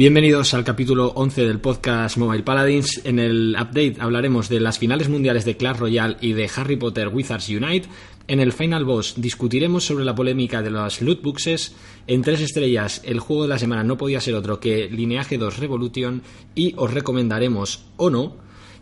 Bienvenidos 0.00 0.54
al 0.54 0.64
capítulo 0.64 1.08
11 1.08 1.44
del 1.44 1.60
podcast 1.60 2.16
Mobile 2.16 2.42
Paladins. 2.42 3.02
En 3.04 3.18
el 3.18 3.54
update 3.54 3.96
hablaremos 3.98 4.48
de 4.48 4.58
las 4.58 4.78
finales 4.78 5.10
mundiales 5.10 5.44
de 5.44 5.58
Clash 5.58 5.76
Royale 5.76 6.16
y 6.22 6.32
de 6.32 6.48
Harry 6.56 6.76
Potter 6.76 7.08
Wizards 7.08 7.50
Unite. 7.50 7.86
En 8.26 8.40
el 8.40 8.54
Final 8.54 8.86
Boss 8.86 9.16
discutiremos 9.18 9.84
sobre 9.84 10.06
la 10.06 10.14
polémica 10.14 10.62
de 10.62 10.70
las 10.70 11.02
loot 11.02 11.20
boxes. 11.20 11.76
En 12.06 12.22
tres 12.22 12.40
estrellas, 12.40 13.02
el 13.04 13.20
juego 13.20 13.42
de 13.42 13.50
la 13.50 13.58
semana 13.58 13.84
no 13.84 13.98
podía 13.98 14.22
ser 14.22 14.36
otro 14.36 14.58
que 14.58 14.88
Lineage 14.88 15.36
2 15.36 15.58
Revolution. 15.58 16.22
Y 16.54 16.72
os 16.78 16.94
recomendaremos, 16.94 17.84
o 17.98 18.08
no, 18.08 18.38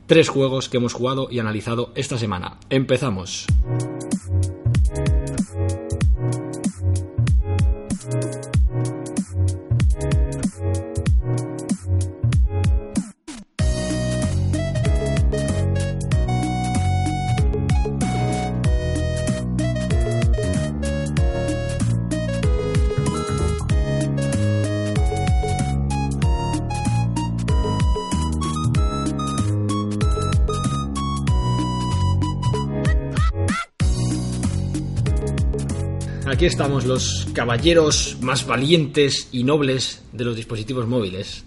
tres 0.06 0.28
juegos 0.28 0.68
que 0.68 0.76
hemos 0.76 0.92
jugado 0.92 1.26
y 1.32 1.40
analizado 1.40 1.90
esta 1.96 2.16
semana. 2.16 2.60
Empezamos. 2.70 3.44
Aquí 36.30 36.44
estamos 36.44 36.84
los 36.84 37.26
caballeros 37.32 38.18
más 38.20 38.46
valientes 38.46 39.28
y 39.32 39.44
nobles 39.44 40.02
de 40.12 40.24
los 40.24 40.36
dispositivos 40.36 40.86
móviles. 40.86 41.44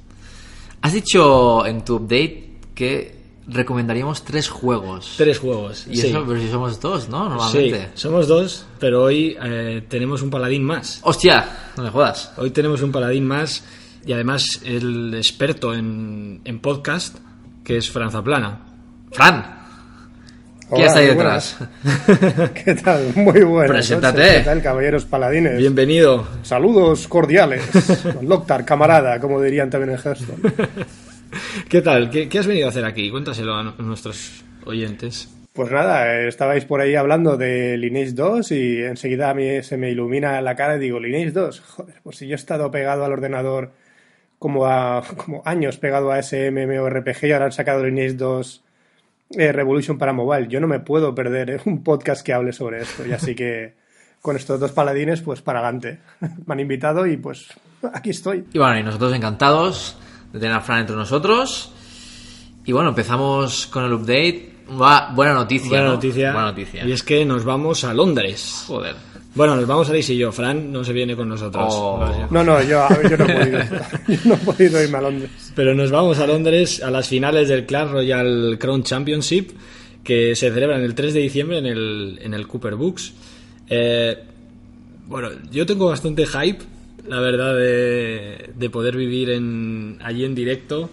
Has 0.82 0.94
dicho 0.94 1.66
en 1.68 1.86
tu 1.86 1.98
update 1.98 2.58
que 2.74 3.16
recomendaríamos 3.48 4.24
tres 4.24 4.50
juegos. 4.50 5.14
Tres 5.18 5.38
juegos. 5.38 5.86
Y 5.88 5.98
sí. 5.98 6.08
eso, 6.08 6.24
pero 6.28 6.40
si 6.40 6.50
somos 6.50 6.80
dos, 6.80 7.10
¿no? 7.10 7.26
Sí, 7.26 7.30
Normalmente. 7.30 7.90
somos 7.94 8.28
dos, 8.28 8.66
pero 8.80 9.04
hoy 9.04 9.38
eh, 9.44 9.86
tenemos 9.88 10.24
un 10.24 10.32
paladín 10.32 10.64
más. 10.64 11.00
¡Hostia! 11.04 11.72
No 11.78 11.84
me 11.84 11.90
jodas. 11.92 12.34
Hoy 12.38 12.50
tenemos 12.50 12.82
un 12.82 12.92
paladín 12.92 13.28
más 13.28 13.64
y 14.04 14.14
además 14.14 14.62
el 14.64 15.14
experto 15.14 15.76
en, 15.76 16.42
en 16.44 16.60
podcast, 16.60 17.18
que 17.64 17.78
es 17.78 17.88
Franza 17.88 18.24
Plana. 18.24 18.66
¡Fran! 19.12 19.61
¿Qué 20.72 20.76
Hola, 20.78 20.86
has 20.86 20.96
ahí 20.96 21.06
muy 21.08 21.16
detrás? 21.16 21.58
¿Qué 22.64 22.76
tal? 22.76 23.12
Muy 23.16 23.42
buenas 23.44 23.72
Preséntate. 23.72 24.20
noches. 24.20 24.38
¿Qué 24.38 24.44
tal, 24.46 24.62
caballeros 24.62 25.06
paladines? 25.06 25.58
Bienvenido. 25.58 26.26
Saludos 26.44 27.08
cordiales. 27.10 27.62
Loctar, 28.22 28.64
camarada, 28.64 29.20
como 29.20 29.42
dirían 29.42 29.70
también 29.70 29.92
en 29.92 29.98
Hearthstone. 30.04 30.42
¿Qué 31.70 31.82
tal? 31.82 32.10
¿Qué, 32.10 32.30
qué 32.30 32.40
has 32.40 32.48
venido 32.48 32.68
a 32.68 32.70
hacer 32.70 32.86
aquí? 32.86 33.10
Cuéntaselo 33.12 33.54
a, 33.54 33.64
nu- 33.64 33.74
a 33.78 33.82
nuestros 33.82 34.46
oyentes. 34.66 35.28
Pues 35.52 35.70
nada, 35.72 36.22
estabais 36.22 36.64
por 36.64 36.80
ahí 36.80 36.96
hablando 36.96 37.36
de 37.36 37.76
Lineage 37.78 38.14
2 38.14 38.52
y 38.54 38.84
enseguida 38.84 39.30
a 39.30 39.34
mí 39.34 39.62
se 39.64 39.76
me 39.76 39.90
ilumina 39.92 40.40
la 40.42 40.56
cara 40.56 40.78
y 40.78 40.80
digo, 40.80 41.02
Lineage 41.02 41.32
2, 41.32 41.60
joder, 41.60 41.96
pues 42.04 42.16
si 42.18 42.28
yo 42.28 42.34
he 42.34 42.36
estado 42.36 42.72
pegado 42.72 43.04
al 43.04 43.12
ordenador 43.12 43.72
como, 44.40 44.66
a, 44.68 45.04
como 45.18 45.42
años 45.44 45.78
pegado 45.78 46.12
a 46.12 46.20
ese 46.20 46.50
MMORPG 46.52 47.26
y 47.26 47.32
ahora 47.34 47.46
han 47.46 47.52
sacado 47.52 47.84
Lineage 47.84 48.14
2 48.14 48.64
eh, 49.38 49.52
Revolution 49.52 49.98
para 49.98 50.14
mobile. 50.14 50.48
Yo 50.48 50.60
no 50.60 50.68
me 50.68 50.80
puedo 50.80 51.14
perder 51.16 51.50
eh, 51.50 51.62
un 51.66 51.84
podcast 51.84 52.26
que 52.26 52.34
hable 52.34 52.54
sobre 52.54 52.82
esto. 52.82 53.06
Y 53.06 53.12
así 53.12 53.36
que 53.36 53.76
con 54.22 54.36
estos 54.36 54.60
dos 54.60 54.72
paladines, 54.72 55.22
pues 55.22 55.42
para 55.42 55.60
adelante. 55.60 56.00
Me 56.46 56.54
han 56.54 56.60
invitado 56.60 57.06
y 57.08 57.18
pues 57.18 57.48
aquí 57.94 58.10
estoy. 58.12 58.46
Y 58.54 58.58
bueno, 58.60 58.78
y 58.80 58.84
nosotros 58.84 59.14
encantados 59.14 59.98
de 60.32 60.40
tener 60.40 60.56
a 60.56 60.62
Fran 60.62 60.80
entre 60.82 60.96
nosotros. 60.96 61.74
Y 62.66 62.72
bueno, 62.72 62.90
empezamos 62.90 63.68
con 63.68 63.84
el 63.86 63.94
update. 63.94 64.50
Va- 64.80 65.12
buena 65.14 65.34
noticia. 65.34 65.70
Buena 65.70 65.86
¿no? 65.86 65.92
noticia. 65.94 66.32
Buena 66.32 66.48
noticia. 66.50 66.86
Y 66.86 66.92
es 66.92 67.04
que 67.04 67.26
nos 67.26 67.44
vamos 67.44 67.84
a 67.84 67.94
Londres. 67.94 68.64
Joder. 68.68 68.96
Bueno, 69.34 69.56
nos 69.56 69.66
vamos 69.66 69.90
a 69.90 69.94
Liz 69.94 70.10
y 70.10 70.18
yo. 70.18 70.32
Fran 70.32 70.72
no 70.72 70.84
se 70.84 70.92
viene 70.92 71.16
con 71.16 71.30
nosotros. 71.30 71.66
Oh. 71.70 72.28
No, 72.30 72.44
no, 72.44 72.62
yo, 72.64 72.86
yo 73.10 73.18
no 73.18 73.26
he 73.26 73.36
podido. 73.36 73.60
Yo 74.08 74.18
no 74.26 74.34
he 74.34 74.38
podido 74.38 74.84
irme 74.84 74.98
a 74.98 75.02
Londres. 75.02 75.32
Pero 75.56 75.74
nos 75.74 75.92
vamos 75.92 76.20
a 76.20 76.28
Londres 76.28 76.84
a 76.84 76.92
las 76.92 77.08
finales 77.08 77.48
del 77.48 77.66
Clash 77.66 77.90
Royale 77.90 78.58
Crown 78.58 78.84
Championship 78.84 79.52
que 80.04 80.36
se 80.36 80.52
celebran 80.52 80.82
el 80.82 80.96
3 80.96 81.14
de 81.14 81.20
diciembre 81.20 81.60
en 81.60 81.66
el, 81.66 82.20
en 82.22 82.34
el 82.34 82.48
Cooper 82.48 82.76
Books. 82.76 83.14
Eh, 83.70 84.18
bueno, 85.08 85.30
yo 85.52 85.66
tengo 85.66 85.88
bastante 85.88 86.26
hype, 86.26 86.64
la 87.08 87.20
verdad, 87.20 87.56
de, 87.56 88.50
de 88.56 88.70
poder 88.70 88.98
vivir 88.98 89.30
en, 89.30 90.00
allí 90.02 90.26
en 90.26 90.36
directo. 90.36 90.90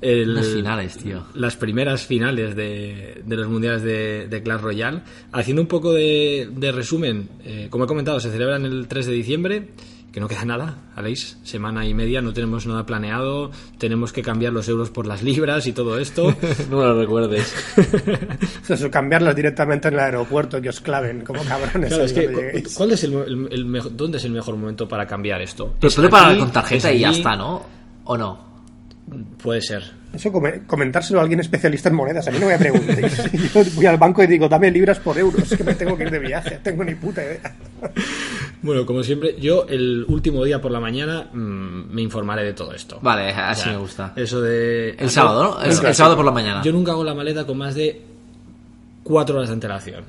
El- 0.00 0.30
Unas 0.30 0.46
finales, 0.48 0.96
tío. 0.98 1.24
Las 1.34 1.56
primeras 1.56 2.06
finales 2.06 2.54
de, 2.56 3.22
de 3.24 3.36
los 3.36 3.48
mundiales 3.48 3.82
de, 3.82 4.26
de 4.28 4.42
Clash 4.42 4.60
Royale. 4.60 5.00
Haciendo 5.32 5.62
un 5.62 5.68
poco 5.68 5.92
de, 5.92 6.48
de 6.52 6.72
resumen, 6.72 7.28
eh, 7.44 7.66
como 7.70 7.84
he 7.84 7.86
comentado, 7.86 8.20
se 8.20 8.30
celebran 8.30 8.64
el 8.64 8.86
3 8.88 9.06
de 9.06 9.12
diciembre. 9.12 9.68
Que 10.12 10.20
no 10.20 10.26
queda 10.26 10.46
nada, 10.46 10.84
Aleix, 10.96 11.36
semana 11.44 11.86
y 11.86 11.92
media, 11.92 12.22
no 12.22 12.32
tenemos 12.32 12.66
nada 12.66 12.86
planeado, 12.86 13.50
tenemos 13.76 14.10
que 14.10 14.22
cambiar 14.22 14.54
los 14.54 14.66
euros 14.66 14.88
por 14.88 15.06
las 15.06 15.22
libras 15.22 15.66
y 15.66 15.72
todo 15.72 15.98
esto. 15.98 16.34
No 16.70 16.78
me 16.78 16.84
lo 16.84 16.98
recuerdes. 16.98 17.54
Eso, 18.68 18.90
cambiarlos 18.90 19.36
directamente 19.36 19.88
en 19.88 19.94
el 19.94 20.00
aeropuerto, 20.00 20.62
que 20.62 20.70
os 20.70 20.80
claven 20.80 21.20
como 21.20 21.44
cabrones. 21.44 21.88
Claro, 21.90 22.04
es 22.04 22.12
que. 22.14 22.64
¿cuál 22.74 22.92
es 22.92 23.04
el, 23.04 23.12
el- 23.14 23.48
el 23.52 23.96
¿dónde 23.96 24.16
es 24.16 24.24
el 24.24 24.32
mejor 24.32 24.56
momento 24.56 24.88
para 24.88 25.06
cambiar 25.06 25.42
esto? 25.42 25.74
Pero 25.78 25.88
¿Es 25.88 25.94
suele 25.94 26.08
pagar 26.08 26.30
aquí? 26.30 26.40
con 26.40 26.52
tarjeta 26.52 26.90
¿Es 26.90 26.96
y 26.96 27.00
ya 27.00 27.10
está, 27.10 27.36
¿no? 27.36 27.62
¿O 28.04 28.16
no? 28.16 28.47
Puede 29.42 29.60
ser. 29.62 29.82
Eso 30.12 30.32
come- 30.32 30.62
comentárselo 30.66 31.18
a 31.20 31.22
alguien 31.22 31.40
especialista 31.40 31.88
en 31.88 31.94
monedas. 31.94 32.26
A 32.28 32.30
mí 32.30 32.38
no 32.38 32.46
me 32.46 32.58
preguntéis. 32.58 33.22
Yo 33.54 33.62
voy 33.74 33.86
al 33.86 33.96
banco 33.98 34.22
y 34.22 34.26
digo, 34.26 34.48
dame 34.48 34.70
libras 34.70 34.98
por 34.98 35.18
euros, 35.18 35.48
que 35.54 35.62
me 35.64 35.74
tengo 35.74 35.96
que 35.96 36.04
ir 36.04 36.10
de 36.10 36.18
viaje. 36.18 36.60
Tengo 36.62 36.84
ni 36.84 36.94
puta 36.94 37.22
idea. 37.22 37.54
Bueno, 38.60 38.84
como 38.84 39.04
siempre, 39.04 39.36
yo 39.40 39.66
el 39.68 40.04
último 40.08 40.44
día 40.44 40.60
por 40.60 40.72
la 40.72 40.80
mañana 40.80 41.28
mm, 41.32 41.92
me 41.94 42.02
informaré 42.02 42.42
de 42.44 42.54
todo 42.54 42.72
esto. 42.74 42.98
Vale, 43.00 43.30
así 43.30 43.60
O 43.60 43.64
sea, 43.64 43.72
me 43.72 43.78
gusta. 43.78 44.12
Eso 44.16 44.40
de... 44.42 44.96
El 44.98 45.10
sábado, 45.10 45.44
¿no? 45.44 45.62
El, 45.62 45.70
el 45.86 45.94
sábado 45.94 46.16
por 46.16 46.24
la 46.24 46.32
mañana. 46.32 46.60
Yo 46.64 46.72
nunca 46.72 46.90
hago 46.90 47.04
la 47.04 47.14
maleta 47.14 47.46
con 47.46 47.56
más 47.56 47.76
de 47.76 48.02
cuatro 49.04 49.36
horas 49.36 49.48
de 49.50 49.54
antelación. 49.54 50.02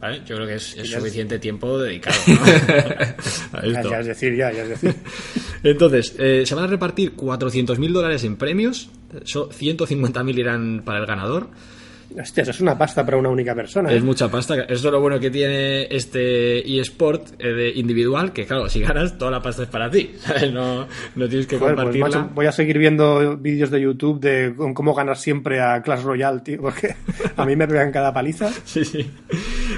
¿Vale? 0.00 0.22
Yo 0.26 0.36
creo 0.36 0.46
que 0.46 0.54
es, 0.54 0.76
es 0.76 0.88
ya 0.90 0.96
es- 0.96 1.02
suficiente 1.02 1.38
tiempo 1.38 1.78
dedicado 1.78 2.16
¿no? 2.26 2.34
a 3.58 3.66
Ya, 3.66 3.78
esto. 3.80 3.90
ya 3.90 4.00
es 4.00 4.06
decir, 4.06 4.34
ya, 4.34 4.50
ya 4.52 4.62
es 4.62 4.68
decir. 4.70 4.94
Entonces, 5.62 6.14
eh, 6.18 6.44
se 6.46 6.54
van 6.54 6.64
a 6.64 6.68
repartir 6.68 7.14
400.000 7.14 7.92
dólares 7.92 8.24
en 8.24 8.36
premios. 8.36 8.88
So- 9.24 9.50
150.000 9.50 10.38
irán 10.38 10.82
para 10.84 11.00
el 11.00 11.06
ganador. 11.06 11.48
Hostia, 12.18 12.42
eso 12.42 12.50
es 12.50 12.60
una 12.60 12.76
pasta 12.76 13.04
para 13.04 13.16
una 13.18 13.28
única 13.28 13.54
persona. 13.54 13.92
¿eh? 13.92 13.96
Es 13.96 14.02
mucha 14.02 14.28
pasta. 14.28 14.62
Eso 14.62 14.88
es 14.88 14.92
lo 14.92 15.00
bueno 15.00 15.20
que 15.20 15.30
tiene 15.30 15.82
este 15.94 16.80
eSport 16.80 17.40
eh, 17.40 17.48
de 17.52 17.70
individual, 17.70 18.32
que 18.32 18.46
claro, 18.46 18.68
si 18.68 18.80
ganas, 18.80 19.16
toda 19.16 19.30
la 19.30 19.40
pasta 19.42 19.62
es 19.62 19.68
para 19.68 19.90
ti. 19.90 20.10
¿sabes? 20.18 20.52
No, 20.52 20.86
no 21.14 21.28
tienes 21.28 21.46
que 21.46 21.58
Joder, 21.58 21.74
pues, 21.76 21.84
compartirla. 21.86 22.08
macho, 22.22 22.30
voy 22.34 22.46
a 22.46 22.52
seguir 22.52 22.78
viendo 22.78 23.36
vídeos 23.36 23.70
de 23.70 23.80
YouTube 23.80 24.20
de 24.20 24.54
cómo 24.74 24.94
ganar 24.94 25.16
siempre 25.16 25.60
a 25.60 25.80
Clash 25.82 26.02
Royale, 26.02 26.40
tío, 26.40 26.60
porque 26.60 26.96
a 27.36 27.44
mí 27.46 27.54
me 27.56 27.68
pegan 27.68 27.92
cada 27.92 28.12
paliza. 28.12 28.50
Sí, 28.64 28.84
sí. 28.84 29.08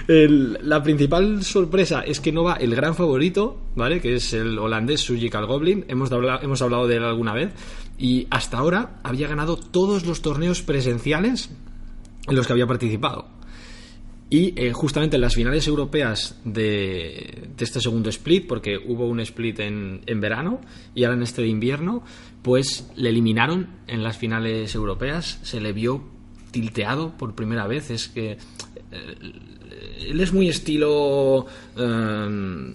El- 0.08 0.58
la 0.62 0.82
principal 0.82 1.42
sorpresa 1.42 2.02
es 2.06 2.20
que 2.20 2.32
no 2.32 2.44
va 2.44 2.54
el 2.54 2.74
gran 2.74 2.94
favorito, 2.94 3.60
¿vale? 3.76 4.00
Que 4.00 4.14
es 4.16 4.32
el 4.32 4.58
holandés 4.58 5.00
Surgical 5.00 5.46
Goblin. 5.46 5.84
Hemos, 5.88 6.10
habla- 6.12 6.40
hemos 6.42 6.62
hablado 6.62 6.86
de 6.88 6.96
él 6.96 7.04
alguna 7.04 7.34
vez. 7.34 7.50
Y 7.98 8.26
hasta 8.30 8.58
ahora 8.58 8.94
había 9.04 9.28
ganado 9.28 9.56
todos 9.56 10.06
los 10.06 10.22
torneos 10.22 10.62
presenciales 10.62 11.50
en 12.26 12.36
los 12.36 12.46
que 12.46 12.52
había 12.52 12.66
participado. 12.66 13.26
Y 14.30 14.54
eh, 14.56 14.72
justamente 14.72 15.16
en 15.16 15.20
las 15.20 15.34
finales 15.34 15.66
europeas 15.66 16.40
de, 16.44 17.48
de 17.54 17.64
este 17.64 17.80
segundo 17.80 18.08
split, 18.08 18.46
porque 18.46 18.78
hubo 18.78 19.06
un 19.06 19.20
split 19.20 19.60
en, 19.60 20.00
en 20.06 20.20
verano 20.22 20.60
y 20.94 21.04
ahora 21.04 21.16
en 21.18 21.22
este 21.22 21.42
de 21.42 21.48
invierno, 21.48 22.02
pues 22.40 22.90
le 22.96 23.10
eliminaron 23.10 23.68
en 23.86 24.02
las 24.02 24.16
finales 24.16 24.74
europeas, 24.74 25.38
se 25.42 25.60
le 25.60 25.74
vio 25.74 26.02
tilteado 26.50 27.12
por 27.18 27.34
primera 27.34 27.66
vez. 27.66 27.90
Es 27.90 28.08
que 28.08 28.32
eh, 28.32 28.38
él 30.08 30.18
es 30.18 30.32
muy 30.32 30.48
estilo 30.48 31.44
eh, 31.76 32.74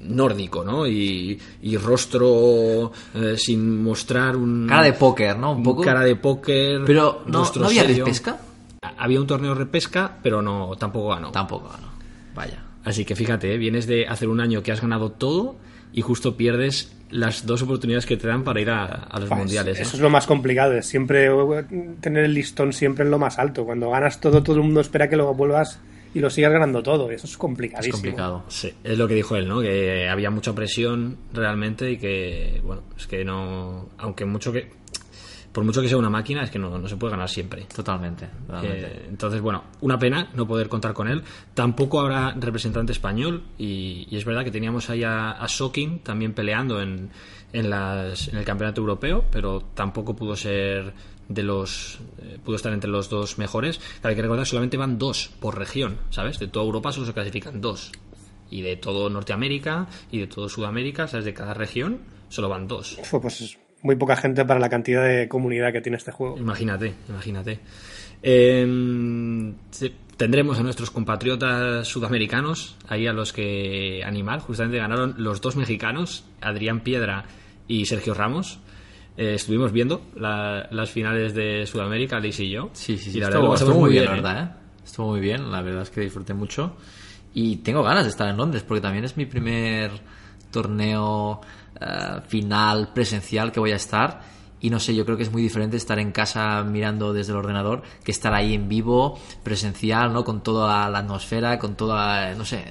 nórdico, 0.00 0.64
¿no? 0.64 0.86
Y, 0.86 1.38
y 1.62 1.76
rostro 1.78 2.92
eh, 3.14 3.36
sin 3.38 3.82
mostrar 3.82 4.36
un... 4.36 4.66
Cara 4.66 4.82
de 4.82 4.92
póker, 4.92 5.38
¿no? 5.38 5.52
Un 5.52 5.62
poco. 5.62 5.82
Cara 5.82 6.00
de 6.00 6.16
póker. 6.16 6.82
Pero 6.84 7.22
no, 7.26 7.50
¿no 7.56 7.66
había 7.66 7.84
repesca. 7.84 8.38
Había 8.82 9.20
un 9.20 9.26
torneo 9.26 9.50
de 9.52 9.58
repesca, 9.58 10.16
pero 10.22 10.40
no 10.40 10.74
tampoco 10.78 11.08
ganó. 11.10 11.30
Tampoco, 11.32 11.68
no. 11.80 11.88
Vaya. 12.34 12.64
Así 12.82 13.04
que 13.04 13.14
fíjate, 13.14 13.52
¿eh? 13.54 13.58
vienes 13.58 13.86
de 13.86 14.06
hacer 14.06 14.28
un 14.28 14.40
año 14.40 14.62
que 14.62 14.72
has 14.72 14.80
ganado 14.80 15.12
todo 15.12 15.56
y 15.92 16.00
justo 16.00 16.36
pierdes 16.38 16.96
las 17.10 17.44
dos 17.44 17.60
oportunidades 17.60 18.06
que 18.06 18.16
te 18.16 18.26
dan 18.26 18.42
para 18.42 18.58
ir 18.60 18.70
a, 18.70 18.84
a 18.86 19.20
los 19.20 19.28
Pues, 19.28 19.38
mundiales. 19.38 19.78
Eso 19.80 19.96
es 19.96 20.02
lo 20.02 20.08
más 20.08 20.26
complicado, 20.26 20.72
es 20.74 20.86
siempre 20.86 21.26
eh, 21.26 21.64
tener 22.00 22.24
el 22.24 22.32
listón 22.32 22.72
siempre 22.72 23.04
en 23.04 23.10
lo 23.10 23.18
más 23.18 23.38
alto. 23.38 23.66
Cuando 23.66 23.90
ganas 23.90 24.18
todo, 24.18 24.42
todo 24.42 24.56
el 24.56 24.62
mundo 24.62 24.80
espera 24.80 25.10
que 25.10 25.16
luego 25.16 25.34
vuelvas 25.34 25.78
y 26.14 26.20
lo 26.20 26.30
sigues 26.30 26.50
ganando 26.50 26.82
todo. 26.82 27.10
Eso 27.10 27.26
es 27.26 27.36
complicadísimo. 27.36 27.96
Es 27.96 28.00
complicado. 28.00 28.44
Sí, 28.48 28.72
es 28.82 28.96
lo 28.96 29.06
que 29.06 29.14
dijo 29.14 29.36
él, 29.36 29.46
¿no? 29.46 29.60
Que 29.60 30.08
había 30.08 30.30
mucha 30.30 30.54
presión 30.54 31.18
realmente 31.34 31.90
y 31.90 31.98
que, 31.98 32.62
bueno, 32.64 32.82
es 32.96 33.06
que 33.06 33.26
no. 33.26 33.90
Aunque 33.98 34.24
mucho 34.24 34.52
que. 34.52 34.70
Por 35.52 35.64
mucho 35.64 35.82
que 35.82 35.88
sea 35.88 35.98
una 35.98 36.10
máquina, 36.10 36.44
es 36.44 36.50
que 36.50 36.58
no, 36.58 36.78
no 36.78 36.88
se 36.88 36.96
puede 36.96 37.10
ganar 37.12 37.28
siempre. 37.28 37.64
Totalmente. 37.74 38.28
totalmente. 38.46 38.86
Eh, 38.86 39.06
entonces, 39.08 39.40
bueno, 39.40 39.64
una 39.80 39.98
pena 39.98 40.30
no 40.34 40.46
poder 40.46 40.68
contar 40.68 40.92
con 40.92 41.08
él. 41.08 41.22
Tampoco 41.54 42.00
habrá 42.00 42.32
representante 42.32 42.92
español 42.92 43.42
y, 43.58 44.06
y 44.08 44.16
es 44.16 44.24
verdad 44.24 44.44
que 44.44 44.52
teníamos 44.52 44.90
ahí 44.90 45.02
a, 45.02 45.32
a 45.32 45.48
Sokin 45.48 46.00
también 46.00 46.34
peleando 46.34 46.80
en, 46.80 47.10
en, 47.52 47.70
las, 47.70 48.28
en 48.28 48.38
el 48.38 48.44
campeonato 48.44 48.80
europeo, 48.80 49.24
pero 49.30 49.60
tampoco 49.74 50.14
pudo 50.14 50.36
ser 50.36 50.94
de 51.28 51.42
los 51.44 52.00
eh, 52.20 52.38
pudo 52.44 52.56
estar 52.56 52.72
entre 52.72 52.90
los 52.90 53.08
dos 53.08 53.38
mejores. 53.38 53.80
Hay 54.02 54.14
que 54.14 54.22
recordar 54.22 54.46
solamente 54.46 54.76
van 54.76 54.98
dos 54.98 55.30
por 55.40 55.58
región, 55.58 55.98
¿sabes? 56.10 56.38
De 56.38 56.48
toda 56.48 56.64
Europa 56.66 56.92
solo 56.92 57.06
se 57.06 57.12
clasifican 57.12 57.60
dos. 57.60 57.92
Y 58.50 58.62
de 58.62 58.76
todo 58.76 59.08
Norteamérica 59.10 59.86
y 60.10 60.18
de 60.18 60.26
todo 60.26 60.48
Sudamérica, 60.48 61.06
¿sabes? 61.06 61.24
De 61.24 61.34
cada 61.34 61.54
región 61.54 62.00
solo 62.28 62.48
van 62.48 62.66
dos. 62.66 62.98
Uf, 62.98 63.14
Pues 63.20 63.40
es 63.40 63.58
muy 63.82 63.96
poca 63.96 64.16
gente 64.16 64.44
para 64.44 64.60
la 64.60 64.68
cantidad 64.68 65.04
de 65.06 65.28
comunidad 65.28 65.72
que 65.72 65.80
tiene 65.80 65.96
este 65.98 66.12
juego. 66.12 66.36
Imagínate, 66.38 66.94
imagínate. 67.08 67.60
Eh, 68.22 69.52
tendremos 70.16 70.58
a 70.58 70.62
nuestros 70.62 70.90
compatriotas 70.90 71.88
sudamericanos 71.88 72.76
ahí 72.88 73.06
a 73.06 73.12
los 73.12 73.32
que 73.32 74.02
animar. 74.04 74.40
Justamente 74.40 74.78
ganaron 74.78 75.14
los 75.18 75.40
dos 75.40 75.56
mexicanos, 75.56 76.24
Adrián 76.40 76.80
Piedra 76.80 77.24
y 77.68 77.86
Sergio 77.86 78.14
Ramos. 78.14 78.58
Eh, 79.16 79.34
estuvimos 79.34 79.72
viendo 79.72 80.02
la- 80.16 80.68
las 80.70 80.90
finales 80.90 81.34
de 81.34 81.66
Sudamérica, 81.66 82.20
Liz 82.20 82.38
y 82.40 82.50
yo. 82.50 82.70
Sí, 82.72 82.96
sí, 82.96 83.10
sí. 83.10 83.18
Y 83.18 83.20
la 83.20 83.28
estuvo, 83.28 83.54
estuvo 83.54 83.78
muy 83.80 83.90
bien, 83.92 84.04
la 84.04 84.10
¿eh? 84.10 84.14
verdad, 84.14 84.42
¿eh? 84.44 84.56
Estuvo 84.84 85.08
muy 85.08 85.20
bien, 85.20 85.50
la 85.50 85.62
verdad 85.62 85.82
es 85.82 85.90
que 85.90 86.00
disfruté 86.02 86.34
mucho. 86.34 86.76
Y 87.32 87.56
tengo 87.58 87.82
ganas 87.82 88.04
de 88.04 88.10
estar 88.10 88.28
en 88.28 88.36
Londres, 88.36 88.64
porque 88.66 88.80
también 88.80 89.04
es 89.04 89.16
mi 89.16 89.24
primer 89.26 89.90
torneo 90.50 91.40
eh, 91.80 92.20
final 92.28 92.92
presencial 92.92 93.52
que 93.52 93.60
voy 93.60 93.72
a 93.72 93.76
estar. 93.76 94.38
Y 94.62 94.68
no 94.68 94.78
sé, 94.78 94.94
yo 94.94 95.06
creo 95.06 95.16
que 95.16 95.22
es 95.22 95.32
muy 95.32 95.40
diferente 95.40 95.78
estar 95.78 95.98
en 95.98 96.12
casa 96.12 96.62
mirando 96.64 97.14
desde 97.14 97.32
el 97.32 97.38
ordenador 97.38 97.82
que 98.04 98.10
estar 98.12 98.34
ahí 98.34 98.52
en 98.52 98.68
vivo, 98.68 99.18
presencial, 99.42 100.12
¿no? 100.12 100.22
Con 100.22 100.42
toda 100.42 100.90
la 100.90 100.98
atmosfera, 100.98 101.58
con 101.58 101.76
toda, 101.76 102.34
no 102.34 102.44
sé, 102.44 102.66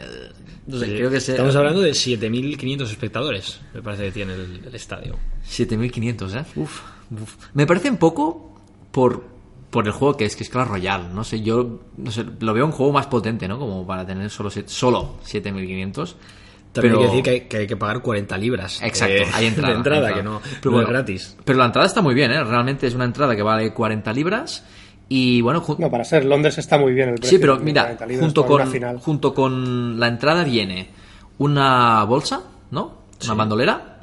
no 0.67 0.77
sé, 0.77 0.85
creo 0.85 1.09
que 1.09 1.19
se- 1.19 1.31
Estamos 1.31 1.55
hablando 1.55 1.81
de 1.81 1.91
7.500 1.93 2.83
espectadores, 2.91 3.59
me 3.73 3.81
parece 3.81 4.03
que 4.03 4.11
tiene 4.11 4.33
el, 4.35 4.61
el 4.67 4.75
estadio. 4.75 5.15
7500, 5.43 6.35
¿eh? 6.35 6.45
Uf, 6.57 6.81
uf. 7.19 7.35
Me 7.55 7.65
parece 7.65 7.89
un 7.89 7.97
poco 7.97 8.53
por, 8.91 9.23
por 9.71 9.87
el 9.87 9.91
juego 9.91 10.15
que 10.15 10.25
es, 10.25 10.35
que 10.35 10.43
es 10.43 10.49
Clash 10.51 10.67
Royale. 10.67 11.05
No 11.11 11.23
sé, 11.23 11.41
yo 11.41 11.79
no 11.97 12.11
sé, 12.11 12.23
lo 12.39 12.53
veo 12.53 12.67
un 12.67 12.71
juego 12.71 12.91
más 12.93 13.07
potente, 13.07 13.47
¿no? 13.47 13.57
Como 13.57 13.87
para 13.87 14.05
tener 14.05 14.29
solo, 14.29 14.51
siete- 14.51 14.69
solo 14.69 15.15
7500. 15.23 16.15
También 16.71 16.93
pero, 16.93 16.99
hay 16.99 17.05
que 17.05 17.09
decir 17.09 17.23
que 17.23 17.29
hay, 17.29 17.41
que 17.41 17.57
hay 17.57 17.67
que 17.67 17.77
pagar 17.77 18.01
40 18.01 18.37
libras. 18.37 18.79
Exacto, 18.83 19.15
eh, 19.15 19.27
hay 19.33 19.47
entrada. 19.47 19.69
de 19.73 19.77
entrada, 19.77 20.07
hay 20.07 20.13
que 20.13 20.19
entrada. 20.19 20.39
no, 20.39 20.41
Pero 20.61 20.61
no 20.65 20.71
bueno, 20.71 20.87
es 20.87 20.89
gratis. 20.93 21.37
Pero 21.43 21.59
la 21.59 21.65
entrada 21.65 21.87
está 21.87 22.01
muy 22.01 22.13
bien, 22.13 22.31
¿eh? 22.31 22.43
Realmente 22.43 22.87
es 22.87 22.93
una 22.93 23.05
entrada 23.05 23.35
que 23.35 23.41
vale 23.41 23.73
40 23.73 24.13
libras. 24.13 24.63
Y 25.07 25.41
bueno, 25.41 25.63
No, 25.79 25.89
para 25.89 26.03
ser 26.03 26.23
Londres 26.25 26.59
está 26.59 26.77
muy 26.77 26.93
bien 26.93 27.09
el 27.09 27.15
precio. 27.15 27.37
Sí, 27.37 27.41
pero 27.41 27.57
mira, 27.57 27.81
40 27.81 28.05
libras 28.05 28.25
junto 28.25 28.45
con, 28.45 28.67
final. 28.67 28.99
junto 28.99 29.33
con 29.33 29.99
la 29.99 30.07
entrada 30.07 30.43
viene 30.43 30.89
una 31.39 32.03
bolsa, 32.03 32.43
¿no? 32.69 32.99
Una 33.25 33.33
bandolera, 33.33 33.99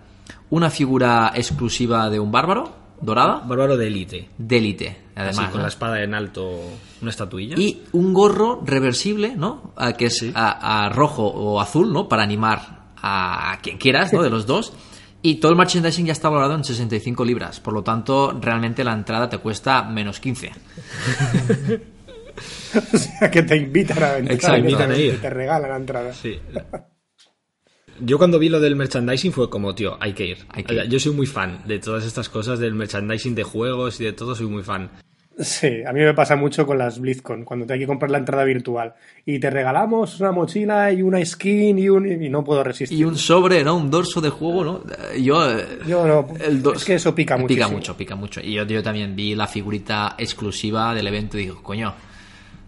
una 0.50 0.68
figura 0.68 1.30
exclusiva 1.34 2.10
de 2.10 2.18
un 2.18 2.32
bárbaro, 2.32 2.72
dorada, 3.00 3.42
Bárbaro 3.46 3.76
de 3.76 3.86
élite. 3.86 4.28
de 4.36 4.56
élite, 4.56 4.96
además. 5.16 5.38
Así, 5.38 5.46
con 5.48 5.56
¿no? 5.56 5.62
la 5.62 5.68
espada 5.68 6.02
en 6.02 6.14
alto, 6.14 6.60
una 7.02 7.10
estatuilla. 7.10 7.56
Y 7.58 7.82
un 7.92 8.12
gorro 8.14 8.62
reversible, 8.64 9.34
¿no? 9.34 9.72
Ah, 9.76 9.94
que 9.94 10.06
es 10.06 10.24
a, 10.34 10.84
a 10.84 10.88
rojo 10.90 11.26
o 11.26 11.60
azul, 11.60 11.92
¿no? 11.92 12.08
Para 12.08 12.22
animar 12.22 12.86
a 13.02 13.58
quien 13.62 13.78
quieras, 13.78 14.12
¿no? 14.12 14.22
De 14.22 14.30
los 14.30 14.46
dos. 14.46 14.72
Y 15.22 15.36
todo 15.36 15.50
el 15.50 15.58
merchandising 15.58 16.06
ya 16.06 16.12
está 16.12 16.28
valorado 16.28 16.54
en 16.54 16.62
65 16.62 17.24
libras. 17.24 17.58
Por 17.58 17.74
lo 17.74 17.82
tanto, 17.82 18.38
realmente 18.40 18.84
la 18.84 18.92
entrada 18.92 19.28
te 19.28 19.38
cuesta 19.38 19.82
menos 19.82 20.20
15. 20.20 20.52
O 22.92 22.98
sea, 22.98 23.30
que 23.30 23.42
te 23.44 23.56
invitan 23.56 24.02
a 24.02 24.18
entrar. 24.18 24.58
Exacto, 24.58 24.76
a 24.76 24.88
que 24.88 25.02
ir. 25.02 25.20
Te 25.22 25.30
regalan 25.30 25.70
la 25.70 25.76
entrada. 25.76 26.12
Sí. 26.12 26.38
Yo 28.00 28.18
cuando 28.18 28.38
vi 28.38 28.48
lo 28.48 28.60
del 28.60 28.76
merchandising 28.76 29.32
fue 29.32 29.48
como, 29.50 29.74
tío, 29.74 29.96
hay 30.00 30.12
que 30.12 30.26
ir. 30.26 30.38
Hay 30.50 30.64
que 30.64 30.74
ir. 30.74 30.82
Yo 30.88 30.98
soy 30.98 31.12
muy 31.12 31.26
fan 31.26 31.62
de 31.66 31.78
todas 31.78 32.04
estas 32.04 32.28
cosas, 32.28 32.58
del 32.58 32.74
merchandising 32.74 33.34
de 33.34 33.42
juegos 33.42 34.00
y 34.00 34.04
de 34.04 34.12
todo, 34.12 34.34
soy 34.34 34.46
muy 34.46 34.62
fan. 34.62 34.90
Sí, 35.38 35.82
a 35.86 35.92
mí 35.92 36.00
me 36.00 36.14
pasa 36.14 36.34
mucho 36.34 36.64
con 36.66 36.78
las 36.78 36.98
BlizzCon, 36.98 37.44
cuando 37.44 37.66
te 37.66 37.74
hay 37.74 37.78
que 37.80 37.86
comprar 37.86 38.10
la 38.10 38.16
entrada 38.16 38.42
virtual. 38.44 38.94
Y 39.26 39.38
te 39.38 39.50
regalamos 39.50 40.18
una 40.18 40.32
mochila 40.32 40.90
y 40.90 41.02
una 41.02 41.22
skin 41.22 41.78
y, 41.78 41.90
un, 41.90 42.06
y 42.22 42.30
no 42.30 42.42
puedo 42.42 42.64
resistir. 42.64 42.98
Y 42.98 43.04
un 43.04 43.18
sobre, 43.18 43.62
¿no? 43.62 43.76
Un 43.76 43.90
dorso 43.90 44.22
de 44.22 44.30
juego, 44.30 44.64
¿no? 44.64 44.82
Yo... 45.18 45.50
eh, 45.58 45.78
Yo 45.86 46.06
no, 46.06 46.26
el 46.42 46.62
es 46.74 46.84
que 46.86 46.94
eso 46.94 47.14
pica 47.14 47.36
mucho. 47.36 47.48
Pica 47.48 47.68
mucho, 47.68 47.94
pica 47.98 48.16
mucho. 48.16 48.40
Y 48.40 48.54
yo, 48.54 48.64
yo 48.64 48.82
también 48.82 49.14
vi 49.14 49.34
la 49.34 49.46
figurita 49.46 50.14
exclusiva 50.16 50.94
del 50.94 51.06
evento 51.06 51.36
y 51.36 51.42
digo, 51.42 51.62
coño, 51.62 51.94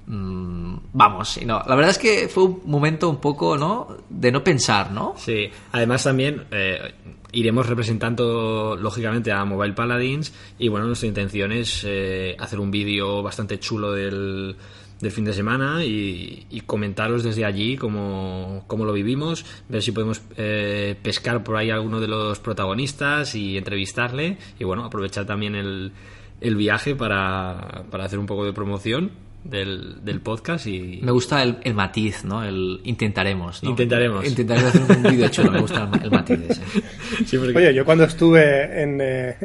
vamos. 0.08 1.36
Y 1.36 1.44
no, 1.44 1.62
la 1.66 1.74
verdad 1.74 1.90
es 1.90 1.98
que 1.98 2.28
fue 2.28 2.44
un 2.44 2.62
momento 2.64 3.08
un 3.08 3.20
poco, 3.20 3.56
¿no? 3.56 3.88
De 4.08 4.32
no 4.32 4.42
pensar, 4.42 4.90
¿no? 4.90 5.14
Sí, 5.16 5.50
además 5.72 6.04
también 6.04 6.46
eh, 6.50 6.94
iremos 7.32 7.66
representando 7.66 8.76
lógicamente 8.80 9.32
a 9.32 9.44
Mobile 9.44 9.74
Paladins 9.74 10.32
y 10.58 10.68
bueno, 10.68 10.86
nuestra 10.86 11.08
intención 11.08 11.52
es 11.52 11.84
eh, 11.86 12.36
hacer 12.38 12.58
un 12.58 12.70
vídeo 12.70 13.22
bastante 13.22 13.58
chulo 13.58 13.92
del, 13.92 14.56
del 15.00 15.12
fin 15.12 15.24
de 15.24 15.34
semana 15.34 15.84
y, 15.84 16.46
y 16.48 16.60
comentaros 16.62 17.22
desde 17.22 17.44
allí 17.44 17.76
cómo, 17.76 18.64
cómo 18.66 18.84
lo 18.86 18.94
vivimos, 18.94 19.44
ver 19.68 19.82
si 19.82 19.92
podemos 19.92 20.22
eh, 20.36 20.96
pescar 21.02 21.44
por 21.44 21.56
ahí 21.56 21.70
a 21.70 21.74
alguno 21.74 22.00
de 22.00 22.08
los 22.08 22.38
protagonistas 22.38 23.34
y 23.34 23.58
entrevistarle 23.58 24.38
y 24.58 24.64
bueno, 24.64 24.84
aprovechar 24.84 25.26
también 25.26 25.54
el, 25.54 25.92
el 26.40 26.56
viaje 26.56 26.94
para, 26.94 27.84
para 27.90 28.04
hacer 28.06 28.18
un 28.18 28.26
poco 28.26 28.46
de 28.46 28.54
promoción 28.54 29.27
del, 29.48 30.04
del 30.04 30.20
podcast 30.20 30.66
y... 30.66 31.00
Me 31.02 31.10
gusta 31.12 31.42
el, 31.42 31.56
el 31.62 31.74
matiz, 31.74 32.24
¿no? 32.24 32.44
El 32.44 32.80
intentaremos, 32.84 33.62
¿no? 33.62 33.70
Intentaremos. 33.70 34.26
Intentaremos 34.26 34.74
hacer 34.74 34.96
un 34.96 35.02
vídeo 35.04 35.28
chulo, 35.28 35.50
me 35.52 35.60
gusta 35.60 35.90
el, 35.94 36.02
el 36.04 36.10
matiz 36.10 36.38
ese. 36.48 36.62
Sí, 37.26 37.38
porque- 37.38 37.56
Oye, 37.58 37.74
yo 37.74 37.84
cuando 37.84 38.04
estuve 38.04 38.82
en, 38.82 38.98
eh, 39.00 39.36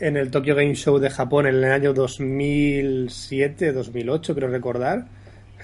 en 0.00 0.16
el 0.16 0.30
Tokyo 0.30 0.54
Game 0.54 0.74
Show 0.74 0.98
de 0.98 1.10
Japón 1.10 1.46
en 1.46 1.56
el 1.56 1.64
año 1.64 1.92
2007, 1.94 3.72
2008, 3.72 4.34
creo 4.34 4.48
recordar, 4.48 5.06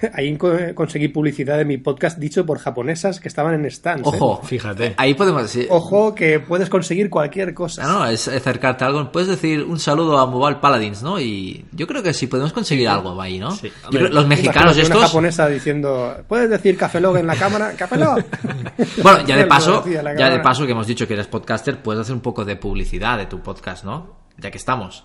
ahí 0.13 0.35
co- 0.37 0.51
conseguí 0.75 1.07
publicidad 1.07 1.57
de 1.57 1.65
mi 1.65 1.77
podcast 1.77 2.17
dicho 2.17 2.45
por 2.45 2.59
japonesas 2.59 3.19
que 3.19 3.27
estaban 3.27 3.53
en 3.53 3.69
stands. 3.71 4.07
¿eh? 4.07 4.11
Ojo, 4.15 4.41
Fíjate. 4.43 4.93
Ahí 4.97 5.13
podemos 5.13 5.43
decir... 5.43 5.67
Ojo 5.69 6.13
que 6.15 6.39
puedes 6.39 6.69
conseguir 6.69 7.09
cualquier 7.09 7.53
cosa. 7.53 7.83
Ah, 7.83 7.87
no, 7.87 8.05
es 8.05 8.27
acercarte 8.27 8.83
a 8.83 8.87
algo. 8.87 9.11
Puedes 9.11 9.29
decir 9.29 9.63
un 9.63 9.79
saludo 9.79 10.17
a 10.17 10.25
Mobile 10.25 10.57
Paladins, 10.61 11.03
¿no? 11.03 11.19
Y 11.19 11.65
yo 11.71 11.87
creo 11.87 12.03
que 12.03 12.13
sí 12.13 12.27
podemos 12.27 12.53
conseguir 12.53 12.87
algo 12.87 13.19
ahí, 13.21 13.39
¿no? 13.39 13.51
Sí. 13.51 13.71
Yo 13.91 13.99
creo- 13.99 14.09
los 14.09 14.27
mexicanos 14.27 14.77
estos... 14.77 14.97
Una 14.97 15.07
japonesa 15.07 15.47
diciendo, 15.47 16.15
¿puedes 16.27 16.49
decir 16.49 16.77
Café 16.77 16.99
Log 16.99 17.17
en 17.17 17.27
la 17.27 17.35
cámara? 17.35 17.73
¡Café 17.77 17.97
Log! 17.97 18.23
Bueno, 19.03 19.25
ya 19.25 19.35
de 19.37 19.45
paso, 19.45 19.83
ya 20.17 20.29
de 20.29 20.39
paso 20.39 20.65
que 20.65 20.71
hemos 20.71 20.87
dicho 20.87 21.07
que 21.07 21.13
eres 21.13 21.27
podcaster, 21.27 21.81
puedes 21.81 22.01
hacer 22.01 22.13
un 22.15 22.21
poco 22.21 22.45
de 22.45 22.55
publicidad 22.55 23.17
de 23.17 23.25
tu 23.25 23.39
podcast, 23.41 23.83
¿no? 23.83 24.15
Ya 24.37 24.49
que 24.51 24.57
estamos. 24.57 25.03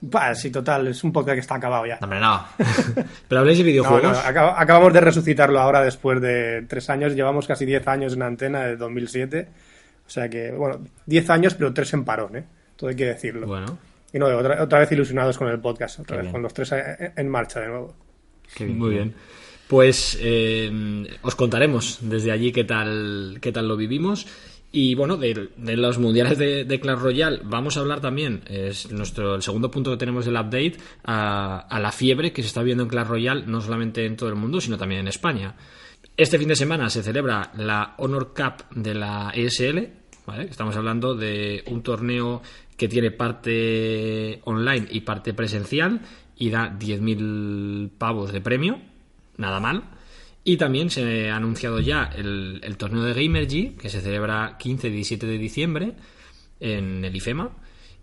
Bah, 0.00 0.34
sí, 0.34 0.50
total, 0.50 0.86
es 0.88 1.02
un 1.02 1.12
podcast 1.12 1.34
que 1.34 1.40
está 1.40 1.56
acabado 1.56 1.84
ya. 1.86 1.98
No, 2.00 2.04
hombre, 2.04 2.20
no. 2.20 2.44
Pero 3.28 3.40
habláis 3.40 3.58
de 3.58 3.64
videojuegos. 3.64 4.12
no, 4.12 4.18
acab- 4.18 4.54
acabamos 4.56 4.92
de 4.92 5.00
resucitarlo 5.00 5.58
ahora 5.60 5.82
después 5.82 6.20
de 6.20 6.64
tres 6.68 6.88
años. 6.90 7.14
Llevamos 7.14 7.46
casi 7.48 7.64
diez 7.66 7.86
años 7.88 8.12
en 8.14 8.22
antena 8.22 8.60
de 8.64 8.76
2007. 8.76 9.48
O 10.06 10.10
sea 10.10 10.28
que, 10.28 10.52
bueno, 10.52 10.80
diez 11.04 11.28
años, 11.30 11.54
pero 11.54 11.74
tres 11.74 11.92
en 11.94 12.04
parón, 12.04 12.36
¿eh? 12.36 12.44
Todo 12.76 12.90
hay 12.90 12.96
que 12.96 13.06
decirlo. 13.06 13.46
Bueno, 13.46 13.76
Y 14.12 14.18
no, 14.18 14.26
otra, 14.26 14.62
otra 14.62 14.78
vez 14.78 14.92
ilusionados 14.92 15.36
con 15.36 15.48
el 15.48 15.58
podcast, 15.58 15.98
otra 16.00 16.16
Qué 16.16 16.18
vez 16.18 16.22
bien. 16.26 16.32
con 16.32 16.42
los 16.42 16.54
tres 16.54 16.72
en 16.72 17.12
en 17.16 17.28
marcha 17.28 17.60
de 17.60 17.66
nuevo. 17.68 17.94
muy 18.60 18.90
bien. 18.90 19.14
Pues 19.66 20.16
eh, 20.22 21.06
os 21.22 21.34
contaremos 21.34 21.98
desde 22.00 22.30
allí 22.32 22.52
qué 22.52 22.64
tal, 22.64 23.36
qué 23.40 23.52
tal 23.52 23.68
lo 23.68 23.76
vivimos. 23.76 24.26
Y 24.70 24.94
bueno, 24.94 25.16
de, 25.16 25.48
los 25.56 25.98
mundiales 25.98 26.36
de, 26.36 26.80
Clash 26.80 26.98
Royale 26.98 27.40
vamos 27.42 27.76
a 27.76 27.80
hablar 27.80 28.00
también, 28.00 28.42
es 28.46 28.90
nuestro 28.92 29.34
el 29.34 29.42
segundo 29.42 29.70
punto 29.70 29.90
que 29.90 29.96
tenemos 29.96 30.26
del 30.26 30.34
update, 30.34 30.76
a, 31.04 31.60
a 31.60 31.80
la 31.80 31.90
fiebre 31.90 32.32
que 32.32 32.42
se 32.42 32.48
está 32.48 32.62
viendo 32.62 32.82
en 32.82 32.90
Clash 32.90 33.06
Royale, 33.06 33.44
no 33.46 33.62
solamente 33.62 34.04
en 34.04 34.16
todo 34.16 34.28
el 34.28 34.34
mundo, 34.34 34.60
sino 34.60 34.76
también 34.76 35.00
en 35.00 35.08
España. 35.08 35.54
Este 36.18 36.38
fin 36.38 36.48
de 36.48 36.56
semana 36.56 36.90
se 36.90 37.02
celebra 37.02 37.52
la 37.56 37.94
Honor 37.98 38.34
Cup 38.34 38.64
de 38.74 38.94
la 38.94 39.30
ESL. 39.34 39.88
Estamos 40.50 40.76
hablando 40.76 41.14
de 41.14 41.62
un 41.68 41.82
torneo 41.82 42.42
que 42.76 42.88
tiene 42.88 43.10
parte 43.10 44.40
online 44.44 44.86
y 44.90 45.00
parte 45.00 45.32
presencial 45.32 46.00
y 46.36 46.50
da 46.50 46.76
10.000 46.78 47.90
pavos 47.96 48.32
de 48.32 48.40
premio, 48.40 48.80
nada 49.36 49.60
mal. 49.60 49.84
Y 50.48 50.56
también 50.56 50.88
se 50.88 51.28
ha 51.28 51.36
anunciado 51.36 51.78
ya 51.78 52.04
el, 52.04 52.60
el 52.62 52.78
torneo 52.78 53.02
de 53.02 53.12
Gamergy, 53.12 53.76
que 53.78 53.90
se 53.90 54.00
celebra 54.00 54.56
15 54.58 54.88
y 54.88 54.92
17 54.92 55.26
de 55.26 55.36
diciembre 55.36 55.92
en 56.58 57.04
el 57.04 57.14
IFEMA, 57.14 57.50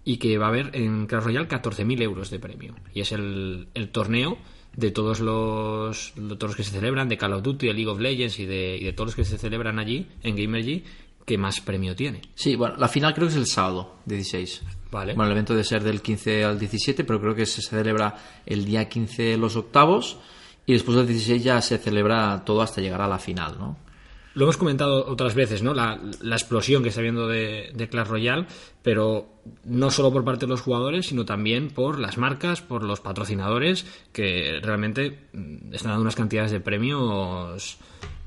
y 0.04 0.18
que 0.18 0.38
va 0.38 0.46
a 0.46 0.50
haber 0.50 0.70
en 0.76 1.08
Clash 1.08 1.24
Royale 1.24 1.48
14.000 1.48 2.04
euros 2.04 2.30
de 2.30 2.38
premio. 2.38 2.76
Y 2.94 3.02
es 3.02 3.12
el, 3.14 3.70
el 3.74 3.90
torneo 3.90 4.38
de 4.76 4.92
todos 4.92 5.22
los, 5.22 6.14
de 6.16 6.36
todos 6.36 6.52
los 6.52 6.56
que 6.56 6.64
se 6.64 6.70
celebran, 6.70 7.10
de 7.10 7.18
Call 7.18 7.34
of 7.34 7.42
Duty, 7.42 7.66
de 7.66 7.74
League 7.74 7.90
of 7.90 8.00
Legends 8.00 8.38
y 8.38 8.46
de, 8.46 8.78
y 8.80 8.84
de 8.84 8.94
todos 8.94 9.08
los 9.08 9.16
que 9.16 9.26
se 9.26 9.40
celebran 9.40 9.80
allí, 9.80 10.06
en 10.22 10.36
Gamergy, 10.36 10.84
que 11.26 11.40
más 11.40 11.62
premio 11.62 11.96
tiene. 11.96 12.22
Sí, 12.36 12.56
bueno, 12.56 12.76
la 12.78 12.90
final 12.90 13.16
creo 13.16 13.26
que 13.26 13.34
es 13.34 13.40
el 13.40 13.48
sábado 13.48 13.96
16. 14.06 14.62
Vale. 14.92 15.16
Bueno, 15.16 15.32
el 15.32 15.32
evento 15.32 15.54
debe 15.54 15.64
ser 15.64 15.84
del 15.84 16.00
15 16.00 16.44
al 16.44 16.60
17, 16.60 17.06
pero 17.06 17.20
creo 17.20 17.34
que 17.34 17.48
se 17.48 17.64
celebra 17.64 18.14
el 18.46 18.66
día 18.66 18.88
15 18.88 19.36
los 19.38 19.56
octavos 19.56 20.20
y 20.66 20.74
después 20.74 20.98
del 20.98 21.08
16 21.08 21.44
ya 21.44 21.62
se 21.62 21.78
celebra 21.78 22.44
todo 22.46 22.62
hasta 22.62 22.82
llegar 22.82 23.02
a 23.02 23.08
la 23.08 23.20
final, 23.20 23.58
¿no? 23.60 23.78
Lo 24.36 24.44
hemos 24.44 24.58
comentado 24.58 25.06
otras 25.08 25.34
veces, 25.34 25.64
¿no? 25.64 25.74
La, 25.74 25.98
la 26.22 26.36
explosión 26.36 26.84
que 26.84 26.90
está 26.90 27.00
habiendo 27.00 27.26
de, 27.26 27.72
de, 27.74 27.88
Clash 27.88 28.08
Royale, 28.08 28.46
pero 28.82 29.30
no 29.64 29.90
solo 29.92 30.12
por 30.12 30.26
parte 30.26 30.46
de 30.46 30.50
los 30.50 30.60
jugadores, 30.60 31.06
sino 31.08 31.24
también 31.24 31.70
por 31.70 32.00
las 32.00 32.18
marcas, 32.18 32.62
por 32.62 32.84
los 32.84 33.00
patrocinadores, 33.00 33.86
que 34.12 34.60
realmente 34.62 35.30
mm, 35.32 35.74
están 35.74 35.92
dando 35.92 36.02
unas 36.02 36.18
cantidades 36.18 36.52
de 36.52 36.60
premios 36.60 37.78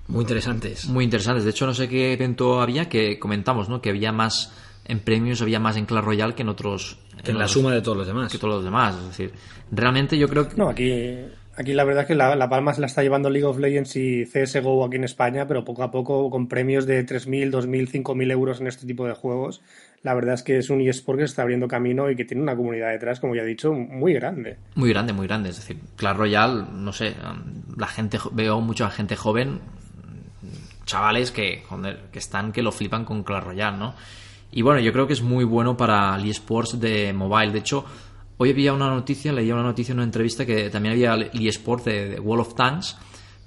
muy 0.06 0.22
interesantes. 0.22 0.86
Muy 0.86 1.04
interesantes. 1.04 1.44
De 1.44 1.50
hecho, 1.50 1.66
no 1.66 1.74
sé 1.74 1.90
qué 1.90 2.14
evento 2.14 2.62
había 2.62 2.88
que 2.88 3.18
comentamos, 3.18 3.68
¿no? 3.68 3.82
Que 3.82 3.90
había 3.90 4.10
más 4.10 4.50
en 4.86 5.00
premios, 5.00 5.42
había 5.42 5.60
más 5.60 5.76
en 5.76 5.84
Clash 5.84 6.04
Royale 6.04 6.34
que 6.34 6.40
en 6.40 6.48
otros. 6.48 6.98
Que 7.22 7.32
en, 7.32 7.36
en 7.36 7.40
la 7.40 7.48
suma 7.48 7.74
de 7.74 7.82
todos 7.82 7.98
los 7.98 8.06
demás. 8.06 8.32
Que 8.32 8.38
todos 8.38 8.54
los 8.54 8.64
demás. 8.64 8.96
Es 8.96 9.08
decir, 9.08 9.32
realmente 9.70 10.16
yo 10.16 10.26
creo 10.26 10.48
que. 10.48 10.56
No, 10.56 10.70
aquí 10.70 10.90
Aquí 11.58 11.74
la 11.74 11.82
verdad 11.82 12.02
es 12.02 12.06
que 12.06 12.14
la, 12.14 12.48
palma 12.48 12.72
se 12.72 12.80
la 12.80 12.86
está 12.86 13.02
llevando 13.02 13.30
League 13.30 13.44
of 13.44 13.58
Legends 13.58 13.96
y 13.96 14.24
CSGO 14.24 14.84
aquí 14.84 14.94
en 14.94 15.02
España, 15.02 15.48
pero 15.48 15.64
poco 15.64 15.82
a 15.82 15.90
poco 15.90 16.30
con 16.30 16.46
premios 16.46 16.86
de 16.86 17.04
3.000, 17.04 17.50
2.000, 17.50 18.04
5.000 18.04 18.30
euros 18.30 18.60
en 18.60 18.68
este 18.68 18.86
tipo 18.86 19.04
de 19.08 19.14
juegos. 19.14 19.60
La 20.04 20.14
verdad 20.14 20.34
es 20.34 20.44
que 20.44 20.56
es 20.58 20.70
un 20.70 20.80
eSport 20.80 21.18
que 21.18 21.24
está 21.24 21.42
abriendo 21.42 21.66
camino 21.66 22.12
y 22.12 22.14
que 22.14 22.24
tiene 22.24 22.44
una 22.44 22.54
comunidad 22.54 22.90
detrás, 22.90 23.18
como 23.18 23.34
ya 23.34 23.42
he 23.42 23.44
dicho, 23.44 23.72
muy 23.72 24.14
grande. 24.14 24.56
Muy 24.76 24.90
grande, 24.90 25.12
muy 25.12 25.26
grande. 25.26 25.48
Es 25.48 25.56
decir, 25.56 25.80
Clash 25.96 26.16
Royale, 26.16 26.64
no 26.72 26.92
sé, 26.92 27.16
la 27.76 27.88
gente, 27.88 28.20
veo 28.30 28.60
mucha 28.60 28.88
gente 28.90 29.16
joven, 29.16 29.58
chavales 30.86 31.32
que, 31.32 31.64
que 32.12 32.18
están, 32.20 32.52
que 32.52 32.62
lo 32.62 32.70
flipan 32.70 33.04
con 33.04 33.24
Clash 33.24 33.42
Royale, 33.42 33.76
¿no? 33.76 33.94
Y 34.52 34.62
bueno, 34.62 34.80
yo 34.80 34.92
creo 34.92 35.08
que 35.08 35.12
es 35.12 35.22
muy 35.22 35.44
bueno 35.44 35.76
para 35.76 36.14
el 36.14 36.30
eSports 36.30 36.80
de 36.80 37.12
mobile. 37.12 37.50
De 37.50 37.58
hecho, 37.58 37.84
Hoy 38.40 38.50
había 38.50 38.72
una 38.72 38.88
noticia, 38.88 39.32
leía 39.32 39.52
una 39.54 39.64
noticia 39.64 39.90
en 39.92 39.98
una 39.98 40.04
entrevista 40.04 40.46
que 40.46 40.70
también 40.70 40.92
había 40.92 41.16
eSport 41.32 41.84
de, 41.84 42.08
de 42.10 42.20
Wall 42.20 42.38
of 42.38 42.54
Tanks, 42.54 42.96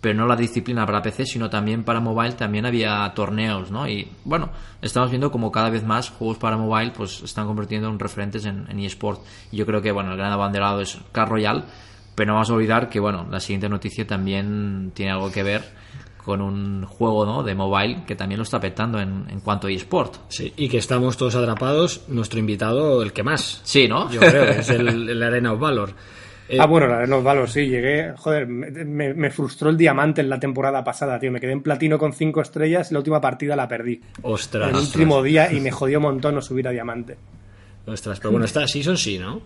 pero 0.02 0.20
no 0.20 0.28
la 0.28 0.36
disciplina 0.36 0.86
para 0.86 1.02
PC, 1.02 1.26
sino 1.26 1.50
también 1.50 1.86
para 1.86 2.02
mobile, 2.02 2.34
también 2.34 2.66
había 2.66 3.10
torneos, 3.16 3.72
¿no? 3.72 3.88
Y 3.88 4.12
bueno, 4.26 4.50
estamos 4.82 5.10
viendo 5.10 5.32
como 5.32 5.50
cada 5.50 5.70
vez 5.70 5.86
más 5.86 6.10
juegos 6.10 6.38
para 6.40 6.58
mobile 6.58 6.92
pues 6.92 7.22
están 7.24 7.48
convirtiendo 7.48 7.88
en 7.88 8.00
referentes 8.00 8.44
en, 8.46 8.66
en 8.70 8.80
eSport. 8.82 9.22
Yo 9.54 9.66
creo 9.66 9.82
que, 9.82 9.94
bueno, 9.94 10.12
el 10.12 10.18
gran 10.18 10.34
abanderado 10.34 10.82
es 10.82 10.98
Clash 11.14 11.30
Royale, 11.30 11.64
pero 12.14 12.28
no 12.28 12.34
vamos 12.34 12.50
a 12.50 12.54
olvidar 12.54 12.90
que, 12.90 13.00
bueno, 13.00 13.26
la 13.32 13.40
siguiente 13.40 13.70
noticia 13.70 14.06
también 14.06 14.92
tiene 14.94 15.14
algo 15.14 15.32
que 15.32 15.44
ver 15.44 15.64
con 16.24 16.42
un 16.42 16.86
juego 16.86 17.26
¿no? 17.26 17.44
de 17.44 17.56
mobile 17.56 18.04
que 18.06 18.16
también 18.16 18.38
lo 18.38 18.44
está 18.44 18.60
petando 18.60 19.00
en, 19.00 19.26
en 19.30 19.40
cuanto 19.40 19.68
a 19.68 19.72
eSport. 19.72 20.16
Sí, 20.30 20.54
y 20.56 20.70
que 20.70 20.78
estamos 20.78 21.18
todos 21.18 21.36
atrapados, 21.36 22.06
nuestro 22.08 22.40
invitado, 22.40 23.02
el 23.02 23.14
que 23.14 23.24
más. 23.24 23.62
Sí, 23.64 23.88
¿no? 23.88 24.12
Yo 24.12 24.20
creo, 24.20 24.44
es 24.46 24.70
el, 24.70 25.10
el 25.10 25.24
Arena 25.24 25.54
of 25.54 25.60
Valor. 25.60 25.94
Eh, 26.48 26.58
ah, 26.60 26.66
bueno, 26.66 26.88
la 26.88 26.98
Arena 26.98 27.18
of 27.18 27.24
Valor, 27.24 27.50
sí, 27.50 27.68
llegué. 27.68 28.14
Joder, 28.18 28.48
me, 28.48 29.14
me, 29.14 29.30
frustró 29.32 29.70
el 29.70 29.78
diamante 29.78 30.22
en 30.22 30.30
la 30.30 30.40
temporada 30.40 30.84
pasada, 30.84 31.20
tío. 31.20 31.32
Me 31.32 31.40
quedé 31.40 31.54
en 31.54 31.62
platino 31.62 31.98
con 31.98 32.14
cinco 32.14 32.42
estrellas 32.42 32.92
y 32.92 32.94
la 32.94 33.00
última 33.00 33.20
partida 33.20 33.56
la 33.56 33.68
perdí. 33.68 34.02
Ostras. 34.22 34.70
El 34.70 34.76
último 34.76 35.24
día 35.24 35.52
y 35.52 35.60
me 35.60 35.72
jodió 35.72 35.98
un 36.00 36.04
montón 36.04 36.36
no 36.36 36.42
subir 36.42 36.68
a 36.68 36.72
diamante. 36.72 37.18
Ostras, 37.86 38.20
pero 38.20 38.32
bueno, 38.32 38.46
esta 38.46 38.68
season 38.68 38.98
sí, 38.98 39.18
¿no? 39.18 39.42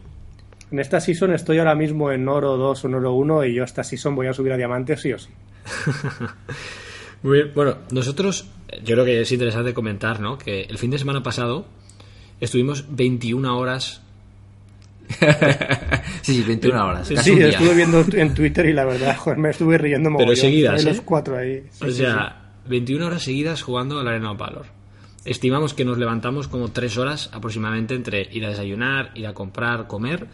En 0.71 0.79
esta 0.79 0.99
season 0.99 1.31
estoy 1.33 1.59
ahora 1.59 1.75
mismo 1.75 2.11
en 2.11 2.27
oro 2.27 2.57
2 2.57 2.83
o 2.83 2.87
en 2.87 2.95
oro 2.95 3.13
1 3.13 3.45
y 3.45 3.53
yo 3.53 3.63
esta 3.63 3.83
season 3.83 4.15
voy 4.15 4.27
a 4.27 4.33
subir 4.33 4.51
a 4.51 4.57
diamante 4.57 4.97
sí 4.97 5.13
o 5.13 5.19
sí. 5.19 5.29
Muy 7.23 7.39
bien. 7.39 7.51
Bueno, 7.55 7.77
nosotros, 7.91 8.47
yo 8.83 8.95
creo 8.95 9.05
que 9.05 9.21
es 9.21 9.31
interesante 9.31 9.73
comentar, 9.73 10.19
¿no? 10.19 10.37
Que 10.37 10.63
el 10.63 10.77
fin 10.77 10.91
de 10.91 10.97
semana 10.97 11.23
pasado 11.23 11.65
estuvimos 12.39 12.85
21 12.89 13.57
horas. 13.57 14.01
sí, 16.21 16.35
sí, 16.35 16.43
21 16.43 16.85
horas. 16.85 17.07
Sí, 17.07 17.13
estuve 17.15 17.75
viendo 17.75 18.03
en 18.13 18.33
Twitter 18.33 18.65
y 18.65 18.73
la 18.73 18.85
verdad, 18.85 19.17
joder, 19.17 19.39
me 19.39 19.49
estuve 19.49 19.77
riendo 19.77 20.09
mogollón. 20.09 20.29
Pero 20.33 20.41
seguidas, 20.41 20.83
¿eh? 20.83 20.89
los 20.89 21.01
cuatro 21.01 21.37
ahí. 21.37 21.63
Sí, 21.71 21.85
o 21.85 21.91
sea, 21.91 22.51
sí, 22.63 22.69
21 22.69 23.05
horas 23.05 23.23
seguidas 23.23 23.61
jugando 23.61 23.99
al 23.99 24.07
Arena 24.07 24.31
of 24.31 24.37
Valor. 24.37 24.65
Estimamos 25.25 25.73
que 25.73 25.85
nos 25.85 25.97
levantamos 25.97 26.47
como 26.47 26.71
3 26.71 26.97
horas 26.99 27.29
aproximadamente 27.33 27.95
entre 27.95 28.29
ir 28.31 28.45
a 28.45 28.49
desayunar, 28.49 29.11
ir 29.15 29.25
a 29.25 29.33
comprar, 29.33 29.87
comer 29.87 30.27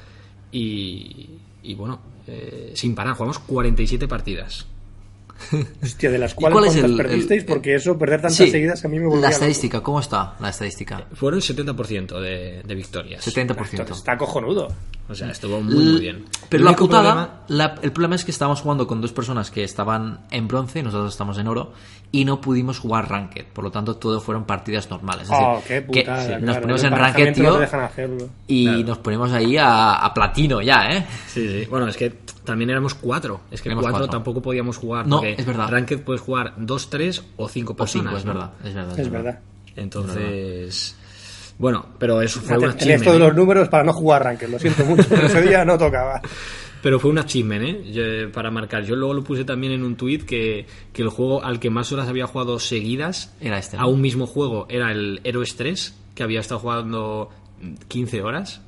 y, 0.52 1.30
y 1.64 1.76
bueno, 1.76 2.02
eh, 2.28 2.72
sin 2.76 2.94
parar. 2.94 3.14
Jugamos 3.14 3.40
47 3.40 4.10
partidas. 4.10 4.68
Hostia, 5.84 6.12
de 6.12 6.18
las 6.18 6.34
cuales 6.34 6.58
cuál 6.58 6.70
es 6.70 6.76
el, 6.84 6.96
perdisteis, 6.96 7.42
el, 7.42 7.48
porque 7.48 7.76
eso, 7.76 7.98
perder 7.98 8.22
tantas 8.22 8.38
sí, 8.38 8.52
seguidas 8.52 8.84
a 8.84 8.88
mí 8.88 9.00
me 9.00 9.08
volvía 9.08 9.28
La 9.28 9.30
estadística, 9.30 9.78
loco. 9.78 9.86
¿cómo 9.86 10.00
está 10.00 10.36
la 10.40 10.50
estadística? 10.50 11.08
Fueron 11.14 11.40
70% 11.40 12.20
de, 12.20 12.62
de 12.64 12.76
victorias. 12.76 13.26
70%. 13.26 13.92
Está 13.92 14.18
cojonudo. 14.18 14.70
O 15.12 15.16
sea, 15.16 15.30
estuvo 15.30 15.62
muy, 15.62 15.76
muy 15.76 16.00
bien. 16.00 16.26
Pero 16.48 16.64
la 16.64 16.76
putada, 16.76 17.14
problema... 17.14 17.42
la, 17.50 17.76
el 17.82 17.92
problema 17.92 18.16
es 18.16 18.24
que 18.24 18.32
estábamos 18.32 18.62
jugando 18.62 18.88
con 18.88 19.02
dos 19.02 19.12
personas 19.12 19.52
que 19.52 19.64
estaban 19.64 20.22
en 20.32 20.48
bronce 20.48 20.80
y 20.80 20.84
nosotros 20.84 21.12
estamos 21.12 21.38
en 21.38 21.48
oro 21.48 21.74
y 22.14 22.24
no 22.24 22.40
pudimos 22.40 22.80
jugar 22.80 23.10
Ranked. 23.10 23.48
Por 23.54 23.66
lo 23.66 23.72
tanto, 23.72 23.98
todo 23.98 24.22
fueron 24.22 24.46
partidas 24.46 24.90
normales. 24.90 25.24
Es 25.24 25.38
oh, 25.38 25.56
decir, 25.56 25.68
qué 25.68 25.82
putada, 25.82 26.22
que 26.22 26.28
claro. 26.28 26.46
nos 26.46 26.58
ponemos 26.58 26.84
en 26.84 26.92
Ranked, 26.92 27.34
tío, 27.34 27.60
no 27.60 28.30
y 28.48 28.66
claro. 28.66 28.84
nos 28.84 28.98
ponemos 29.00 29.32
ahí 29.34 29.58
a, 29.58 29.96
a, 29.96 30.14
platino 30.14 30.62
ya, 30.62 30.90
¿eh? 30.92 31.06
Sí, 31.28 31.48
sí. 31.48 31.68
Bueno, 31.70 31.88
es 31.90 31.98
que 31.98 32.10
también 32.46 32.70
éramos 32.70 32.96
cuatro. 32.96 33.42
Es 33.52 33.62
que 33.62 33.68
Éramos 33.68 33.84
cuatro, 33.84 34.00
cuatro. 34.00 34.12
tampoco 34.12 34.42
podíamos 34.42 34.78
jugar. 34.78 35.08
No, 35.08 35.22
es 35.24 35.46
verdad. 35.46 35.70
Ranked 35.70 36.04
puedes 36.04 36.22
jugar 36.22 36.54
dos, 36.58 36.90
tres 36.90 37.22
o 37.36 37.50
cinco 37.50 37.74
O 37.74 37.76
personas. 37.76 38.14
cinco, 38.14 38.18
es 38.18 38.26
¿no? 38.26 38.34
verdad, 38.34 38.52
es 38.64 38.74
verdad. 38.74 39.00
Es 39.00 39.10
verdad. 39.10 39.40
Entonces. 39.76 40.96
Bueno, 41.62 41.86
pero 42.00 42.22
eso 42.24 42.42
fue 42.42 42.58
una 42.58 42.72
esto 42.72 43.14
de 43.14 43.20
los 43.20 43.36
números 43.36 43.70
para 43.70 43.84
no 43.84 43.94
jugar 43.94 44.24
Ranked, 44.24 44.50
lo 44.50 44.58
siento 44.58 44.84
mucho, 44.84 45.06
pero 45.08 45.28
ese 45.28 45.42
día 45.44 45.64
no 45.64 45.78
tocaba. 45.78 46.20
Pero 46.82 47.00
fue 47.00 47.12
un 47.12 47.20
achievement, 47.20 47.64
¿eh? 47.64 47.92
Yo- 47.92 48.32
para 48.32 48.50
marcar. 48.50 48.84
Yo 48.84 48.96
luego 48.96 49.14
lo 49.14 49.24
puse 49.24 49.46
también 49.46 49.72
en 49.72 49.84
un 49.84 49.96
tuit 49.96 50.24
que, 50.24 50.66
que 50.92 51.04
el 51.04 51.10
juego 51.10 51.46
al 51.46 51.60
que 51.60 51.70
más 51.70 51.92
horas 51.92 52.08
había 52.08 52.26
jugado 52.26 52.58
seguidas 52.58 53.36
Era 53.40 53.60
este, 53.60 53.78
¿no? 53.78 53.84
a 53.84 53.86
un 53.86 54.02
mismo 54.02 54.26
juego 54.26 54.66
era 54.68 54.92
el 54.92 55.22
Heroes 55.24 55.56
3, 55.56 55.96
que 56.16 56.24
había 56.24 56.40
estado 56.40 56.60
jugando 56.60 57.30
15 57.88 58.24
horas. 58.24 58.62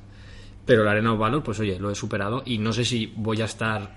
Pero 0.64 0.82
el 0.82 0.88
Arena 0.88 1.12
of 1.12 1.18
Valor, 1.18 1.42
pues 1.42 1.58
oye, 1.58 1.76
lo 1.80 1.90
he 1.90 1.96
superado 1.96 2.44
y 2.46 2.58
no 2.58 2.72
sé 2.72 2.84
si 2.84 3.12
voy 3.16 3.42
a 3.42 3.46
estar. 3.46 3.96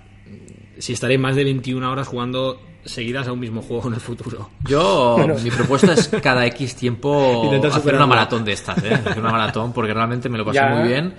Si 0.79 0.93
estaré 0.93 1.17
más 1.17 1.36
de 1.36 1.43
21 1.43 1.91
horas 1.91 2.07
jugando 2.07 2.60
seguidas 2.86 3.27
a 3.27 3.34
un 3.34 3.39
mismo 3.39 3.62
juego 3.62 3.88
en 3.89 3.96
el 3.96 4.00
futuro. 4.00 4.50
Yo, 4.65 5.15
Bueno. 5.17 5.36
mi 5.43 5.51
propuesta 5.51 5.93
es 5.93 6.07
cada 6.22 6.46
X 6.46 6.75
tiempo 6.75 7.41
Intentar 7.46 7.72
hacer 7.72 7.96
una 7.96 8.07
maratón 8.07 8.46
de 8.46 8.53
estas, 8.53 8.81
¿eh? 8.84 8.93
Hacer 8.93 9.19
una 9.19 9.31
maratón 9.31 9.74
porque 9.74 9.93
realmente 9.93 10.29
me 10.29 10.38
lo 10.38 10.46
pasé 10.46 10.60
Ya. 10.60 10.69
muy 10.69 10.88
bien. 10.88 11.13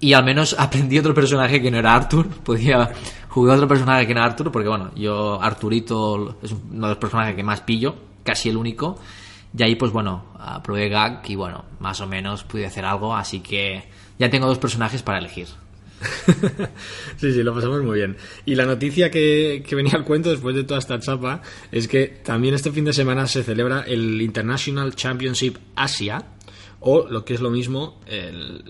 Y 0.00 0.12
al 0.12 0.24
menos 0.24 0.54
aprendí 0.58 0.98
otro 0.98 1.12
personaje 1.12 1.60
que 1.60 1.70
no 1.70 1.78
era 1.78 1.94
Arthur. 1.94 2.28
Podía 2.28 2.90
jugar 3.28 3.56
otro 3.56 3.68
personaje 3.68 4.06
que 4.06 4.14
no 4.14 4.20
era 4.20 4.30
Arthur 4.30 4.50
porque, 4.52 4.68
bueno, 4.68 4.90
yo 4.94 5.42
Arturito 5.42 6.38
es 6.42 6.52
uno 6.52 6.86
de 6.86 6.92
los 6.94 6.98
personajes 6.98 7.34
que 7.34 7.42
más 7.42 7.60
pillo, 7.62 7.96
casi 8.22 8.48
el 8.48 8.56
único. 8.56 8.96
Y 9.56 9.62
ahí, 9.62 9.74
pues 9.74 9.90
bueno, 9.92 10.24
probé 10.62 10.88
Gag 10.88 11.22
y, 11.28 11.34
bueno, 11.34 11.64
más 11.80 12.00
o 12.00 12.06
menos 12.06 12.44
pude 12.44 12.64
hacer 12.66 12.84
algo. 12.84 13.14
Así 13.16 13.40
que 13.40 13.88
ya 14.18 14.30
tengo 14.30 14.46
dos 14.46 14.58
personajes 14.58 15.02
para 15.02 15.18
elegir. 15.18 15.48
Sí, 17.16 17.32
sí, 17.32 17.42
lo 17.42 17.54
pasamos 17.54 17.82
muy 17.82 17.96
bien. 17.98 18.16
Y 18.46 18.54
la 18.54 18.64
noticia 18.64 19.10
que, 19.10 19.64
que 19.66 19.74
venía 19.74 19.94
al 19.94 20.04
cuento 20.04 20.30
después 20.30 20.54
de 20.54 20.64
toda 20.64 20.78
esta 20.78 20.98
chapa 21.00 21.42
es 21.72 21.88
que 21.88 22.06
también 22.06 22.54
este 22.54 22.70
fin 22.70 22.84
de 22.84 22.92
semana 22.92 23.26
se 23.26 23.42
celebra 23.42 23.82
el 23.82 24.20
International 24.22 24.94
Championship 24.94 25.56
Asia, 25.74 26.22
o 26.80 27.08
lo 27.08 27.24
que 27.24 27.34
es 27.34 27.40
lo 27.40 27.50
mismo, 27.50 28.00
el 28.06 28.62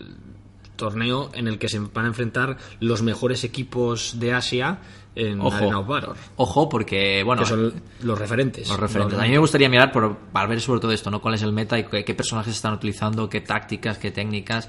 torneo 0.77 1.31
en 1.35 1.49
el 1.49 1.59
que 1.59 1.69
se 1.69 1.79
van 1.79 2.05
a 2.05 2.09
enfrentar 2.09 2.57
los 2.81 3.03
mejores 3.03 3.45
equipos 3.45 4.19
de 4.19 4.33
Asia 4.33 4.79
en 5.15 5.41
Ojo. 5.41 5.57
Arena 5.57 5.81
of 5.81 5.89
Valor, 5.89 6.17
Ojo, 6.37 6.69
porque, 6.69 7.23
bueno, 7.25 7.43
que 7.43 7.49
son 7.49 7.75
los 8.03 8.19
referentes. 8.19 8.69
Los 8.69 8.79
referentes. 8.79 9.15
Los- 9.15 9.23
A 9.23 9.27
mí 9.27 9.33
me 9.33 9.39
gustaría 9.39 9.69
mirar 9.69 9.91
por, 9.91 10.17
para 10.33 10.47
ver 10.47 10.61
sobre 10.61 10.81
todo 10.81 10.93
esto, 10.93 11.11
¿no? 11.11 11.21
¿Cuál 11.21 11.35
es 11.35 11.43
el 11.43 11.53
meta 11.53 11.77
y 11.79 11.85
qué, 11.85 12.05
qué 12.05 12.15
personajes 12.15 12.55
están 12.55 12.75
utilizando, 12.75 13.29
qué 13.29 13.41
tácticas, 13.41 13.99
qué 13.99 14.13
técnicas? 14.13 14.69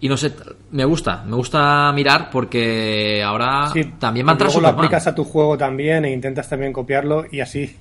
Y 0.00 0.08
no 0.08 0.16
sé, 0.16 0.32
me 0.72 0.84
gusta, 0.84 1.24
me 1.26 1.36
gusta 1.36 1.90
mirar 1.94 2.28
porque 2.30 3.22
ahora 3.24 3.70
Sí, 3.72 3.84
también 3.98 4.26
va 4.26 4.30
a 4.30 4.34
entrar 4.34 4.50
luego 4.50 4.60
lo 4.60 4.68
aplicas 4.68 5.06
a 5.06 5.14
tu 5.14 5.24
juego 5.24 5.56
también 5.56 6.04
e 6.04 6.12
intentas 6.12 6.48
también 6.48 6.72
copiarlo 6.72 7.24
y 7.30 7.40
así 7.40 7.76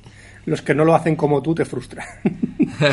los 0.45 0.61
que 0.61 0.73
no 0.75 0.85
lo 0.85 0.95
hacen 0.95 1.15
como 1.15 1.41
tú 1.41 1.53
te 1.55 1.65
frustran. 1.65 2.05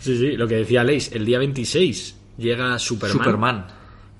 Sí, 0.00 0.18
sí, 0.18 0.32
lo 0.36 0.46
que 0.46 0.56
decía 0.56 0.84
Leis, 0.84 1.10
el 1.12 1.24
día 1.24 1.38
26 1.38 2.16
llega 2.36 2.78
Superman. 2.78 3.16
Superman. 3.16 3.66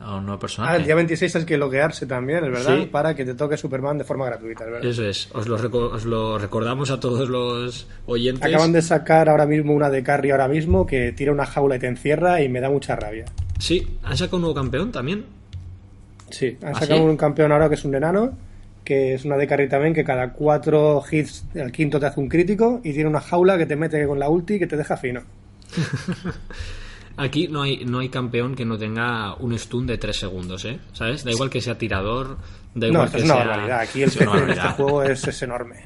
a 0.00 0.16
un 0.16 0.24
nuevo 0.26 0.38
personaje. 0.38 0.72
Ah, 0.74 0.76
el 0.76 0.84
día 0.84 0.94
26 0.94 1.36
hay 1.36 1.44
que 1.44 1.56
loguearse 1.58 2.06
también, 2.06 2.44
es 2.44 2.50
verdad, 2.50 2.76
Sí. 2.78 2.86
para 2.90 3.14
que 3.14 3.24
te 3.24 3.34
toque 3.34 3.56
Superman 3.58 3.96
de 3.98 4.04
forma 4.04 4.24
gratuita, 4.26 4.64
es 4.64 4.70
verdad. 4.70 4.90
Eso 4.90 5.04
es, 5.06 5.28
os 5.34 5.46
lo, 5.46 5.58
reco- 5.58 5.92
os 5.92 6.04
lo 6.06 6.38
recordamos 6.38 6.90
a 6.90 6.98
todos 7.00 7.28
los 7.28 7.86
oyentes. 8.06 8.42
Acaban 8.44 8.72
de 8.72 8.80
sacar 8.82 9.28
ahora 9.28 9.46
mismo 9.46 9.72
una 9.74 9.88
de 9.90 10.02
Carry 10.02 10.30
ahora 10.30 10.48
mismo 10.48 10.86
que 10.86 11.12
tira 11.12 11.32
una 11.32 11.44
jaula 11.46 11.76
y 11.76 11.78
te 11.80 11.86
encierra 11.86 12.40
y 12.42 12.48
me 12.48 12.60
da 12.60 12.70
mucha 12.70 12.96
rabia. 12.96 13.24
Sí, 13.58 13.98
han 14.02 14.16
sacado 14.16 14.36
un 14.36 14.42
nuevo 14.42 14.54
campeón 14.54 14.92
también. 14.92 15.24
Sí, 16.30 16.56
han 16.62 16.74
¿Ah, 16.74 16.80
sacado 16.80 17.00
sí? 17.00 17.06
un 17.06 17.16
campeón 17.16 17.52
ahora 17.52 17.68
que 17.68 17.74
es 17.76 17.84
un 17.84 17.94
enano, 17.94 18.36
que 18.84 19.14
es 19.14 19.24
una 19.24 19.36
de 19.36 19.46
carry 19.46 19.68
también, 19.68 19.94
que 19.94 20.04
cada 20.04 20.32
cuatro 20.32 21.02
hits, 21.10 21.44
el 21.54 21.72
quinto 21.72 22.00
te 22.00 22.06
hace 22.06 22.20
un 22.20 22.28
crítico 22.28 22.80
y 22.84 22.92
tiene 22.92 23.08
una 23.08 23.20
jaula 23.20 23.56
que 23.56 23.66
te 23.66 23.76
mete 23.76 24.06
con 24.06 24.18
la 24.18 24.28
ulti 24.28 24.58
que 24.58 24.66
te 24.66 24.76
deja 24.76 24.96
fino. 24.96 25.22
Aquí 27.16 27.46
no 27.46 27.62
hay, 27.62 27.84
no 27.84 28.00
hay 28.00 28.08
campeón 28.08 28.56
que 28.56 28.64
no 28.64 28.76
tenga 28.76 29.34
un 29.36 29.56
stun 29.56 29.86
de 29.86 29.98
3 29.98 30.16
segundos, 30.18 30.64
¿eh? 30.64 30.80
¿Sabes? 30.92 31.22
Da 31.22 31.30
igual 31.30 31.48
que 31.48 31.60
sea 31.60 31.78
tirador, 31.78 32.38
da 32.74 32.88
No, 32.90 33.04
igual 33.04 33.06
esto 33.06 33.18
que 33.18 33.18
es 33.18 33.24
una 33.24 33.34
sea... 33.34 33.44
barbaridad. 33.46 33.80
Aquí 33.80 34.02
el 34.02 34.08
Es 34.10 34.16
una 34.16 34.32
PC 34.32 34.42
en 34.42 34.50
este 34.50 34.68
juego 34.70 35.02
es, 35.04 35.26
es 35.28 35.42
enorme. 35.42 35.76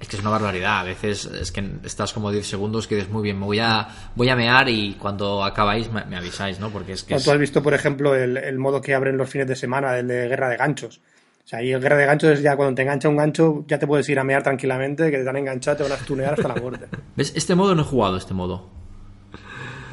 Es 0.00 0.06
que 0.08 0.16
es 0.16 0.22
una 0.22 0.30
barbaridad. 0.30 0.80
A 0.80 0.84
veces 0.84 1.24
es 1.26 1.50
que 1.50 1.64
estás 1.84 2.12
como 2.12 2.30
10 2.30 2.46
segundos 2.46 2.86
que 2.86 2.94
dices 2.96 3.10
muy 3.10 3.22
bien, 3.22 3.38
me 3.38 3.46
voy 3.46 3.58
a, 3.58 3.88
voy 4.14 4.28
a 4.28 4.36
mear 4.36 4.68
y 4.68 4.94
cuando 4.94 5.42
acabáis 5.44 5.90
me, 5.90 6.04
me 6.04 6.16
avisáis, 6.16 6.60
¿no? 6.60 6.70
Porque 6.70 6.92
es 6.92 7.02
que 7.02 7.14
O 7.14 7.16
es- 7.16 7.24
Tú 7.24 7.30
has 7.32 7.38
visto, 7.38 7.62
por 7.62 7.74
ejemplo, 7.74 8.14
el, 8.14 8.36
el 8.36 8.58
modo 8.58 8.80
que 8.80 8.94
abren 8.94 9.16
los 9.16 9.28
fines 9.28 9.48
de 9.48 9.56
semana, 9.56 9.98
el 9.98 10.06
de 10.06 10.28
guerra 10.28 10.48
de 10.50 10.56
ganchos. 10.56 11.00
O 11.44 11.48
sea, 11.48 11.60
ahí 11.60 11.72
el 11.72 11.80
guerra 11.80 11.96
de 11.96 12.06
ganchos 12.06 12.30
es 12.30 12.42
ya 12.42 12.56
cuando 12.56 12.74
te 12.74 12.82
engancha 12.82 13.08
un 13.08 13.16
gancho, 13.16 13.64
ya 13.66 13.78
te 13.78 13.86
puedes 13.86 14.08
ir 14.08 14.18
a 14.18 14.24
mear 14.24 14.42
tranquilamente, 14.42 15.10
que 15.10 15.18
te 15.18 15.28
han 15.28 15.36
enganchado, 15.36 15.78
te 15.78 15.82
van 15.82 15.92
a 15.92 15.96
stunear 15.96 16.34
hasta 16.34 16.46
la 16.48 16.54
muerte. 16.56 16.86
¿Ves? 17.16 17.32
Este 17.34 17.54
modo 17.54 17.74
no 17.74 17.82
he 17.82 17.84
jugado, 17.86 18.16
este 18.18 18.34
modo. 18.34 18.68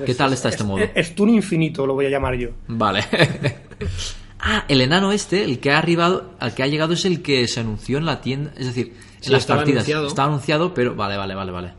¿Qué 0.05 0.13
tal 0.13 0.33
está 0.33 0.50
este 0.50 0.63
Es- 0.63 0.67
modo? 0.67 0.83
Es, 0.93 1.07
stun 1.07 1.29
infinito, 1.29 1.88
lo 1.88 1.93
voy 1.93 2.05
a 2.07 2.09
llamar 2.09 2.35
yo. 2.35 2.50
Vale. 2.67 3.05
ah, 4.39 4.65
el 4.67 4.81
enano 4.81 5.12
este, 5.12 5.43
el 5.43 5.59
que 5.59 5.71
ha 5.71 5.77
arribado, 5.77 6.35
al 6.39 6.53
que 6.53 6.63
ha 6.63 6.67
llegado 6.67 6.93
es 6.93 7.05
el 7.05 7.21
que 7.21 7.47
se 7.47 7.62
anunció 7.62 7.97
en 7.97 8.05
la 8.05 8.21
tienda, 8.21 8.51
es 8.57 8.65
decir, 8.67 8.93
Sí, 9.25 9.32
las 9.32 9.41
estaba 9.41 9.60
partidas. 9.60 9.79
anunciado. 9.84 10.08
Estaba 10.08 10.27
anunciado, 10.29 10.74
pero 10.74 10.96
vale, 10.96 11.17
vale, 11.17 11.36
vale, 11.36 11.51
vale. 11.51 11.74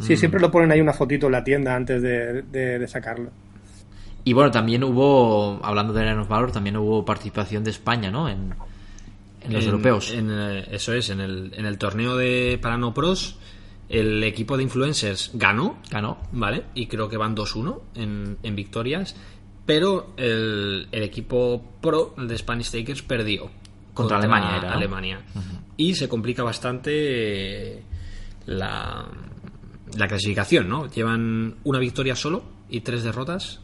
Sí, 0.00 0.16
siempre 0.16 0.40
lo 0.40 0.50
ponen 0.50 0.70
ahí 0.70 0.80
una 0.80 0.92
fotito 0.92 1.26
en 1.26 1.32
la 1.32 1.42
tienda 1.44 1.74
antes 1.74 2.00
de, 2.02 2.42
de- 2.42 2.78
de 2.78 2.88
sacarlo. 2.88 3.30
Y 4.24 4.32
bueno, 4.34 4.50
también 4.50 4.84
hubo, 4.84 5.58
hablando 5.64 5.92
de 5.92 6.02
Arena 6.02 6.22
of 6.22 6.28
Valor, 6.28 6.52
también 6.52 6.76
hubo 6.76 7.04
participación 7.04 7.64
de 7.64 7.70
España, 7.70 8.10
¿no? 8.10 8.28
En, 8.28 8.54
en 9.42 9.52
los 9.52 9.62
En- 9.64 9.70
europeos. 9.70 10.12
en, 10.12 10.28
eh, 10.30 10.68
eso 10.70 10.92
es, 10.92 11.08
en 11.10 11.20
el, 11.20 11.52
en 11.56 11.66
el 11.66 11.78
torneo 11.78 12.16
de 12.16 12.58
Parano 12.62 12.92
Pros, 12.94 13.36
el 13.88 14.22
equipo 14.22 14.56
de 14.56 14.62
influencers 14.62 15.30
ganó, 15.34 15.78
Ganó. 15.90 16.18
¿vale? 16.32 16.64
Y 16.74 16.86
creo 16.86 17.08
que 17.08 17.16
van 17.16 17.34
2-1 17.34 17.80
en, 17.96 18.36
en 18.44 18.54
victorias, 18.54 19.16
pero 19.66 20.12
el, 20.16 20.86
el 20.92 21.02
equipo 21.02 21.64
pro, 21.80 22.14
el 22.18 22.28
de 22.28 22.38
Spanish 22.38 22.70
Takers, 22.70 23.02
perdió. 23.02 23.50
Contra 24.02 24.18
Alemania 24.18 24.56
era, 24.56 24.68
¿no? 24.70 24.76
Alemania. 24.76 25.20
Y 25.76 25.94
se 25.94 26.08
complica 26.08 26.42
bastante 26.42 26.90
eh, 26.92 27.82
la, 28.46 29.06
la 29.96 30.08
clasificación, 30.08 30.68
¿no? 30.68 30.86
Llevan 30.90 31.56
una 31.64 31.78
victoria 31.78 32.14
solo 32.16 32.42
y 32.68 32.80
tres 32.80 33.02
derrotas. 33.02 33.60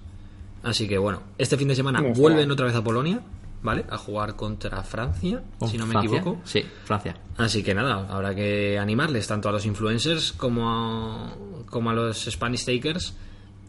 Así 0.63 0.89
que 0.89 0.99
bueno, 0.99 1.23
este 1.39 1.57
fin 1.57 1.69
de 1.69 1.75
semana 1.75 2.01
vuelven 2.15 2.51
otra 2.51 2.67
vez 2.67 2.75
a 2.75 2.83
Polonia, 2.83 3.21
¿vale? 3.63 3.85
A 3.91 3.99
jugar 3.99 4.35
contra 4.35 4.83
Francia, 4.83 5.43
¿Con 5.59 5.69
si 5.69 5.79
no 5.79 5.87
me 5.87 5.93
Francia? 5.93 6.19
equivoco. 6.19 6.41
Sí, 6.45 6.65
Francia. 6.85 7.17
Así 7.37 7.63
que 7.63 7.75
nada, 7.75 8.07
habrá 8.09 8.35
que 8.35 8.79
animarles 8.79 9.27
tanto 9.29 9.49
a 9.49 9.53
los 9.53 9.65
influencers 9.67 10.33
como 10.33 10.71
a, 10.71 11.33
como 11.71 11.91
a 11.91 11.93
los 11.95 12.25
Spanish 12.25 12.65
Takers 12.65 13.15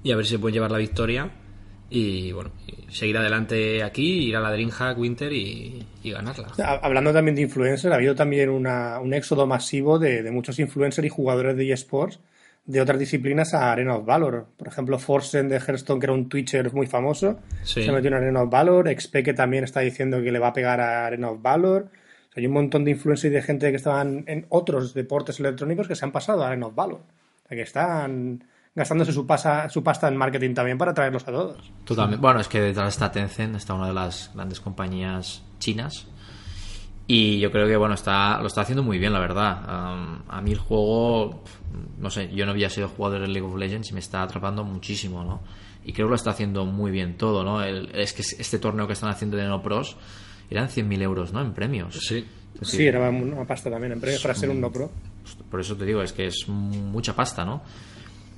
y 0.03 0.11
a 0.11 0.15
ver 0.15 0.25
si 0.25 0.31
se 0.31 0.39
pueden 0.39 0.53
llevar 0.55 0.71
la 0.71 0.77
victoria 0.79 1.29
y 1.89 2.31
bueno, 2.33 2.51
seguir 2.89 3.17
adelante 3.17 3.83
aquí, 3.83 4.27
ir 4.29 4.35
a 4.35 4.39
la 4.41 4.51
Dreamhack 4.51 4.97
Winter 4.97 5.31
y, 5.31 5.85
y 6.03 6.11
ganarla. 6.11 6.47
Ha- 6.63 6.79
Hablando 6.85 7.13
también 7.13 7.35
de 7.35 7.43
influencers, 7.43 7.91
ha 7.93 7.95
habido 7.95 8.15
también 8.15 8.49
una- 8.49 8.99
un 8.99 9.13
éxodo 9.13 9.47
masivo 9.47 9.97
de, 9.99 10.21
de 10.23 10.31
muchos 10.31 10.59
influencers 10.59 11.05
y 11.05 11.09
jugadores 11.09 11.55
de 11.55 11.71
eSports 11.71 12.19
de 12.65 12.81
otras 12.81 12.99
disciplinas 12.99 13.53
a 13.53 13.71
Arena 13.71 13.95
of 13.95 14.05
Valor. 14.05 14.47
Por 14.57 14.67
ejemplo, 14.67 14.99
Forsen 14.99 15.47
de 15.47 15.55
Hearthstone, 15.55 16.01
que 16.01 16.05
era 16.07 16.13
un 16.13 16.27
Twitcher 16.27 16.73
muy 16.73 16.85
famoso, 16.87 17.39
Sí. 17.63 17.83
se 17.83 17.91
metió 17.93 18.09
en 18.09 18.15
Arena 18.15 18.41
of 18.43 18.49
Valor. 18.49 18.89
XP, 18.89 19.23
que 19.23 19.33
también 19.33 19.63
está 19.63 19.79
diciendo 19.79 20.21
que 20.21 20.31
le 20.33 20.39
va 20.39 20.49
a 20.49 20.53
pegar 20.53 20.81
a 20.81 21.05
Arena 21.05 21.29
of 21.31 21.41
Valor. 21.41 21.83
O 21.83 22.33
sea, 22.33 22.41
hay 22.41 22.47
un 22.47 22.51
montón 22.51 22.83
de 22.83 22.91
influencers 22.91 23.31
y 23.31 23.35
de 23.35 23.41
gente 23.41 23.69
que 23.69 23.77
estaban 23.77 24.25
en 24.27 24.45
otros 24.49 24.93
deportes 24.93 25.39
electrónicos 25.39 25.87
que 25.87 25.95
se 25.95 26.03
han 26.03 26.11
pasado 26.11 26.43
a 26.43 26.47
Arena 26.47 26.67
of 26.67 26.75
Valor. 26.75 26.99
O 27.45 27.47
sea, 27.47 27.55
que 27.55 27.61
están 27.63 28.43
gastándose 28.77 29.11
su, 29.11 29.25
pasa, 29.25 29.67
su 29.69 29.83
pasta 29.83 30.07
en 30.07 30.15
marketing 30.15 30.53
también 30.53 30.77
para 30.77 30.93
traerlos 30.93 31.23
a 31.27 31.31
todos. 31.31 31.57
Totalmente. 31.83 32.21
Bueno, 32.21 32.39
es 32.39 32.47
que 32.47 32.61
detrás 32.61 32.93
está 32.93 33.11
Tencent, 33.11 33.55
está 33.55 33.73
una 33.73 33.87
de 33.87 33.93
las 33.93 34.31
grandes 34.33 34.61
compañías 34.61 35.41
chinas. 35.59 36.07
Y 37.07 37.39
yo 37.39 37.51
creo 37.51 37.67
que 37.67 37.75
bueno, 37.77 37.95
está, 37.95 38.39
lo 38.39 38.47
está 38.47 38.61
haciendo 38.61 38.83
muy 38.83 38.99
bien, 38.99 39.13
la 39.13 39.19
verdad. 39.19 39.63
Am, 39.67 40.23
a 40.27 40.41
mí 40.41 40.51
el 40.51 40.57
juego, 40.59 41.41
no 41.97 42.09
sé, 42.09 42.29
yo 42.33 42.45
no 42.45 42.51
había 42.51 42.69
sido 42.69 42.89
jugador 42.89 43.21
de 43.21 43.27
League 43.29 43.47
of 43.47 43.55
Legends 43.57 43.89
y 43.91 43.93
me 43.93 43.99
está 43.99 44.21
atrapando 44.21 44.63
muchísimo, 44.63 45.23
¿no? 45.23 45.41
Y 45.85 45.93
creo 45.93 46.07
que 46.07 46.11
lo 46.11 46.15
está 46.15 46.31
haciendo 46.31 46.65
muy 46.65 46.91
bien 46.91 47.17
todo, 47.17 47.43
¿no? 47.45 47.63
El- 47.63 47.89
es 47.95 48.11
que 48.13 48.21
este 48.21 48.59
torneo 48.59 48.87
que 48.87 48.93
están 48.93 49.09
haciendo 49.09 49.37
de 49.37 49.45
No 49.47 49.61
Pros 49.63 49.95
eran 50.49 50.67
100.000 50.69 51.01
euros, 51.01 51.31
¿no? 51.33 51.41
En 51.41 51.53
premios. 51.53 51.97
Sí. 52.01 52.25
Decir, 52.59 52.77
Sí, 52.79 52.85
era 52.87 53.09
una 53.09 53.45
pasta 53.45 53.69
también 53.69 53.93
en 53.93 54.01
premios 54.01 54.21
para 54.21 54.33
ser 54.35 54.49
un 54.49 54.59
no 54.59 54.71
pro. 54.71 54.91
por 55.49 55.59
eso 55.61 55.75
te 55.77 55.85
digo, 55.85 56.01
es 56.01 56.11
que 56.11 56.25
es 56.27 56.45
mucha 56.49 57.15
pasta, 57.15 57.45
¿no? 57.45 57.61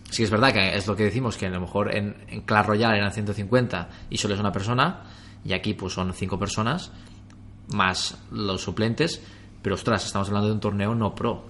Sí 0.10 0.24
es 0.24 0.32
verdad 0.32 0.52
que 0.54 0.76
es 0.76 0.88
lo 0.88 0.96
que 0.96 1.04
decimos, 1.04 1.38
que 1.38 1.46
a 1.46 1.50
lo 1.50 1.62
mejor 1.62 1.96
en, 1.96 2.16
en 2.30 2.42
Clash 2.42 2.66
Royale 2.66 2.98
eran 2.98 3.12
150 3.12 3.90
y 4.10 4.18
solo 4.18 4.34
es 4.34 4.40
una 4.40 4.52
persona, 4.52 5.04
y 5.46 5.54
aquí 5.54 5.74
pues 5.76 5.94
son 5.94 6.14
cinco 6.14 6.40
personas, 6.40 6.92
más 7.70 8.18
los 8.32 8.62
suplentes, 8.62 9.22
pero 9.62 9.76
ostras, 9.76 10.06
estamos 10.06 10.28
hablando 10.30 10.48
de 10.48 10.54
un 10.56 10.60
torneo 10.60 10.96
no 10.96 11.14
pro. 11.14 11.46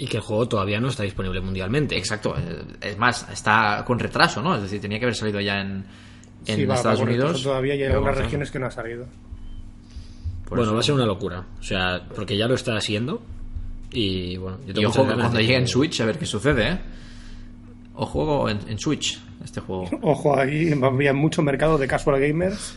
Y 0.00 0.06
que 0.06 0.18
el 0.18 0.22
juego 0.22 0.46
todavía 0.48 0.80
no 0.80 0.88
está 0.88 1.02
disponible 1.02 1.40
mundialmente. 1.40 1.96
Exacto, 1.98 2.34
eh, 2.38 2.62
es 2.80 2.96
más, 2.98 3.28
está 3.32 3.82
con 3.84 3.98
retraso, 3.98 4.40
¿no? 4.40 4.54
Es 4.54 4.62
decir, 4.62 4.80
tenía 4.80 4.98
que 5.00 5.06
haber 5.06 5.16
salido 5.16 5.40
ya 5.40 5.60
en, 5.60 5.84
en 6.46 6.56
Sí, 6.56 6.64
va, 6.64 6.76
Estados 6.76 7.00
va 7.00 7.04
Unidos. 7.04 7.42
Todavía 7.42 7.74
y 7.74 7.82
hay 7.82 7.90
algunas 7.92 8.16
regiones 8.16 8.50
que 8.52 8.60
no 8.60 8.66
ha 8.66 8.70
salido. 8.70 9.06
por 10.48 10.58
bueno, 10.58 10.70
eso- 10.70 10.74
va 10.74 10.80
a 10.80 10.82
ser 10.84 10.94
una 10.94 11.04
locura. 11.06 11.44
O 11.58 11.62
sea, 11.64 12.00
porque 12.14 12.36
ya 12.36 12.46
lo 12.46 12.54
está 12.54 12.76
haciendo. 12.76 13.20
Y 13.90 14.36
bueno, 14.36 14.58
yo 14.66 14.70
Y 14.70 14.74
tengo 14.74 14.88
ojo, 14.90 15.02
que 15.02 15.08
ganas 15.08 15.24
cuando 15.24 15.40
llegue 15.40 15.56
en 15.56 15.66
Switch, 15.66 16.00
a 16.00 16.04
ver 16.06 16.16
qué 16.18 16.26
sucede, 16.26 16.68
¿eh? 16.68 16.78
O 18.00 18.06
juego 18.06 18.48
en, 18.48 18.60
en 18.68 18.78
Switch, 18.78 19.18
este 19.44 19.60
juego. 19.60 19.90
Ojo, 20.02 20.38
ahí 20.38 20.72
había 20.80 21.12
mucho 21.12 21.42
mercado 21.42 21.76
de 21.78 21.88
casual 21.88 22.20
gamers. 22.20 22.76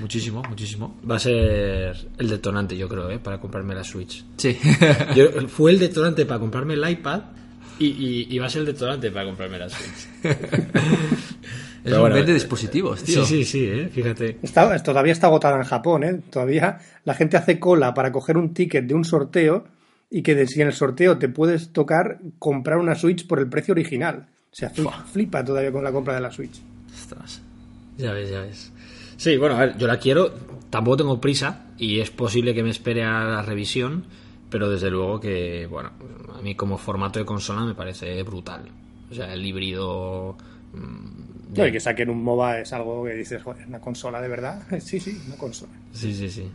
Muchísimo, 0.00 0.42
muchísimo. 0.48 0.96
Va 1.08 1.14
a 1.16 1.18
ser 1.20 1.96
el 2.18 2.28
detonante, 2.28 2.76
yo 2.76 2.88
creo, 2.88 3.08
¿eh? 3.10 3.18
para 3.20 3.38
comprarme 3.40 3.74
la 3.74 3.84
Switch. 3.84 4.24
Sí. 4.36 4.58
Yo- 5.14 5.48
fue 5.48 5.70
el 5.70 5.78
detonante 5.78 6.26
para 6.26 6.40
comprarme 6.40 6.74
el 6.74 6.90
iPad 6.90 7.20
y, 7.78 7.86
y- 7.86 8.26
y 8.30 8.38
va 8.40 8.46
a 8.46 8.50
ser 8.50 8.60
el 8.62 8.66
detonante 8.66 9.10
para 9.12 9.26
comprarme 9.26 9.58
la 9.58 9.68
Switch. 9.68 10.08
Es 11.84 11.92
Pero 11.94 12.04
un 12.04 12.10
bueno, 12.10 12.16
eh, 12.28 12.32
dispositivos, 12.34 13.02
tío. 13.04 13.24
Sí, 13.24 13.44
sí, 13.44 13.44
sí, 13.44 13.64
¿eh? 13.64 13.88
fíjate. 13.88 14.38
Está, 14.42 14.76
todavía 14.82 15.12
está 15.12 15.28
agotada 15.28 15.56
en 15.56 15.62
Japón, 15.62 16.02
¿eh? 16.02 16.20
Todavía 16.28 16.78
la 17.04 17.14
gente 17.14 17.36
hace 17.36 17.60
cola 17.60 17.94
para 17.94 18.10
coger 18.10 18.36
un 18.36 18.52
ticket 18.52 18.84
de 18.84 18.94
un 18.94 19.04
sorteo 19.04 19.64
y 20.10 20.22
que 20.22 20.34
de- 20.34 20.48
si 20.48 20.60
en 20.60 20.66
el 20.66 20.72
sorteo 20.72 21.18
te 21.18 21.28
puedes 21.28 21.72
tocar 21.72 22.18
comprar 22.40 22.78
una 22.78 22.96
Switch 22.96 23.26
por 23.28 23.38
el 23.38 23.48
precio 23.48 23.72
original. 23.72 24.26
Sea, 24.52 24.70
fli- 24.72 24.82
Fua. 24.82 25.04
flipa 25.12 25.44
todavía 25.44 25.70
con 25.72 25.84
la 25.84 25.92
compra 25.92 26.14
de 26.14 26.20
la 26.20 26.30
Switch. 26.32 26.60
Ostras. 26.92 27.42
Ya 27.96 28.12
ves, 28.12 28.30
ya 28.30 28.40
ves. 28.40 28.72
Sí, 29.16 29.36
bueno, 29.36 29.56
a 29.56 29.60
ver, 29.60 29.78
yo 29.78 29.86
la 29.86 29.98
quiero, 29.98 30.32
tampoco 30.70 30.98
tengo 30.98 31.20
prisa 31.20 31.66
y 31.76 32.00
es 32.00 32.10
posible 32.10 32.54
que 32.54 32.62
me 32.62 32.70
espere 32.70 33.04
a 33.04 33.24
la 33.24 33.42
revisión, 33.42 34.04
pero 34.50 34.70
desde 34.70 34.90
luego 34.90 35.18
que, 35.20 35.66
bueno, 35.66 35.90
a 36.36 36.40
mí 36.42 36.54
como 36.54 36.78
formato 36.78 37.18
de 37.18 37.24
consola 37.24 37.62
me 37.64 37.74
parece 37.74 38.22
brutal. 38.22 38.68
O 39.10 39.14
sea, 39.14 39.32
el 39.32 39.44
híbrido... 39.44 40.36
mm, 40.72 41.56
No, 41.56 41.66
y 41.66 41.72
que 41.72 41.80
saquen 41.80 42.10
un 42.10 42.22
MOBA 42.22 42.60
es 42.60 42.72
algo 42.72 43.04
que 43.04 43.14
dices, 43.14 43.42
joder, 43.42 43.66
¿una 43.66 43.80
consola 43.80 44.20
de 44.20 44.28
verdad? 44.28 44.62
Sí, 44.80 45.00
sí, 45.00 45.20
una 45.26 45.36
consola. 45.36 45.72
Sí, 45.92 46.14
sí, 46.14 46.28
sí. 46.30 46.48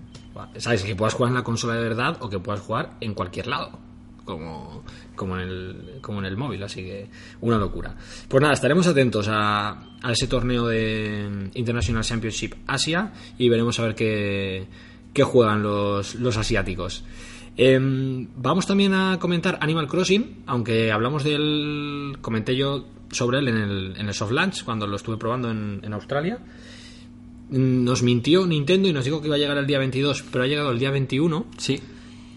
¿Sabes? 0.58 0.84
Que 0.84 0.96
puedas 0.96 1.14
jugar 1.14 1.30
en 1.30 1.36
la 1.36 1.44
consola 1.44 1.76
de 1.76 1.84
verdad 1.84 2.18
o 2.22 2.30
que 2.30 2.40
puedas 2.40 2.62
jugar 2.62 2.92
en 3.02 3.14
cualquier 3.14 3.48
lado. 3.48 3.78
Como, 4.26 4.84
como, 5.16 5.38
en 5.38 5.42
el, 5.42 6.00
como 6.02 6.20
en 6.20 6.26
el 6.26 6.38
móvil, 6.38 6.64
así 6.64 6.82
que 6.82 7.10
una 7.42 7.58
locura. 7.58 7.94
Pues 8.30 8.42
nada, 8.42 8.54
estaremos 8.54 8.88
atentos 8.88 9.28
a, 9.30 9.84
ese 10.10 10.28
torneo 10.28 10.68
de 10.68 11.50
International 11.56 12.04
Championship 12.04 12.54
Asia 12.66 13.12
y 13.38 13.50
veremos 13.50 13.80
a 13.80 13.84
ver 13.84 13.96
qué, 13.96 14.66
qué 15.14 15.24
juegan 15.24 15.62
los, 15.62 16.16
los 16.16 16.38
asiáticos. 16.38 17.04
Em, 17.56 18.28
vamos 18.36 18.66
también 18.66 18.94
a 18.94 19.20
comentar 19.20 19.60
Animal 19.62 19.88
Crossing, 19.88 20.44
aunque 20.48 20.92
hablamos 20.92 21.24
del. 21.24 22.18
Comenté 22.22 22.56
yo 22.56 22.86
sobre 23.12 23.40
él 23.40 23.48
en 23.48 23.58
el, 23.58 23.94
en 23.98 24.08
el 24.08 24.14
soft 24.14 24.32
launch 24.32 24.64
cuando 24.64 24.88
lo 24.88 24.96
estuve 24.96 25.18
probando 25.18 25.52
en, 25.52 25.82
en 25.84 25.94
Australia. 25.94 26.40
Nos 27.50 28.02
mintió 28.02 28.48
Nintendo 28.48 28.88
y 28.88 28.94
nos 28.94 29.06
dijo 29.06 29.22
que 29.22 29.28
iba 29.28 29.36
a 29.36 29.40
llegar 29.40 29.58
el 29.58 29.68
día 29.68 29.78
22, 29.78 30.24
pero 30.32 30.44
ha 30.44 30.48
llegado 30.48 30.72
el 30.72 30.80
día 30.80 30.90
21. 30.90 31.46
Sí. 31.58 31.80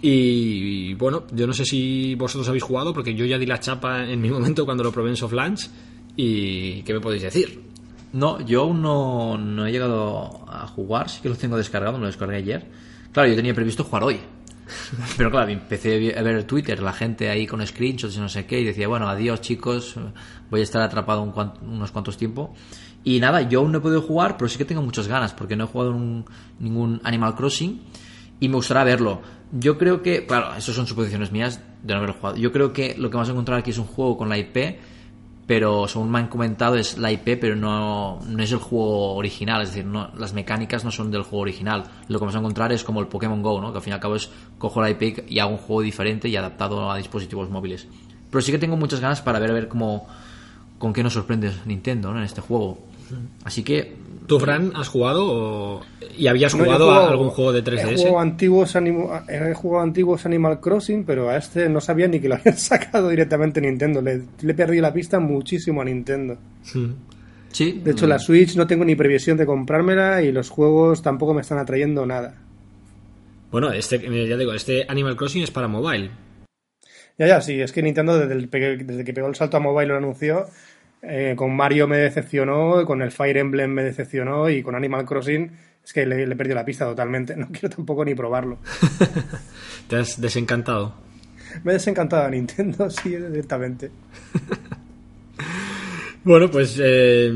Y 0.08 0.94
bueno, 0.94 1.24
yo 1.32 1.48
no 1.48 1.52
sé 1.52 1.64
si 1.64 2.14
vosotros 2.14 2.46
habéis 2.48 2.62
jugado, 2.62 2.94
porque 2.94 3.12
yo 3.12 3.24
ya 3.24 3.38
di 3.38 3.46
la 3.46 3.58
chapa 3.58 4.04
en 4.08 4.20
mi 4.20 4.30
momento 4.36 4.64
cuando 4.64 4.84
lo 4.84 4.92
probé 4.92 5.10
en 5.10 5.16
soft 5.16 5.32
launch. 5.32 5.68
¿Y 6.14 6.82
qué 6.82 6.94
me 6.94 7.00
podéis 7.00 7.22
decir? 7.22 7.60
No, 8.12 8.40
yo 8.40 8.62
aún 8.62 8.80
no, 8.82 9.36
no 9.36 9.66
he 9.66 9.72
llegado 9.72 10.44
a 10.48 10.64
jugar, 10.68 11.10
sí 11.10 11.20
que 11.20 11.28
lo 11.28 11.34
tengo 11.34 11.56
descargado, 11.56 11.94
me 11.94 12.02
lo 12.02 12.06
descargué 12.06 12.36
ayer. 12.36 12.70
Claro, 13.10 13.28
yo 13.28 13.34
tenía 13.34 13.52
previsto 13.52 13.82
jugar 13.82 14.04
hoy. 14.04 14.20
Pero 15.16 15.28
claro, 15.32 15.50
empecé 15.50 16.16
a 16.16 16.22
ver 16.22 16.44
Twitter, 16.44 16.80
la 16.80 16.92
gente 16.92 17.28
ahí 17.28 17.44
con 17.44 17.66
screenshots 17.66 18.16
y 18.16 18.20
no 18.20 18.28
sé 18.28 18.46
qué, 18.46 18.60
y 18.60 18.64
decía, 18.64 18.86
bueno, 18.86 19.08
adiós 19.08 19.40
chicos, 19.40 19.96
voy 20.50 20.60
a 20.60 20.62
estar 20.62 20.82
atrapado 20.82 21.20
un 21.22 21.32
unos 21.68 21.90
cuantos 21.90 22.16
tiempo. 22.16 22.54
Y 23.02 23.18
nada, 23.18 23.42
yo 23.42 23.58
aún 23.58 23.72
no 23.72 23.78
he 23.78 23.80
podido 23.80 24.02
jugar, 24.02 24.36
pero 24.36 24.48
sí 24.48 24.56
que 24.56 24.64
tengo 24.64 24.82
muchas 24.82 25.08
ganas, 25.08 25.32
porque 25.34 25.56
no 25.56 25.64
he 25.64 25.66
jugado 25.66 25.90
un- 25.90 26.24
ningún 26.60 27.00
Animal 27.02 27.34
Crossing 27.34 27.80
y 28.38 28.48
me 28.48 28.54
gustaría 28.54 28.84
verlo. 28.84 29.20
Yo 29.52 29.78
creo 29.78 30.02
que, 30.02 30.26
claro, 30.26 30.54
eso 30.56 30.72
son 30.72 30.86
suposiciones 30.86 31.30
mías 31.30 31.60
de 31.82 31.94
no 31.94 31.98
haberlo 31.98 32.16
jugado. 32.16 32.36
Yo 32.36 32.52
creo 32.52 32.72
que 32.72 32.94
lo 32.98 33.10
que 33.10 33.14
vamos 33.16 33.28
a 33.28 33.32
encontrar 33.32 33.60
aquí 33.60 33.70
es 33.70 33.78
un 33.78 33.86
juego 33.86 34.16
con 34.16 34.28
la 34.28 34.38
IP, 34.38 34.78
pero 35.46 35.86
según 35.86 36.10
me 36.10 36.18
han 36.18 36.26
comentado 36.26 36.74
es 36.74 36.98
la 36.98 37.12
IP, 37.12 37.38
pero 37.40 37.54
no, 37.54 38.18
no 38.26 38.42
es 38.42 38.50
el 38.50 38.58
juego 38.58 39.14
original, 39.14 39.62
es 39.62 39.68
decir, 39.68 39.84
no, 39.84 40.10
las 40.18 40.32
mecánicas 40.32 40.84
no 40.84 40.90
son 40.90 41.12
del 41.12 41.22
juego 41.22 41.42
original. 41.42 41.84
Lo 42.08 42.18
que 42.18 42.24
vamos 42.24 42.34
a 42.34 42.40
encontrar 42.40 42.72
es 42.72 42.82
como 42.82 43.00
el 43.00 43.06
Pokémon 43.06 43.40
Go, 43.42 43.60
¿no? 43.60 43.70
que 43.70 43.78
al 43.78 43.82
fin 43.82 43.92
y 43.92 43.94
al 43.94 44.00
cabo 44.00 44.16
es 44.16 44.28
cojo 44.58 44.80
la 44.80 44.90
IP 44.90 45.24
y 45.28 45.38
hago 45.38 45.52
un 45.52 45.58
juego 45.58 45.82
diferente 45.82 46.28
y 46.28 46.36
adaptado 46.36 46.90
a 46.90 46.96
dispositivos 46.96 47.48
móviles. 47.48 47.86
Pero 48.30 48.42
sí 48.42 48.50
que 48.50 48.58
tengo 48.58 48.76
muchas 48.76 48.98
ganas 48.98 49.22
para 49.22 49.38
ver 49.38 49.50
a 49.50 49.54
ver 49.54 49.68
cómo 49.68 50.08
con 50.78 50.92
qué 50.92 51.02
nos 51.02 51.12
sorprende 51.12 51.52
Nintendo 51.64 52.12
¿no? 52.12 52.18
en 52.18 52.24
este 52.24 52.40
juego. 52.40 52.78
Así 53.44 53.62
que 53.62 53.96
¿Tú, 54.26 54.40
Fran, 54.40 54.72
has 54.74 54.88
jugado 54.88 55.24
o... 55.26 55.82
y 56.18 56.26
habías 56.26 56.54
No, 56.54 56.62
he 56.62 56.66
jugado 56.66 56.90
a 56.90 57.08
algún 57.08 57.30
juego 57.30 57.52
de 57.52 57.60
He 57.60 57.62
3DS? 57.64 57.96
jugado, 57.96 58.20
antiguos 58.20 58.74
animo- 58.76 59.10
he 59.28 59.54
jugado 59.54 59.82
antiguos 59.84 60.26
Animal 60.26 60.60
Crossing, 60.60 61.04
pero 61.04 61.30
a 61.30 61.36
este 61.36 61.68
no 61.68 61.80
sabía 61.80 62.08
ni 62.08 62.18
que 62.20 62.28
lo 62.28 62.34
habían 62.36 62.56
sacado 62.58 63.08
directamente 63.08 63.60
Nintendo. 63.60 64.02
Le, 64.02 64.22
le 64.42 64.52
he 64.52 64.54
perdido 64.54 64.82
la 64.82 64.92
pista 64.92 65.20
muchísimo 65.20 65.80
a 65.82 65.84
Nintendo. 65.84 66.38
sí, 67.52 67.80
De 67.82 67.90
hecho, 67.92 68.06
la 68.06 68.18
Switch 68.18 68.56
no 68.56 68.66
tengo 68.66 68.84
ni 68.84 68.94
previsión 68.96 69.36
de 69.36 69.46
comprármela 69.46 70.22
y 70.22 70.32
los 70.32 70.50
juegos 70.50 71.02
tampoco 71.02 71.32
me 71.34 71.40
están 71.42 71.58
atrayendo 71.58 72.04
nada. 72.06 72.34
Bueno, 73.50 73.72
este, 73.72 73.98
ya 74.28 74.36
digo, 74.36 74.52
este 74.52 74.84
Animal 74.88 75.16
Crossing 75.16 75.42
es 75.42 75.50
para 75.50 75.68
mobile. 75.68 76.10
Ya, 77.18 77.26
ya, 77.28 77.40
sí, 77.40 77.58
es 77.60 77.72
que 77.72 77.82
Nintendo 77.82 78.18
desde, 78.18 78.34
el 78.34 78.50
desde 78.86 79.04
que 79.04 79.14
pegó 79.14 79.26
el 79.28 79.34
salto 79.34 79.56
a 79.56 79.60
mobile 79.60 79.86
lo 79.88 79.96
anunció. 79.96 80.46
Eh, 81.08 81.34
con 81.36 81.54
Mario 81.54 81.86
me 81.86 81.98
decepcionó, 81.98 82.84
con 82.84 83.02
el 83.02 83.12
Fire 83.12 83.36
Emblem 83.36 83.70
me 83.70 83.82
decepcionó 83.82 84.48
y 84.50 84.62
con 84.62 84.74
Animal 84.74 85.04
Crossing 85.04 85.50
es 85.84 85.92
que 85.92 86.04
le, 86.04 86.26
le 86.26 86.34
he 86.34 86.36
perdido 86.36 86.56
la 86.56 86.64
pista 86.64 86.84
totalmente. 86.84 87.36
No 87.36 87.48
quiero 87.48 87.70
tampoco 87.70 88.04
ni 88.04 88.14
probarlo. 88.14 88.58
Te 89.88 89.96
has 89.96 90.20
desencantado. 90.20 90.94
Me 91.64 91.72
he 91.72 91.74
desencantado 91.74 92.24
a 92.24 92.30
Nintendo, 92.30 92.90
sí, 93.02 93.10
directamente. 93.10 93.90
Bueno, 96.24 96.50
pues 96.50 96.80
eh, 96.82 97.32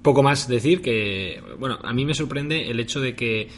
poco 0.00 0.22
más 0.22 0.46
decir 0.46 0.80
que, 0.80 1.42
bueno, 1.58 1.78
a 1.82 1.92
mí 1.92 2.04
me 2.04 2.14
sorprende 2.14 2.70
el 2.70 2.78
hecho 2.78 3.00
de 3.00 3.16
que 3.16 3.48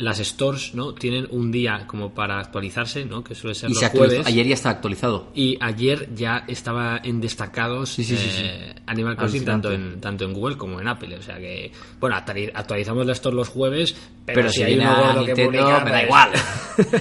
las 0.00 0.18
stores, 0.18 0.74
¿no? 0.74 0.94
Tienen 0.94 1.26
un 1.30 1.52
día 1.52 1.84
como 1.86 2.14
para 2.14 2.38
actualizarse, 2.40 3.04
¿no? 3.04 3.22
Que 3.22 3.34
suele 3.34 3.54
ser 3.54 3.70
y 3.70 3.74
los 3.74 3.80
se 3.80 3.88
jueves. 3.90 4.26
ayer 4.26 4.46
ya 4.46 4.54
está 4.54 4.70
actualizado. 4.70 5.28
Y 5.34 5.58
ayer 5.60 6.08
ya 6.14 6.44
estaba 6.48 7.00
en 7.04 7.20
destacados 7.20 7.90
Sí, 7.90 8.04
sí, 8.04 8.16
sí, 8.16 8.28
eh, 8.42 8.74
Animal 8.86 9.16
Crossing 9.16 9.44
tanto 9.44 9.70
en, 9.72 10.00
tanto 10.00 10.24
en 10.24 10.32
Google 10.32 10.56
como 10.56 10.80
en 10.80 10.88
Apple. 10.88 11.16
O 11.16 11.22
sea 11.22 11.36
que, 11.38 11.70
bueno, 12.00 12.16
actuali- 12.16 12.50
actualizamos 12.54 13.04
la 13.06 13.12
store 13.12 13.36
los 13.36 13.48
jueves, 13.48 13.94
pero, 14.24 14.40
Pero, 14.40 14.50
si 14.52 14.62
hay 14.62 14.74
viene 14.76 14.90
uno 14.90 14.96
a 14.96 15.12
gordo 15.12 15.26
que 15.26 15.44
publica, 15.44 15.84
me 15.84 15.90
da 15.90 15.96
pues- 15.98 16.04
igual. 16.04 16.30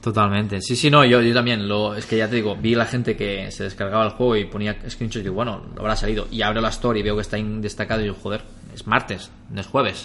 Totalmente. 0.00 0.60
Sí, 0.62 0.76
sí, 0.76 0.88
no, 0.90 1.04
yo, 1.04 1.20
yo 1.20 1.34
también. 1.34 1.66
Lo, 1.66 1.94
es 1.96 2.06
que 2.06 2.16
ya 2.16 2.28
te 2.30 2.36
digo, 2.36 2.54
vi 2.56 2.74
la 2.76 2.86
gente 2.86 3.16
que 3.16 3.50
se 3.50 3.64
descargaba 3.64 4.04
el 4.04 4.10
juego 4.10 4.36
y 4.36 4.44
ponía 4.44 4.74
screenshots 4.88 5.16
y 5.16 5.22
digo, 5.22 5.34
bueno, 5.34 5.66
habrá 5.78 5.96
salido. 5.96 6.28
Y 6.30 6.42
abro 6.42 6.60
la 6.60 6.68
story 6.68 7.00
y 7.00 7.02
veo 7.02 7.16
que 7.16 7.22
está 7.22 7.38
en 7.38 7.60
destacado 7.60 8.00
y 8.00 8.04
digo, 8.04 8.16
joder, 8.22 8.42
es 8.74 8.86
martes, 8.86 9.30
no 9.50 9.60
es 9.60 9.66
jueves. 9.66 10.04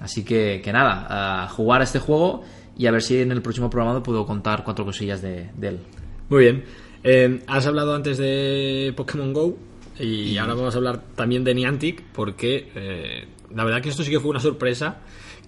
Así 0.00 0.24
que, 0.24 0.60
que 0.62 0.72
nada, 0.72 1.44
a 1.44 1.48
jugar 1.48 1.80
a 1.80 1.84
este 1.84 1.98
juego 1.98 2.42
y 2.76 2.86
a 2.86 2.92
ver 2.92 3.02
si 3.02 3.20
en 3.20 3.32
el 3.32 3.42
próximo 3.42 3.68
programa 3.68 4.02
puedo 4.02 4.24
contar 4.24 4.62
cuatro 4.64 4.84
cosillas 4.84 5.20
de, 5.20 5.50
de 5.56 5.68
él. 5.68 5.80
Muy 6.28 6.44
bien. 6.44 6.64
Eh, 7.02 7.42
has 7.46 7.66
hablado 7.66 7.94
antes 7.94 8.18
de 8.18 8.92
Pokémon 8.96 9.32
Go 9.32 9.56
y 9.98 10.36
ahora 10.36 10.54
vamos 10.54 10.74
a 10.74 10.78
hablar 10.78 11.02
también 11.14 11.44
de 11.44 11.54
Niantic 11.54 12.02
porque 12.12 12.70
eh, 12.74 13.28
la 13.54 13.64
verdad 13.64 13.80
que 13.80 13.88
esto 13.88 14.02
sí 14.02 14.10
que 14.10 14.20
fue 14.20 14.30
una 14.30 14.40
sorpresa 14.40 15.00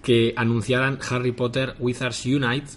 que 0.02 0.32
anunciaran 0.36 0.98
Harry 1.08 1.32
Potter 1.32 1.74
Wizards 1.78 2.24
Unite 2.26 2.68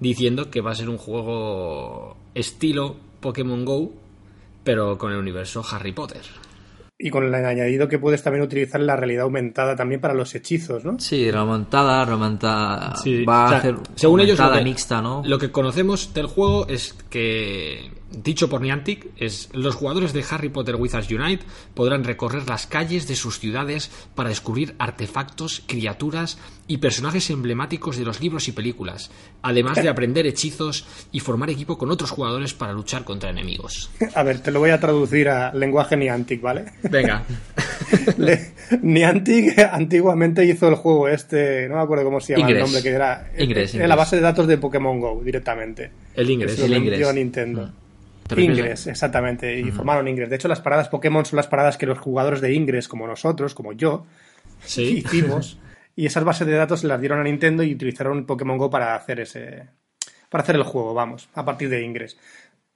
diciendo 0.00 0.50
que 0.50 0.60
va 0.60 0.72
a 0.72 0.74
ser 0.74 0.88
un 0.88 0.96
juego 0.96 2.16
estilo 2.34 2.96
Pokémon 3.20 3.64
Go 3.64 3.92
pero 4.64 4.96
con 4.98 5.12
el 5.12 5.18
universo 5.18 5.64
Harry 5.70 5.92
Potter. 5.92 6.22
Y 7.00 7.10
con 7.10 7.24
el 7.24 7.32
añadido 7.32 7.86
que 7.86 8.00
puedes 8.00 8.24
también 8.24 8.42
utilizar 8.42 8.80
la 8.80 8.96
realidad 8.96 9.22
aumentada 9.22 9.76
también 9.76 10.00
para 10.00 10.14
los 10.14 10.34
hechizos, 10.34 10.84
¿no? 10.84 10.98
Sí, 10.98 11.30
remontada, 11.30 12.04
remontada. 12.04 12.96
Sí, 12.96 13.24
va 13.24 13.44
o 13.44 13.48
sea, 13.48 13.56
a 13.56 13.60
hacer 13.60 13.76
según 13.94 14.20
ellos 14.20 14.36
lo 14.36 14.44
remontada 14.44 14.58
que, 14.58 14.64
mixta, 14.64 15.00
¿no? 15.00 15.22
lo 15.24 15.38
que 15.38 15.52
conocemos 15.52 16.12
del 16.12 16.26
juego 16.26 16.66
es 16.66 16.94
que 17.08 17.97
dicho 18.10 18.48
por 18.48 18.60
Niantic 18.62 19.06
es 19.18 19.50
los 19.52 19.74
jugadores 19.74 20.12
de 20.12 20.24
Harry 20.30 20.48
Potter 20.48 20.76
Wizards 20.76 21.10
Unite 21.10 21.44
podrán 21.74 22.04
recorrer 22.04 22.48
las 22.48 22.66
calles 22.66 23.06
de 23.06 23.16
sus 23.16 23.38
ciudades 23.38 23.90
para 24.14 24.30
descubrir 24.30 24.74
artefactos, 24.78 25.62
criaturas 25.66 26.38
y 26.66 26.78
personajes 26.78 27.28
emblemáticos 27.30 27.96
de 27.98 28.04
los 28.04 28.20
libros 28.20 28.48
y 28.48 28.52
películas, 28.52 29.10
además 29.42 29.82
de 29.82 29.88
aprender 29.88 30.26
hechizos 30.26 30.86
y 31.12 31.20
formar 31.20 31.50
equipo 31.50 31.76
con 31.78 31.90
otros 31.90 32.10
jugadores 32.10 32.54
para 32.54 32.72
luchar 32.72 33.04
contra 33.04 33.30
enemigos. 33.30 33.90
A 34.14 34.22
ver, 34.22 34.40
te 34.40 34.50
lo 34.50 34.60
voy 34.60 34.70
a 34.70 34.80
traducir 34.80 35.28
a 35.28 35.52
lenguaje 35.54 35.96
Niantic, 35.96 36.40
¿vale? 36.40 36.64
Venga. 36.82 37.24
Le- 38.16 38.52
Niantic 38.82 39.58
antiguamente 39.58 40.44
hizo 40.44 40.68
el 40.68 40.74
juego 40.74 41.08
este, 41.08 41.68
no 41.68 41.76
me 41.76 41.82
acuerdo 41.82 42.04
cómo 42.04 42.20
se 42.20 42.34
llama 42.34 42.46
el 42.46 42.50
Ingress. 42.52 42.64
nombre, 42.66 42.82
que 42.82 42.88
era, 42.94 43.30
Ingress, 43.38 43.74
era 43.74 43.86
la 43.88 43.94
Ingress. 43.94 43.96
base 43.98 44.16
de 44.16 44.22
datos 44.22 44.46
de 44.46 44.58
Pokémon 44.58 45.00
Go 45.00 45.22
directamente. 45.24 45.90
El 46.14 46.30
Ingress. 46.30 46.58
El 46.58 46.74
Ingress. 46.74 47.14
Nintendo. 47.14 47.60
¿Te 47.62 47.66
refieres 47.66 47.78
a- 47.84 47.87
Ingress, 48.36 48.86
exactamente, 48.86 49.58
y 49.58 49.70
formaron 49.70 50.06
Ingress. 50.08 50.28
De 50.30 50.36
hecho, 50.36 50.48
las 50.48 50.60
paradas 50.60 50.88
Pokémon 50.88 51.24
son 51.24 51.36
las 51.38 51.46
paradas 51.46 51.76
que 51.78 51.86
los 51.86 51.98
jugadores 51.98 52.40
de 52.40 52.52
Ingress, 52.52 52.88
como 52.88 53.06
nosotros, 53.06 53.54
como 53.54 53.72
yo, 53.72 54.06
Sí. 54.64 54.98
hicimos. 55.04 55.58
y 55.96 56.06
esas 56.06 56.24
bases 56.24 56.46
de 56.46 56.54
datos 56.54 56.80
se 56.80 56.86
las 56.86 57.00
dieron 57.00 57.20
a 57.20 57.24
Nintendo 57.24 57.62
y 57.62 57.72
utilizaron 57.74 58.26
Pokémon 58.26 58.58
Go 58.58 58.70
para 58.70 58.94
hacer 58.94 59.20
ese. 59.20 59.66
para 60.28 60.42
hacer 60.42 60.56
el 60.56 60.62
juego, 60.64 60.94
vamos, 60.94 61.28
a 61.34 61.44
partir 61.44 61.68
de 61.70 61.82
Ingress. 61.82 62.18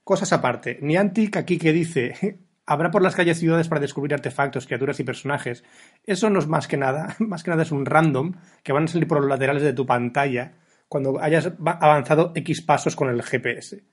Cosas 0.03 0.33
aparte. 0.33 0.79
Niantic 0.81 1.37
aquí 1.37 1.57
que 1.57 1.71
dice. 1.73 2.39
Habrá 2.65 2.91
por 2.91 3.01
las 3.01 3.13
calles 3.15 3.37
ciudades 3.39 3.67
para 3.67 3.81
descubrir 3.81 4.13
artefactos, 4.13 4.65
criaturas 4.67 4.97
y 4.99 5.03
personajes. 5.03 5.65
Eso 6.05 6.29
no 6.29 6.39
es 6.39 6.47
más 6.47 6.67
que 6.69 6.77
nada. 6.77 7.13
Más 7.19 7.43
que 7.43 7.51
nada 7.51 7.63
es 7.63 7.71
un 7.73 7.85
random 7.85 8.35
que 8.63 8.71
van 8.71 8.85
a 8.85 8.87
salir 8.87 9.05
por 9.07 9.19
los 9.19 9.29
laterales 9.29 9.63
de 9.63 9.73
tu 9.73 9.85
pantalla 9.85 10.53
cuando 10.87 11.19
hayas 11.21 11.49
va- 11.55 11.77
avanzado 11.81 12.31
X 12.35 12.61
pasos 12.61 12.95
con 12.95 13.09
el 13.09 13.21
GPS. 13.21 13.83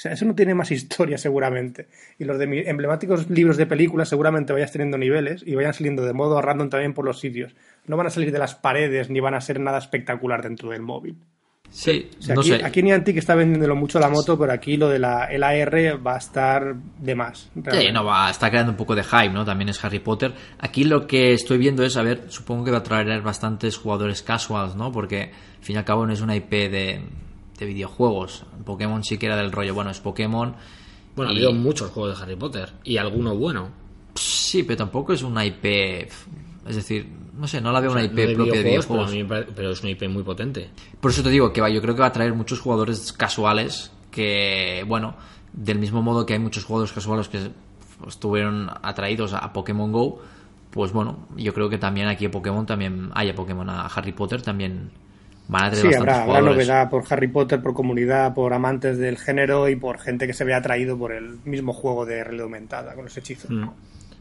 O 0.00 0.02
sea, 0.02 0.12
eso 0.12 0.24
no 0.24 0.34
tiene 0.34 0.54
más 0.54 0.70
historia 0.70 1.18
seguramente. 1.18 1.88
Y 2.18 2.24
los 2.24 2.38
de 2.38 2.46
mi- 2.46 2.60
emblemáticos 2.60 3.28
libros 3.28 3.58
de 3.58 3.66
películas 3.66 4.08
seguramente 4.08 4.54
vayas 4.54 4.72
teniendo 4.72 4.96
niveles 4.96 5.42
y 5.46 5.54
vayan 5.54 5.74
saliendo 5.74 6.06
de 6.06 6.14
modo 6.14 6.40
random 6.40 6.70
también 6.70 6.94
por 6.94 7.04
los 7.04 7.20
sitios. 7.20 7.54
No 7.86 7.98
van 7.98 8.06
a 8.06 8.10
salir 8.10 8.32
de 8.32 8.38
las 8.38 8.54
paredes 8.54 9.10
ni 9.10 9.20
van 9.20 9.34
a 9.34 9.42
ser 9.42 9.60
nada 9.60 9.76
espectacular 9.76 10.42
dentro 10.42 10.70
del 10.70 10.80
móvil. 10.80 11.16
Sí, 11.68 12.10
O 12.18 12.22
sea, 12.22 12.34
no 12.34 12.40
aquí, 12.40 12.50
sé. 12.50 12.64
aquí 12.64 12.82
Niantic 12.82 13.16
está 13.18 13.34
vendiéndolo 13.34 13.76
mucho 13.76 14.00
la 14.00 14.08
moto, 14.08 14.36
pero 14.38 14.52
aquí 14.52 14.76
lo 14.76 14.88
de 14.88 14.98
la 14.98 15.26
el 15.26 15.44
AR 15.44 16.04
va 16.04 16.14
a 16.14 16.18
estar 16.18 16.74
de 16.74 17.14
más. 17.14 17.50
Sí, 17.70 17.92
no, 17.92 18.02
va, 18.04 18.28
está 18.30 18.48
creando 18.50 18.72
un 18.72 18.76
poco 18.78 18.96
de 18.96 19.04
hype, 19.04 19.28
¿no? 19.28 19.44
También 19.44 19.68
es 19.68 19.84
Harry 19.84 20.00
Potter. 20.00 20.32
Aquí 20.58 20.82
lo 20.84 21.06
que 21.06 21.32
estoy 21.34 21.58
viendo 21.58 21.84
es, 21.84 21.96
a 21.96 22.02
ver, 22.02 22.22
supongo 22.28 22.64
que 22.64 22.70
va 22.72 22.78
a 22.78 22.82
traer 22.82 23.20
bastantes 23.22 23.76
jugadores 23.76 24.22
casuals, 24.22 24.74
¿no? 24.74 24.90
Porque, 24.90 25.24
al 25.58 25.62
fin 25.64 25.76
y 25.76 25.78
al 25.78 25.84
cabo, 25.84 26.06
no 26.06 26.12
es 26.12 26.22
una 26.22 26.34
IP 26.34 26.50
de, 26.50 27.02
de 27.60 27.66
videojuegos. 27.66 28.44
Pokémon 28.64 29.04
sí 29.04 29.18
que 29.18 29.26
era 29.26 29.36
del 29.36 29.52
rollo, 29.52 29.74
bueno, 29.74 29.90
es 29.90 30.00
Pokémon. 30.00 30.56
Bueno, 31.14 31.30
ha 31.30 31.34
habido 31.34 31.52
muchos 31.52 31.90
juegos 31.90 32.16
de 32.16 32.24
Harry 32.24 32.36
Potter 32.36 32.72
y 32.82 32.96
alguno 32.96 33.36
bueno. 33.36 33.68
Sí, 34.14 34.62
pero 34.62 34.78
tampoco 34.78 35.12
es 35.12 35.22
una 35.22 35.44
IP. 35.44 35.64
Es 35.64 36.76
decir, 36.76 37.06
no 37.36 37.46
sé, 37.46 37.60
no 37.60 37.72
la 37.72 37.80
veo 37.80 37.92
una 37.92 38.02
IP 38.02 38.12
No 38.12 38.26
de 38.26 38.34
propia 38.34 38.52
de 38.54 38.62
videojuegos, 38.64 39.12
pero, 39.12 39.34
a 39.36 39.46
pero 39.54 39.70
es 39.70 39.80
una 39.82 39.90
IP 39.90 40.08
muy 40.08 40.22
potente. 40.22 40.70
Por 41.00 41.10
eso 41.10 41.22
te 41.22 41.30
digo 41.30 41.52
que 41.52 41.60
va, 41.60 41.68
yo 41.68 41.80
creo 41.80 41.94
que 41.94 42.00
va 42.00 42.08
a 42.08 42.12
traer 42.12 42.34
muchos 42.34 42.60
jugadores 42.60 43.12
casuales 43.12 43.92
que, 44.10 44.84
bueno, 44.86 45.16
del 45.52 45.78
mismo 45.78 46.02
modo 46.02 46.26
que 46.26 46.34
hay 46.34 46.38
muchos 46.38 46.64
jugadores 46.64 46.92
casuales 46.92 47.28
que 47.28 47.50
estuvieron 48.06 48.70
atraídos 48.82 49.32
a 49.34 49.52
Pokémon 49.52 49.92
Go, 49.92 50.20
pues 50.70 50.92
bueno, 50.92 51.26
yo 51.36 51.52
creo 51.52 51.68
que 51.68 51.78
también 51.78 52.08
aquí 52.08 52.26
a 52.26 52.30
Pokémon 52.30 52.64
también 52.64 53.10
haya 53.14 53.34
Pokémon 53.34 53.68
a 53.68 53.86
Harry 53.86 54.12
Potter 54.12 54.40
también 54.42 54.90
van 55.50 55.64
a 55.64 55.70
tener 55.70 55.80
Sí, 55.82 55.86
bastantes 55.88 56.14
habrá, 56.16 56.22
habrá 56.38 56.50
novedad 56.52 56.90
por 56.90 57.04
Harry 57.10 57.28
Potter, 57.28 57.60
por 57.62 57.74
comunidad, 57.74 58.32
por 58.34 58.52
amantes 58.54 58.96
del 58.98 59.18
género 59.18 59.68
y 59.68 59.76
por 59.76 59.98
gente 59.98 60.26
que 60.26 60.32
se 60.32 60.44
vea 60.44 60.58
atraído 60.58 60.96
por 60.98 61.12
el 61.12 61.38
mismo 61.44 61.72
juego 61.72 62.06
de 62.06 62.22
realidad 62.24 62.44
aumentada 62.44 62.94
con 62.94 63.04
los 63.04 63.16
hechizos. 63.16 63.50
Mm. 63.50 63.68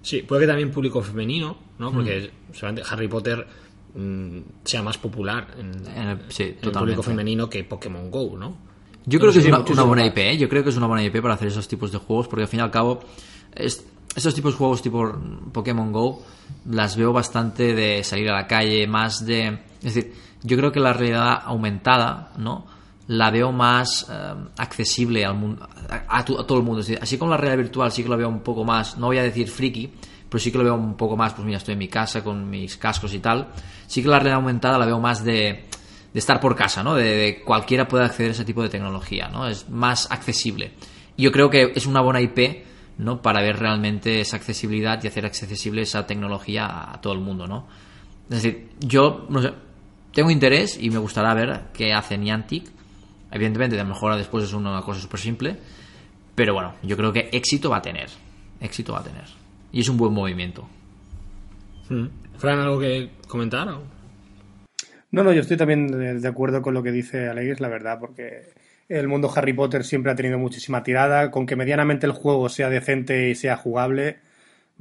Sí, 0.02 0.22
puede 0.24 0.42
que 0.42 0.48
también 0.48 0.72
público 0.72 1.02
femenino, 1.02 1.54
Mm. 1.78 1.82
¿no? 1.82 1.92
Porque 1.92 2.32
seguramente 2.54 2.84
Harry 2.89 3.08
Potter 3.08 3.46
mm, 3.96 4.39
sea 4.63 4.84
más 4.84 4.98
popular 4.98 5.48
en, 5.58 5.72
En 5.98 6.08
el- 6.10 6.20
sí, 6.32 6.44
en 6.44 6.50
el 6.50 6.56
totalmente. 6.56 6.80
público 6.80 7.04
femenino 7.04 7.50
que 7.50 7.63
Pokémon 7.63 8.10
Go, 8.12 8.38
¿no? 8.38 8.56
Yo 9.06 9.20
creo 9.20 9.32
que 9.34 9.39
es 9.39 9.46
una, 9.46 9.84
buena. 9.84 10.06
IP, 10.06 10.18
¿eh? 10.20 10.38
yo 10.38 10.48
creo 10.48 10.63
que 10.63 10.70
es 10.70 10.78
una 10.78 10.86
buena 10.86 11.04
IP 11.04 11.22
para 11.22 11.34
hacer 11.34 11.48
esos 11.48 11.68
tipos 11.68 11.92
de 11.92 11.98
juegos, 11.98 12.28
porque 12.28 12.44
al 12.44 12.48
fin 12.48 12.60
y 12.60 12.63
al 12.63 12.70
cabo, 12.72 13.00
es- 13.56 13.84
esos 14.15 14.36
tipos 14.36 14.54
de 14.54 14.58
juegos 14.60 14.82
tipo 14.84 15.12
Pokémon 15.52 15.92
Go 15.92 16.24
las 16.70 16.96
veo 16.98 17.12
bastante 17.12 17.74
de 17.74 18.04
salir 18.04 18.30
a 18.30 18.34
la 18.36 18.48
calle, 18.48 18.86
más 18.88 19.26
de... 19.26 19.58
Es 19.82 19.94
decir, 19.96 20.13
yo 20.43 20.58
creo 20.58 20.71
que 20.71 20.80
la 20.80 20.93
realidad 20.93 21.41
aumentada, 21.45 22.32
¿no? 22.38 22.65
La 23.08 23.32
veo 23.32 23.52
más 23.52 24.08
eh, 24.10 24.34
accesible 24.58 25.25
al 25.25 25.36
mundo, 25.36 25.67
a, 26.08 26.23
tu- 26.23 26.39
a 26.39 26.45
todo 26.45 26.60
el 26.60 26.63
mundo. 26.63 26.84
Así 27.02 27.17
como 27.17 27.32
la 27.32 27.38
realidad 27.38 27.58
virtual 27.63 27.91
sí 27.91 28.04
que 28.04 28.10
la 28.10 28.15
veo 28.15 28.30
un 28.30 28.41
poco 28.41 28.63
más, 28.63 28.97
no 28.97 29.08
voy 29.08 29.17
a 29.17 29.23
decir 29.23 29.47
friki, 29.49 29.91
pero 30.30 30.39
sí 30.39 30.52
que 30.52 30.60
lo 30.60 30.63
veo 30.63 30.75
un 30.75 30.95
poco 30.95 31.17
más, 31.17 31.34
pues 31.34 31.43
mira, 31.45 31.58
estoy 31.58 31.73
en 31.73 31.80
mi 31.80 31.88
casa 31.88 32.23
con 32.23 32.49
mis 32.49 32.78
cascos 32.78 33.13
y 33.15 33.19
tal. 33.19 33.47
Sí 33.88 34.04
que 34.04 34.10
la 34.10 34.17
realidad 34.19 34.36
aumentada 34.38 34.78
la 34.78 34.86
veo 34.86 34.99
más 34.99 35.23
de, 35.23 35.65
de 36.13 36.19
estar 36.19 36.39
por 36.39 36.56
casa, 36.56 36.84
¿no? 36.84 36.93
De, 36.93 37.41
cualquiera 37.43 37.88
puede 37.88 38.06
acceder 38.06 38.30
a 38.30 38.34
ese 38.34 38.45
tipo 38.45 38.62
de 38.62 38.69
tecnología, 38.69 39.28
¿no? 39.28 39.47
Es 39.47 39.67
más 39.69 40.12
accesible. 40.12 40.73
Yo 41.17 41.32
creo 41.32 41.49
que 41.49 41.73
es 41.75 41.88
una 41.88 42.02
buena 42.02 42.21
IP, 42.21 42.63
¿no? 42.99 43.23
Para 43.23 43.41
ver 43.41 43.58
realmente 43.58 44.21
esa 44.21 44.38
accesibilidad 44.38 45.04
y 45.04 45.08
hacer 45.08 45.25
accesible 45.25 45.82
esa 45.82 46.06
tecnología 46.06 46.91
a 46.93 47.02
todo 47.02 47.13
el 47.13 47.19
mundo, 47.21 47.47
¿no? 47.47 47.65
Es 48.30 48.43
decir, 48.43 48.69
yo, 48.82 49.25
no 49.30 49.41
sé, 49.41 49.52
tengo 50.19 50.32
interés 50.32 50.77
y 50.77 50.89
me 50.89 50.97
gustaría 50.97 51.34
ver 51.34 51.62
qué 51.71 51.93
hace 51.93 52.17
Niantic. 52.17 52.65
Evidentemente, 53.32 53.79
a 53.79 53.84
lo 53.84 53.88
mejor 53.88 54.17
después 54.17 54.43
es 54.43 54.51
una 54.51 54.82
cosa 54.82 54.99
súper 54.99 55.17
simple, 55.17 55.55
pero 56.36 56.53
bueno, 56.53 56.75
yo 56.84 56.97
creo 56.97 57.13
que 57.13 57.29
éxito 57.32 57.69
va 57.69 57.77
a 57.77 57.82
tener. 57.82 58.10
Éxito 58.60 58.91
va 58.91 58.99
a 58.99 59.03
tener. 59.03 59.23
Y 59.71 59.79
es 59.79 59.88
un 59.88 59.95
buen 59.95 60.12
movimiento. 60.13 60.67
Hmm. 61.88 62.08
Fran, 62.38 62.60
¿algo 62.60 62.82
que 62.82 63.12
comentar? 63.29 63.65
No, 63.65 65.23
no, 65.23 65.32
yo 65.32 65.39
estoy 65.39 65.55
también 65.55 65.88
de 65.88 66.27
acuerdo 66.27 66.62
con 66.62 66.73
lo 66.73 66.84
que 66.84 66.91
dice 66.91 67.29
Alex, 67.29 67.62
la 67.62 67.69
verdad, 67.69 67.97
porque 67.97 68.49
el 68.89 69.08
mundo 69.08 69.32
Harry 69.34 69.53
Potter 69.53 69.86
siempre 69.86 70.12
ha 70.12 70.15
tenido 70.15 70.38
muchísima 70.38 70.84
tirada. 70.84 71.32
Con 71.32 71.45
que 71.45 71.55
medianamente 71.55 72.08
el 72.08 72.12
juego 72.12 72.49
sea 72.49 72.67
decente 72.67 73.29
y 73.29 73.36
sea 73.36 73.55
jugable, 73.55 74.17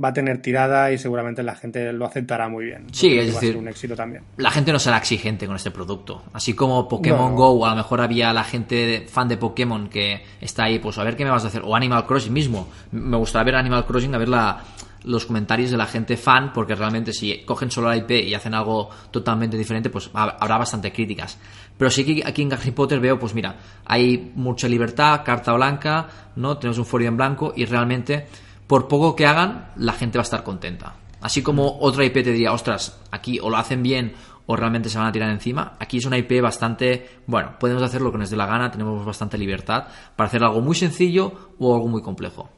va 0.02 0.08
a 0.08 0.12
tener 0.12 0.40
tirada 0.40 0.92
y 0.92 0.98
seguramente 0.98 1.42
la 1.42 1.54
gente 1.54 1.92
lo 1.92 2.06
aceptará 2.06 2.48
muy 2.48 2.66
bien. 2.66 2.86
Sí, 2.92 3.18
es 3.18 3.34
decir, 3.34 3.56
un 3.56 3.68
éxito 3.68 3.96
también. 3.96 4.22
La 4.36 4.50
gente 4.50 4.72
no 4.72 4.78
será 4.78 4.98
exigente 4.98 5.46
con 5.46 5.56
este 5.56 5.70
producto. 5.70 6.24
Así 6.32 6.54
como 6.54 6.88
Pokémon 6.88 7.34
Go, 7.34 7.66
a 7.66 7.70
lo 7.70 7.76
mejor 7.76 8.00
había 8.00 8.32
la 8.32 8.44
gente 8.44 9.06
fan 9.08 9.28
de 9.28 9.36
Pokémon 9.36 9.88
que 9.88 10.22
está 10.40 10.64
ahí, 10.64 10.78
pues 10.78 10.98
a 10.98 11.04
ver 11.04 11.16
qué 11.16 11.24
me 11.24 11.30
vas 11.30 11.44
a 11.44 11.48
hacer. 11.48 11.62
O 11.64 11.74
Animal 11.74 12.06
Crossing 12.06 12.32
mismo. 12.32 12.68
Me 12.92 13.16
gustaría 13.16 13.44
ver 13.46 13.56
Animal 13.56 13.86
Crossing, 13.86 14.14
a 14.14 14.18
ver 14.18 14.28
la, 14.28 14.62
los 15.04 15.26
comentarios 15.26 15.70
de 15.70 15.76
la 15.76 15.86
gente 15.86 16.16
fan, 16.16 16.52
porque 16.52 16.74
realmente 16.74 17.12
si 17.12 17.42
cogen 17.44 17.70
solo 17.70 17.88
la 17.88 17.96
IP 17.96 18.10
y 18.10 18.34
hacen 18.34 18.54
algo 18.54 18.90
totalmente 19.10 19.56
diferente, 19.56 19.90
pues 19.90 20.10
habrá 20.12 20.58
bastante 20.58 20.92
críticas. 20.92 21.38
Pero 21.76 21.90
sí 21.90 22.04
que 22.04 22.22
aquí 22.26 22.42
en 22.42 22.52
Harry 22.52 22.72
Potter 22.72 23.00
veo, 23.00 23.18
pues 23.18 23.34
mira, 23.34 23.56
hay 23.86 24.32
mucha 24.34 24.68
libertad, 24.68 25.22
carta 25.24 25.52
blanca, 25.52 26.08
¿no? 26.36 26.58
Tenemos 26.58 26.78
un 26.78 26.86
folio 26.86 27.08
en 27.08 27.16
blanco 27.16 27.52
y 27.56 27.64
realmente, 27.64 28.26
por 28.68 28.86
poco 28.86 29.16
que 29.16 29.26
hagan, 29.26 29.72
la 29.76 29.94
gente 29.94 30.18
va 30.18 30.22
a 30.22 30.28
estar 30.30 30.44
contenta. 30.44 30.94
Así 31.20 31.42
como 31.42 31.78
otra 31.80 32.04
IP 32.04 32.14
te 32.22 32.32
diría, 32.32 32.52
ostras, 32.52 33.00
aquí 33.10 33.40
o 33.40 33.50
lo 33.50 33.56
hacen 33.56 33.82
bien 33.82 34.12
o 34.46 34.56
realmente 34.56 34.88
se 34.88 34.98
van 34.98 35.08
a 35.08 35.12
tirar 35.12 35.30
encima. 35.30 35.76
Aquí 35.80 35.96
es 35.98 36.04
una 36.04 36.16
IP 36.16 36.40
bastante, 36.40 37.06
bueno, 37.26 37.56
podemos 37.58 37.82
hacer 37.82 38.00
lo 38.00 38.12
que 38.12 38.18
nos 38.18 38.30
dé 38.30 38.36
la 38.36 38.46
gana, 38.46 38.70
tenemos 38.70 39.04
bastante 39.04 39.36
libertad 39.36 39.88
para 40.14 40.28
hacer 40.28 40.44
algo 40.44 40.60
muy 40.60 40.76
sencillo 40.76 41.54
o 41.58 41.74
algo 41.74 41.88
muy 41.88 42.02
complejo. 42.02 42.48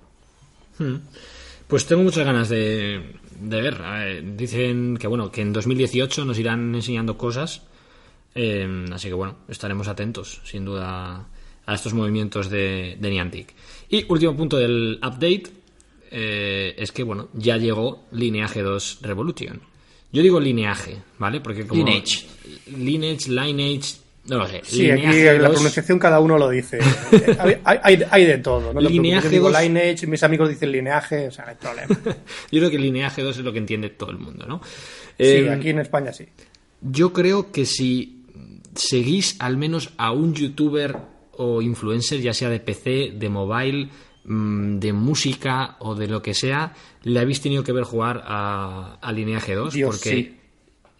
Hmm. 0.79 0.97
Pues 1.67 1.87
tengo 1.87 2.03
muchas 2.03 2.25
ganas 2.25 2.49
de, 2.49 3.17
ver. 3.41 4.37
dicen 4.37 4.97
que 4.97 5.07
bueno, 5.07 5.31
que 5.31 5.41
en 5.41 5.53
2018 5.53 6.25
nos 6.25 6.39
irán 6.39 6.75
enseñando 6.75 7.17
cosas. 7.17 7.63
Eh, 8.35 8.87
así 8.93 9.09
que 9.09 9.15
bueno, 9.15 9.37
estaremos 9.49 9.87
atentos, 9.87 10.41
sin 10.45 10.65
duda, 10.65 11.27
a 11.67 11.75
estos 11.75 11.95
movimientos 11.95 12.51
de, 12.51 12.99
Niantic. 13.01 13.55
Y 13.89 14.05
último 14.09 14.37
punto 14.37 14.57
del 14.57 14.99
update 15.03 15.60
eh, 16.11 16.75
es 16.77 16.93
que 16.93 17.03
bueno, 17.03 17.29
ya 17.35 17.57
llegó 17.57 18.05
Lineage 18.13 18.63
2 18.63 18.99
Revolution. 19.03 19.61
Yo 20.13 20.23
digo 20.23 20.41
lineaje, 20.41 20.97
¿vale? 21.19 21.41
Porque 21.41 21.67
como 21.67 21.85
Lineage. 21.85 22.27
Lineage, 22.77 23.31
Lineage, 23.31 23.95
no 24.27 24.39
lo 24.39 24.49
sé. 24.49 24.61
Sí, 24.65 24.91
aquí 24.91 25.23
la 25.23 25.51
pronunciación 25.51 25.99
cada 25.99 26.19
uno 26.19 26.37
lo 26.37 26.51
dice. 26.51 26.81
hay, 27.65 28.27
de 28.27 28.39
todo. 28.39 28.73
¿no? 28.73 28.81
Lineaje 28.81 29.27
Yo 29.27 29.31
digo 29.31 29.51
lineage, 29.51 30.07
mis 30.09 30.23
amigos 30.25 30.49
dicen 30.49 30.73
lineaje, 30.73 31.29
o 31.29 31.31
sea, 31.31 31.45
no 31.45 31.51
hay 31.51 31.57
problema. 31.57 32.01
Yo 32.51 32.59
creo 32.61 32.71
que 32.71 32.79
lineaje 32.79 33.23
2 33.23 33.39
es 33.39 33.45
lo 33.45 33.53
que 33.53 33.59
entiende 33.59 33.91
todo 33.91 34.11
el 34.11 34.19
mundo, 34.19 34.47
¿no? 34.47 34.61
Sí, 35.19 35.37
em, 35.37 35.53
aquí 35.53 35.71
en 35.71 35.79
España 35.79 36.13
sí. 36.13 36.27
Yo 36.81 37.13
creo 37.13 37.53
que 37.53 37.65
si 37.67 38.25
seguís 38.75 39.37
al 39.39 39.57
menos 39.57 39.91
a 39.97 40.13
un 40.13 40.35
youtuber 40.35 40.97
o 41.33 41.63
influencer, 41.63 42.21
ya 42.21 42.35
sea 42.35 42.49
de 42.51 42.61
PC, 42.61 43.13
de 43.15 43.29
mobile, 43.29 43.89
de 44.25 44.93
música 44.93 45.77
o 45.79 45.95
de 45.95 46.07
lo 46.07 46.23
que 46.23 46.35
sea, 46.35 46.75
le 47.03 47.21
habéis 47.21 47.41
tenido 47.41 47.65
que 47.65 47.73
ver 47.73 47.85
jugar 47.85 48.23
a, 48.25 48.99
a 49.01 49.13
Lineaje 49.13 49.55
2 49.55 49.75
porque 49.85 50.41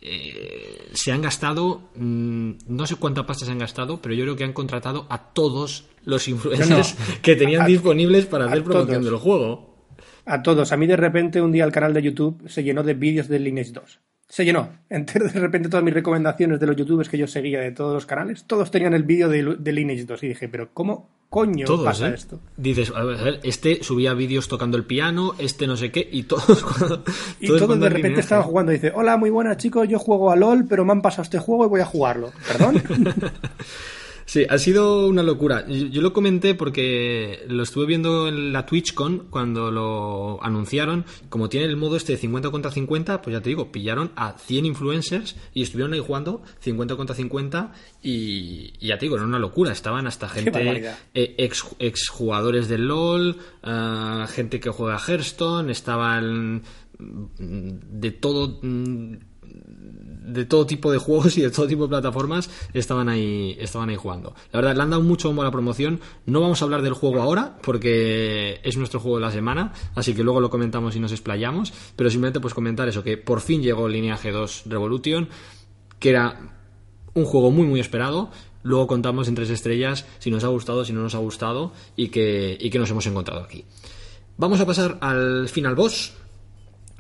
eh, 0.01 0.89
se 0.95 1.13
han 1.13 1.21
gastado, 1.21 1.91
mm, 1.95 2.53
no 2.69 2.87
sé 2.87 2.97
cuánta 2.97 3.27
pasta 3.27 3.45
se 3.45 3.53
han 3.53 3.59
gastado, 3.59 4.01
pero 4.01 4.15
yo 4.15 4.25
creo 4.25 4.37
que 4.37 4.45
han 4.45 4.53
contratado 4.53 5.07
a 5.11 5.33
todos 5.33 5.85
los 6.05 6.27
influencers 6.29 6.97
que 7.23 7.37
tenían 7.37 7.67
disponibles 7.67 8.27
para 8.27 8.47
hacer 8.47 8.65
promoción 8.65 9.05
del 9.05 9.17
juego. 9.17 9.71
A 10.25 10.43
todos. 10.43 10.73
A 10.73 10.77
mí 10.77 10.87
de 10.87 10.97
repente 10.97 11.43
un 11.43 11.53
día 11.53 11.65
el 11.65 11.73
canal 11.73 11.93
de 11.93 12.03
YouTube 12.03 12.49
se 12.49 12.63
llenó 12.63 12.83
de 12.83 12.95
vídeos 12.95 13.29
de 13.29 13.39
Lineage 13.39 13.73
2 13.73 14.01
se 14.31 14.45
llenó. 14.45 14.71
Entero 14.89 15.29
de 15.29 15.39
repente 15.39 15.69
todas 15.69 15.85
mis 15.85 15.93
recomendaciones 15.93 16.59
de 16.59 16.67
los 16.67 16.77
youtubers 16.77 17.09
que 17.09 17.19
yo 17.19 17.27
seguía 17.27 17.61
de 17.61 17.73
todos 17.73 17.93
los 17.93 18.07
canales, 18.07 18.45
todos 18.45 18.71
tenían 18.71 18.95
el 18.95 19.03
vídeo 19.03 19.29
de, 19.29 19.57
de 19.59 19.73
Lineage 19.73 20.05
2 20.05 20.23
y 20.23 20.29
dije, 20.29 20.49
pero 20.49 20.71
¿cómo 20.73 21.11
coño 21.29 21.67
pasa 21.85 22.09
¿eh? 22.09 22.15
esto? 22.15 22.41
Dices, 22.57 22.93
a 22.95 23.05
ver, 23.05 23.41
este 23.43 23.83
subía 23.83 24.15
vídeos 24.15 24.49
tocando 24.49 24.77
el 24.77 24.85
piano, 24.85 25.35
este 25.39 25.67
no 25.67 25.77
sé 25.77 25.91
qué, 25.91 26.09
y 26.11 26.23
todos 26.25 26.47
Y 27.41 27.49
todos, 27.49 27.79
de 27.79 27.89
repente 27.89 28.21
estaban 28.21 28.45
jugando 28.45 28.73
y 28.73 28.77
dice, 28.77 28.93
hola, 28.95 29.17
muy 29.17 29.31
buena 29.31 29.57
chicos, 29.57 29.89
yo 29.89 29.99
juego 29.99 30.31
a 30.31 30.37
LOL, 30.37 30.67
pero 30.67 30.85
me 30.85 30.93
han 30.93 31.03
pasado 31.03 31.25
este 31.25 31.39
juego 31.39 31.67
y 31.67 31.69
voy 31.69 31.81
a 31.81 31.87
jugarlo. 31.87 32.33
¿Perdón? 32.49 32.83
Sí, 34.31 34.47
ha 34.49 34.59
sido 34.59 35.09
una 35.09 35.25
locura. 35.25 35.67
Yo, 35.67 36.03
lo 36.03 36.13
comenté 36.13 36.55
porque 36.55 37.45
lo 37.49 37.65
estuve 37.65 37.87
viendo 37.87 38.29
en 38.29 38.53
la 38.53 38.65
TwitchCon 38.65 39.27
cuando 39.29 39.73
lo 39.73 40.41
anunciaron. 40.45 41.05
Como 41.29 41.49
tiene 41.49 41.67
el 41.67 41.77
modo 41.77 41.97
este 41.97 42.13
de 42.13 42.19
50 42.19 42.49
contra 42.51 42.71
50, 42.71 43.23
pues 43.23 43.35
ya 43.35 43.41
te 43.41 43.49
digo, 43.49 43.73
pillaron 43.73 44.13
a 44.15 44.39
100 44.39 44.67
influencers 44.67 45.35
y 45.53 45.63
estuvieron 45.63 45.95
ahí 45.95 45.99
jugando 45.99 46.45
50 46.61 46.95
contra 46.95 47.17
50 47.17 47.73
y, 48.05 48.71
ya 48.79 48.99
te 48.99 49.07
digo, 49.07 49.17
era 49.17 49.25
una 49.25 49.41
locura. 49.41 49.73
Estaban 49.73 50.07
hasta 50.07 50.29
gente, 50.29 50.95
eh, 51.13 51.35
ex, 51.37 51.67
ex, 51.81 52.09
jugadores 52.09 52.69
del 52.69 52.87
LOL, 52.87 53.37
uh, 53.65 54.29
gente 54.29 54.61
que 54.61 54.71
juega 54.71 54.95
a 54.95 55.01
Hearthstone, 55.01 55.73
estaban 55.73 56.63
de 57.01 58.11
todo 58.13 58.61
mm, 58.63 59.17
de 60.23 60.45
todo 60.45 60.67
tipo 60.67 60.93
de 60.93 60.99
juegos 60.99 61.37
y 61.39 61.43
de 61.43 61.51
todo 61.51 61.67
tipo 61.67 61.83
de 61.83 61.89
plataformas 61.89 62.51
estaban 62.73 63.09
ahí, 63.09 63.57
estaban 63.59 63.89
ahí 63.89 63.97
jugando. 63.97 64.35
La 64.53 64.61
verdad, 64.61 64.77
le 64.77 64.83
han 64.83 64.91
dado 64.91 65.03
mucho 65.03 65.29
bombo 65.29 65.43
a 65.43 65.47
la 65.47 65.51
promoción. 65.51 66.01
No 66.27 66.41
vamos 66.41 66.61
a 66.61 66.65
hablar 66.65 66.83
del 66.83 66.93
juego 66.93 67.21
ahora, 67.21 67.57
porque 67.63 68.61
es 68.63 68.77
nuestro 68.77 69.01
juego 69.01 69.19
de 69.19 69.23
la 69.23 69.33
semana, 69.33 69.73
así 69.95 70.15
que 70.15 70.23
luego 70.23 70.41
lo 70.41 70.51
comentamos 70.51 70.97
y 70.97 71.01
nos 71.01 71.13
explayamos. 71.13 71.73
Pero 71.97 72.11
simplemente 72.11 72.41
pues 72.41 72.55
comentar 72.55 72.89
eso, 72.89 73.03
que 73.03 73.17
por 73.17 73.41
fin 73.41 73.63
llegó 73.63 73.89
Lineage 73.89 74.31
2 74.31 74.65
Revolution, 74.67 75.29
que 75.99 76.11
era 76.11 76.57
un 77.15 77.25
juego 77.25 77.51
muy 77.51 77.67
muy 77.67 77.81
esperado. 77.81 78.31
Luego 78.63 78.87
contamos 78.87 79.27
en 79.29 79.35
tres 79.35 79.49
estrellas 79.49 80.05
si 80.19 80.31
nos 80.31 80.45
ha 80.45 80.49
gustado, 80.49 80.85
si 80.85 80.93
no 80.93 81.01
nos 81.01 81.15
ha 81.15 81.19
gustado 81.19 81.73
y 81.97 82.09
que, 82.09 82.59
y 82.61 82.69
que 82.69 82.79
nos 82.79 82.91
hemos 82.91 83.07
encontrado 83.07 83.43
aquí. 83.43 83.65
Vamos 84.37 84.61
a 84.61 84.67
pasar 84.67 84.99
al 85.01 85.49
final 85.49 85.75
boss, 85.75 86.13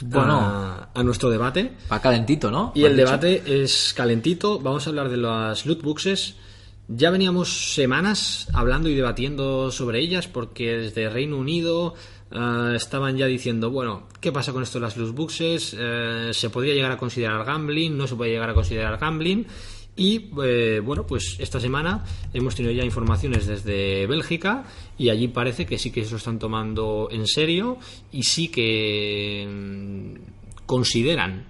bueno, 0.02 0.88
a, 0.94 1.02
nuestro 1.02 1.30
debate. 1.30 1.72
Va 1.90 2.00
calentito, 2.00 2.50
¿no? 2.50 2.72
Y 2.74 2.84
el 2.84 2.96
debate 2.96 3.42
es 3.62 3.92
calentito. 3.96 4.58
Vamos 4.58 4.86
a 4.86 4.90
hablar 4.90 5.08
de 5.08 5.16
las 5.16 5.66
loot 5.66 5.82
boxes. 5.82 6.36
Ya 6.88 7.10
veníamos 7.10 7.74
semanas 7.74 8.48
hablando 8.52 8.88
y 8.88 8.94
debatiendo 8.94 9.70
sobre 9.70 10.00
ellas 10.00 10.26
porque 10.26 10.76
desde 10.76 11.08
Reino 11.08 11.36
Unido 11.36 11.94
eh, 12.32 12.72
estaban 12.74 13.16
ya 13.16 13.26
diciendo, 13.26 13.70
bueno, 13.70 14.08
¿qué 14.20 14.32
pasa 14.32 14.52
con 14.52 14.62
esto 14.62 14.78
de 14.78 14.86
las 14.86 14.96
loot 14.96 15.14
boxes? 15.14 15.76
Eh, 15.78 16.30
¿Se 16.32 16.50
podría 16.50 16.74
llegar 16.74 16.90
a 16.90 16.96
considerar 16.96 17.44
gambling? 17.44 17.96
¿No 17.96 18.06
se 18.06 18.16
puede 18.16 18.32
llegar 18.32 18.50
a 18.50 18.54
considerar 18.54 18.98
gambling? 18.98 19.46
Y 19.96 20.30
eh, 20.42 20.80
bueno, 20.82 21.06
pues 21.06 21.36
esta 21.40 21.60
semana 21.60 22.04
hemos 22.32 22.54
tenido 22.54 22.72
ya 22.72 22.84
informaciones 22.84 23.46
desde 23.46 24.06
Bélgica 24.06 24.64
y 24.96 25.10
allí 25.10 25.28
parece 25.28 25.66
que 25.66 25.78
sí 25.78 25.90
que 25.90 26.04
se 26.04 26.12
lo 26.12 26.16
están 26.16 26.38
tomando 26.38 27.08
en 27.10 27.26
serio 27.26 27.78
y 28.12 28.22
sí 28.22 28.48
que 28.48 29.46
mm, 29.46 30.64
consideran 30.66 31.44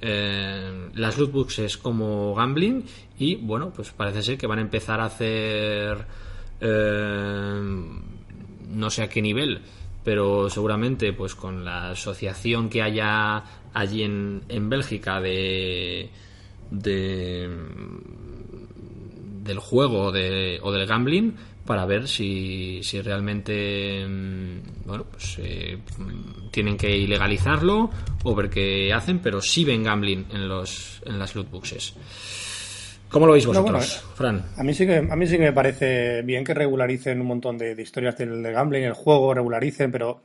eh, 0.00 0.90
las 0.94 1.16
lootboxes 1.18 1.78
como 1.78 2.34
gambling 2.34 2.84
y 3.18 3.36
bueno, 3.36 3.72
pues 3.74 3.90
parece 3.92 4.22
ser 4.22 4.36
que 4.36 4.46
van 4.46 4.58
a 4.58 4.62
empezar 4.62 5.00
a 5.00 5.06
hacer 5.06 6.04
eh, 6.60 7.60
no 8.68 8.90
sé 8.90 9.02
a 9.02 9.08
qué 9.08 9.22
nivel 9.22 9.62
pero 10.04 10.50
seguramente 10.50 11.14
pues 11.14 11.34
con 11.34 11.64
la 11.64 11.90
asociación 11.90 12.68
que 12.68 12.82
haya 12.82 13.42
allí 13.72 14.02
en, 14.02 14.42
en 14.48 14.68
Bélgica 14.68 15.20
de 15.20 16.10
de 16.70 17.48
del 19.44 19.58
juego 19.58 20.10
de, 20.10 20.58
o 20.62 20.72
del 20.72 20.86
gambling 20.86 21.34
para 21.66 21.86
ver 21.86 22.08
si, 22.08 22.80
si 22.82 23.00
realmente 23.00 24.06
mm, 24.06 24.86
bueno 24.86 25.04
pues 25.10 25.38
eh, 25.38 25.78
tienen 26.50 26.76
que 26.76 26.96
ilegalizarlo 26.96 27.90
o 28.22 28.34
ver 28.34 28.48
qué 28.48 28.92
hacen 28.92 29.18
pero 29.18 29.40
sí 29.40 29.64
ven 29.64 29.82
gambling 29.82 30.26
en 30.32 30.48
los 30.48 31.02
en 31.06 31.18
las 31.18 31.34
loot 31.34 31.50
boxes 31.50 31.94
¿Cómo 33.14 33.26
lo 33.28 33.34
veis 33.34 33.46
vosotros, 33.46 34.04
Fran? 34.16 34.44
A 34.56 34.64
mí, 34.64 34.74
sí 34.74 34.86
que, 34.86 34.96
a 34.96 35.14
mí 35.14 35.24
sí 35.24 35.36
que 35.36 35.44
me 35.44 35.52
parece 35.52 36.22
bien 36.22 36.42
que 36.42 36.52
regularicen 36.52 37.20
un 37.20 37.28
montón 37.28 37.56
de, 37.56 37.80
historias 37.80 38.18
del, 38.18 38.42
del 38.42 38.52
gambling, 38.52 38.82
el 38.82 38.92
juego, 38.92 39.32
regularicen, 39.32 39.92
pero 39.92 40.22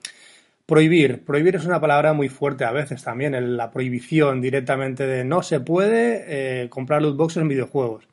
Prohibir. 0.70 1.26
Prohibir 1.26 1.56
es 1.56 1.66
una 1.66 1.82
palabra 1.82 2.14
muy 2.14 2.30
fuerte 2.30 2.64
a 2.64 2.72
veces 2.72 3.04
también. 3.04 3.58
La 3.58 3.72
prohibición 3.72 4.40
directamente 4.40 5.08
de 5.08 5.24
no 5.24 5.42
se 5.42 5.60
puede 5.60 6.26
eh, 6.28 6.70
comprar 6.70 7.02
loot 7.02 7.18
boxes 7.18 7.42
en 7.42 7.48
videojuegos. 7.48 8.08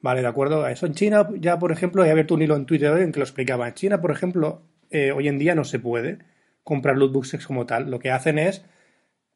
Vale, 0.00 0.20
de 0.20 0.28
acuerdo. 0.28 0.64
Eso 0.68 0.86
en 0.86 0.94
China, 0.94 1.28
ya 1.40 1.58
por 1.58 1.72
ejemplo, 1.72 2.04
he 2.04 2.10
abierto 2.12 2.34
un 2.34 2.42
hilo 2.42 2.54
en 2.54 2.66
Twitter 2.66 2.96
en 2.98 3.10
que 3.10 3.18
lo 3.18 3.24
explicaba. 3.24 3.66
En 3.66 3.74
China, 3.74 4.00
por 4.00 4.12
ejemplo, 4.12 4.62
eh, 4.90 5.10
hoy 5.10 5.26
en 5.26 5.40
día 5.40 5.56
no 5.56 5.64
se 5.64 5.80
puede 5.80 6.18
comprar 6.62 6.96
loot 6.96 7.12
boxes 7.12 7.44
como 7.44 7.66
tal. 7.66 7.90
Lo 7.90 7.98
que 7.98 8.12
hacen 8.12 8.38
es, 8.38 8.64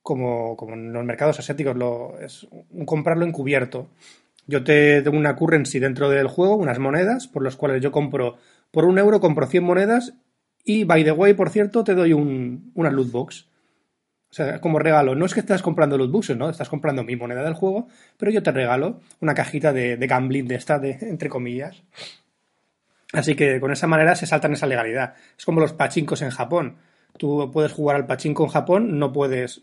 como, 0.01 0.57
como 0.57 0.75
en 0.75 0.93
los 0.93 1.05
mercados 1.05 1.41
asiáticos, 1.41 1.77
lo, 1.77 2.17
es 2.21 2.47
un 2.71 2.87
comprarlo 2.87 3.27
encubierto. 3.27 3.89
Yo 4.47 4.63
te 4.63 5.03
doy 5.03 5.17
una 5.17 5.35
currency 5.35 5.81
dentro 5.81 6.09
del 6.11 6.29
juego, 6.29 6.55
unas 6.55 6.79
monedas, 6.79 7.27
por 7.27 7.43
las 7.43 7.57
cuales 7.57 7.83
yo 7.83 7.91
compro, 7.91 8.37
por 8.71 8.85
un 8.85 9.01
euro 9.01 9.19
compro 9.19 9.49
100 9.49 9.65
monedas 9.65 10.15
y, 10.65 10.85
by 10.85 11.05
the 11.05 11.13
way, 11.13 11.35
por 11.35 11.51
cierto, 11.51 11.85
te 11.85 11.95
doy 11.95 12.13
un, 12.13 12.73
una 12.75 12.91
loot 12.91 13.11
box. 13.11 13.49
O 14.31 14.35
sea, 14.35 14.61
como 14.61 14.79
regalo. 14.79 15.15
No 15.15 15.27
es 15.27 15.35
que 15.35 15.41
estás 15.41 15.63
comprando 15.63 15.99
loot 15.99 16.11
boxes, 16.11 16.37
¿no? 16.37 16.49
Estás 16.49 16.69
comprando 16.69 17.05
mi 17.05 17.17
moneda 17.17 17.43
del 17.43 17.55
juego, 17.55 17.89
pero 18.17 18.31
yo 18.31 18.43
te 18.43 18.51
regalo 18.51 19.01
una 19.21 19.35
cajita 19.35 19.73
de, 19.73 19.97
de 19.97 20.07
gambling 20.07 20.49
de 20.49 20.55
esta, 20.55 20.79
de, 20.79 20.97
entre 21.03 21.29
comillas. 21.29 21.83
Así 23.13 23.35
que 23.35 23.61
con 23.61 23.73
esa 23.73 23.87
manera 23.87 24.15
se 24.15 24.27
saltan 24.27 24.55
esa 24.55 24.67
legalidad. 24.67 25.15
Es 25.37 25.45
como 25.45 25.61
los 25.61 25.75
pachincos 25.75 26.23
en 26.23 26.31
Japón. 26.31 26.77
Tú 27.19 27.51
puedes 27.53 27.73
jugar 27.73 27.97
al 27.97 28.07
pachinko 28.07 28.45
en 28.45 28.51
Japón, 28.51 28.99
no 28.99 29.13
puedes 29.13 29.63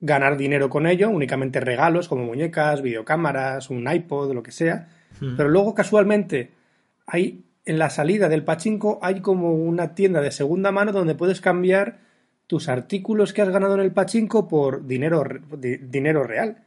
ganar 0.00 0.36
dinero 0.36 0.68
con 0.68 0.86
ello, 0.86 1.08
únicamente 1.08 1.60
regalos 1.60 2.08
como 2.08 2.24
muñecas, 2.24 2.82
videocámaras, 2.82 3.70
un 3.70 3.90
iPod, 3.90 4.32
lo 4.32 4.42
que 4.42 4.52
sea. 4.52 4.88
Hmm. 5.20 5.36
Pero 5.36 5.48
luego 5.48 5.74
casualmente 5.74 6.50
hay 7.06 7.44
en 7.68 7.78
la 7.78 7.90
salida 7.90 8.28
del 8.28 8.44
pachinko 8.44 8.98
hay 9.02 9.20
como 9.20 9.52
una 9.52 9.94
tienda 9.94 10.20
de 10.20 10.30
segunda 10.30 10.72
mano 10.72 10.92
donde 10.92 11.14
puedes 11.14 11.40
cambiar 11.40 11.98
tus 12.46 12.68
artículos 12.68 13.32
que 13.32 13.42
has 13.42 13.50
ganado 13.50 13.74
en 13.74 13.80
el 13.80 13.92
pachinko 13.92 14.48
por 14.48 14.86
dinero, 14.86 15.22
dinero 15.82 16.24
real. 16.24 16.64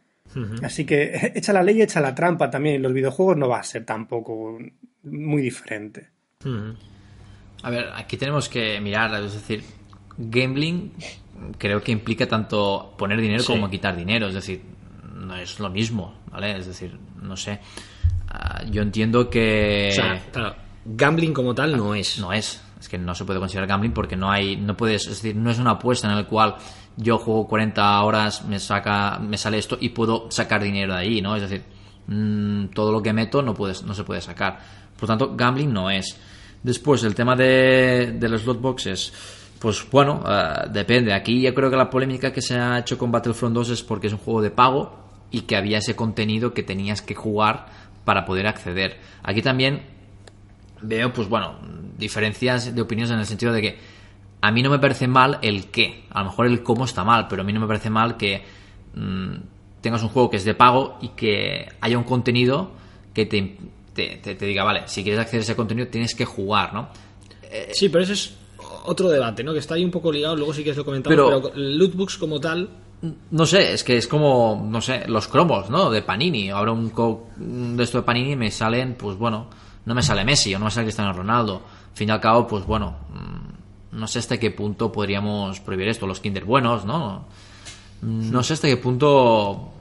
Así 0.63 0.85
que 0.85 1.31
echa 1.35 1.51
la 1.51 1.63
ley, 1.63 1.81
echa 1.81 1.99
la 1.99 2.15
trampa 2.15 2.49
también. 2.49 2.75
En 2.75 2.83
los 2.83 2.93
videojuegos 2.93 3.35
no 3.35 3.49
va 3.49 3.59
a 3.59 3.63
ser 3.63 3.83
tampoco 3.83 4.57
muy 5.03 5.41
diferente. 5.41 6.09
A 7.63 7.69
ver, 7.69 7.89
aquí 7.95 8.17
tenemos 8.17 8.47
que 8.47 8.79
mirar, 8.79 9.13
es 9.23 9.33
decir, 9.33 9.63
gambling 10.17 10.91
creo 11.57 11.81
que 11.81 11.91
implica 11.91 12.27
tanto 12.27 12.93
poner 12.97 13.19
dinero 13.19 13.43
como 13.45 13.69
quitar 13.69 13.95
dinero, 13.95 14.27
es 14.27 14.33
decir, 14.33 14.61
no 15.15 15.35
es 15.35 15.59
lo 15.59 15.69
mismo, 15.69 16.13
¿vale? 16.31 16.57
Es 16.57 16.67
decir, 16.67 16.97
no 17.21 17.35
sé. 17.35 17.59
Ah, 18.27 18.63
yo 18.69 18.81
entiendo 18.81 19.29
que. 19.29 19.89
O 19.91 19.95
sea, 19.95 20.21
claro, 20.31 20.55
gambling 20.85 21.33
como 21.33 21.53
tal 21.53 21.77
no 21.77 21.95
es. 21.95 22.19
No 22.19 22.33
es. 22.33 22.61
Es 22.79 22.89
que 22.89 22.97
no 22.97 23.13
se 23.13 23.25
puede 23.25 23.39
considerar 23.39 23.67
gambling 23.67 23.93
porque 23.93 24.15
no 24.15 24.31
hay. 24.31 24.57
No 24.57 24.75
puedes. 24.75 25.03
Es 25.03 25.21
decir, 25.21 25.35
no 25.35 25.49
es 25.51 25.59
una 25.59 25.71
apuesta 25.71 26.09
en 26.09 26.15
la 26.15 26.27
cual 26.27 26.55
yo 26.97 27.17
juego 27.17 27.47
40 27.47 28.01
horas, 28.03 28.45
me 28.45 28.59
saca 28.59 29.17
me 29.19 29.37
sale 29.37 29.57
esto 29.57 29.77
y 29.79 29.89
puedo 29.89 30.29
sacar 30.29 30.61
dinero 30.61 30.93
de 30.93 30.99
ahí, 30.99 31.21
¿no? 31.21 31.35
Es 31.35 31.43
decir, 31.43 31.63
mm, 32.07 32.67
todo 32.67 32.91
lo 32.91 33.01
que 33.01 33.13
meto 33.13 33.41
no, 33.41 33.53
puedes, 33.53 33.83
no 33.83 33.93
se 33.93 34.03
puede 34.03 34.21
sacar. 34.21 34.59
Por 34.97 35.07
tanto, 35.07 35.35
gambling 35.35 35.71
no 35.71 35.89
es. 35.89 36.17
Después, 36.61 37.03
el 37.03 37.15
tema 37.15 37.35
de, 37.35 38.17
de 38.19 38.29
los 38.29 38.41
slot 38.41 38.61
boxes. 38.61 39.13
Pues 39.59 39.87
bueno, 39.91 40.23
eh, 40.27 40.69
depende. 40.71 41.13
Aquí 41.13 41.41
yo 41.41 41.53
creo 41.53 41.69
que 41.69 41.75
la 41.77 41.89
polémica 41.89 42.33
que 42.33 42.41
se 42.41 42.55
ha 42.55 42.79
hecho 42.79 42.97
con 42.97 43.11
Battlefront 43.11 43.53
2 43.53 43.69
es 43.69 43.83
porque 43.83 44.07
es 44.07 44.13
un 44.13 44.19
juego 44.19 44.41
de 44.41 44.49
pago 44.49 45.01
y 45.29 45.41
que 45.41 45.55
había 45.55 45.77
ese 45.77 45.95
contenido 45.95 46.53
que 46.53 46.63
tenías 46.63 47.01
que 47.01 47.13
jugar 47.13 47.67
para 48.03 48.25
poder 48.25 48.47
acceder. 48.47 48.99
Aquí 49.23 49.41
también 49.43 49.83
veo, 50.81 51.13
pues 51.13 51.27
bueno, 51.27 51.55
diferencias 51.97 52.73
de 52.73 52.81
opiniones 52.81 53.11
en 53.11 53.19
el 53.19 53.25
sentido 53.25 53.53
de 53.53 53.61
que 53.61 53.77
a 54.41 54.51
mí 54.51 54.63
no 54.63 54.69
me 54.69 54.79
parece 54.79 55.07
mal 55.07 55.39
el 55.41 55.67
qué. 55.67 56.05
A 56.09 56.19
lo 56.19 56.29
mejor 56.29 56.47
el 56.47 56.63
cómo 56.63 56.85
está 56.85 57.03
mal, 57.03 57.27
pero 57.27 57.43
a 57.43 57.45
mí 57.45 57.53
no 57.53 57.59
me 57.59 57.67
parece 57.67 57.89
mal 57.89 58.17
que 58.17 58.43
mm, 58.95 59.35
tengas 59.81 60.01
un 60.03 60.09
juego 60.09 60.29
que 60.29 60.37
es 60.37 60.45
de 60.45 60.55
pago 60.55 60.97
y 61.01 61.09
que 61.09 61.69
haya 61.79 61.97
un 61.97 62.03
contenido 62.03 62.71
que 63.13 63.25
te 63.25 63.57
te, 63.93 64.35
diga, 64.45 64.63
vale, 64.63 64.83
si 64.85 65.03
quieres 65.03 65.19
acceder 65.19 65.41
a 65.41 65.43
ese 65.43 65.55
contenido 65.55 65.87
tienes 65.87 66.15
que 66.15 66.25
jugar, 66.25 66.73
¿no? 66.73 66.89
Sí, 67.73 67.89
pero 67.89 68.03
eso 68.03 68.13
es 68.13 68.33
otro 68.85 69.09
debate, 69.09 69.43
¿no? 69.43 69.53
Que 69.53 69.59
está 69.59 69.75
ahí 69.75 69.83
un 69.83 69.91
poco 69.91 70.11
ligado, 70.11 70.35
luego 70.35 70.53
sí 70.53 70.63
que 70.63 70.73
lo 70.73 70.85
comentamos, 70.85 71.15
pero, 71.15 71.41
pero 71.41 71.55
lootbooks 71.55 72.17
como 72.17 72.39
tal... 72.39 72.69
No 73.31 73.45
sé, 73.47 73.73
es 73.73 73.83
que 73.83 73.97
es 73.97 74.07
como, 74.07 74.65
no 74.69 74.79
sé, 74.79 75.07
los 75.07 75.27
cromos, 75.27 75.69
¿no? 75.71 75.89
De 75.89 76.03
Panini. 76.03 76.51
Ahora 76.51 76.71
un, 76.71 76.91
de 77.75 77.83
esto 77.83 77.97
de 77.97 78.03
Panini 78.03 78.35
me 78.35 78.51
salen, 78.51 78.93
pues 78.93 79.17
bueno, 79.17 79.47
no 79.85 79.95
me 79.95 80.01
sale 80.01 80.23
Messi 80.23 80.53
o 80.53 80.59
no 80.59 80.65
me 80.65 80.71
sale 80.71 80.85
Cristiano 80.85 81.13
Ronaldo. 81.13 81.61
Al 81.91 81.97
fin 81.97 82.09
y 82.09 82.11
al 82.11 82.19
cabo, 82.19 82.47
pues 82.47 82.65
bueno, 82.65 82.95
mm, 83.09 83.97
no 83.99 84.07
sé 84.07 84.19
hasta 84.19 84.37
qué 84.37 84.51
punto 84.51 84.91
podríamos 84.91 85.59
prohibir 85.59 85.89
esto. 85.89 86.07
Los 86.07 86.19
Kinder 86.19 86.45
buenos, 86.45 86.85
¿no? 86.85 87.25
No 88.01 88.43
sé 88.43 88.53
hasta 88.53 88.67
qué 88.67 88.77
punto 88.77 89.71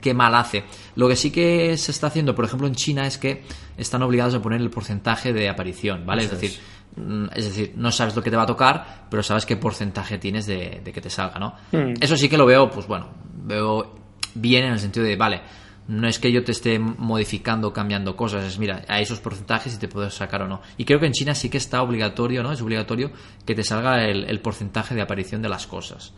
qué 0.00 0.14
mal 0.14 0.34
hace. 0.34 0.64
Lo 0.94 1.08
que 1.08 1.16
sí 1.16 1.30
que 1.30 1.76
se 1.76 1.90
está 1.90 2.08
haciendo, 2.08 2.34
por 2.34 2.44
ejemplo, 2.44 2.66
en 2.66 2.74
China, 2.74 3.06
es 3.06 3.18
que 3.18 3.42
están 3.76 4.02
obligados 4.02 4.34
a 4.34 4.42
poner 4.42 4.60
el 4.60 4.70
porcentaje 4.70 5.32
de 5.32 5.48
aparición, 5.48 6.06
¿vale? 6.06 6.24
es 6.24 6.30
decir, 6.30 6.58
mm, 6.96 7.26
es 7.34 7.44
decir, 7.44 7.72
no 7.76 7.90
sabes 7.90 8.14
lo 8.14 8.22
que 8.22 8.30
te 8.30 8.36
va 8.36 8.44
a 8.44 8.46
tocar, 8.46 9.06
pero 9.10 9.22
sabes 9.22 9.44
qué 9.44 9.56
porcentaje 9.56 10.18
tienes 10.18 10.46
de, 10.46 10.80
que 10.84 11.00
te 11.00 11.10
salga, 11.10 11.38
¿no? 11.38 11.54
Hmm. 11.72 11.94
Eso 12.00 12.16
sí 12.16 12.28
que 12.28 12.38
lo 12.38 12.46
veo, 12.46 12.70
pues 12.70 12.86
bueno, 12.86 13.08
veo 13.34 13.96
bien 14.34 14.64
en 14.64 14.72
el 14.72 14.78
sentido 14.78 15.04
de, 15.04 15.16
vale, 15.16 15.40
no 15.88 16.08
es 16.08 16.18
que 16.18 16.32
yo 16.32 16.44
te 16.44 16.52
esté 16.52 16.78
modificando, 16.78 17.72
cambiando 17.72 18.16
cosas, 18.16 18.44
es 18.44 18.58
mira, 18.58 18.82
a 18.88 19.00
esos 19.00 19.20
porcentajes 19.20 19.72
si 19.72 19.78
te 19.78 19.88
puedes 19.88 20.14
sacar 20.14 20.42
o 20.42 20.48
no. 20.48 20.60
Y 20.76 20.84
creo 20.84 20.98
que 20.98 21.06
en 21.06 21.12
China 21.12 21.34
sí 21.34 21.48
que 21.48 21.58
está 21.58 21.82
obligatorio, 21.82 22.42
¿no? 22.42 22.52
Es 22.52 22.60
obligatorio 22.60 23.12
que 23.44 23.54
te 23.54 23.62
salga 23.62 24.04
el 24.04 24.40
porcentaje 24.40 24.94
de 24.94 25.02
aparición 25.02 25.42
de 25.42 25.48
las 25.48 25.66
cosas. 25.66 26.12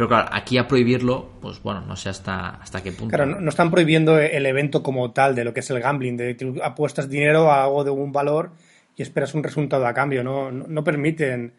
Pero 0.00 0.08
claro, 0.08 0.30
aquí 0.32 0.56
a 0.56 0.66
prohibirlo, 0.66 1.28
pues 1.42 1.62
bueno, 1.62 1.82
no 1.82 1.94
sé 1.94 2.08
hasta, 2.08 2.56
hasta 2.56 2.82
qué 2.82 2.90
punto. 2.90 3.14
Claro, 3.14 3.38
no, 3.38 3.48
están 3.50 3.70
prohibiendo 3.70 4.18
el 4.18 4.46
evento 4.46 4.82
como 4.82 5.12
tal 5.12 5.34
de 5.34 5.44
lo 5.44 5.52
que 5.52 5.60
es 5.60 5.68
el 5.68 5.78
gambling, 5.78 6.16
de 6.16 6.38
que 6.38 6.54
apuestas 6.62 7.06
dinero 7.10 7.52
a 7.52 7.64
algo 7.64 7.84
de 7.84 7.90
un 7.90 8.10
valor 8.10 8.52
y 8.96 9.02
esperas 9.02 9.34
un 9.34 9.42
resultado 9.42 9.86
a 9.86 9.92
cambio. 9.92 10.24
No, 10.24 10.50
no, 10.50 10.82
permiten 10.82 11.52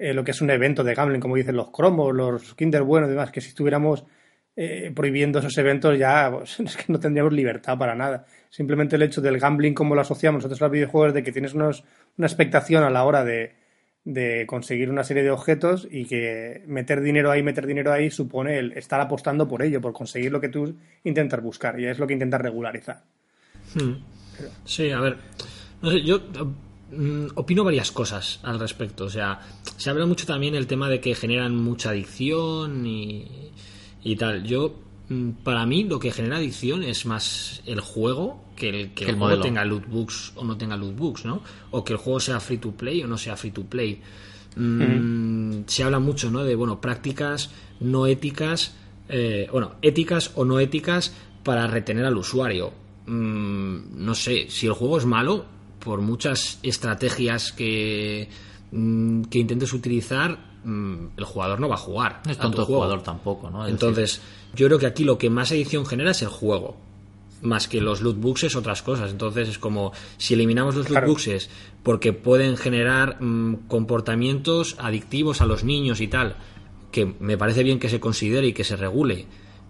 eh, 0.00 0.12
lo 0.12 0.24
que 0.24 0.32
es 0.32 0.40
un 0.40 0.50
evento 0.50 0.82
de 0.82 0.96
gambling, 0.96 1.20
como 1.20 1.36
dicen 1.36 1.54
los 1.54 1.70
cromos, 1.70 2.12
los 2.12 2.56
Kinder 2.56 2.82
buenos 2.82 3.06
y 3.08 3.12
demás, 3.12 3.30
que 3.30 3.40
si 3.40 3.50
estuviéramos 3.50 4.04
eh, 4.56 4.90
prohibiendo 4.94 5.38
esos 5.38 5.56
eventos 5.58 5.98
ya 5.98 6.30
pues, 6.32 6.58
es 6.60 6.76
que 6.76 6.92
no 6.92 6.98
tendríamos 6.98 7.32
libertad 7.32 7.78
para 7.78 7.94
nada. 7.94 8.26
Simplemente 8.50 8.96
el 8.96 9.02
hecho 9.02 9.20
del 9.20 9.38
gambling 9.38 9.74
como 9.74 9.94
lo 9.94 10.00
asociamos 10.00 10.38
nosotros 10.38 10.60
a 10.62 10.64
los 10.64 10.72
videojuegos, 10.72 11.14
de 11.14 11.22
que 11.22 11.32
tienes 11.32 11.54
una 11.54 11.70
expectación 12.18 12.82
a 12.82 12.90
la 12.90 13.04
hora 13.04 13.24
de 13.24 13.66
de 14.06 14.46
conseguir 14.46 14.88
una 14.88 15.02
serie 15.02 15.24
de 15.24 15.32
objetos 15.32 15.86
y 15.90 16.04
que 16.04 16.62
meter 16.68 17.00
dinero 17.00 17.32
ahí, 17.32 17.42
meter 17.42 17.66
dinero 17.66 17.92
ahí 17.92 18.08
supone 18.08 18.56
el 18.60 18.72
estar 18.72 19.00
apostando 19.00 19.48
por 19.48 19.62
ello, 19.62 19.80
por 19.80 19.92
conseguir 19.92 20.30
lo 20.30 20.40
que 20.40 20.48
tú 20.48 20.76
intentas 21.02 21.42
buscar 21.42 21.78
y 21.80 21.86
es 21.86 21.98
lo 21.98 22.06
que 22.06 22.12
intentas 22.12 22.40
regularizar. 22.40 23.02
Hmm. 23.74 23.94
Sí, 24.64 24.92
a 24.92 25.00
ver, 25.00 25.16
no 25.82 25.92
yo 25.96 26.20
mm, 26.92 27.30
opino 27.34 27.64
varias 27.64 27.90
cosas 27.90 28.38
al 28.44 28.60
respecto. 28.60 29.06
O 29.06 29.10
sea, 29.10 29.40
se 29.76 29.90
habla 29.90 30.06
mucho 30.06 30.24
también 30.24 30.54
el 30.54 30.68
tema 30.68 30.88
de 30.88 31.00
que 31.00 31.16
generan 31.16 31.56
mucha 31.56 31.90
adicción 31.90 32.86
y, 32.86 33.50
y 34.06 34.16
tal. 34.16 34.44
Yo 34.44 34.86
Mm, 35.08 35.30
para 35.44 35.64
mí 35.66 35.84
lo 35.84 36.00
que 36.00 36.10
genera 36.10 36.38
adicción 36.38 36.82
es 36.82 37.06
más 37.06 37.62
el 37.64 37.80
juego 37.80 38.44
que 38.56 38.68
el 38.70 38.90
que 38.90 39.04
el, 39.04 39.16
juego 39.16 39.40
tenga 39.40 39.64
loot 39.64 39.86
books 39.86 40.32
o 40.34 40.44
no 40.44 40.56
tenga 40.56 40.76
loot 40.76 40.96
books, 40.96 41.24
¿no? 41.24 41.42
O 41.70 41.84
que 41.84 41.92
el 41.92 41.98
juego 41.98 42.18
sea 42.18 42.40
free 42.40 42.58
to 42.58 42.72
play 42.72 43.02
o 43.02 43.06
no 43.06 43.16
sea 43.16 43.36
free 43.36 43.52
to 43.52 43.64
play. 43.64 44.00
Mm, 44.56 45.60
se 45.66 45.84
habla 45.84 46.00
mucho, 46.00 46.30
¿no? 46.30 46.42
De 46.42 46.56
bueno 46.56 46.80
prácticas 46.80 47.50
no 47.78 48.06
éticas, 48.06 48.74
eh, 49.08 49.48
bueno 49.52 49.74
éticas 49.82 50.32
o 50.34 50.44
no 50.44 50.58
éticas 50.58 51.14
para 51.44 51.68
retener 51.68 52.04
al 52.04 52.16
usuario. 52.16 52.72
Mm, 53.06 54.04
no 54.04 54.14
sé 54.14 54.46
si 54.48 54.66
el 54.66 54.72
juego 54.72 54.98
es 54.98 55.06
malo 55.06 55.44
por 55.78 56.00
muchas 56.00 56.58
estrategias 56.64 57.52
que 57.52 58.28
que 58.70 59.38
intentes 59.38 59.72
utilizar 59.72 60.55
el 60.66 61.24
jugador 61.24 61.60
no 61.60 61.68
va 61.68 61.76
a 61.76 61.78
jugar. 61.78 62.22
No 62.24 62.32
es 62.32 62.38
tonto 62.38 62.62
el 62.62 62.66
jugador 62.66 63.02
tampoco, 63.02 63.50
¿no? 63.50 63.66
Entonces, 63.68 64.20
yo 64.54 64.66
creo 64.66 64.78
que 64.78 64.86
aquí 64.86 65.04
lo 65.04 65.16
que 65.16 65.30
más 65.30 65.52
edición 65.52 65.86
genera 65.86 66.10
es 66.10 66.22
el 66.22 66.28
juego. 66.28 66.76
Más 67.42 67.68
que 67.68 67.80
los 67.80 68.00
loot 68.00 68.18
boxes, 68.18 68.56
otras 68.56 68.82
cosas. 68.82 69.10
Entonces 69.10 69.48
es 69.48 69.58
como 69.58 69.92
si 70.16 70.34
eliminamos 70.34 70.74
los 70.74 70.90
loot 70.90 71.06
boxes 71.06 71.50
porque 71.82 72.12
pueden 72.12 72.56
generar 72.56 73.22
mm, 73.22 73.68
comportamientos 73.68 74.74
adictivos 74.78 75.40
a 75.40 75.46
los 75.46 75.62
niños 75.62 76.00
y 76.00 76.08
tal, 76.08 76.36
que 76.90 77.14
me 77.20 77.38
parece 77.38 77.62
bien 77.62 77.78
que 77.78 77.88
se 77.88 78.00
considere 78.00 78.48
y 78.48 78.52
que 78.52 78.64
se 78.64 78.74
regule. 78.74 79.26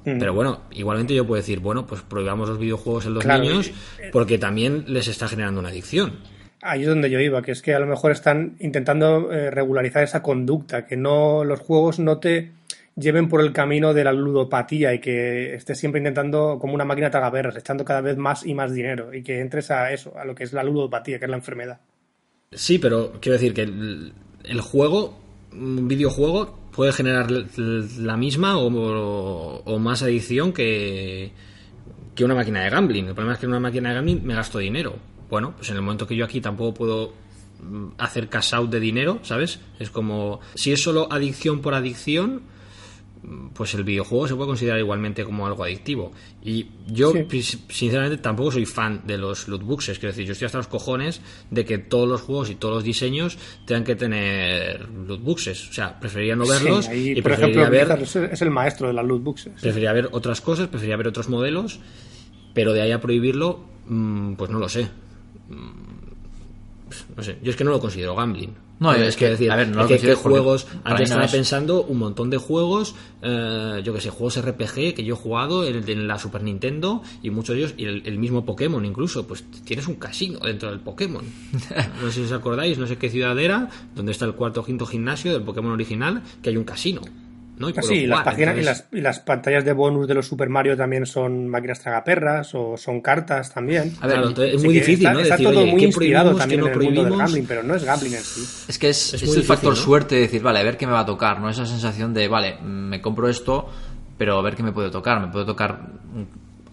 Mm. 0.07 0.19
Pero 0.19 0.33
bueno, 0.33 0.63
igualmente 0.71 1.15
yo 1.15 1.27
puedo 1.27 1.43
decir, 1.43 1.61
bueno, 1.61 1.87
pues 1.87 2.01
prohibamos 2.01 2.49
los 2.49 2.59
videojuegos 2.59 3.05
en 3.05 3.15
los 3.15 3.27
niños 3.27 3.71
porque 4.13 4.39
también 4.39 4.85
les 4.87 5.09
está 5.09 5.29
generando 5.29 5.61
una 5.61 5.69
adicción 5.69 6.15
ahí 6.67 6.83
es 6.83 6.89
donde 6.89 7.11
yo 7.11 7.21
iba, 7.21 7.43
que 7.43 7.53
es 7.53 7.63
que 7.63 7.75
a 7.75 7.79
lo 7.79 7.87
mejor 7.87 8.13
están 8.13 8.57
intentando 8.61 9.33
eh, 9.33 9.51
regularizar 9.51 10.03
esa 10.03 10.23
conducta, 10.23 10.87
que 10.87 10.97
no 10.97 11.45
los 11.45 11.61
juegos 11.61 11.99
no 11.99 12.19
te 12.19 12.51
lleven 12.97 13.29
por 13.29 13.41
el 13.43 13.53
camino 13.53 13.93
de 13.93 14.05
la 14.05 14.13
ludopatía 14.13 14.95
y 14.95 15.01
que 15.01 15.55
estés 15.55 15.79
siempre 15.79 15.99
intentando 16.01 16.59
como 16.61 16.75
una 16.75 16.85
máquina 16.85 17.11
tagaberras, 17.11 17.57
echando 17.57 17.85
cada 17.85 18.01
vez 18.01 18.17
más 18.17 18.47
y 18.47 18.55
más 18.55 18.73
dinero 18.73 19.13
y 19.13 19.23
que 19.23 19.41
entres 19.41 19.71
a 19.71 19.93
eso, 19.93 20.15
a 20.19 20.25
lo 20.25 20.35
que 20.35 20.45
es 20.45 20.53
la 20.53 20.63
ludopatía, 20.65 21.19
que 21.19 21.27
es 21.27 21.31
la 21.31 21.37
enfermedad. 21.37 21.79
Sí, 22.53 22.79
pero 22.79 23.13
quiero 23.21 23.35
decir 23.35 23.53
que 23.53 23.63
el, 23.63 24.61
juego 24.63 25.19
un 25.53 25.89
videojuego 25.89 26.59
puede 26.75 26.93
generar 26.93 27.31
la 27.31 28.17
misma 28.17 28.57
o, 28.59 28.69
o- 28.69 29.63
o 29.65 29.79
más 29.79 30.03
adicción 30.03 30.53
que, 30.53 31.33
que 32.15 32.25
una 32.25 32.35
máquina 32.35 32.63
de 32.63 32.71
gambling. 32.71 33.09
El 33.09 33.15
problema 33.15 33.35
es 33.35 33.39
que 33.41 33.47
en 33.47 33.51
una 33.53 33.61
máquina 33.61 33.89
de 33.91 33.95
gambling 33.97 34.25
me 34.25 34.35
gasto 34.35 34.59
dinero. 34.59 34.95
Bueno, 35.29 35.55
pues 35.57 35.71
en 35.71 35.77
el 35.77 35.83
momento 35.83 36.07
que 36.07 36.17
yo 36.17 36.25
aquí 36.25 36.41
tampoco 36.41 36.75
puedo 36.75 37.13
mm, 37.61 37.93
hacer 37.99 38.29
cash 38.29 38.55
out 38.55 38.71
de 38.71 38.81
dinero, 38.81 39.19
¿sabes? 39.23 39.61
Es 39.79 39.91
como, 39.91 40.41
si 40.55 40.73
es 40.73 40.83
solo 40.83 41.09
adicción 41.11 41.61
por 41.63 41.73
adicción, 41.75 42.43
mm, 43.23 43.49
pues 43.55 43.73
el 43.75 43.83
videojuego 43.83 44.29
se 44.29 44.35
puede 44.35 44.49
considerar 44.49 44.79
igualmente 44.79 45.25
como 45.25 45.47
algo 45.47 45.65
adictivo. 45.65 46.13
Y 46.43 46.67
yo, 46.87 47.13
Sí. 47.31 47.43
sinceramente, 47.71 48.19
tampoco 48.19 48.53
soy 48.53 48.67
fan 48.67 49.03
de 49.07 49.17
los 49.19 49.49
loot 49.49 49.63
boxes. 49.63 49.99
Quiero 49.99 50.13
decir, 50.13 50.27
yo 50.27 50.33
estoy 50.33 50.47
hasta 50.47 50.59
los 50.59 50.69
cojones 50.69 51.21
de 51.51 51.65
que 51.65 51.79
todos 51.79 52.07
los 52.09 52.21
juegos 52.21 52.51
y 52.51 52.55
todos 52.57 52.75
los 52.75 52.85
diseños 52.85 53.37
tengan 53.67 53.85
que 53.85 53.97
tener 53.97 54.89
loot 54.91 55.23
boxes. 55.23 55.69
O 55.71 55.73
sea, 55.73 55.99
preferiría 55.99 56.37
no 56.37 56.47
verlos 56.47 56.85
Sí, 56.85 56.91
ahí, 56.93 57.11
y 57.13 57.15
por 57.23 57.33
preferiría 57.33 57.69
ejemplo, 57.69 57.95
ver 57.97 58.31
es- 58.33 58.43
el 58.43 58.51
maestro 58.51 58.87
de 58.89 58.93
las 58.93 59.05
loot 59.05 59.23
boxes. 59.25 59.55
Preferiría 59.61 59.93
ver 59.93 60.09
otras 60.13 60.41
cosas, 60.41 60.69
preferiría 60.69 60.97
ver 60.99 61.09
otros 61.09 61.29
modelos, 61.31 61.81
pero 62.55 62.75
de 62.75 62.83
ahí 62.83 62.93
a 62.93 63.01
prohibirlo, 63.01 63.65
mm, 63.87 64.35
pues 64.35 64.51
no 64.51 64.59
lo 64.59 64.69
sé. 64.69 64.89
Mm, 65.49 67.17
No 67.17 67.23
sé, 67.23 67.39
yo 67.43 67.51
es 67.51 67.57
que 67.57 67.65
no 67.65 67.71
lo 67.71 67.81
considero 67.81 68.15
gambling. 68.15 68.51
No, 68.79 68.93
es 68.93 69.17
que, 69.17 69.31
decir, 69.31 69.51
a 69.51 69.57
ver, 69.57 69.69
no 69.69 69.73
es 69.73 69.77
lo 69.77 69.83
que, 69.89 69.95
consideres 69.95 70.19
¿qué 70.19 70.23
porque 70.23 70.39
juegos, 70.39 70.67
antes 70.85 71.05
estaba 71.05 71.25
es. 71.25 71.33
pensando 71.33 71.83
un 71.85 71.99
montón 71.99 72.29
de 72.29 72.37
juegos, 72.37 72.95
eh, 73.23 73.81
yo 73.83 73.95
que 73.95 74.03
sé, 74.03 74.11
juegos 74.11 74.39
RPG 74.39 74.93
que 74.95 75.03
yo 75.03 75.15
he 75.15 75.17
jugado 75.17 75.67
en, 75.67 75.89
en 75.89 76.07
la 76.07 76.19
Super 76.19 76.43
Nintendo 76.43 77.03
y 77.23 77.31
muchos 77.31 77.55
de 77.57 77.63
ellos, 77.63 77.75
y 77.79 77.87
el, 77.87 78.03
el 78.05 78.19
mismo 78.19 78.45
Pokémon 78.45 78.85
incluso, 78.85 79.27
pues 79.27 79.45
tienes 79.65 79.89
un 79.89 79.95
casino 79.95 80.41
dentro 80.41 80.69
del 80.71 80.81
Pokémon. 80.81 81.25
No 82.03 82.09
sé 82.11 82.13
si 82.13 82.23
os 82.25 82.33
acordáis, 82.33 82.77
no 82.77 82.87
sé 82.87 82.99
qué 82.99 83.09
ciudad 83.09 83.39
era, 83.39 83.71
donde 83.95 84.13
está 84.13 84.27
el 84.27 84.35
cuarto 84.35 84.61
o 84.61 84.65
quinto 84.65 84.85
gimnasio 84.85 85.33
del 85.33 85.43
Pokémon 85.43 85.73
original, 85.73 86.23
que 86.43 86.51
hay 86.51 86.59
un 86.59 86.65
casino. 86.65 87.01
¿No? 87.57 87.69
Y 87.69 87.73
Ah, 87.73 87.75
puedo 87.81 87.89
sí, 87.89 88.07
las 88.07 88.23
páginas 88.23 88.59
y 88.59 88.63
las, 88.63 88.87
y 88.93 89.01
las 89.01 89.21
pantallas 89.21 89.65
de 89.65 89.73
bonus 89.73 90.07
de 90.07 90.15
los 90.15 90.27
Super 90.27 90.49
Mario 90.49 90.77
también 90.77 91.07
son 91.07 91.49
máquinas 91.49 91.81
tragaperras 91.81 92.55
o 92.55 92.77
son 92.77 93.01
cartas 93.01 93.53
también. 93.53 93.93
A 94.01 94.07
ver, 94.07 94.17
Claro, 94.17 94.29
entonces 94.29 94.55
es 94.57 94.65
muy 94.65 94.75
difícil, 94.75 95.07
está, 95.07 95.13
¿no? 95.15 95.21
está 95.21 95.35
Decir, 95.37 95.49
todo 95.53 95.61
oye, 95.63 95.71
muy 95.73 95.81
¿qué 95.81 95.87
inspirado 95.87 96.35
también 96.37 96.61
no 96.61 96.67
en 96.69 96.73
el 96.73 96.81
mundo 96.81 97.05
del 97.05 97.17
gambling, 97.17 97.47
pero 97.47 97.63
no 97.63 97.75
es 97.75 97.85
gambling 97.85 98.15
en 98.15 98.23
sí. 98.23 98.65
Es 98.69 98.79
que 98.79 98.89
es, 98.91 99.15
Es 99.15 99.15
es 99.15 99.23
muy 99.23 99.37
el 99.37 99.43
difícil, 99.43 99.47
factor 99.47 99.71
¿no? 99.71 99.77
suerte 99.77 100.15
de 100.17 100.21
decir, 100.23 100.43
vale, 100.43 100.59
a 100.59 100.63
ver 100.63 100.77
qué 100.77 100.87
me 100.87 100.93
va 100.93 101.01
a 101.01 101.07
tocar, 101.07 101.41
¿no? 101.41 101.49
Esa 101.49 101.67
sensación 101.67 102.13
de, 102.15 102.29
vale, 102.29 102.59
me 102.63 103.01
compro 103.01 103.29
esto, 103.29 103.69
pero 104.19 104.39
a 104.39 104.43
ver 104.43 104.55
qué 104.57 104.63
me 104.63 104.73
puede 104.73 104.91
tocar. 104.91 105.21
Me 105.21 105.29
puede 105.29 105.45
tocar 105.47 105.81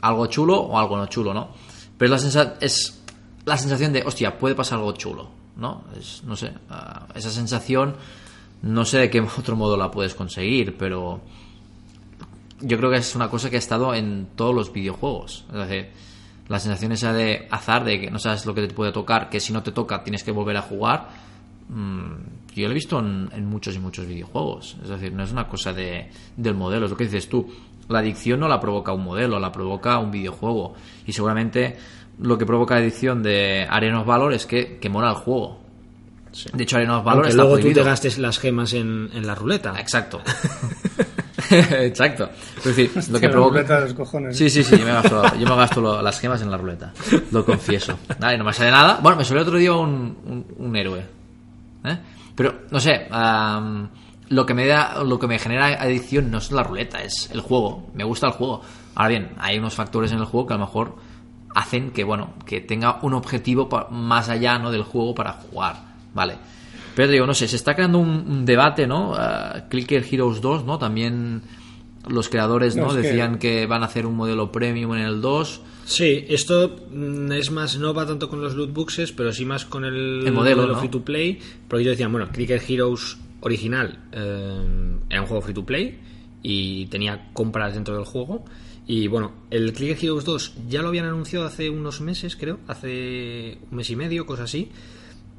algo 0.01 0.25
chulo 0.27 0.59
o 0.59 0.77
algo 0.77 0.97
no 0.97 1.07
chulo, 1.07 1.33
¿no? 1.33 1.49
Pero 1.97 2.13
es 2.15 2.23
la, 2.23 2.29
sensa- 2.29 2.55
es 2.59 3.01
la 3.45 3.57
sensación 3.57 3.93
de, 3.93 4.01
hostia, 4.03 4.37
puede 4.37 4.55
pasar 4.55 4.79
algo 4.79 4.91
chulo, 4.93 5.29
¿no? 5.55 5.85
Es, 5.97 6.23
no 6.25 6.35
sé, 6.35 6.51
ah, 6.69 7.07
esa 7.15 7.29
sensación, 7.29 7.95
no 8.63 8.85
sé 8.85 8.97
de 8.97 9.09
qué 9.09 9.21
otro 9.37 9.55
modo 9.55 9.77
la 9.77 9.91
puedes 9.91 10.15
conseguir, 10.15 10.75
pero 10.77 11.21
yo 12.61 12.77
creo 12.77 12.89
que 12.89 12.97
es 12.97 13.15
una 13.15 13.29
cosa 13.29 13.49
que 13.49 13.57
ha 13.57 13.59
estado 13.59 13.93
en 13.93 14.29
todos 14.35 14.55
los 14.55 14.73
videojuegos. 14.73 15.45
Es 15.49 15.67
decir, 15.67 15.89
la 16.47 16.59
sensación 16.59 16.91
esa 16.93 17.13
de 17.13 17.47
azar, 17.51 17.83
de 17.83 17.99
que 17.99 18.09
no 18.09 18.19
sabes 18.19 18.45
lo 18.45 18.53
que 18.53 18.67
te 18.67 18.73
puede 18.73 18.91
tocar, 18.91 19.29
que 19.29 19.39
si 19.39 19.53
no 19.53 19.61
te 19.61 19.71
toca 19.71 20.03
tienes 20.03 20.23
que 20.23 20.31
volver 20.31 20.57
a 20.57 20.61
jugar, 20.61 21.09
mm, 21.69 22.55
yo 22.55 22.65
lo 22.65 22.71
he 22.71 22.73
visto 22.73 22.99
en, 22.99 23.29
en 23.33 23.45
muchos 23.45 23.75
y 23.75 23.79
muchos 23.79 24.05
videojuegos. 24.05 24.77
Es 24.81 24.89
decir, 24.89 25.13
no 25.13 25.23
es 25.23 25.31
una 25.31 25.47
cosa 25.47 25.73
de, 25.73 26.09
del 26.37 26.55
modelo, 26.55 26.85
es 26.85 26.91
lo 26.91 26.97
que 26.97 27.05
dices 27.05 27.27
tú. 27.27 27.47
La 27.89 27.99
adicción 27.99 28.39
no 28.39 28.47
la 28.47 28.61
provoca 28.61 28.93
un 28.93 29.03
modelo, 29.03 29.39
la 29.39 29.51
provoca 29.51 29.99
un 29.99 30.11
videojuego. 30.11 30.73
Y 31.05 31.11
seguramente 31.11 31.75
lo 32.19 32.37
que 32.37 32.45
provoca 32.45 32.75
la 32.75 32.81
adicción 32.81 33.23
de 33.23 33.67
Arena 33.69 34.01
of 34.01 34.07
Valor 34.07 34.33
es 34.33 34.45
que, 34.45 34.77
que 34.77 34.89
mola 34.89 35.09
el 35.09 35.15
juego. 35.15 35.62
De 36.53 36.63
hecho, 36.63 36.77
Arena 36.77 36.97
of 36.99 37.03
Valor 37.05 37.23
Aunque 37.25 37.35
luego 37.35 37.49
tú 37.51 37.55
prohibido. 37.61 37.83
te 37.83 37.89
gastes 37.89 38.17
las 38.17 38.39
gemas 38.39 38.73
en, 38.73 39.09
en 39.13 39.25
la 39.27 39.35
ruleta. 39.35 39.73
Exacto. 39.79 40.21
Exacto. 41.49 42.29
Es 42.57 42.63
decir, 42.63 42.91
lo 43.11 43.19
que 43.19 43.27
La 43.27 43.31
provoca. 43.31 43.55
ruleta 43.57 43.75
de 43.75 43.81
los 43.81 43.93
cojones. 43.93 44.37
Sí, 44.37 44.49
sí, 44.49 44.63
sí, 44.63 44.77
yo 44.77 44.85
me 44.85 44.91
gasto, 44.93 45.23
yo 45.37 45.47
me 45.47 45.55
gasto 45.55 45.81
lo- 45.81 46.01
las 46.01 46.19
gemas 46.19 46.41
en 46.41 46.49
la 46.51 46.57
ruleta. 46.57 46.93
Lo 47.31 47.45
confieso. 47.45 47.97
Vale, 48.19 48.37
no 48.37 48.43
me 48.43 48.53
sale 48.53 48.71
nada. 48.71 48.99
Bueno, 49.01 49.17
me 49.17 49.25
salió 49.25 49.43
otro 49.43 49.57
día 49.57 49.73
un, 49.73 50.17
un, 50.25 50.45
un 50.57 50.75
héroe. 50.75 51.05
¿Eh? 51.85 51.97
Pero, 52.35 52.61
no 52.71 52.79
sé, 52.79 53.07
am, 53.11 53.89
lo 54.29 54.45
que 54.45 54.53
me 54.53 54.65
da, 54.65 55.03
lo 55.03 55.19
que 55.19 55.27
me 55.27 55.37
genera 55.37 55.67
adicción 55.81 56.31
no 56.31 56.37
es 56.39 56.51
la 56.51 56.63
ruleta, 56.63 57.03
es 57.03 57.29
el 57.31 57.41
juego. 57.41 57.89
Me 57.93 58.03
gusta 58.03 58.27
el 58.27 58.33
juego. 58.33 58.61
Ahora 58.95 59.09
bien, 59.09 59.31
hay 59.37 59.59
unos 59.59 59.73
factores 59.75 60.11
en 60.11 60.19
el 60.19 60.25
juego 60.25 60.47
que 60.47 60.53
a 60.53 60.57
lo 60.57 60.65
mejor 60.65 60.95
hacen 61.55 61.91
que, 61.91 62.03
bueno, 62.03 62.33
que 62.45 62.61
tenga 62.61 62.99
un 63.03 63.13
objetivo 63.13 63.69
más 63.91 64.29
allá, 64.29 64.57
¿no? 64.57 64.71
del 64.71 64.83
juego 64.83 65.13
para 65.13 65.33
jugar. 65.33 65.92
Vale. 66.13 66.35
Pero 66.95 67.11
digo, 67.11 67.25
no 67.25 67.33
sé, 67.33 67.47
se 67.47 67.55
está 67.55 67.75
creando 67.75 67.97
un, 67.97 68.09
un 68.09 68.45
debate, 68.45 68.85
¿no? 68.85 69.13
Ah, 69.15 69.65
Clicker 69.69 70.05
Heroes 70.09 70.41
2, 70.41 70.63
¿no? 70.65 70.77
También 70.77 71.41
los 72.07 72.29
creadores, 72.29 72.75
¿no? 72.75 72.83
No, 72.83 72.89
es 72.91 72.95
que- 72.97 73.01
Decían 73.07 73.39
que... 73.39 73.65
van 73.65 73.81
a 73.81 73.87
hacer 73.87 74.05
un 74.05 74.15
modelo 74.15 74.51
premium 74.51 74.93
en 74.93 75.01
el 75.01 75.21
2. 75.21 75.61
Sí, 75.85 76.25
esto 76.29 76.75
mm, 76.91 77.31
es 77.31 77.49
más, 77.51 77.77
no 77.77 77.93
va 77.93 78.05
tanto 78.05 78.29
con 78.29 78.41
los 78.41 78.53
loot 78.55 78.71
boxes, 78.73 79.11
pero 79.11 79.33
sí 79.33 79.43
más 79.45 79.65
con 79.65 79.85
el, 79.85 80.23
El 80.25 80.33
modelo, 80.33 80.67
¿no? 80.67 80.75
free 80.77 80.89
to 80.89 81.03
play. 81.03 81.39
Porque 81.67 81.81
ellos 81.81 81.93
decían, 81.93 82.11
bueno, 82.11 82.29
Clicker 82.31 82.61
Heroes 82.67 83.17
original 83.41 83.99
eh, 84.11 84.97
era 85.09 85.21
un 85.21 85.27
juego 85.27 85.41
free 85.41 85.53
to 85.53 85.65
play 85.65 85.99
y 86.43 86.85
tenía 86.87 87.29
compras 87.33 87.73
dentro 87.73 87.95
del 87.95 88.05
juego. 88.05 88.45
Y 88.85 89.07
bueno, 89.07 89.31
el 89.49 89.73
Clicker 89.73 89.97
Heroes 90.01 90.25
2 90.25 90.53
ya 90.69 90.81
lo 90.81 90.89
habían 90.89 91.05
anunciado 91.05 91.45
hace 91.45 91.69
unos 91.69 92.01
meses, 92.01 92.35
creo, 92.35 92.59
hace 92.67 93.57
un 93.71 93.77
mes 93.77 93.89
y 93.89 93.95
medio, 93.95 94.25
cosa 94.25 94.43
así. 94.43 94.69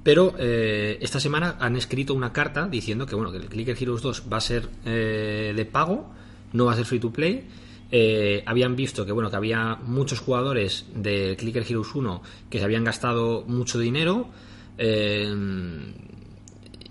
Pero 0.05 0.35
eh, 0.39 0.99
esta 1.01 1.19
semana 1.19 1.57
han 1.59 1.77
escrito 1.77 2.15
una 2.15 2.33
carta 2.33 2.69
diciendo 2.69 3.07
que 3.07 3.17
bueno 3.17 3.33
que 3.33 3.39
el 3.39 3.47
Clicker 3.47 3.77
Heroes 3.81 4.03
2 4.03 4.25
va 4.31 4.37
a 4.37 4.41
ser 4.41 4.69
eh, 4.85 5.53
de 5.57 5.65
pago, 5.65 6.13
no 6.53 6.67
va 6.67 6.75
a 6.75 6.77
ser 6.77 6.85
free 6.85 7.01
to 7.01 7.11
play. 7.11 7.49
Eh, 7.91 8.43
habían 8.47 8.77
visto 8.77 9.07
que 9.07 9.13
bueno 9.13 9.31
que 9.31 9.37
había 9.37 9.77
muchos 9.77 10.21
jugadores 10.21 10.87
de 10.95 11.37
Clicker 11.39 11.65
Heroes 11.69 11.95
1 11.95 12.23
que 12.51 12.59
se 12.59 12.65
habían 12.65 12.85
gastado 12.85 13.45
mucho 13.47 13.79
dinero 13.79 14.29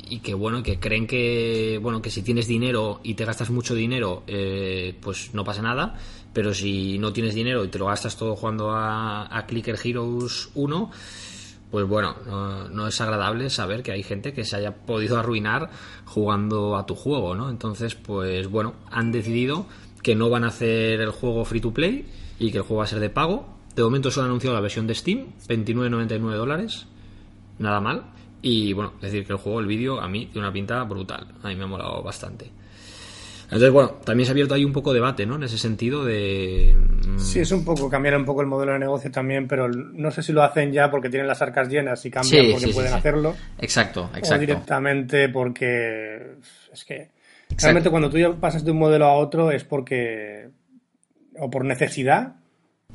y 0.10 0.20
que 0.20 0.34
bueno 0.34 0.64
que 0.64 0.80
creen 0.80 1.08
que 1.08 1.80
bueno 1.82 2.02
que 2.02 2.10
si 2.10 2.22
tienes 2.22 2.48
dinero 2.48 3.00
y 3.04 3.16
te 3.16 3.26
gastas 3.26 3.50
mucho 3.50 3.76
dinero 3.76 4.24
eh, 4.28 4.96
pues 5.02 5.34
no 5.34 5.44
pasa 5.44 5.62
nada 5.62 6.00
pero 6.34 6.54
si 6.54 6.98
no 7.00 7.12
tienes 7.14 7.36
dinero 7.36 7.64
y 7.66 7.68
te 7.68 7.80
lo 7.80 7.88
gastas 7.88 8.16
todo 8.16 8.36
jugando 8.36 8.72
a, 8.72 9.36
a 9.36 9.46
Clicker 9.46 9.78
Heroes 9.84 10.50
1 10.56 10.92
pues 11.74 11.88
bueno, 11.88 12.16
no, 12.72 12.86
es 12.86 13.02
agradable 13.02 13.50
saber 13.50 13.82
que 13.82 13.92
hay 13.92 14.04
gente 14.04 14.32
que 14.32 14.46
se 14.46 14.56
haya 14.56 14.86
podido 14.86 15.18
arruinar 15.18 15.72
jugando 16.06 16.78
a 16.78 16.86
tu 16.86 16.94
juego, 16.94 17.34
¿no? 17.34 17.50
Entonces, 17.50 17.96
pues 17.96 18.48
bueno, 18.48 18.76
han 18.92 19.12
decidido 19.12 19.66
que 20.04 20.14
no 20.14 20.30
van 20.30 20.44
a 20.44 20.50
hacer 20.50 21.02
el 21.02 21.10
juego 21.10 21.44
free 21.46 21.62
to 21.62 21.74
play 21.74 22.06
y 22.38 22.52
que 22.52 22.60
el 22.60 22.64
juego 22.64 22.78
va 22.78 22.84
a 22.84 22.88
ser 22.88 23.00
de 23.00 23.10
pago. 23.10 23.48
De 23.76 23.82
momento 23.82 24.12
solo 24.12 24.26
han 24.26 24.30
anunciado 24.30 24.56
la 24.56 24.62
versión 24.62 24.86
de 24.86 24.94
Steam, 24.94 25.30
29,99 25.48 26.36
dólares, 26.36 26.86
nada 27.58 27.80
mal. 27.80 28.04
Y 28.44 28.74
bueno, 28.74 28.94
decir 29.02 29.26
que 29.26 29.34
el 29.34 29.40
juego, 29.40 29.60
el 29.60 29.66
vídeo, 29.66 30.00
a 30.00 30.08
mí 30.08 30.28
tiene 30.28 30.46
una 30.46 30.54
pinta 30.54 30.84
brutal. 30.84 31.26
A 31.42 31.48
mí 31.48 31.56
me 31.56 31.64
ha 31.64 31.68
molado 31.68 32.04
bastante. 32.04 32.52
Entonces, 33.54 33.72
bueno, 33.72 33.90
también 34.06 34.26
se 34.26 34.32
ha 34.32 34.34
abierto 34.34 34.54
ahí 34.54 34.66
un 34.66 34.74
poco 34.74 34.94
debate, 34.94 35.26
¿no? 35.26 35.36
En 35.36 35.44
ese 35.44 35.58
sentido 35.58 36.04
de... 36.04 36.76
mm, 37.08 37.20
Sí, 37.20 37.40
es 37.40 37.52
un 37.52 37.64
poco 37.64 37.90
cambiar 37.90 38.16
un 38.18 38.26
poco 38.26 38.42
el 38.42 38.48
modelo 38.48 38.74
de 38.74 38.80
negocio 38.80 39.10
también, 39.12 39.48
pero 39.48 39.68
no 39.68 40.12
sé 40.12 40.22
si 40.24 40.32
lo 40.34 40.44
hacen 40.44 40.72
ya 40.72 40.90
porque 40.92 41.10
tienen 41.10 41.28
las 41.28 41.42
arcas 41.42 41.70
llenas 41.70 42.06
y 42.06 42.12
cambian 42.12 42.46
Sí, 42.46 42.52
porque 42.52 42.68
sí, 42.68 42.74
pueden 42.74 42.92
sí. 42.92 42.98
hacerlo, 42.98 43.36
Exacto, 43.60 44.10
o 44.14 44.18
exacto. 44.18 44.40
directamente 44.42 45.30
porque 45.30 46.36
es 46.74 46.86
que 46.86 47.10
realmente 47.58 47.90
cuando 47.90 48.10
tú 48.10 48.18
ya 48.18 48.32
pasas 48.34 48.64
de 48.66 48.72
un 48.72 48.80
modelo 48.80 49.06
a 49.06 49.14
otro 49.14 49.52
es 49.52 49.64
porque 49.64 50.50
o 51.40 51.50
por 51.50 51.66
necesidad 51.66 52.36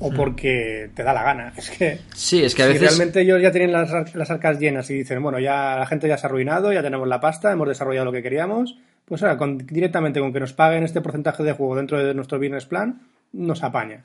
Hmm. 0.00 0.04
o 0.04 0.10
porque 0.12 0.90
te 0.94 1.02
da 1.02 1.12
la 1.12 1.24
gana. 1.24 1.52
Es 1.56 1.70
que 1.70 1.98
Sí, 2.14 2.44
es 2.44 2.54
que 2.54 2.62
a 2.62 2.66
si 2.66 2.74
veces... 2.74 2.88
realmente 2.90 3.20
ellos 3.22 3.42
ya 3.42 3.50
tienen 3.50 3.72
las, 3.72 4.14
las 4.14 4.30
arcas 4.30 4.60
llenas 4.60 4.88
y 4.90 4.94
dicen, 4.94 5.20
bueno, 5.20 5.40
ya 5.40 5.76
la 5.76 5.86
gente 5.86 6.06
ya 6.06 6.16
se 6.16 6.24
ha 6.24 6.28
arruinado, 6.28 6.72
ya 6.72 6.82
tenemos 6.82 7.08
la 7.08 7.20
pasta, 7.20 7.50
hemos 7.50 7.66
desarrollado 7.66 8.04
lo 8.04 8.12
que 8.12 8.22
queríamos, 8.22 8.76
pues 9.08 9.22
ahora 9.22 9.38
con- 9.38 9.58
directamente 9.58 10.20
con 10.20 10.32
que 10.32 10.40
nos 10.40 10.52
paguen 10.52 10.84
este 10.84 11.00
porcentaje 11.00 11.42
de 11.42 11.52
juego 11.54 11.74
dentro 11.76 11.98
de 11.98 12.12
nuestro 12.14 12.38
business 12.38 12.66
plan, 12.66 13.00
nos 13.32 13.62
apaña. 13.62 14.04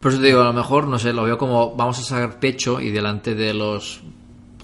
Por 0.00 0.12
eso 0.12 0.20
te 0.20 0.26
digo, 0.28 0.40
a 0.42 0.44
lo 0.44 0.52
mejor, 0.52 0.86
no 0.86 0.98
sé, 0.98 1.12
lo 1.12 1.24
veo 1.24 1.38
como 1.38 1.74
vamos 1.76 1.98
a 1.98 2.02
sacar 2.02 2.38
pecho 2.38 2.80
y 2.80 2.90
delante 2.90 3.34
de 3.34 3.54
los 3.54 4.02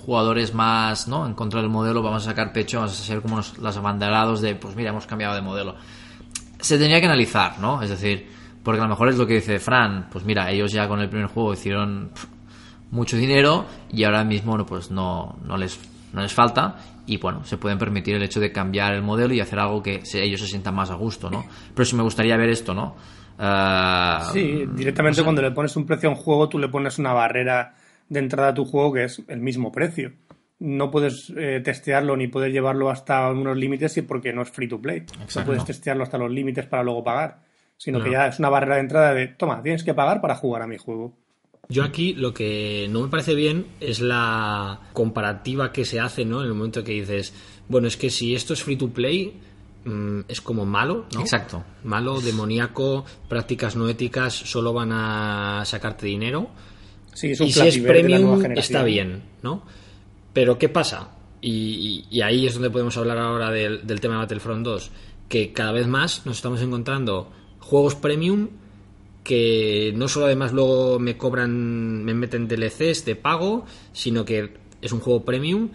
jugadores 0.05 0.55
más, 0.55 1.09
¿no? 1.09 1.27
En 1.27 1.35
contra 1.35 1.61
del 1.61 1.71
modelo 1.71 2.03
vamos 2.03 2.23
a 2.27 2.31
sacar 2.31 2.53
pecho, 2.53 2.79
vamos 2.79 2.99
a 3.01 3.03
ser 3.05 3.21
como 3.23 3.37
los, 3.37 3.59
los 3.59 3.77
abanderados 3.77 4.41
de, 4.41 4.55
pues 4.55 4.75
mira, 4.77 4.91
hemos 4.91 5.07
cambiado 5.07 5.35
de 5.35 5.43
modelo. 5.43 5.77
Se 6.61 6.77
tendría 6.79 7.01
que 7.01 7.07
analizar, 7.07 7.59
¿no? 7.59 7.83
Es 7.83 7.89
decir, 7.91 8.27
porque 8.63 8.81
a 8.81 8.85
lo 8.85 8.91
mejor 8.91 9.09
es 9.09 9.17
lo 9.17 9.27
que 9.27 9.35
dice 9.35 9.59
Fran, 9.59 10.09
pues 10.11 10.25
mira, 10.25 10.51
ellos 10.51 10.73
ya 10.73 10.87
con 10.89 11.01
el 11.01 11.09
primer 11.09 11.29
juego 11.29 11.55
hicieron 11.55 12.11
mucho 12.91 13.17
dinero 13.17 13.65
y 13.91 14.05
ahora 14.05 14.25
mismo, 14.25 14.59
no, 14.59 14.67
pues 14.67 14.91
no, 14.91 15.37
no 15.45 15.57
les, 15.57 15.79
no 16.13 16.21
les 16.23 16.35
falta 16.35 16.77
y 17.11 17.17
bueno, 17.17 17.45
se 17.45 17.57
pueden 17.57 17.77
permitir 17.77 18.15
el 18.15 18.23
hecho 18.23 18.39
de 18.39 18.53
cambiar 18.53 18.95
el 18.95 19.03
modelo 19.03 19.35
y 19.35 19.41
hacer 19.41 19.59
algo 19.59 19.83
que 19.83 20.01
ellos 20.15 20.41
se 20.41 20.47
sientan 20.47 20.77
más 20.77 20.91
a 20.91 20.95
gusto, 20.95 21.29
¿no? 21.29 21.45
Pero 21.75 21.85
sí 21.85 21.97
me 21.97 22.05
gustaría 22.05 22.37
ver 22.37 22.51
esto, 22.51 22.73
¿no? 22.73 22.95
Ah, 23.37 24.31
Sí, 24.33 24.65
directamente 24.75 25.25
cuando 25.25 25.43
le 25.43 25.51
pones 25.51 25.75
un 25.75 25.87
precio 25.87 26.09
a 26.09 26.13
un 26.13 26.19
juego, 26.19 26.49
tú 26.49 26.59
le 26.59 26.69
pones 26.69 27.01
una 27.01 27.13
barrera 27.13 27.75
de 28.09 28.21
entrada 28.21 28.51
a 28.51 28.55
tu 28.55 28.65
juego 28.65 28.93
que 28.93 29.05
es 29.05 29.23
el 29.27 29.41
mismo 29.41 29.73
precio. 29.73 30.13
no 30.61 30.91
puedes 30.91 31.33
eh, 31.37 31.61
testearlo 31.65 32.17
ni 32.17 32.29
puedes 32.29 32.53
llevarlo 32.53 32.91
hasta 32.91 33.29
unos 33.31 33.57
límites 33.57 34.01
porque 34.07 34.33
no 34.33 34.43
es 34.43 34.51
free 34.51 34.69
to 34.69 34.81
play. 34.81 35.05
No 35.37 35.45
puedes 35.45 35.65
testearlo 35.65 36.05
hasta 36.05 36.17
los 36.19 36.31
límites 36.31 36.67
para 36.67 36.85
luego 36.85 37.03
pagar, 37.03 37.41
sino 37.77 38.01
que 38.01 38.13
ya 38.13 38.29
es 38.29 38.39
una 38.39 38.51
barrera 38.51 38.77
de 38.77 38.81
entrada 38.83 39.15
de, 39.15 39.27
toma, 39.29 39.63
tienes 39.63 39.83
que 39.83 39.95
pagar 39.95 40.21
para 40.21 40.37
jugar 40.37 40.63
a 40.63 40.67
mi 40.69 40.77
juego. 40.77 41.15
Yo 41.71 41.85
aquí 41.85 42.15
lo 42.15 42.35
que 42.35 42.89
no 42.91 43.03
me 43.03 43.09
parece 43.09 43.35
bien 43.35 43.69
es 43.79 44.01
la 44.01 44.81
comparativa 44.93 45.73
que 45.73 45.85
se 45.85 46.01
hace, 46.01 46.25
¿no? 46.25 46.41
En 46.41 46.49
el 46.49 46.55
momento 46.55 46.83
que 46.83 46.93
dices, 46.93 47.33
bueno, 47.69 47.87
es 47.87 47.97
que 47.97 48.11
si 48.11 48.35
esto 48.35 48.55
es 48.55 48.63
free 48.65 48.75
to 48.75 48.91
play, 48.91 49.35
mm, 49.85 50.23
es 50.27 50.41
como 50.41 50.67
malo, 50.67 51.07
¿no? 51.15 51.21
Exacto. 51.21 51.63
Malo, 51.85 52.21
demoníaco, 52.21 53.05
prácticas 53.29 53.77
no 53.77 53.89
éticas, 53.89 54.35
solo 54.35 54.73
van 54.73 54.91
a 54.93 55.63
sacarte 55.65 56.07
dinero. 56.07 56.51
Sí, 57.15 57.31
es 57.31 57.41
un 57.41 57.47
y 57.47 57.53
si 57.53 57.61
es 57.61 57.79
premium, 57.79 58.45
está 58.57 58.83
bien, 58.83 59.23
¿no? 59.43 59.63
Pero 60.33 60.59
¿qué 60.59 60.69
pasa? 60.69 61.11
Y, 61.41 62.05
y 62.11 62.21
ahí 62.23 62.49
es 62.49 62.55
donde 62.55 62.71
podemos 62.71 62.97
hablar 62.97 63.19
ahora 63.19 63.53
del, 63.53 63.87
del 63.87 64.01
tema 64.01 64.15
de 64.15 64.21
Battlefront 64.23 64.65
2, 64.65 64.91
que 65.29 65.53
cada 65.53 65.71
vez 65.71 65.87
más 65.87 66.27
nos 66.27 66.37
estamos 66.37 66.61
encontrando 66.63 67.31
juegos 67.61 67.95
premium 67.95 68.49
que 69.25 69.93
no 69.97 70.09
solo 70.09 70.27
además 70.27 70.53
luego 70.53 70.99
me 70.99 71.17
cobran, 71.17 72.05
me 72.05 72.15
meten 72.15 72.49
DLCs 72.49 73.05
de 73.05 73.17
pago, 73.17 73.65
sino 73.93 74.25
que 74.25 74.55
es 74.81 74.93
un 74.93 75.01
juego 75.01 75.25
premium 75.25 75.69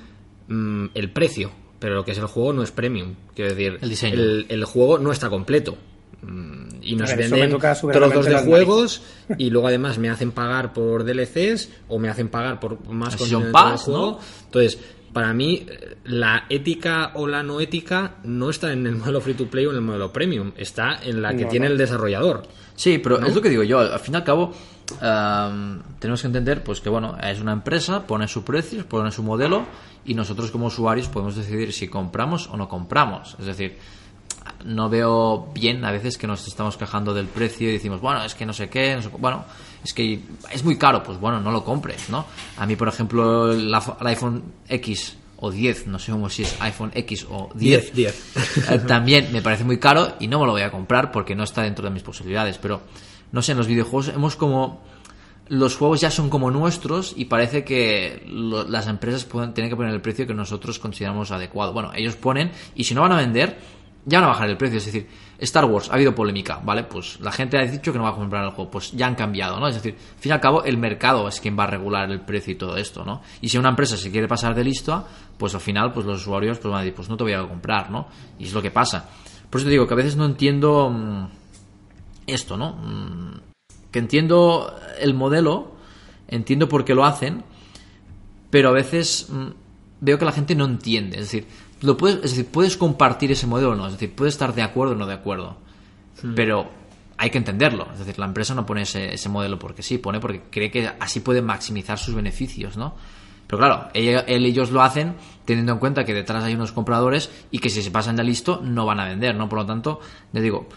mm, 0.48 0.86
el 0.94 1.12
precio, 1.12 1.52
pero 1.80 1.96
lo 1.96 2.06
que 2.06 2.12
es 2.12 2.18
el 2.18 2.26
juego 2.26 2.54
no 2.54 2.64
es 2.64 2.72
premium. 2.72 3.16
Quiero 3.36 3.52
decir, 3.54 3.78
El 3.82 3.90
diseño. 3.90 4.16
el, 4.16 4.46
el 4.50 4.66
juego 4.66 4.98
no 4.98 5.12
está 5.12 5.30
completo. 5.30 5.78
Mm, 6.22 6.66
Y 6.82 6.96
nos 6.96 7.16
ver, 7.16 7.30
venden 7.30 7.60
trozos 7.60 8.26
de 8.26 8.38
juegos 8.38 9.02
y 9.38 9.50
luego 9.52 9.68
además 9.68 9.98
me 10.00 10.10
hacen 10.10 10.32
pagar 10.32 10.74
por 10.74 11.04
DLCs 11.04 11.70
o 11.88 12.00
me 12.00 12.10
hacen 12.10 12.30
pagar 12.30 12.60
por 12.60 12.84
más 12.90 13.16
contenido 13.16 13.42
del 13.42 13.78
juego. 13.78 14.12
¿no? 14.12 14.20
Entonces, 14.46 14.80
para 15.16 15.34
mí, 15.34 15.66
la 16.04 16.44
ética 16.50 17.12
o 17.14 17.26
la 17.26 17.42
no 17.42 17.62
ética 17.62 18.16
no 18.26 18.50
está 18.50 18.74
en 18.74 18.86
el 18.86 18.96
modelo 18.98 19.22
free 19.22 19.34
to 19.34 19.48
play 19.48 19.66
o 19.66 19.70
en 19.72 19.78
el 19.78 19.82
modelo 19.82 20.12
premium, 20.12 20.52
está 20.58 21.00
en 21.02 21.22
la 21.22 21.34
que 21.34 21.46
No, 21.46 21.50
tiene 21.50 21.68
no. 21.68 21.72
el 21.72 21.78
desarrollador. 21.78 22.44
Sí, 22.76 22.98
pero 22.98 23.26
es 23.26 23.34
lo 23.34 23.42
que 23.42 23.50
digo 23.50 23.64
yo. 23.64 23.80
Al 23.80 24.00
fin 24.02 24.14
y 24.16 24.18
al 24.18 24.26
cabo, 24.26 24.52
am, 25.02 25.82
tenemos 26.00 26.20
que 26.20 26.28
entender 26.28 26.62
pues 26.64 26.82
que 26.82 26.90
bueno, 26.90 27.16
es 27.24 27.40
una 27.40 27.54
empresa, 27.54 28.06
pone 28.06 28.28
su 28.28 28.44
precio, 28.44 28.86
pone 28.86 29.10
su 29.12 29.24
modelo 29.24 29.66
y 30.04 30.14
nosotros 30.14 30.52
como 30.52 30.66
usuarios 30.66 31.08
podemos 31.08 31.38
decidir 31.38 31.72
si 31.72 31.88
compramos 31.88 32.50
o 32.50 32.58
no 32.58 32.68
compramos. 32.68 33.38
Es 33.40 33.46
decir, 33.46 33.78
no 34.66 34.90
veo 34.90 35.50
bien 35.54 35.86
a 35.86 35.92
veces 35.92 36.18
que 36.18 36.28
nos 36.28 36.46
estamos 36.48 36.76
quejando 36.78 37.14
del 37.14 37.28
precio 37.28 37.70
y 37.70 37.74
decimos, 37.74 38.02
bueno, 38.02 38.24
es 38.26 38.36
que 38.36 38.46
no 38.46 38.52
sé 38.54 38.68
qué, 38.70 38.96
no 38.96 39.02
sé 39.02 39.10
cu- 39.10 39.18
bueno, 39.20 39.46
es 39.86 39.94
que 39.94 40.20
es 40.52 40.64
muy 40.66 40.78
caro, 40.78 41.02
pues 41.04 41.18
bueno, 41.20 41.40
no 41.40 41.52
lo 41.52 41.64
compres, 41.64 42.10
¿no? 42.10 42.26
A 42.58 42.66
mí, 42.66 42.76
por 42.76 42.88
ejemplo, 42.90 43.54
el, 43.54 43.74
iPhone 44.02 44.44
X 44.68 45.16
o 45.38 45.52
10, 45.52 45.88
no 45.88 46.00
sé 46.00 46.12
cómo 46.12 46.30
si 46.30 46.44
es 46.44 46.56
iPhone 46.62 46.92
X 46.94 47.28
o 47.30 47.50
10, 47.56 47.94
10. 47.94 48.36
eh, 48.72 48.80
también 48.88 49.32
me 49.32 49.42
parece 49.42 49.64
muy 49.64 49.78
caro 49.80 50.16
y 50.20 50.28
no 50.28 50.40
me 50.40 50.46
lo 50.48 50.54
voy 50.54 50.64
a 50.64 50.72
comprar 50.72 51.12
porque 51.12 51.36
no 51.36 51.44
está 51.44 51.62
dentro 51.62 51.86
de 51.86 51.92
mis 51.92 52.04
posibilidades. 52.04 52.58
Pero, 52.58 52.82
no 53.32 53.42
sé, 53.42 53.52
en 53.54 53.60
los 53.60 53.68
videojuegos 53.68 54.10
hemos 54.10 54.36
como... 54.36 54.82
Los 55.48 55.76
juegos 55.78 56.02
ya 56.02 56.10
son 56.10 56.32
como 56.32 56.50
nuestros 56.50 57.14
y 57.16 57.26
parece 57.26 57.64
que 57.64 58.24
lo- 58.28 58.64
las 58.68 58.88
empresas 58.88 59.26
pueden, 59.26 59.54
tienen 59.54 59.70
que 59.70 59.76
poner 59.76 59.94
el 59.94 60.02
precio 60.02 60.26
que 60.26 60.34
nosotros 60.34 60.80
consideramos 60.80 61.30
adecuado. 61.30 61.72
Bueno, 61.72 61.92
ellos 61.94 62.16
ponen 62.16 62.52
y 62.74 62.86
si 62.86 62.96
no 62.96 63.02
van 63.02 63.12
a 63.12 63.18
vender, 63.18 63.60
ya 64.06 64.20
van 64.20 64.30
a 64.30 64.34
bajar 64.34 64.50
el 64.50 64.58
precio. 64.58 64.78
Es 64.78 64.86
decir, 64.86 65.08
Star 65.40 65.66
Wars, 65.66 65.90
ha 65.90 65.96
habido 65.96 66.14
polémica, 66.14 66.62
¿vale? 66.64 66.84
Pues 66.84 67.20
la 67.20 67.32
gente 67.32 67.58
ha 67.58 67.66
dicho 67.66 67.92
que 67.92 67.98
no 67.98 68.04
va 68.04 68.12
a 68.12 68.16
comprar 68.16 68.46
el 68.46 68.52
juego, 68.52 68.72
pues 68.72 68.92
ya 68.92 69.08
han 69.08 69.16
cambiado, 69.16 69.60
¿no? 69.60 69.68
Es 69.68 69.76
decir, 69.76 69.96
al 69.96 70.20
fin 70.20 70.30
y 70.30 70.34
al 70.34 70.40
cabo, 70.40 70.64
el 70.64 70.78
mercado 70.78 71.28
es 71.28 71.42
quien 71.42 71.58
va 71.58 71.64
a 71.64 71.68
regular 71.68 72.10
el 72.10 72.22
precio 72.22 72.54
y 72.54 72.56
todo 72.56 72.78
esto, 72.78 73.04
¿no? 73.04 73.22
Y 73.42 73.50
si 73.50 73.58
una 73.58 73.70
empresa 73.70 73.98
se 73.98 74.12
quiere 74.12 74.28
pasar 74.28 74.56
de 74.56 74.64
listo, 74.64 75.06
pues 75.38 75.54
al 75.56 75.62
final, 75.62 75.92
pues 75.92 76.06
los 76.06 76.22
usuarios 76.22 76.60
pues 76.60 76.72
van 76.72 76.80
a 76.80 76.84
decir, 76.84 76.96
pues 76.96 77.10
no 77.10 77.18
te 77.18 77.24
voy 77.24 77.34
a 77.34 77.48
comprar, 77.48 77.92
¿no? 77.92 78.08
Y 78.40 78.46
es 78.46 78.54
lo 78.54 78.62
que 78.62 78.72
pasa. 78.72 79.10
Por 79.50 79.60
eso 79.60 79.66
te 79.66 79.72
digo 79.72 79.88
que 79.88 79.94
a 79.94 79.98
veces 79.98 80.16
no 80.16 80.26
entiendo 80.26 80.90
mm, 80.90 81.26
esto, 82.28 82.58
¿no? 82.58 82.74
Mm, 82.74 83.40
que 83.92 84.00
entiendo 84.00 84.76
el 85.00 85.14
modelo, 85.14 85.76
entiendo 86.28 86.70
por 86.70 86.86
qué 86.86 86.94
lo 86.94 87.06
hacen, 87.06 87.44
pero 88.50 88.70
a 88.70 88.74
veces 88.74 89.28
mm, 89.30 89.48
veo 90.02 90.18
que 90.18 90.26
la 90.26 90.32
gente 90.32 90.56
no 90.56 90.66
entiende. 90.66 91.18
Es 91.18 91.24
decir, 91.24 91.48
lo 91.82 91.98
puedes, 91.98 92.18
es 92.18 92.32
decir, 92.36 92.48
puedes 92.48 92.78
compartir 92.78 93.32
ese 93.32 93.48
modelo 93.48 93.72
o 93.72 93.76
no, 93.76 93.86
es 93.88 93.94
decir, 93.94 94.14
puedes 94.16 94.34
estar 94.34 94.54
de 94.54 94.62
acuerdo 94.62 94.94
o 94.94 94.98
no 94.98 95.06
de 95.06 95.14
acuerdo, 95.14 95.58
pero 96.36 96.70
hay 97.18 97.30
que 97.30 97.38
entenderlo. 97.38 97.88
Es 97.94 98.00
decir, 98.00 98.18
la 98.20 98.26
empresa 98.26 98.54
no 98.56 98.66
pone 98.66 98.82
ese, 98.84 99.14
ese 99.14 99.30
modelo 99.30 99.58
porque 99.60 99.84
sí, 99.84 99.98
pone 99.98 100.20
porque 100.20 100.44
cree 100.50 100.72
que 100.72 100.90
así 101.00 101.20
puede 101.20 101.42
maximizar 101.42 101.98
sus 101.98 102.16
beneficios, 102.16 102.76
¿no? 102.78 102.96
Pero 103.48 103.60
claro, 103.60 103.88
ella- 103.94 104.22
él, 104.28 104.46
ellos 104.46 104.72
lo 104.72 104.82
hacen 104.82 105.16
teniendo 105.46 105.74
en 105.74 105.80
cuenta 105.80 106.04
que 106.04 106.14
detrás 106.14 106.44
hay 106.44 106.56
unos 106.56 106.72
compradores 106.72 107.30
y 107.52 107.60
que 107.60 107.70
si 107.70 107.82
se 107.84 107.92
pasan 107.92 108.16
de 108.16 108.24
listo 108.24 108.60
no 108.64 108.86
van 108.86 109.00
a 109.00 109.06
vender, 109.06 109.36
¿no? 109.36 109.48
Por 109.48 109.60
lo 109.60 109.66
tanto, 109.68 110.00
les 110.34 110.42
digo, 110.44 110.68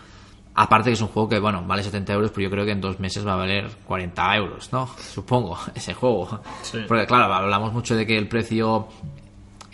aparte 0.54 0.90
que 0.90 0.94
es 0.94 1.00
un 1.00 1.08
juego 1.08 1.28
que, 1.28 1.38
bueno, 1.38 1.64
vale 1.66 1.82
70 1.82 2.12
euros, 2.12 2.30
pero 2.30 2.42
yo 2.42 2.50
creo 2.50 2.64
que 2.66 2.72
en 2.72 2.80
dos 2.82 3.00
meses 3.00 3.26
va 3.26 3.32
a 3.32 3.36
valer 3.36 3.68
40 3.86 4.36
euros, 4.36 4.70
¿no? 4.72 4.86
Supongo, 4.98 5.58
ese 5.74 5.94
juego. 5.94 6.40
Sí. 6.62 6.78
Porque 6.86 7.06
claro, 7.06 7.32
hablamos 7.32 7.72
mucho 7.72 7.96
de 7.96 8.06
que 8.06 8.18
el 8.18 8.28
precio 8.28 8.86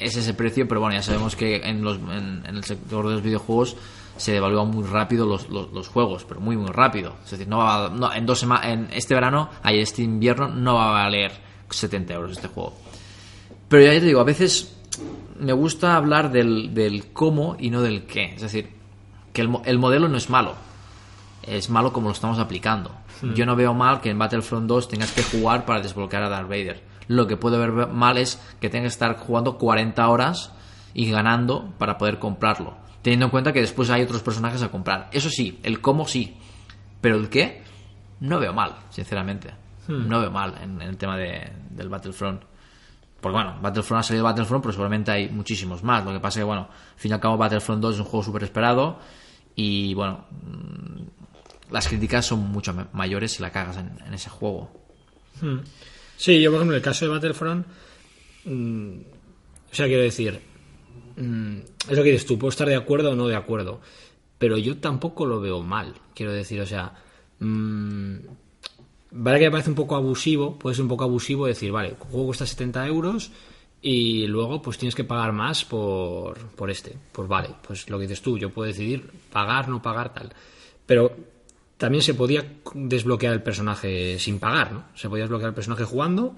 es 0.05 0.17
ese 0.17 0.35
precio, 0.35 0.69
pero 0.69 0.81
bueno, 0.81 0.95
ya 0.95 1.03
sabemos 1.03 1.37
que 1.37 1.57
en, 1.57 1.83
los, 1.83 1.97
en, 1.97 2.45
en 2.47 2.57
el 2.57 2.65
sector 2.65 3.07
de 3.09 3.15
los 3.15 3.23
videojuegos 3.23 3.77
se 4.17 4.33
devalúan 4.33 4.71
muy 4.71 4.85
rápido 4.85 5.27
los, 5.27 5.49
los, 5.49 5.73
los 5.73 5.89
juegos, 5.89 6.25
pero 6.25 6.41
muy 6.41 6.57
muy 6.57 6.71
rápido. 6.71 7.15
Es 7.25 7.33
decir, 7.33 7.49
no 7.49 7.59
va 7.59 7.89
no, 7.89 8.13
en 8.13 8.27
dos 8.27 8.47
en 8.63 8.89
este 8.93 9.15
verano, 9.15 9.51
ahí 9.63 9.81
este 9.81 10.03
invierno 10.03 10.49
no 10.49 10.75
va 10.75 10.89
a 10.89 11.05
valer 11.05 11.33
70 11.69 12.15
euros 12.15 12.33
este 12.33 12.49
juego. 12.49 12.75
Pero 13.69 13.85
ya 13.85 13.99
te 13.99 14.07
digo, 14.07 14.21
a 14.21 14.25
veces 14.25 14.77
me 15.39 15.53
gusta 15.53 15.97
hablar 15.97 16.31
del, 16.31 16.73
del 16.75 17.13
cómo 17.13 17.57
y 17.59 17.71
no 17.71 17.83
del 17.83 18.05
qué. 18.05 18.35
Es 18.35 18.43
decir, 18.43 18.69
que 19.33 19.43
el, 19.43 19.51
el 19.65 19.79
modelo 19.79 20.09
no 20.09 20.17
es 20.17 20.31
malo. 20.31 20.55
Es 21.43 21.69
malo 21.69 21.93
como 21.93 22.09
lo 22.09 22.15
estamos 22.15 22.39
aplicando. 22.39 22.91
Yo 23.35 23.47
no 23.47 23.57
veo 23.57 23.73
mal 23.75 24.01
que 24.01 24.11
en 24.11 24.19
Battlefront 24.19 24.67
2 24.67 24.89
tengas 24.89 25.13
que 25.13 25.23
jugar 25.23 25.65
para 25.65 25.81
desbloquear 25.81 26.25
a 26.25 26.29
Darth 26.29 26.49
Vader. 26.49 26.83
Lo 27.09 27.27
que 27.27 27.37
puede 27.37 27.59
ver 27.59 27.89
mal 27.89 28.19
es 28.19 28.41
que 28.61 28.69
tengas 28.71 28.85
que 28.93 28.95
estar 28.95 29.17
jugando 29.19 29.59
40 29.59 30.09
horas 30.09 30.53
y 30.95 31.11
ganando 31.11 31.73
para 31.79 31.99
poder 31.99 32.19
comprarlo. 32.19 32.77
Teniendo 33.03 33.27
en 33.27 33.31
cuenta 33.31 33.53
que 33.53 33.61
después 33.61 33.91
hay 33.91 34.03
otros 34.03 34.23
personajes 34.23 34.63
a 34.63 34.71
comprar. 34.71 35.11
Eso 35.13 35.29
sí, 35.29 35.59
el 35.63 35.81
cómo 35.81 36.07
sí. 36.09 36.37
Pero 37.01 37.17
el 37.17 37.29
qué, 37.29 37.63
no 38.21 38.39
veo 38.41 38.53
mal, 38.55 38.75
sinceramente. 38.91 39.51
No 40.09 40.21
veo 40.21 40.31
mal 40.31 40.55
en, 40.63 40.81
en 40.81 40.89
el 40.89 40.97
tema 40.97 41.17
de- 41.19 41.53
del 41.71 41.91
Battlefront. 41.91 42.41
Porque 43.21 43.35
bueno, 43.37 43.59
Battlefront 43.61 44.01
ha 44.01 44.03
salido 44.03 44.25
Battlefront, 44.25 44.63
pero 44.63 44.73
seguramente 44.73 45.11
hay 45.11 45.29
muchísimos 45.29 45.83
más. 45.83 46.05
Lo 46.05 46.13
que 46.13 46.21
pasa 46.21 46.39
es 46.39 46.43
que, 46.43 46.47
bueno, 46.47 46.63
al 46.63 46.99
fin 46.99 47.11
y 47.11 47.15
al 47.15 47.21
cabo 47.21 47.37
Battlefront 47.37 47.83
2 47.83 47.95
es 47.95 48.01
un 48.01 48.07
juego 48.07 48.25
súper 48.25 48.45
esperado 48.45 48.99
y, 49.55 49.93
bueno, 49.95 50.25
mm, 50.31 51.73
las 51.73 51.89
críticas 51.89 52.25
son 52.25 52.41
mucho 52.51 52.73
ma- 52.73 52.89
mayores 52.95 53.33
si 53.33 53.43
la 53.43 53.51
cagas 53.51 53.77
en, 53.77 53.99
en 54.07 54.15
ese 54.15 54.31
juego. 54.31 54.71
Sí, 56.17 56.41
yo 56.41 56.51
por 56.51 56.59
ejemplo 56.59 56.75
en 56.75 56.81
el 56.81 56.85
caso 56.85 57.05
de 57.05 57.11
Battlefront, 57.11 57.67
mm, 58.45 58.97
o 59.71 59.75
sea, 59.75 59.87
quiero 59.87 60.03
decir, 60.03 60.41
mm, 61.17 61.57
es 61.89 61.97
lo 61.97 62.03
que 62.03 62.13
dices 62.13 62.27
tú, 62.27 62.39
puedo 62.39 62.51
estar 62.51 62.69
de 62.69 62.77
acuerdo 62.77 63.13
o 63.13 63.15
no 63.17 63.27
de 63.27 63.37
acuerdo, 63.37 63.81
pero 64.39 64.57
yo 64.59 64.79
tampoco 64.79 65.27
lo 65.27 65.41
veo 65.41 65.63
mal, 65.63 65.95
quiero 66.15 66.33
decir, 66.33 66.61
o 66.61 66.67
sea, 66.67 66.95
mm, 67.41 68.15
vale 69.11 69.39
que 69.39 69.45
me 69.47 69.51
parece 69.51 69.71
un 69.71 69.77
poco 69.77 69.97
abusivo, 69.97 70.59
puede 70.59 70.77
ser 70.77 70.83
un 70.83 70.89
poco 70.89 71.05
abusivo 71.05 71.47
decir, 71.47 71.73
vale, 71.73 71.91
el 71.91 71.97
juego 71.97 72.27
cuesta 72.27 72.47
70 72.47 72.87
euros 72.87 73.31
y 73.83 74.27
luego 74.27 74.63
pues 74.63 74.79
tienes 74.79 74.95
que 74.95 75.05
pagar 75.05 75.33
más 75.33 75.65
por, 75.65 76.39
por 76.51 76.71
este, 76.71 76.97
pues 77.13 77.29
vale, 77.29 77.51
pues 77.67 77.89
lo 77.91 77.99
que 77.99 78.07
dices 78.07 78.23
tú, 78.23 78.39
yo 78.39 78.51
puedo 78.51 78.69
decidir 78.69 79.11
pagar, 79.33 79.69
no 79.69 79.83
pagar, 79.83 80.15
tal, 80.15 80.33
pero 80.87 81.34
también 81.77 82.03
se 82.03 82.15
podía 82.15 82.45
desbloquear 82.75 83.33
el 83.33 83.43
personaje 83.43 84.19
sin 84.19 84.39
pagar, 84.39 84.73
¿no? 84.73 84.85
Se 84.95 85.09
podía 85.09 85.25
desbloquear 85.25 85.49
el 85.49 85.55
personaje 85.55 85.85
jugando 85.85 86.37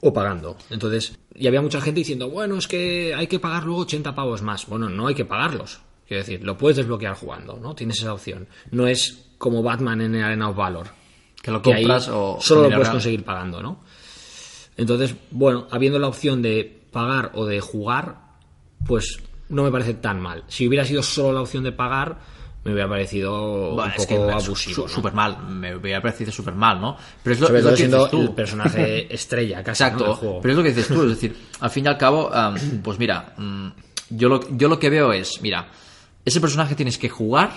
o 0.00 0.12
pagando. 0.12 0.56
Entonces, 0.70 1.18
y 1.34 1.46
había 1.46 1.62
mucha 1.62 1.80
gente 1.80 2.00
diciendo, 2.00 2.30
bueno, 2.30 2.56
es 2.56 2.68
que 2.68 3.14
hay 3.14 3.26
que 3.26 3.38
pagar 3.38 3.64
luego 3.64 3.82
80 3.82 4.14
pavos 4.14 4.42
más. 4.42 4.66
Bueno, 4.66 4.88
no 4.88 5.06
hay 5.06 5.14
que 5.14 5.24
pagarlos. 5.24 5.80
Quiero 6.06 6.22
decir, 6.22 6.44
lo 6.44 6.56
puedes 6.56 6.76
desbloquear 6.76 7.14
jugando, 7.14 7.56
¿no? 7.56 7.74
Tienes 7.74 7.98
esa 7.98 8.12
opción. 8.12 8.48
No 8.70 8.86
es 8.86 9.30
como 9.38 9.62
Batman 9.62 10.00
en 10.00 10.14
el 10.14 10.24
Arena 10.24 10.50
of 10.50 10.56
Valor. 10.56 10.88
Que 11.40 11.50
lo 11.50 11.62
que 11.62 11.72
ahí 11.72 11.82
compras 11.82 12.08
o... 12.08 12.38
solo 12.40 12.62
lo 12.62 12.70
puedes 12.70 12.90
conseguir 12.90 13.24
pagando, 13.24 13.62
¿no? 13.62 13.80
Entonces, 14.76 15.14
bueno, 15.30 15.66
habiendo 15.70 15.98
la 15.98 16.08
opción 16.08 16.42
de 16.42 16.80
pagar 16.90 17.32
o 17.34 17.46
de 17.46 17.60
jugar, 17.60 18.18
pues 18.86 19.18
no 19.48 19.62
me 19.62 19.70
parece 19.70 19.94
tan 19.94 20.20
mal. 20.20 20.44
Si 20.48 20.66
hubiera 20.66 20.84
sido 20.84 21.02
solo 21.02 21.32
la 21.32 21.42
opción 21.42 21.64
de 21.64 21.72
pagar, 21.72 22.18
me 22.64 22.72
hubiera 22.72 22.88
parecido 22.88 23.74
Bueno, 23.74 23.84
un 23.84 23.90
es 24.00 24.06
poco 24.06 24.26
que 24.26 24.32
abusivo. 24.32 24.74
su- 24.74 24.82
¿no? 24.82 24.88
súper 24.88 25.12
mal, 25.14 25.38
me 25.48 25.74
hubiera 25.76 26.00
parecido 26.02 26.30
súper 26.30 26.54
mal, 26.54 26.80
¿no? 26.80 26.96
Pero 27.22 27.34
es 27.34 27.40
lo, 27.40 27.46
Sobre 27.46 27.58
es 27.60 27.64
lo 27.64 27.70
todo 27.70 27.76
que 27.76 27.80
siendo 27.82 27.96
dices 27.98 28.10
tú. 28.10 28.20
el 28.22 28.30
personaje 28.34 29.14
estrella 29.14 29.62
casi 29.64 29.82
Exacto, 29.82 30.14
juego. 30.14 30.40
pero 30.42 30.52
es 30.52 30.56
lo 30.58 30.62
que 30.62 30.68
dices 30.70 30.88
tú, 30.88 31.02
es 31.04 31.08
decir, 31.10 31.36
al 31.60 31.70
fin 31.70 31.84
y 31.86 31.88
al 31.88 31.96
cabo, 31.98 32.30
pues 32.82 32.98
mira, 32.98 33.32
mm, 33.36 33.68
yo 34.10 34.28
lo, 34.28 34.40
yo 34.56 34.68
lo 34.68 34.78
que 34.78 34.90
veo 34.90 35.12
es, 35.12 35.40
mira, 35.40 35.68
ese 36.24 36.40
personaje 36.40 36.74
tienes 36.74 36.98
que 36.98 37.08
jugar 37.08 37.50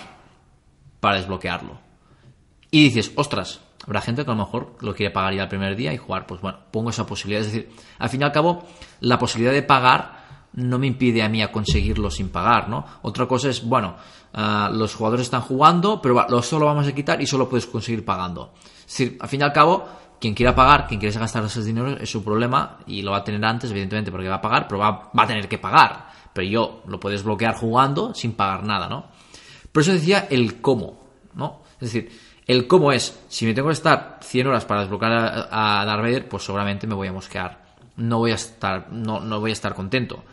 para 0.99 1.17
desbloquearlo. 1.17 1.79
Y 2.71 2.83
dices, 2.85 3.11
ostras, 3.15 3.59
Habrá 3.85 3.99
gente 3.99 4.23
que 4.23 4.31
a 4.31 4.33
lo 4.33 4.39
mejor 4.45 4.77
lo 4.79 4.95
quiere 4.95 5.11
pagar 5.11 5.33
ya 5.35 5.43
el 5.43 5.49
primer 5.49 5.75
día 5.75 5.91
y 5.93 5.97
jugar. 5.97 6.25
Pues 6.25 6.39
bueno, 6.39 6.57
pongo 6.71 6.89
esa 6.91 7.05
posibilidad. 7.05 7.41
Es 7.45 7.51
decir, 7.51 7.69
al 7.99 8.07
fin 8.07 8.21
y 8.21 8.23
al 8.23 8.31
cabo, 8.31 8.65
la 9.01 9.19
posibilidad 9.19 9.51
de 9.51 9.61
pagar 9.61 10.47
no 10.53 10.79
me 10.79 10.87
impide 10.87 11.21
a 11.21 11.27
mí 11.27 11.41
a 11.41 11.51
conseguirlo 11.51 12.09
sin 12.09 12.29
pagar, 12.29 12.69
¿no? 12.69 12.85
Otra 13.01 13.27
cosa 13.27 13.49
es, 13.49 13.61
bueno, 13.61 13.97
ah, 14.33 14.69
los 14.71 14.95
jugadores 14.95 15.25
están 15.25 15.41
jugando, 15.41 16.01
pero 16.01 16.15
va, 16.15 16.27
lo 16.29 16.41
solo 16.41 16.65
vamos 16.65 16.87
a 16.87 16.93
quitar 16.93 17.21
y 17.21 17.25
solo 17.25 17.47
puedes 17.47 17.65
conseguir 17.65 18.03
pagando. 18.03 18.53
Es 18.79 18.97
decir, 18.97 19.17
al 19.19 19.29
fin 19.29 19.41
y 19.41 19.43
al 19.43 19.53
cabo, 19.53 19.87
quien 20.19 20.33
quiera 20.33 20.55
pagar, 20.55 20.87
quien 20.87 20.99
quiera 20.99 21.19
gastar 21.19 21.43
ese 21.45 21.63
dinero 21.63 21.97
es 21.97 22.09
su 22.09 22.23
problema 22.23 22.79
y 22.87 23.01
lo 23.01 23.11
va 23.11 23.17
a 23.17 23.23
tener 23.23 23.43
antes, 23.43 23.71
evidentemente, 23.71 24.11
porque 24.11 24.27
va 24.27 24.35
a 24.35 24.41
pagar, 24.41 24.67
pero 24.67 24.79
va, 24.79 25.11
va 25.17 25.23
a 25.23 25.27
tener 25.27 25.47
que 25.47 25.57
pagar. 25.57 26.07
Pero 26.33 26.47
yo 26.47 26.83
lo 26.87 26.99
puedes 26.99 27.23
bloquear 27.23 27.55
jugando 27.55 28.13
sin 28.13 28.33
pagar 28.33 28.63
nada, 28.63 28.87
¿no? 28.87 29.05
Por 29.71 29.81
eso 29.81 29.93
decía 29.93 30.27
el 30.29 30.61
cómo, 30.61 30.99
¿no? 31.35 31.61
Es 31.73 31.91
decir, 31.91 32.11
el 32.45 32.67
cómo 32.67 32.91
es, 32.91 33.19
si 33.29 33.45
me 33.45 33.53
tengo 33.53 33.69
que 33.69 33.73
estar 33.73 34.19
100 34.21 34.47
horas 34.47 34.65
para 34.65 34.81
desbloquear 34.81 35.13
a, 35.51 35.81
a 35.81 36.23
pues 36.29 36.43
seguramente 36.43 36.87
me 36.87 36.95
voy 36.95 37.07
a 37.07 37.13
mosquear. 37.13 37.63
No 37.95 38.19
voy 38.19 38.31
a 38.31 38.35
estar, 38.35 38.91
no, 38.91 39.19
no 39.19 39.39
voy 39.39 39.51
a 39.51 39.53
estar 39.53 39.73
contento. 39.73 40.23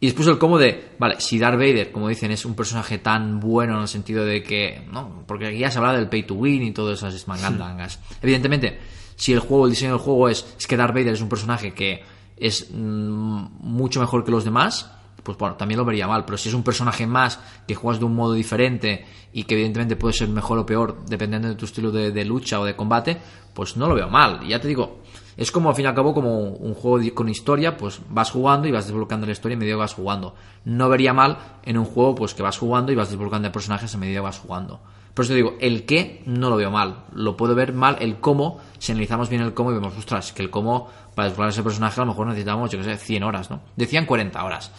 Y 0.00 0.06
después 0.06 0.28
el 0.28 0.38
cómo 0.38 0.58
de, 0.58 0.92
vale, 0.98 1.20
si 1.20 1.38
Darth 1.38 1.58
Vader, 1.58 1.90
como 1.90 2.08
dicen, 2.08 2.30
es 2.30 2.44
un 2.44 2.54
personaje 2.54 2.98
tan 2.98 3.40
bueno 3.40 3.74
en 3.74 3.82
el 3.82 3.88
sentido 3.88 4.24
de 4.24 4.42
que, 4.44 4.86
no, 4.92 5.24
porque 5.26 5.48
aquí 5.48 5.58
ya 5.58 5.70
se 5.70 5.78
habla 5.78 5.94
del 5.94 6.08
pay 6.08 6.22
to 6.22 6.34
win 6.34 6.62
y 6.62 6.72
todas 6.72 7.02
esas 7.02 7.26
mangandangas. 7.26 7.98
Evidentemente, 8.22 8.78
si 9.16 9.32
el 9.32 9.40
juego, 9.40 9.64
el 9.64 9.72
diseño 9.72 9.92
del 9.92 10.00
juego 10.00 10.28
es, 10.28 10.54
es 10.56 10.66
que 10.68 10.76
Darth 10.76 10.94
Vader 10.94 11.14
es 11.14 11.20
un 11.20 11.28
personaje 11.28 11.72
que 11.72 12.02
es 12.36 12.70
mm, 12.70 13.46
mucho 13.60 13.98
mejor 13.98 14.24
que 14.24 14.30
los 14.30 14.44
demás, 14.44 14.88
pues 15.24 15.36
bueno, 15.36 15.56
también 15.56 15.78
lo 15.78 15.84
vería 15.84 16.06
mal. 16.06 16.24
Pero 16.24 16.38
si 16.38 16.48
es 16.48 16.54
un 16.54 16.62
personaje 16.62 17.04
más 17.04 17.40
que 17.66 17.74
juegas 17.74 17.98
de 17.98 18.04
un 18.04 18.14
modo 18.14 18.34
diferente 18.34 19.04
y 19.32 19.42
que 19.42 19.54
evidentemente 19.54 19.96
puede 19.96 20.14
ser 20.14 20.28
mejor 20.28 20.58
o 20.58 20.64
peor 20.64 21.04
dependiendo 21.06 21.48
de 21.48 21.56
tu 21.56 21.64
estilo 21.64 21.90
de, 21.90 22.12
de 22.12 22.24
lucha 22.24 22.60
o 22.60 22.64
de 22.64 22.76
combate, 22.76 23.16
pues 23.52 23.76
no 23.76 23.88
lo 23.88 23.96
veo 23.96 24.08
mal. 24.08 24.40
Y 24.44 24.50
ya 24.50 24.60
te 24.60 24.68
digo, 24.68 25.02
es 25.38 25.52
como 25.52 25.68
al 25.70 25.76
fin 25.76 25.84
y 25.84 25.88
al 25.88 25.94
cabo 25.94 26.12
como 26.12 26.36
un 26.40 26.74
juego 26.74 27.14
con 27.14 27.28
historia, 27.28 27.76
pues 27.76 28.00
vas 28.10 28.32
jugando 28.32 28.66
y 28.66 28.72
vas 28.72 28.86
desbloqueando 28.86 29.24
la 29.24 29.32
historia 29.32 29.52
en 29.52 29.60
medida 29.60 29.74
que 29.74 29.80
vas 29.80 29.94
jugando. 29.94 30.34
No 30.64 30.88
vería 30.88 31.14
mal 31.14 31.38
en 31.62 31.78
un 31.78 31.84
juego 31.84 32.16
pues 32.16 32.34
que 32.34 32.42
vas 32.42 32.58
jugando 32.58 32.90
y 32.90 32.96
vas 32.96 33.10
desbloqueando 33.10 33.52
personajes 33.52 33.94
en 33.94 34.00
medida 34.00 34.16
que 34.16 34.24
vas 34.24 34.40
jugando. 34.40 34.80
Por 35.14 35.24
eso 35.24 35.34
digo, 35.34 35.54
el 35.60 35.86
qué 35.86 36.24
no 36.26 36.50
lo 36.50 36.56
veo 36.56 36.72
mal. 36.72 37.04
Lo 37.12 37.36
puedo 37.36 37.54
ver 37.54 37.72
mal 37.72 37.98
el 38.00 38.18
cómo, 38.18 38.58
si 38.80 38.90
analizamos 38.90 39.28
bien 39.28 39.42
el 39.42 39.54
cómo 39.54 39.70
y 39.70 39.74
vemos, 39.74 39.96
ostras, 39.96 40.32
que 40.32 40.42
el 40.42 40.50
cómo 40.50 40.88
para 41.14 41.28
desbloquear 41.28 41.50
ese 41.50 41.62
personaje 41.62 42.00
a 42.00 42.04
lo 42.04 42.10
mejor 42.10 42.26
necesitamos, 42.26 42.70
yo 42.72 42.78
que 42.78 42.84
sé, 42.84 42.96
100 42.96 43.22
horas, 43.22 43.48
¿no? 43.48 43.60
Decían 43.76 44.06
40 44.06 44.44
horas. 44.44 44.72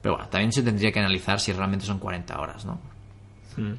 Pero 0.00 0.14
bueno, 0.14 0.30
también 0.30 0.52
se 0.52 0.62
tendría 0.62 0.92
que 0.92 1.00
analizar 1.00 1.40
si 1.40 1.52
realmente 1.52 1.86
son 1.86 1.98
40 1.98 2.40
horas, 2.40 2.64
¿no? 2.64 2.78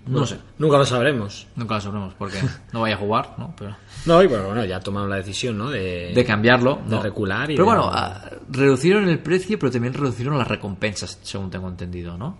No 0.07 0.25
sé. 0.25 0.37
Nunca 0.57 0.77
lo 0.77 0.85
sabremos. 0.85 1.47
Nunca 1.55 1.75
lo 1.75 1.81
sabremos 1.81 2.13
porque 2.15 2.37
no 2.73 2.81
vaya 2.81 2.95
a 2.95 2.97
jugar, 2.97 3.35
¿no? 3.37 3.53
Pero... 3.57 3.75
No, 4.05 4.21
y 4.21 4.27
bueno, 4.27 4.45
bueno, 4.45 4.63
ya 4.65 4.79
tomaron 4.79 5.09
la 5.09 5.15
decisión, 5.15 5.57
¿no? 5.57 5.69
De, 5.71 6.11
de 6.13 6.25
cambiarlo, 6.25 6.79
de 6.85 6.95
¿no? 6.95 7.01
recular. 7.01 7.49
Y 7.49 7.55
Pero 7.55 7.65
de- 7.65 7.71
bueno, 7.75 7.89
ah, 7.91 8.29
reducieron 8.51 9.09
el 9.09 9.17
precio, 9.19 9.57
pero 9.57 9.71
también 9.71 9.93
reducieron 9.95 10.37
las 10.37 10.47
recompensas, 10.47 11.19
según 11.23 11.49
tengo 11.49 11.67
entendido, 11.67 12.15
¿no? 12.17 12.37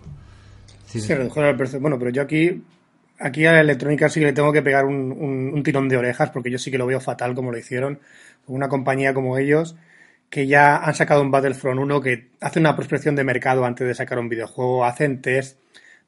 Sí, 0.86 1.00
sí. 1.00 1.08
Se 1.08 1.16
redujeron 1.16 1.50
el 1.50 1.56
precio. 1.56 1.80
Bueno, 1.80 1.98
pero 1.98 2.10
yo 2.12 2.22
aquí, 2.22 2.62
aquí 3.18 3.44
a 3.46 3.52
la 3.52 3.60
electrónica 3.62 4.08
sí 4.08 4.20
que 4.20 4.26
le 4.26 4.32
tengo 4.32 4.52
que 4.52 4.62
pegar 4.62 4.84
un, 4.84 5.10
un- 5.12 5.50
un 5.54 5.62
tirón 5.64 5.88
de 5.88 5.96
orejas, 5.96 6.30
porque 6.30 6.50
yo 6.52 6.58
sí 6.58 6.70
que 6.70 6.78
lo 6.78 6.86
veo 6.86 7.00
fatal 7.00 7.34
como 7.34 7.50
lo 7.50 7.58
hicieron. 7.58 7.98
Una 8.46 8.68
compañía 8.68 9.12
como 9.12 9.36
ellos, 9.38 9.74
que 10.30 10.46
ya 10.46 10.76
han 10.76 10.94
sacado 10.94 11.20
un 11.22 11.32
Battlefront 11.32 11.80
1 11.80 12.00
que 12.00 12.28
hace 12.40 12.60
una 12.60 12.76
prospección 12.76 13.16
de 13.16 13.24
mercado 13.24 13.64
antes 13.64 13.86
de 13.88 13.94
sacar 13.94 14.20
un 14.20 14.28
videojuego, 14.28 14.84
hacen 14.84 15.20
test, 15.20 15.58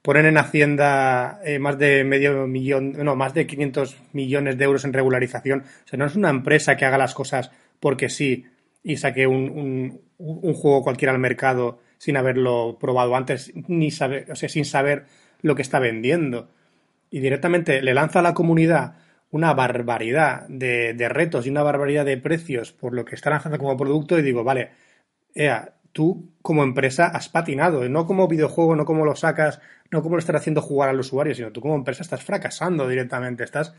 ponen 0.03 0.27
en 0.27 0.39
Hacienda 0.39 1.41
eh, 1.45 1.59
más 1.59 1.79
de 1.79 2.05
medio 2.05 2.47
millón, 2.47 2.93
no, 2.93 3.17
más 3.17 3.35
de 3.35 3.47
500 3.47 3.97
millones 4.13 4.59
de 4.59 4.65
euros 4.65 4.85
en 4.85 4.93
regularización. 4.93 5.61
O 5.61 5.89
sea, 5.89 5.99
no 5.99 6.07
es 6.07 6.17
una 6.17 6.31
empresa 6.31 6.77
que 6.77 6.85
haga 6.85 6.99
las 6.99 7.15
cosas 7.15 7.51
porque 7.81 8.09
sí 8.09 8.47
y 8.83 8.97
saque 8.97 9.27
un, 9.27 10.01
un, 10.19 10.55
juego 10.55 10.83
cualquiera 10.83 11.13
al 11.13 11.19
mercado 11.19 11.81
sin 11.99 12.17
haberlo 12.17 12.79
probado 12.81 13.17
antes, 13.17 13.53
ni 13.69 13.91
saber, 13.91 14.31
o 14.31 14.37
sea, 14.37 14.49
sin 14.49 14.65
saber 14.65 15.07
lo 15.43 15.55
que 15.55 15.63
está 15.63 15.79
vendiendo. 15.79 16.51
Y 17.11 17.21
directamente 17.21 17.83
le 17.83 17.95
lanza 17.95 18.21
a 18.21 18.23
la 18.23 18.35
comunidad 18.35 18.97
una 19.31 19.53
barbaridad 19.53 20.47
de, 20.49 20.95
de 20.95 21.09
retos 21.09 21.47
y 21.47 21.51
una 21.51 21.63
barbaridad 21.63 22.05
de 22.05 22.17
precios 22.17 22.73
por 22.73 22.95
lo 22.95 23.05
que 23.05 23.15
está 23.15 23.31
lanzando 23.31 23.59
como 23.59 23.77
producto 23.77 24.19
y 24.19 24.23
digo, 24.23 24.45
vale, 24.45 24.71
Ea, 25.35 25.75
tú 25.99 26.31
como 26.43 26.63
empresa 26.63 27.07
has 27.09 27.29
patinado, 27.29 27.89
no 27.89 28.07
como 28.07 28.29
videojuego, 28.29 28.77
no 28.77 28.85
como 28.85 29.05
lo 29.05 29.17
sacas, 29.17 29.61
no 29.91 30.01
como 30.01 30.15
lo 30.15 30.21
estás 30.21 30.37
haciendo 30.37 30.63
jugar 30.63 30.91
al 30.91 31.01
usuario, 31.01 31.35
sino 31.35 31.51
tú 31.51 31.61
como 31.61 31.75
empresa 31.75 32.05
estás 32.05 32.23
fracasando 32.23 32.87
directamente, 32.87 33.43
estás 33.43 33.75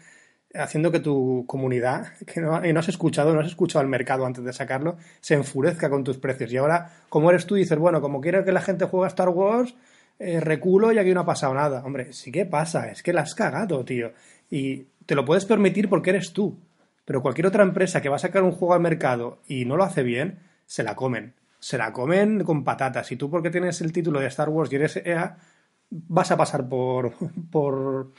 haciendo 0.54 0.92
que 0.92 1.00
tu 1.00 1.46
comunidad, 1.48 2.08
que 2.28 2.42
no, 2.42 2.58
has 2.58 2.90
escuchado, 2.90 3.34
no 3.34 3.40
has 3.40 3.48
escuchado 3.48 3.80
al 3.80 3.88
mercado 3.88 4.26
antes 4.26 4.44
de 4.44 4.52
sacarlo, 4.52 4.98
se 5.22 5.36
enfurezca 5.36 5.90
con 5.90 6.04
tus 6.04 6.18
precios. 6.18 6.52
Y 6.52 6.58
ahora, 6.58 6.92
como 7.08 7.30
eres 7.30 7.46
tú, 7.46 7.56
dices, 7.56 7.78
bueno, 7.78 8.02
como 8.02 8.20
quiero 8.20 8.44
que 8.44 8.52
la 8.52 8.60
gente 8.60 8.84
juegue 8.84 9.06
a 9.06 9.08
Star 9.08 9.30
Wars, 9.30 9.74
eh, 10.20 10.42
reculo 10.42 10.92
y 10.92 10.98
aquí 10.98 11.14
no 11.14 11.22
ha 11.22 11.26
pasado 11.26 11.54
nada. 11.54 11.86
Hombre, 11.86 12.12
sí 12.12 12.34
que 12.34 12.46
pasa, 12.46 12.92
es 12.92 13.02
que 13.02 13.14
la 13.14 13.22
has 13.22 13.34
cagado, 13.34 13.86
tío. 13.86 14.12
Y 14.52 14.88
te 15.06 15.16
lo 15.16 15.24
puedes 15.24 15.46
permitir 15.46 15.88
porque 15.88 16.10
eres 16.10 16.34
tú. 16.34 16.60
Pero 17.06 17.22
cualquier 17.22 17.48
otra 17.48 17.64
empresa 17.64 18.02
que 18.02 18.10
va 18.10 18.18
a 18.18 18.20
sacar 18.20 18.44
un 18.44 18.52
juego 18.52 18.74
al 18.74 18.82
mercado 18.82 19.40
y 19.48 19.64
no 19.64 19.78
lo 19.78 19.86
hace 19.86 20.04
bien, 20.04 20.40
se 20.66 20.84
la 20.84 20.98
comen. 20.98 21.39
Se 21.60 21.78
la 21.78 21.91
comen 21.91 22.43
con 22.43 22.64
patatas. 22.64 23.12
Y 23.12 23.18
tú, 23.18 23.30
porque 23.30 23.49
tienes 23.49 23.82
el 23.82 23.91
título 23.91 24.20
de 24.20 24.28
Star 24.28 24.49
Wars 24.49 24.72
y 24.72 24.76
eres 24.76 24.97
EA, 24.97 25.38
vas 25.89 26.32
a 26.32 26.38
pasar 26.38 26.68
por, 26.68 27.14
por 27.51 28.14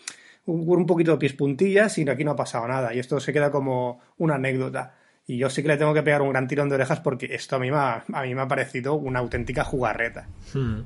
un, 0.47 0.87
poquito 0.87 1.13
de 1.13 1.19
pies 1.19 1.33
puntillas 1.33 1.97
y 1.99 2.09
aquí 2.09 2.25
no 2.25 2.33
ha 2.33 2.37
pasado 2.37 2.69
nada. 2.69 2.95
Y 2.95 2.99
esto 2.99 3.19
se 3.21 3.33
queda 3.33 3.51
como 3.51 4.01
una 4.19 4.35
anécdota. 4.35 4.97
Y 5.27 5.39
yo 5.39 5.49
sí 5.49 5.63
que 5.63 5.69
le 5.69 5.77
tengo 5.77 5.95
que 5.95 6.03
pegar 6.03 6.23
un 6.23 6.31
gran 6.31 6.49
tirón 6.49 6.69
de 6.69 6.75
orejas 6.75 7.01
porque 7.01 7.27
esto 7.33 7.57
a 7.57 7.59
mí 7.59 7.71
me 7.71 7.77
ha, 7.77 8.05
a 8.13 8.23
mí 8.23 8.35
me 8.35 8.43
ha 8.43 8.49
parecido 8.49 8.95
una 8.95 9.21
auténtica 9.21 9.65
jugarreta. 9.65 10.27
Hmm. 10.53 10.81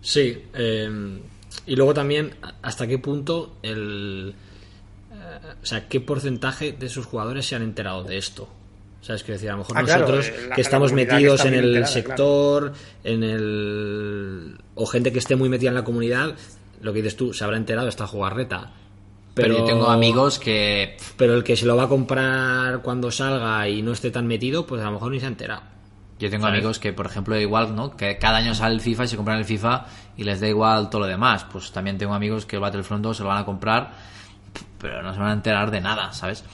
Sí. 0.00 0.44
eh, 0.54 1.20
y 1.66 1.76
luego 1.76 1.94
también, 1.94 2.34
hasta 2.62 2.86
qué 2.86 2.98
punto 2.98 3.56
el. 3.62 4.34
eh, 5.12 5.54
o 5.62 5.66
sea, 5.66 5.88
qué 5.88 6.00
porcentaje 6.00 6.72
de 6.72 6.88
sus 6.88 7.06
jugadores 7.06 7.46
se 7.46 7.56
han 7.56 7.62
enterado 7.62 8.04
de 8.04 8.18
esto. 8.18 8.48
¿Sabes? 9.04 9.22
Quiero 9.22 9.34
decir, 9.34 9.50
a 9.50 9.52
lo 9.52 9.58
mejor 9.58 9.76
Ah, 9.78 9.82
nosotros 9.82 10.28
eh, 10.28 10.46
la- 10.48 10.54
que 10.54 10.60
estamos 10.62 10.90
que 10.90 10.96
metidos 10.96 11.44
en 11.44 11.52
el 11.54 11.64
enterada, 11.66 11.86
sector, 11.92 12.72
en 13.04 13.22
el. 13.22 14.58
o 14.74 14.86
gente 14.86 15.12
que 15.12 15.18
esté 15.18 15.36
muy 15.36 15.48
metida 15.50 15.68
en 15.68 15.74
la 15.74 15.84
comunidad, 15.84 16.34
lo 16.80 16.92
que 16.92 17.00
dices 17.02 17.16
tú, 17.16 17.32
se 17.34 17.44
habrá 17.44 17.56
enterado 17.58 17.84
de 17.86 17.90
esta 17.90 18.06
jugarreta. 18.06 18.70
Pero 19.34 19.58
yo 19.58 19.64
tengo 19.64 19.88
amigos 19.90 20.38
que 20.38 20.96
Pero 21.16 21.34
el 21.34 21.42
que 21.44 21.56
se 21.56 21.66
lo 21.66 21.76
va 21.76 21.82
a 21.84 21.88
comprar 21.88 22.80
cuando 22.82 23.10
salga 23.10 23.68
y 23.68 23.82
no 23.82 23.92
esté 23.92 24.10
tan 24.10 24.26
metido, 24.26 24.64
pues 24.66 24.80
a 24.80 24.84
lo 24.86 24.92
mejor 24.92 25.10
ni 25.12 25.18
se 25.20 25.26
ha 25.26 25.28
enterado. 25.28 25.62
Yo 26.20 26.30
tengo 26.30 26.44
¿Sabes? 26.46 26.58
amigos 26.60 26.78
que, 26.78 26.92
por 26.92 27.06
ejemplo, 27.06 27.38
igual, 27.38 27.74
¿no? 27.74 27.96
Que 27.96 28.16
cada 28.18 28.38
año 28.38 28.54
sale 28.54 28.74
el 28.76 28.80
FIFA 28.80 29.04
y 29.04 29.08
se 29.08 29.16
compran 29.16 29.38
el 29.38 29.44
FIFA 29.44 29.86
y 30.16 30.22
les 30.24 30.40
da 30.40 30.46
igual 30.48 30.88
todo 30.88 31.00
lo 31.02 31.06
demás. 31.08 31.44
Pues 31.50 31.72
también 31.72 31.98
tengo 31.98 32.14
amigos 32.14 32.46
que 32.46 32.56
el 32.56 32.62
Battlefront 32.62 33.02
2 33.02 33.16
se 33.16 33.22
lo 33.24 33.28
van 33.28 33.38
a 33.38 33.44
comprar, 33.44 33.90
pero 34.80 35.02
no 35.02 35.12
se 35.12 35.18
van 35.18 35.28
a 35.30 35.32
enterar 35.32 35.70
de 35.72 35.80
nada, 35.80 36.12
¿sabes? 36.12 36.44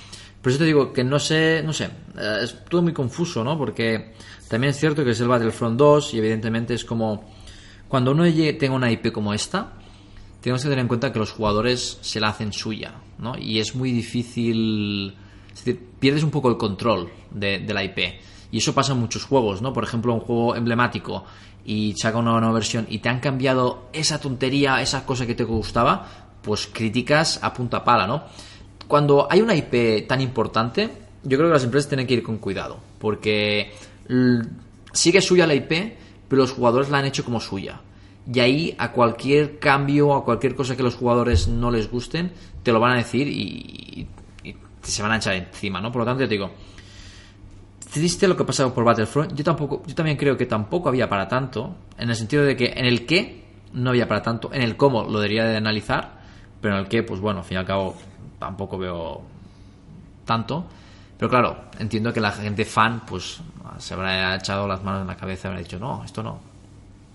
Por 0.42 0.50
eso 0.50 0.58
te 0.58 0.64
digo 0.64 0.92
que 0.92 1.04
no 1.04 1.18
sé, 1.18 1.62
no 1.64 1.72
sé, 1.72 1.84
eh, 2.18 2.38
es 2.42 2.64
todo 2.64 2.82
muy 2.82 2.92
confuso, 2.92 3.44
¿no? 3.44 3.58
Porque 3.58 4.14
también 4.48 4.70
es 4.70 4.78
cierto 4.78 5.04
que 5.04 5.10
es 5.10 5.20
el 5.20 5.28
Battlefront 5.28 5.78
2 5.78 6.14
y 6.14 6.18
evidentemente 6.18 6.74
es 6.74 6.84
como 6.84 7.24
cuando 7.88 8.12
uno 8.12 8.24
tenga 8.24 8.74
una 8.74 8.90
IP 8.90 9.12
como 9.12 9.34
esta, 9.34 9.72
tenemos 10.40 10.62
que 10.62 10.68
tener 10.68 10.82
en 10.82 10.88
cuenta 10.88 11.12
que 11.12 11.18
los 11.18 11.32
jugadores 11.32 11.98
se 12.00 12.20
la 12.20 12.28
hacen 12.28 12.52
suya, 12.52 12.94
¿no? 13.18 13.36
Y 13.36 13.58
es 13.58 13.74
muy 13.74 13.92
difícil, 13.92 15.14
es 15.52 15.64
decir, 15.64 15.88
pierdes 15.98 16.22
un 16.22 16.30
poco 16.30 16.48
el 16.48 16.56
control 16.56 17.10
de, 17.30 17.58
de 17.58 17.74
la 17.74 17.84
IP. 17.84 17.98
Y 18.52 18.58
eso 18.58 18.74
pasa 18.74 18.92
en 18.92 19.00
muchos 19.00 19.24
juegos, 19.24 19.60
¿no? 19.60 19.72
Por 19.72 19.84
ejemplo, 19.84 20.14
un 20.14 20.20
juego 20.20 20.56
emblemático 20.56 21.24
y 21.64 21.94
saca 21.96 22.18
una 22.18 22.32
nueva 22.32 22.52
versión 22.52 22.86
y 22.88 22.98
te 22.98 23.08
han 23.08 23.20
cambiado 23.20 23.88
esa 23.92 24.20
tontería, 24.20 24.80
esa 24.80 25.04
cosa 25.04 25.26
que 25.26 25.34
te 25.34 25.44
gustaba, 25.44 26.30
pues 26.42 26.66
críticas 26.72 27.38
a 27.42 27.52
punta 27.52 27.84
pala, 27.84 28.06
¿no? 28.06 28.24
Cuando 28.90 29.28
hay 29.30 29.40
una 29.40 29.54
IP 29.54 30.08
tan 30.08 30.20
importante, 30.20 30.90
yo 31.22 31.38
creo 31.38 31.48
que 31.48 31.54
las 31.54 31.62
empresas 31.62 31.88
tienen 31.88 32.08
que 32.08 32.14
ir 32.14 32.24
con 32.24 32.38
cuidado, 32.38 32.78
porque 32.98 33.70
sigue 34.92 35.20
suya 35.20 35.46
la 35.46 35.54
IP, 35.54 35.70
pero 36.28 36.42
los 36.42 36.50
jugadores 36.50 36.90
la 36.90 36.98
han 36.98 37.04
hecho 37.06 37.24
como 37.24 37.38
suya. 37.40 37.80
Y 38.32 38.40
ahí 38.40 38.74
a 38.78 38.90
cualquier 38.90 39.60
cambio, 39.60 40.12
a 40.12 40.24
cualquier 40.24 40.56
cosa 40.56 40.76
que 40.76 40.82
los 40.82 40.96
jugadores 40.96 41.46
no 41.46 41.70
les 41.70 41.88
gusten, 41.88 42.32
te 42.64 42.72
lo 42.72 42.80
van 42.80 42.92
a 42.94 42.96
decir 42.96 43.28
y, 43.28 44.06
y- 44.42 44.48
y 44.50 44.56
se 44.82 45.02
van 45.02 45.12
a 45.12 45.18
echar 45.18 45.34
encima, 45.36 45.80
¿no? 45.80 45.92
Por 45.92 46.00
lo 46.00 46.06
tanto, 46.06 46.22
yo 46.22 46.28
te 46.28 46.34
digo, 46.34 46.50
triste 47.92 48.26
lo 48.28 48.36
que 48.36 48.42
ha 48.42 48.46
pasado 48.46 48.74
por 48.74 48.82
Battlefront. 48.84 49.34
Yo 49.34 49.44
tampoco, 49.44 49.82
yo 49.86 49.94
también 49.94 50.16
creo 50.16 50.36
que 50.36 50.46
tampoco 50.46 50.88
había 50.88 51.08
para 51.08 51.28
tanto, 51.28 51.76
en 51.96 52.10
el 52.10 52.16
sentido 52.16 52.42
de 52.44 52.56
que 52.56 52.72
en 52.76 52.86
el 52.86 53.06
qué 53.06 53.44
no 53.72 53.90
había 53.90 54.08
para 54.08 54.22
tanto, 54.22 54.50
en 54.52 54.62
el 54.62 54.76
cómo 54.76 55.04
lo 55.04 55.20
debería 55.20 55.44
de 55.44 55.56
analizar, 55.56 56.20
pero 56.60 56.74
en 56.74 56.80
el 56.80 56.88
qué, 56.88 57.02
pues 57.04 57.20
bueno, 57.20 57.40
al 57.40 57.44
fin 57.44 57.56
y 57.56 57.60
al 57.60 57.66
cabo 57.66 57.94
tampoco 58.40 58.76
veo 58.78 59.22
tanto. 60.24 60.66
Pero 61.16 61.28
claro, 61.30 61.64
entiendo 61.78 62.12
que 62.12 62.20
la 62.20 62.32
gente 62.32 62.64
fan, 62.64 63.02
pues 63.06 63.40
se 63.78 63.94
habrá 63.94 64.34
echado 64.34 64.66
las 64.66 64.82
manos 64.82 65.02
en 65.02 65.06
la 65.06 65.16
cabeza 65.16 65.46
y 65.46 65.48
habrá 65.50 65.60
dicho, 65.62 65.78
no, 65.78 66.02
esto 66.04 66.22
no. 66.22 66.40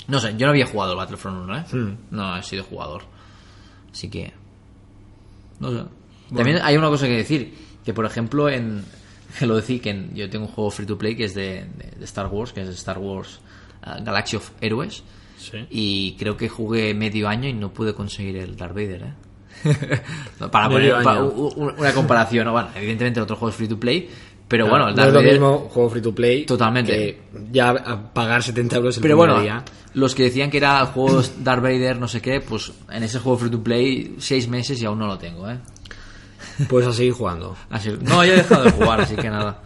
No 0.07 0.19
sé, 0.19 0.35
yo 0.37 0.45
no 0.45 0.51
había 0.51 0.67
jugado 0.67 0.91
el 0.91 0.97
Battlefront 0.97 1.43
1, 1.43 1.57
¿eh? 1.57 1.65
Hmm. 1.73 1.97
No 2.11 2.37
he 2.37 2.43
sido 2.43 2.63
jugador. 2.63 3.01
Así 3.91 4.09
que. 4.09 4.31
No 5.59 5.71
sé. 5.71 5.83
También 6.35 6.59
hay 6.61 6.77
una 6.77 6.89
cosa 6.89 7.07
que 7.07 7.17
decir, 7.17 7.57
que 7.83 7.93
por 7.93 8.05
ejemplo 8.05 8.47
en 8.49 8.83
lo 9.41 9.55
decía 9.55 9.81
que 9.81 9.89
en- 9.89 10.13
yo 10.15 10.29
tengo 10.29 10.45
un 10.45 10.51
juego 10.51 10.69
free 10.69 10.85
to 10.85 10.97
play 10.97 11.15
que 11.15 11.25
es 11.25 11.33
de 11.33 11.67
Star 12.01 12.27
Wars, 12.27 12.53
que 12.53 12.61
es 12.61 12.69
Star 12.69 12.97
Wars 12.99 13.39
uh, 13.85 14.03
Galaxy 14.03 14.35
of 14.37 14.51
Heroes, 14.61 15.03
Sí. 15.37 15.65
y 15.69 16.15
creo 16.17 16.37
que 16.37 16.47
jugué 16.49 16.93
medio 16.93 17.27
año 17.27 17.47
y 17.49 17.53
no 17.53 17.69
pude 17.71 17.93
conseguir 17.93 18.37
el 18.37 18.55
Darth 18.55 18.73
Vader, 18.73 19.03
¿eh? 19.03 19.13
No, 20.39 20.51
para 20.51 20.69
poner 20.69 20.93
para- 21.03 21.23
una 21.23 21.93
comparación, 21.93 22.45
¿no? 22.45 22.51
bueno, 22.51 22.69
evidentemente 22.75 23.19
otro 23.21 23.35
juego 23.35 23.49
es 23.49 23.55
free 23.55 23.67
to 23.67 23.79
play, 23.79 24.09
pero 24.47 24.65
Claro, 24.65 24.85
bueno, 24.85 24.89
el 24.89 24.95
no 24.95 25.01
Darth 25.01 25.07
es 25.09 25.13
lo 25.13 25.19
Vader... 25.19 25.33
mismo 25.33 25.69
juego 25.73 25.89
free 25.89 26.01
to 26.01 26.13
play. 26.15 26.45
Totalmente. 26.45 26.91
que 26.93 27.21
ya 27.51 27.69
a 27.69 28.13
pagar 28.13 28.43
70 28.43 28.75
euros 28.77 28.97
el 28.97 29.01
Pero 29.01 29.17
bueno, 29.17 29.41
día. 29.41 29.63
los 29.93 30.13
que 30.13 30.23
decían 30.23 30.49
que 30.51 30.57
era 30.57 30.85
juegos 30.85 31.31
Darth 31.43 31.63
Vader, 31.63 31.97
no 31.99 32.07
sé 32.07 32.21
qué, 32.21 32.41
pues 32.41 32.71
en 32.91 33.03
ese 33.03 33.19
juego 33.19 33.37
free 33.39 33.49
to 33.51 33.63
play, 33.63 34.15
seis 34.19 34.47
meses 34.47 34.81
y 34.81 34.85
aún 34.85 34.99
no 34.99 35.07
lo 35.07 35.17
tengo, 35.17 35.49
¿eh? 35.49 35.57
Pues 36.69 36.85
a 36.87 36.93
seguir 36.93 37.13
jugando. 37.13 37.55
Así, 37.69 37.89
no, 38.01 38.23
yo 38.23 38.33
he 38.33 38.37
dejado 38.37 38.63
de 38.65 38.71
jugar, 38.71 39.01
así 39.01 39.15
que 39.15 39.29
nada. 39.29 39.61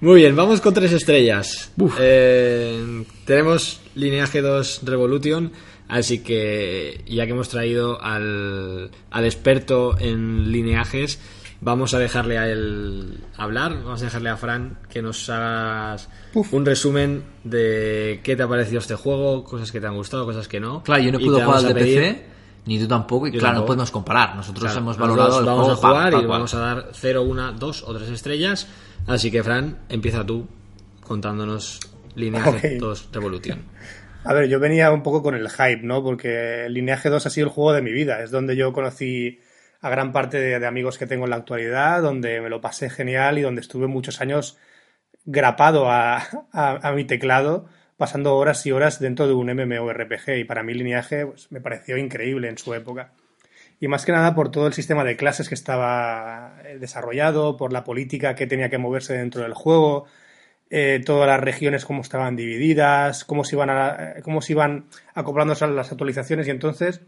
Muy 0.00 0.20
bien, 0.20 0.36
vamos 0.36 0.60
con 0.60 0.72
tres 0.74 0.92
estrellas. 0.92 1.72
Eh, 1.98 3.04
tenemos 3.24 3.80
Lineaje 3.96 4.40
2 4.40 4.82
Revolution, 4.84 5.50
así 5.88 6.22
que 6.22 7.02
ya 7.06 7.26
que 7.26 7.32
hemos 7.32 7.48
traído 7.48 8.00
al, 8.02 8.90
al 9.10 9.24
experto 9.24 9.96
en 9.98 10.52
lineajes, 10.52 11.18
vamos 11.60 11.94
a 11.94 11.98
dejarle 11.98 12.38
a 12.38 12.48
él 12.48 13.18
hablar, 13.36 13.74
vamos 13.82 14.00
a 14.02 14.04
dejarle 14.04 14.30
a 14.30 14.36
Fran 14.36 14.78
que 14.90 15.02
nos 15.02 15.28
hagas 15.28 16.08
un 16.52 16.64
resumen 16.64 17.24
de 17.44 18.20
qué 18.22 18.36
te 18.36 18.42
ha 18.44 18.48
parecido 18.48 18.78
este 18.78 18.94
juego, 18.94 19.42
cosas 19.44 19.72
que 19.72 19.80
te 19.80 19.86
han 19.86 19.96
gustado, 19.96 20.24
cosas 20.24 20.46
que 20.46 20.60
no. 20.60 20.82
Claro, 20.82 21.02
yo 21.02 21.12
no 21.12 21.18
puedo 21.18 21.32
jugar 21.32 21.46
vamos 21.48 21.64
al 21.64 21.74
de 21.74 21.80
pedir- 21.80 21.98
PC, 22.00 22.24
ni 22.66 22.78
tú 22.78 22.86
tampoco, 22.86 23.26
y 23.26 23.32
Yo 23.32 23.40
claro, 23.40 23.60
no 23.60 23.66
podemos 23.66 23.90
comparar. 23.90 24.36
Nosotros 24.36 24.64
Claro, 24.64 24.78
hemos 24.80 24.98
valorado 24.98 25.28
dos 25.30 25.38
el 25.40 25.44
vamos 25.46 25.64
juego 25.66 25.72
a 25.72 25.76
jugar 25.90 26.12
pa- 26.12 26.18
pa 26.18 26.22
y 26.22 26.26
vamos 26.26 26.54
a 26.54 26.58
dar 26.58 26.88
0, 26.92 27.22
1, 27.22 27.52
2 27.54 27.82
o 27.86 27.94
3 27.94 28.10
estrellas. 28.10 28.68
Así 29.06 29.30
que, 29.30 29.42
Fran, 29.42 29.78
empieza 29.88 30.24
tú 30.26 30.46
contándonos 31.02 31.80
Lineaje 32.14 32.74
Ok. 32.76 32.80
2 32.80 33.08
Revolution. 33.12 33.62
A 34.28 34.34
ver, 34.34 34.46
yo 34.46 34.60
venía 34.60 34.92
un 34.92 35.02
poco 35.02 35.22
con 35.22 35.34
el 35.34 35.48
hype, 35.48 35.80
¿no? 35.84 36.02
Porque 36.02 36.66
Lineaje 36.68 37.08
2 37.08 37.24
ha 37.24 37.30
sido 37.30 37.46
el 37.46 37.52
juego 37.52 37.72
de 37.72 37.80
mi 37.80 37.92
vida. 37.92 38.22
Es 38.22 38.30
donde 38.30 38.56
yo 38.56 38.74
conocí 38.74 39.40
a 39.80 39.88
gran 39.88 40.12
parte 40.12 40.38
de, 40.38 40.66
amigos 40.66 40.98
que 40.98 41.06
tengo 41.06 41.24
en 41.24 41.30
la 41.30 41.36
actualidad, 41.36 42.02
donde 42.02 42.42
me 42.42 42.50
lo 42.50 42.60
pasé 42.60 42.90
genial 42.90 43.38
y 43.38 43.40
donde 43.40 43.62
estuve 43.62 43.86
muchos 43.86 44.20
años 44.20 44.58
grapado 45.24 45.86
a 45.90 46.92
mi 46.94 47.06
teclado, 47.06 47.70
pasando 47.96 48.36
horas 48.36 48.66
y 48.66 48.72
horas 48.72 49.00
dentro 49.00 49.26
de 49.26 49.32
un 49.32 49.46
MMORPG. 49.46 50.36
Y 50.36 50.44
para 50.44 50.62
mí 50.62 50.74
Lineaje 50.74 51.24
pues, 51.24 51.50
me 51.50 51.62
pareció 51.62 51.96
increíble 51.96 52.50
en 52.50 52.58
su 52.58 52.74
época. 52.74 53.14
Y 53.80 53.88
más 53.88 54.04
que 54.04 54.12
nada 54.12 54.34
por 54.34 54.50
todo 54.50 54.66
el 54.66 54.74
sistema 54.74 55.04
de 55.04 55.16
clases 55.16 55.48
que 55.48 55.54
estaba 55.54 56.60
eh, 56.66 56.78
desarrollado, 56.78 57.56
por 57.56 57.72
la 57.72 57.82
política 57.82 58.34
que 58.34 58.46
tenía 58.46 58.68
que 58.68 58.76
moverse 58.76 59.14
dentro 59.14 59.42
del 59.42 59.54
juego, 59.54 60.04
eh, 60.70 61.00
todas 61.04 61.26
las 61.26 61.40
regiones 61.40 61.84
cómo 61.84 62.02
estaban 62.02 62.36
divididas, 62.36 63.24
cómo 63.24 63.44
se 63.44 63.56
iban, 63.56 63.70
a- 63.70 64.12
eh, 64.18 64.22
cómo 64.22 64.42
se 64.42 64.52
iban 64.52 64.86
acoplándose 65.14 65.64
a 65.64 65.68
las 65.68 65.90
actualizaciones 65.92 66.46
y 66.46 66.50
entonces 66.50 67.00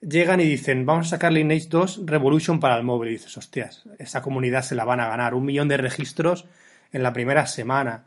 llegan 0.00 0.40
y 0.40 0.44
dicen 0.44 0.84
vamos 0.86 1.06
a 1.06 1.10
sacar 1.10 1.32
Lineage 1.32 1.68
2 1.70 2.02
Revolution 2.04 2.60
para 2.60 2.76
el 2.76 2.82
móvil 2.84 3.10
y 3.10 3.12
dices, 3.12 3.36
hostias, 3.36 3.84
esa 3.98 4.20
comunidad 4.22 4.62
se 4.62 4.74
la 4.74 4.84
van 4.84 5.00
a 5.00 5.08
ganar, 5.08 5.34
un 5.34 5.44
millón 5.46 5.68
de 5.68 5.76
registros 5.78 6.46
en 6.92 7.02
la 7.02 7.12
primera 7.12 7.46
semana. 7.46 8.04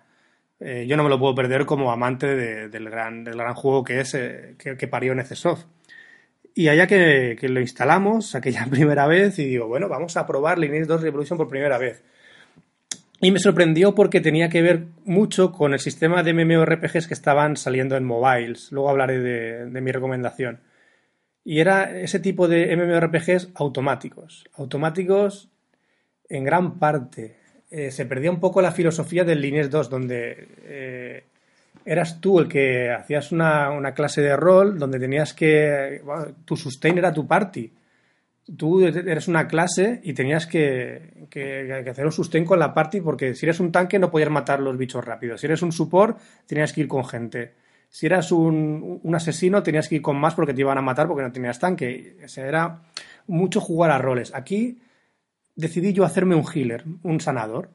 Eh, 0.59 0.85
yo 0.87 0.97
no 0.97 1.03
me 1.03 1.09
lo 1.09 1.19
puedo 1.19 1.35
perder 1.35 1.65
como 1.65 1.91
amante 1.91 2.27
de- 2.35 2.69
del, 2.69 2.89
gran, 2.89 3.23
del 3.23 3.37
gran 3.37 3.53
juego 3.55 3.83
que 3.83 3.99
es 3.99 4.13
eh, 4.15 4.55
que, 4.57 4.87
parió 4.87 5.13
Necesoft. 5.15 5.65
Y 6.55 6.69
allá 6.69 6.87
que, 6.87 7.37
que 7.39 7.49
lo 7.49 7.59
instalamos 7.61 8.33
aquella 8.35 8.65
primera 8.69 9.05
vez 9.07 9.37
y 9.39 9.45
digo, 9.45 9.67
bueno, 9.67 9.87
vamos 9.89 10.17
a 10.17 10.25
probar 10.25 10.57
Lineage 10.57 10.85
2 10.85 11.01
Revolution 11.01 11.37
por 11.37 11.47
primera 11.47 11.77
vez. 11.77 12.03
Y 13.19 13.31
me 13.31 13.39
sorprendió 13.39 13.95
porque 13.95 14.21
tenía 14.21 14.49
que 14.49 14.61
ver 14.61 14.85
mucho 15.03 15.51
con 15.51 15.73
el 15.73 15.79
sistema 15.79 16.21
de 16.21 16.33
MMORPGs 16.33 17.07
que 17.07 17.15
estaban 17.15 17.57
saliendo 17.57 17.97
en 17.97 18.03
mobiles. 18.03 18.71
Luego 18.71 18.89
hablaré 18.89 19.19
de, 19.19 19.65
de 19.65 19.81
mi 19.81 19.91
recomendación. 19.91 20.59
Y 21.43 21.59
era 21.59 21.97
ese 21.97 22.19
tipo 22.19 22.47
de 22.47 22.75
MMORPGs 22.75 23.49
automáticos. 23.55 24.45
Automáticos 24.53 25.49
en 26.29 26.43
gran 26.43 26.77
parte. 26.77 27.37
Eh, 27.71 27.89
se 27.89 28.05
perdía 28.05 28.29
un 28.29 28.39
poco 28.39 28.61
la 28.61 28.71
filosofía 28.71 29.23
del 29.23 29.41
Lineage 29.41 29.69
2, 29.69 29.89
donde 29.89 30.47
eh, 30.63 31.23
eras 31.85 32.21
tú 32.21 32.39
el 32.39 32.47
que 32.47 32.91
hacías 32.91 33.31
una, 33.31 33.71
una 33.71 33.93
clase 33.93 34.21
de 34.21 34.35
rol, 34.35 34.77
donde 34.77 34.99
tenías 34.99 35.33
que... 35.33 36.01
tu 36.45 36.55
sustain 36.55 36.97
era 36.97 37.13
tu 37.13 37.25
party 37.25 37.71
tú 38.55 38.85
eres 38.85 39.27
una 39.27 39.47
clase 39.47 39.99
y 40.03 40.13
tenías 40.13 40.47
que, 40.47 41.27
que- 41.29 41.83
hacer 41.89 42.05
un 42.05 42.11
sustain 42.11 42.45
con 42.45 42.59
la 42.59 42.73
party 42.73 43.01
porque 43.01 43.35
si 43.35 43.45
eres 43.45 43.59
un 43.59 43.71
tanque 43.71 43.99
no 43.99 44.09
podías 44.11 44.29
matar 44.29 44.59
los 44.59 44.77
bichos 44.77 45.03
rápido. 45.03 45.37
Si 45.37 45.45
eres 45.47 45.61
un 45.61 45.71
support 45.71 46.17
tenías 46.45 46.71
que 46.73 46.81
ir 46.81 46.87
con 46.87 47.03
gente. 47.05 47.53
Si 47.89 48.05
eras 48.05 48.31
un, 48.31 48.99
un 49.03 49.15
asesino 49.15 49.63
tenías 49.63 49.87
que 49.89 49.95
ir 49.95 50.01
con 50.01 50.17
más 50.17 50.33
porque 50.35 50.53
te 50.53 50.61
iban 50.61 50.77
a 50.77 50.81
matar 50.81 51.07
porque 51.07 51.23
no 51.23 51.31
tenías 51.31 51.59
tanque. 51.59 52.17
O 52.23 52.27
sea, 52.27 52.45
era 52.47 52.81
mucho 53.27 53.59
jugar 53.59 53.91
a 53.91 53.97
roles. 53.97 54.33
Aquí 54.33 54.79
decidí 55.55 55.93
yo 55.93 56.03
hacerme 56.05 56.35
un 56.35 56.45
healer, 56.53 56.83
un 57.03 57.19
sanador. 57.19 57.69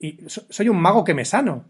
Y 0.00 0.28
so- 0.28 0.46
soy 0.48 0.68
un 0.68 0.80
mago 0.80 1.04
que 1.04 1.14
me 1.14 1.24
sano. 1.24 1.64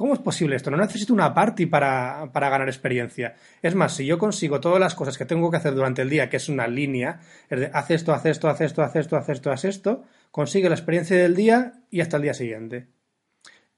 ¿Cómo 0.00 0.14
es 0.14 0.20
posible 0.20 0.56
esto? 0.56 0.70
No 0.70 0.78
necesito 0.78 1.12
una 1.12 1.34
party 1.34 1.66
para, 1.66 2.30
para 2.32 2.48
ganar 2.48 2.68
experiencia. 2.68 3.34
Es 3.60 3.74
más, 3.74 3.94
si 3.94 4.06
yo 4.06 4.16
consigo 4.16 4.58
todas 4.58 4.80
las 4.80 4.94
cosas 4.94 5.18
que 5.18 5.26
tengo 5.26 5.50
que 5.50 5.58
hacer 5.58 5.74
durante 5.74 6.00
el 6.00 6.08
día, 6.08 6.30
que 6.30 6.38
es 6.38 6.48
una 6.48 6.66
línea, 6.68 7.20
es 7.50 7.60
de 7.60 7.70
haz 7.74 7.90
esto, 7.90 8.14
haz 8.14 8.24
esto, 8.24 8.48
haz 8.48 8.62
esto, 8.62 8.82
haz 8.82 8.96
esto, 8.96 9.18
haz 9.18 9.28
esto, 9.28 9.52
haz 9.52 9.64
esto, 9.66 10.04
consigue 10.30 10.70
la 10.70 10.74
experiencia 10.74 11.18
del 11.18 11.36
día 11.36 11.82
y 11.90 12.00
hasta 12.00 12.16
el 12.16 12.22
día 12.22 12.32
siguiente. 12.32 12.86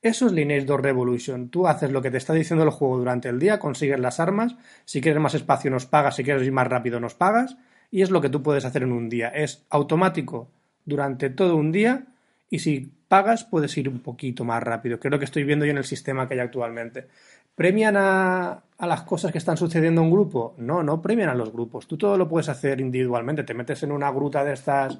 Eso 0.01 0.27
es 0.27 0.33
Lineage 0.33 0.65
2 0.65 0.81
Revolution. 0.81 1.49
Tú 1.49 1.67
haces 1.67 1.91
lo 1.91 2.01
que 2.01 2.13
te 2.13 2.19
está 2.19 2.35
diciendo 2.35 2.63
el 2.63 2.71
juego 2.71 2.99
durante 2.99 3.29
el 3.29 3.41
día, 3.41 3.59
consigues 3.59 3.99
las 3.99 4.21
armas, 4.21 4.55
si 4.85 5.01
quieres 5.01 5.21
más 5.21 5.35
espacio 5.35 5.73
nos 5.73 5.87
pagas, 5.87 6.15
si 6.15 6.23
quieres 6.23 6.47
ir 6.47 6.53
más 6.53 6.69
rápido 6.69 7.01
nos 7.01 7.17
pagas, 7.17 7.57
y 7.91 8.03
es 8.03 8.13
lo 8.13 8.21
que 8.21 8.29
tú 8.29 8.45
puedes 8.45 8.65
hacer 8.65 8.85
en 8.85 8.93
un 8.93 9.09
día. 9.09 9.27
Es 9.27 9.67
automático 9.71 10.53
durante 10.85 11.31
todo 11.31 11.57
un 11.57 11.73
día 11.73 12.07
y 12.49 12.61
si 12.61 12.93
pagas 13.13 13.45
puedes 13.45 13.77
ir 13.77 13.91
un 13.91 13.99
poquito 13.99 14.43
más 14.43 14.63
rápido, 14.63 14.99
que 14.99 15.09
es 15.09 15.13
lo 15.13 15.19
que 15.19 15.27
estoy 15.27 15.45
viendo 15.45 15.67
yo 15.67 15.73
en 15.73 15.77
el 15.77 15.85
sistema 15.85 16.27
que 16.27 16.33
hay 16.33 16.41
actualmente. 16.41 17.09
¿Premian 17.55 17.95
a, 17.99 18.63
las 18.79 19.03
cosas 19.03 19.31
que 19.31 19.37
están 19.37 19.59
sucediendo 19.59 20.01
en 20.01 20.07
un 20.07 20.11
grupo? 20.15 20.55
No, 20.57 20.83
no 20.83 21.03
premian 21.03 21.29
a 21.29 21.35
los 21.35 21.53
grupos. 21.53 21.87
Tú 21.87 21.99
todo 21.99 22.17
lo 22.17 22.27
puedes 22.27 22.49
hacer 22.49 22.81
individualmente. 22.81 23.45
Te 23.45 23.53
metes 23.53 23.83
en 23.83 23.93
una 23.93 24.11
gruta 24.11 24.43
de 24.43 24.55
estas 24.55 24.99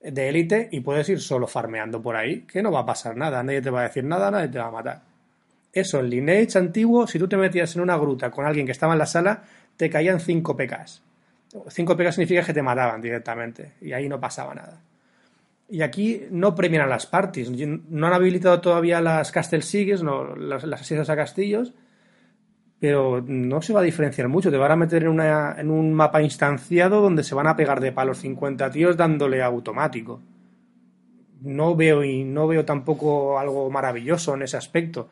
de 0.00 0.28
élite 0.30 0.70
y 0.72 0.80
puedes 0.80 1.06
ir 1.10 1.20
solo 1.20 1.46
farmeando 1.46 2.00
por 2.00 2.16
ahí, 2.16 2.46
que 2.50 2.62
no 2.62 2.72
va 2.72 2.80
a 2.80 2.86
pasar 2.86 3.14
nada, 3.14 3.42
nadie 3.42 3.60
te 3.60 3.68
va 3.68 3.80
a 3.80 3.88
decir 3.88 4.04
nada, 4.04 4.30
nadie 4.30 4.48
te 4.48 4.58
va 4.58 4.68
a 4.68 4.70
matar. 4.70 5.02
Eso, 5.70 6.00
en 6.00 6.08
Lineage 6.08 6.56
antiguo, 6.56 7.06
si 7.06 7.18
tú 7.18 7.28
te 7.28 7.36
metías 7.36 7.76
en 7.76 7.82
una 7.82 7.98
gruta 7.98 8.30
con 8.30 8.46
alguien 8.46 8.64
que 8.64 8.72
estaba 8.72 8.94
en 8.94 9.00
la 9.00 9.06
sala, 9.06 9.42
te 9.76 9.90
caían 9.90 10.18
5 10.18 10.56
PKs. 10.56 11.02
5 11.68 11.94
PKs 11.94 12.14
significa 12.14 12.42
que 12.42 12.54
te 12.54 12.62
mataban 12.62 13.02
directamente 13.02 13.72
y 13.82 13.92
ahí 13.92 14.08
no 14.08 14.18
pasaba 14.18 14.54
nada. 14.54 14.80
Y 15.68 15.82
aquí 15.82 16.22
no 16.30 16.54
premian 16.54 16.88
las 16.88 17.06
parties. 17.06 17.50
No 17.50 18.06
han 18.06 18.12
habilitado 18.12 18.60
todavía 18.60 19.00
las 19.00 19.32
Castle 19.32 19.62
Sieges, 19.62 20.02
no, 20.02 20.36
las, 20.36 20.64
asesinas 20.64 21.08
a 21.08 21.16
castillos, 21.16 21.72
pero 22.78 23.22
no 23.26 23.62
se 23.62 23.72
va 23.72 23.80
a 23.80 23.84
diferenciar 23.84 24.28
mucho. 24.28 24.50
Te 24.50 24.58
van 24.58 24.72
a 24.72 24.76
meter 24.76 25.04
en, 25.04 25.08
una, 25.08 25.56
en 25.58 25.70
un 25.70 25.94
mapa 25.94 26.22
instanciado 26.22 27.00
donde 27.00 27.24
se 27.24 27.34
van 27.34 27.46
a 27.46 27.56
pegar 27.56 27.80
de 27.80 27.92
palos 27.92 28.18
50 28.18 28.70
tíos 28.70 28.96
dándole 28.96 29.42
automático. 29.42 30.20
No 31.40 31.74
veo 31.74 32.04
y 32.04 32.24
no 32.24 32.46
veo 32.46 32.64
tampoco 32.64 33.38
algo 33.38 33.70
maravilloso 33.70 34.34
en 34.34 34.42
ese 34.42 34.56
aspecto. 34.56 35.08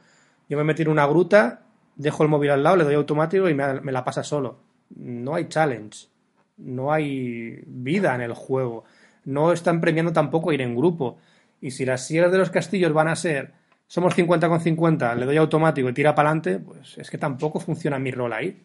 Yo 0.48 0.58
me 0.58 0.64
metí 0.64 0.82
en 0.82 0.88
una 0.88 1.06
gruta, 1.06 1.62
dejo 1.96 2.22
el 2.24 2.28
móvil 2.28 2.50
al 2.50 2.62
lado, 2.62 2.76
le 2.76 2.84
doy 2.84 2.94
automático 2.94 3.48
y 3.48 3.54
me, 3.54 3.80
me 3.80 3.92
la 3.92 4.04
pasa 4.04 4.22
solo. 4.22 4.58
No 4.96 5.34
hay 5.34 5.48
challenge, 5.48 6.08
no 6.58 6.92
hay 6.92 7.62
vida 7.66 8.14
en 8.14 8.20
el 8.20 8.34
juego. 8.34 8.84
No 9.24 9.52
están 9.52 9.80
premiando 9.80 10.12
tampoco 10.12 10.52
ir 10.52 10.60
en 10.60 10.76
grupo. 10.76 11.18
Y 11.60 11.70
si 11.70 11.84
las 11.84 12.06
sierras 12.06 12.32
de 12.32 12.38
los 12.38 12.50
castillos 12.50 12.92
van 12.92 13.08
a 13.08 13.16
ser 13.16 13.52
somos 13.92 14.14
50 14.14 14.48
con 14.48 14.58
50, 14.58 15.14
le 15.16 15.26
doy 15.26 15.36
automático 15.36 15.86
y 15.86 15.92
tira 15.92 16.14
para 16.14 16.30
adelante, 16.30 16.58
pues 16.58 16.96
es 16.96 17.10
que 17.10 17.18
tampoco 17.18 17.60
funciona 17.60 17.98
mi 17.98 18.10
rol 18.10 18.32
ahí. 18.32 18.62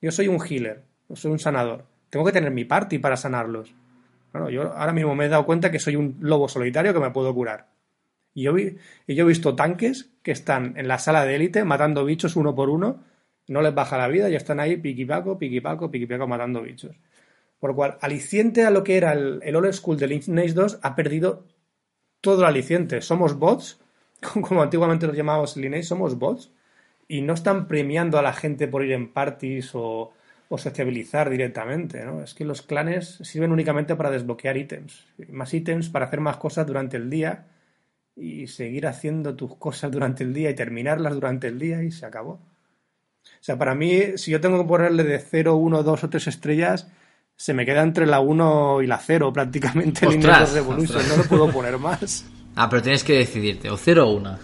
Yo 0.00 0.12
soy 0.12 0.28
un 0.28 0.38
healer, 0.40 0.84
yo 1.08 1.16
soy 1.16 1.32
un 1.32 1.40
sanador. 1.40 1.86
Tengo 2.08 2.24
que 2.24 2.30
tener 2.30 2.52
mi 2.52 2.64
party 2.64 3.00
para 3.00 3.16
sanarlos. 3.16 3.74
Bueno, 4.32 4.48
yo 4.48 4.72
ahora 4.72 4.92
mismo 4.92 5.16
me 5.16 5.24
he 5.24 5.28
dado 5.28 5.44
cuenta 5.44 5.72
que 5.72 5.80
soy 5.80 5.96
un 5.96 6.18
lobo 6.20 6.48
solitario 6.48 6.94
que 6.94 7.00
me 7.00 7.10
puedo 7.10 7.34
curar. 7.34 7.66
Y 8.32 8.44
yo, 8.44 8.52
vi, 8.52 8.76
y 9.08 9.16
yo 9.16 9.24
he 9.24 9.28
visto 9.28 9.56
tanques 9.56 10.12
que 10.22 10.30
están 10.30 10.74
en 10.76 10.86
la 10.86 10.98
sala 11.00 11.24
de 11.24 11.34
élite 11.34 11.64
matando 11.64 12.04
bichos 12.04 12.36
uno 12.36 12.54
por 12.54 12.70
uno, 12.70 13.02
no 13.48 13.62
les 13.62 13.74
baja 13.74 13.98
la 13.98 14.06
vida 14.06 14.30
y 14.30 14.36
están 14.36 14.60
ahí 14.60 14.76
piquipaco, 14.76 15.36
piquipaco, 15.36 15.90
piquipaco 15.90 16.28
matando 16.28 16.62
bichos. 16.62 16.94
Por 17.60 17.70
lo 17.70 17.76
cual, 17.76 17.98
aliciente 18.00 18.64
a 18.64 18.70
lo 18.70 18.82
que 18.82 18.96
era 18.96 19.12
el, 19.12 19.54
old 19.54 19.72
school 19.72 19.98
de 19.98 20.06
Lineage 20.06 20.54
2 20.54 20.80
ha 20.82 20.96
perdido 20.96 21.44
todo 22.20 22.40
el 22.40 22.46
aliciente. 22.46 23.02
Somos 23.02 23.38
bots, 23.38 23.78
como 24.48 24.62
antiguamente 24.62 25.06
los 25.06 25.16
llamábamos 25.16 25.56
Lineage, 25.56 25.84
somos 25.84 26.18
bots, 26.18 26.50
y 27.06 27.20
no 27.20 27.34
están 27.34 27.68
premiando 27.68 28.18
a 28.18 28.22
la 28.22 28.32
gente 28.32 28.66
por 28.66 28.84
ir 28.84 28.92
en 28.92 29.12
parties 29.12 29.74
o, 29.74 30.12
o 30.48 30.58
sociabilizar 30.58 31.30
directamente, 31.30 32.04
¿no? 32.04 32.22
Es 32.22 32.34
que 32.34 32.44
los 32.44 32.62
clanes 32.62 33.18
sirven 33.22 33.52
únicamente 33.52 33.94
para 33.94 34.10
desbloquear 34.10 34.56
ítems, 34.56 35.06
más 35.28 35.54
ítems 35.54 35.90
para 35.90 36.06
hacer 36.06 36.20
más 36.20 36.38
cosas 36.38 36.66
durante 36.66 36.96
el 36.96 37.08
día 37.08 37.46
y 38.16 38.48
seguir 38.48 38.86
haciendo 38.86 39.36
tus 39.36 39.56
cosas 39.56 39.92
durante 39.92 40.24
el 40.24 40.34
día 40.34 40.50
y 40.50 40.54
terminarlas 40.54 41.14
durante 41.14 41.46
el 41.46 41.58
día 41.58 41.82
y 41.84 41.92
se 41.92 42.04
acabó. 42.04 42.40
O 43.22 43.42
sea, 43.42 43.56
para 43.58 43.74
mí, 43.74 44.16
si 44.16 44.32
yo 44.32 44.40
tengo 44.40 44.58
que 44.60 44.68
ponerle 44.68 45.04
de 45.04 45.18
0, 45.18 45.54
1, 45.54 45.82
2 45.82 46.04
o 46.04 46.10
3 46.10 46.26
estrellas, 46.26 46.90
se 47.40 47.54
me 47.54 47.64
queda 47.64 47.80
entre 47.80 48.04
la 48.04 48.20
1 48.20 48.82
y 48.82 48.86
la 48.86 48.98
0 48.98 49.32
prácticamente 49.32 50.04
el 50.04 50.18
Ostras, 50.18 50.52
Revolution, 50.52 51.08
no 51.08 51.16
le 51.16 51.22
puedo 51.22 51.50
poner 51.50 51.78
más. 51.78 52.26
Ah, 52.54 52.68
pero 52.68 52.82
tienes 52.82 53.02
que 53.02 53.14
decidirte, 53.14 53.70
o 53.70 53.78
0 53.78 54.06
o 54.06 54.12
1. 54.16 54.38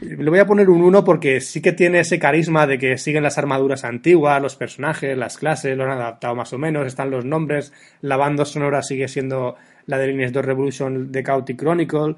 Le 0.00 0.30
voy 0.30 0.38
a 0.38 0.46
poner 0.46 0.70
un 0.70 0.80
1 0.80 1.04
porque 1.04 1.42
sí 1.42 1.60
que 1.60 1.72
tiene 1.72 2.00
ese 2.00 2.18
carisma 2.18 2.66
de 2.66 2.78
que 2.78 2.96
siguen 2.96 3.24
las 3.24 3.36
armaduras 3.36 3.84
antiguas, 3.84 4.40
los 4.40 4.56
personajes, 4.56 5.18
las 5.18 5.36
clases, 5.36 5.76
lo 5.76 5.84
han 5.84 5.90
adaptado 5.90 6.34
más 6.34 6.50
o 6.54 6.56
menos, 6.56 6.86
están 6.86 7.10
los 7.10 7.26
nombres, 7.26 7.74
la 8.00 8.16
banda 8.16 8.46
sonora 8.46 8.82
sigue 8.82 9.06
siendo 9.06 9.56
la 9.84 9.98
de 9.98 10.06
Lineage 10.06 10.32
2 10.32 10.44
Revolution 10.46 11.12
de 11.12 11.22
Chaotic 11.22 11.58
Chronicle. 11.60 12.12
O 12.12 12.16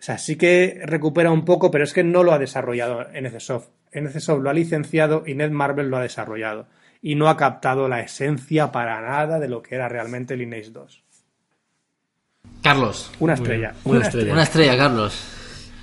sea, 0.00 0.18
sí 0.18 0.36
que 0.36 0.82
recupera 0.84 1.30
un 1.30 1.46
poco, 1.46 1.70
pero 1.70 1.84
es 1.84 1.94
que 1.94 2.04
no 2.04 2.22
lo 2.22 2.32
ha 2.32 2.38
desarrollado 2.38 3.06
NCSoft. 3.18 3.70
NCSoft 3.94 4.42
lo 4.42 4.50
ha 4.50 4.52
licenciado 4.52 5.22
y 5.26 5.34
Netmarble 5.34 5.84
lo 5.84 5.96
ha 5.96 6.02
desarrollado. 6.02 6.66
Y 7.02 7.16
no 7.16 7.28
ha 7.28 7.36
captado 7.36 7.88
la 7.88 8.00
esencia 8.00 8.70
para 8.70 9.00
nada 9.00 9.40
de 9.40 9.48
lo 9.48 9.60
que 9.60 9.74
era 9.74 9.88
realmente 9.88 10.36
Lineage 10.36 10.70
2. 10.70 11.02
Carlos. 12.62 13.10
Una 13.18 13.34
estrella. 13.34 13.74
Una 13.84 14.02
estrella. 14.06 14.32
Una 14.32 14.42
estrella, 14.44 14.76
Carlos. 14.76 15.20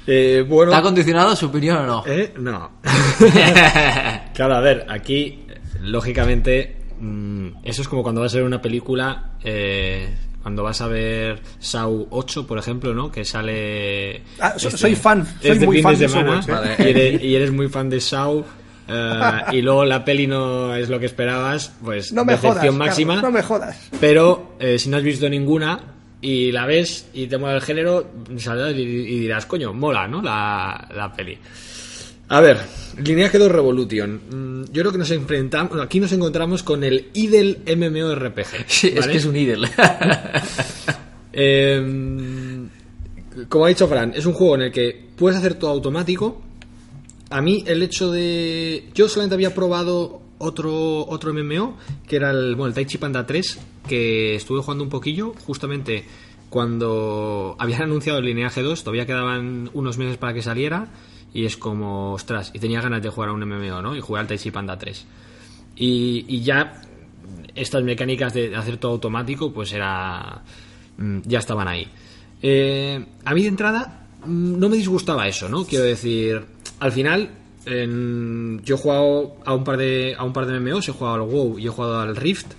Eh, 0.07 0.45
bueno, 0.47 0.71
¿Te 0.71 0.77
ha 0.77 0.81
condicionado 0.81 1.35
su 1.35 1.47
opinión 1.47 1.77
o 1.77 1.85
no? 1.85 2.03
¿Eh? 2.07 2.33
No. 2.39 2.71
claro, 4.33 4.55
a 4.55 4.59
ver, 4.61 4.85
aquí, 4.89 5.45
lógicamente, 5.81 6.77
mm, 6.99 7.47
eso 7.63 7.81
es 7.81 7.87
como 7.87 8.01
cuando 8.01 8.21
vas 8.21 8.33
a 8.33 8.37
ver 8.37 8.45
una 8.45 8.61
película, 8.61 9.33
eh, 9.43 10.15
cuando 10.41 10.63
vas 10.63 10.81
a 10.81 10.87
ver 10.87 11.41
Saw 11.59 12.07
8, 12.09 12.47
por 12.47 12.57
ejemplo, 12.57 12.93
¿no? 12.93 13.11
Que 13.11 13.25
sale... 13.25 14.23
Ah, 14.39 14.53
so- 14.57 14.71
soy 14.71 14.95
fan, 14.95 15.25
soy 15.41 15.51
este 15.51 15.65
muy 15.65 15.81
fan 15.81 15.99
de 15.99 16.07
de 16.07 16.13
8, 16.17 16.21
¿eh? 16.21 16.51
Vale. 16.51 16.75
y, 16.79 16.89
eres, 16.89 17.23
y 17.23 17.35
eres 17.35 17.51
muy 17.51 17.67
fan 17.67 17.89
de 17.89 17.99
Saw, 17.99 18.43
eh, 18.89 19.41
y 19.53 19.61
luego 19.61 19.85
la 19.85 20.03
peli 20.03 20.27
no 20.27 20.75
es 20.75 20.89
lo 20.89 20.99
que 20.99 21.05
esperabas, 21.05 21.71
pues 21.83 22.11
No 22.11 22.25
me 22.25 22.37
jodas, 22.37 22.73
máxima. 22.73 23.15
Carlos, 23.15 23.31
no 23.31 23.37
me 23.37 23.43
jodas. 23.43 23.89
Pero 23.99 24.55
eh, 24.59 24.77
si 24.79 24.89
no 24.89 24.97
has 24.97 25.03
visto 25.03 25.29
ninguna 25.29 25.79
y 26.21 26.51
la 26.51 26.65
ves 26.65 27.07
y 27.13 27.27
te 27.27 27.37
mola 27.37 27.55
el 27.55 27.61
género, 27.61 28.09
saldrás 28.37 28.73
y, 28.75 28.81
y 28.81 29.19
dirás, 29.21 29.45
coño, 29.45 29.73
mola, 29.73 30.07
¿no? 30.07 30.21
La, 30.21 30.87
la 30.93 31.13
peli. 31.13 31.37
A 32.31 32.41
ver, 32.41 32.57
Lineage 33.03 33.37
2 33.39 33.51
Revolution. 33.51 34.21
Mm, 34.29 34.65
Yo 34.71 34.81
creo 34.83 34.91
que 34.91 34.97
nos 34.99 35.09
enfrentamos, 35.11 35.81
aquí 35.81 35.99
nos 35.99 36.11
encontramos 36.11 36.61
con 36.61 36.83
el 36.83 37.09
IDEL 37.13 37.59
MMORPG. 37.75 38.45
Sí, 38.67 38.93
es 38.95 39.07
que 39.07 39.17
es 39.17 39.25
un 39.25 39.35
ídolo. 39.35 39.67
Eh, 41.31 42.67
como 43.47 43.65
ha 43.65 43.69
dicho 43.69 43.87
Fran, 43.87 44.13
es 44.15 44.25
un 44.25 44.33
juego 44.33 44.55
en 44.55 44.61
el 44.63 44.71
que 44.71 45.09
puedes 45.15 45.37
hacer 45.37 45.53
todo 45.53 45.69
automático. 45.69 46.41
A 47.29 47.41
mí 47.41 47.63
el 47.67 47.83
hecho 47.83 48.11
de... 48.11 48.89
Yo 48.93 49.07
solamente 49.07 49.35
había 49.35 49.53
probado 49.53 50.21
otro, 50.39 51.05
otro 51.07 51.33
MMO, 51.33 51.77
que 52.07 52.15
era 52.15 52.31
el, 52.31 52.55
bueno, 52.55 52.67
el 52.67 52.73
Taichi 52.73 52.97
Panda 52.97 53.25
3, 53.25 53.59
que 53.87 54.35
estuve 54.35 54.61
jugando 54.61 54.83
un 54.83 54.89
poquillo, 54.89 55.33
justamente 55.45 56.05
cuando 56.49 57.55
habían 57.59 57.81
anunciado 57.83 58.19
el 58.19 58.25
Lineage 58.25 58.63
2, 58.63 58.83
todavía 58.83 59.05
quedaban 59.05 59.69
unos 59.73 59.97
meses 59.97 60.17
para 60.17 60.33
que 60.33 60.41
saliera, 60.41 60.87
y 61.31 61.45
es 61.45 61.55
como, 61.57 62.13
ostras, 62.13 62.51
y 62.55 62.59
tenía 62.59 62.81
ganas 62.81 63.03
de 63.03 63.09
jugar 63.09 63.29
a 63.29 63.33
un 63.33 63.41
MMO, 63.47 63.81
¿no? 63.81 63.95
Y 63.95 64.01
jugué 64.01 64.21
al 64.21 64.27
Taichi 64.27 64.49
Panda 64.49 64.77
3. 64.77 65.05
Y, 65.75 66.41
ya 66.41 66.81
estas 67.53 67.83
mecánicas 67.83 68.33
de 68.33 68.55
hacer 68.55 68.77
todo 68.77 68.93
automático, 68.93 69.53
pues 69.53 69.71
era. 69.71 70.41
mm, 70.97 71.19
ya 71.25 71.39
estaban 71.39 71.67
ahí. 71.67 71.87
Eh, 72.41 73.05
a 73.23 73.33
mí 73.33 73.43
de 73.43 73.47
entrada 73.49 74.07
no 74.25 74.69
me 74.69 74.77
disgustaba 74.77 75.27
eso, 75.27 75.49
¿no? 75.49 75.65
Quiero 75.65 75.85
decir, 75.85 76.43
al 76.79 76.91
final. 76.91 77.29
yo 77.65 78.75
he 78.75 78.77
jugado 78.77 79.35
a 79.45 79.53
un 79.53 79.63
par 79.63 79.77
de 79.77 80.15
a 80.17 80.23
un 80.23 80.33
par 80.33 80.45
de 80.45 80.59
MMOs, 80.59 80.89
he 80.89 80.91
jugado 80.91 81.15
al 81.15 81.21
WoW 81.21 81.59
y 81.59 81.67
he 81.67 81.69
jugado 81.69 81.99
al 81.99 82.15
Rift. 82.15 82.53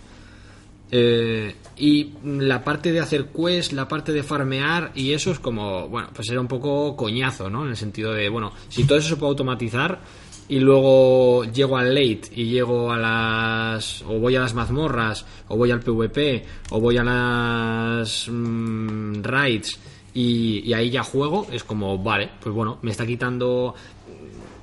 Eh, 0.92 1.54
y 1.76 2.14
la 2.24 2.64
parte 2.64 2.90
de 2.90 3.00
hacer 3.00 3.26
quest, 3.26 3.72
la 3.72 3.86
parte 3.86 4.12
de 4.12 4.24
farmear 4.24 4.90
y 4.94 5.12
eso 5.12 5.30
es 5.30 5.38
como, 5.38 5.88
bueno, 5.88 6.08
pues 6.12 6.28
era 6.28 6.40
un 6.40 6.48
poco 6.48 6.96
coñazo, 6.96 7.48
¿no? 7.48 7.64
En 7.64 7.70
el 7.70 7.76
sentido 7.76 8.12
de, 8.12 8.28
bueno, 8.28 8.52
si 8.68 8.84
todo 8.84 8.98
eso 8.98 9.10
se 9.10 9.16
puede 9.16 9.30
automatizar 9.30 10.00
y 10.48 10.58
luego 10.58 11.44
llego 11.44 11.76
al 11.78 11.94
late 11.94 12.22
y 12.34 12.46
llego 12.46 12.90
a 12.92 12.98
las, 12.98 14.02
o 14.02 14.18
voy 14.18 14.34
a 14.34 14.40
las 14.40 14.52
mazmorras, 14.52 15.24
o 15.46 15.56
voy 15.56 15.70
al 15.70 15.78
PvP, 15.78 16.44
o 16.70 16.80
voy 16.80 16.96
a 16.96 17.04
las 17.04 18.28
mm, 18.28 19.22
raids 19.22 19.78
y, 20.14 20.72
ahí 20.72 20.90
ya 20.90 21.02
juego, 21.02 21.46
es 21.52 21.64
como, 21.64 21.98
vale, 21.98 22.30
pues 22.42 22.54
bueno, 22.54 22.78
me 22.82 22.90
está 22.90 23.06
quitando 23.06 23.74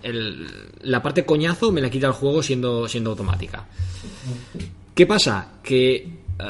el- 0.03 0.47
la 0.81 1.01
parte 1.01 1.25
coñazo, 1.25 1.71
me 1.71 1.81
la 1.81 1.89
quita 1.89 2.07
el 2.07 2.13
juego 2.13 2.41
siendo, 2.43 2.87
siendo 2.87 3.11
automática. 3.11 3.65
¿Qué 4.93 5.05
pasa? 5.05 5.53
Que 5.63 5.95
eh, 6.39 6.43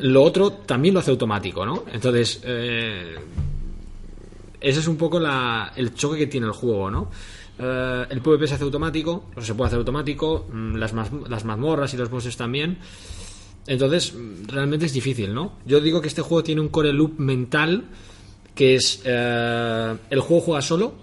lo 0.00 0.22
otro 0.22 0.52
también 0.52 0.94
lo 0.94 1.00
hace 1.00 1.10
automático, 1.10 1.66
¿no? 1.66 1.84
Entonces, 1.92 2.40
eh, 2.44 3.16
ese 4.60 4.80
es 4.80 4.86
un 4.86 4.96
poco 4.96 5.18
la- 5.18 5.72
el 5.76 5.94
choque 5.94 6.18
que 6.18 6.26
tiene 6.28 6.46
el 6.46 6.52
juego, 6.52 6.90
¿no? 6.90 7.10
Eh, 7.58 8.06
el 8.10 8.20
PvP 8.20 8.46
se 8.46 8.54
hace 8.54 8.64
automático, 8.64 9.24
o 9.36 9.40
se 9.40 9.54
puede 9.54 9.66
hacer 9.68 9.78
automático, 9.80 10.46
mm, 10.52 10.76
las, 10.76 10.92
las 11.28 11.44
mazmorras 11.44 11.92
y 11.94 11.96
los 11.96 12.08
bosses 12.08 12.36
también. 12.36 12.78
Entonces, 13.66 14.14
mm, 14.14 14.46
realmente 14.48 14.86
es 14.86 14.92
difícil, 14.92 15.34
¿no? 15.34 15.58
Yo 15.66 15.80
digo 15.80 16.00
que 16.00 16.08
este 16.08 16.22
juego 16.22 16.42
tiene 16.44 16.60
un 16.60 16.68
core 16.68 16.92
loop 16.92 17.18
mental 17.18 17.84
que 18.54 18.74
es 18.76 19.02
eh, 19.04 19.96
el 20.10 20.20
juego 20.20 20.42
juega 20.42 20.62
solo, 20.62 20.94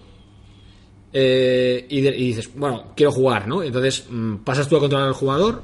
eh, 1.12 1.86
y, 1.90 2.02
dices, 2.02 2.52
bueno, 2.56 2.92
quiero 2.96 3.12
jugar, 3.12 3.48
¿no? 3.48 3.64
Entonces 3.64 4.06
mm, 4.10 4.38
pasas 4.38 4.68
tú 4.68 4.78
a 4.78 4.80
controlar 4.80 5.08
al 5.08 5.14
jugador 5.14 5.64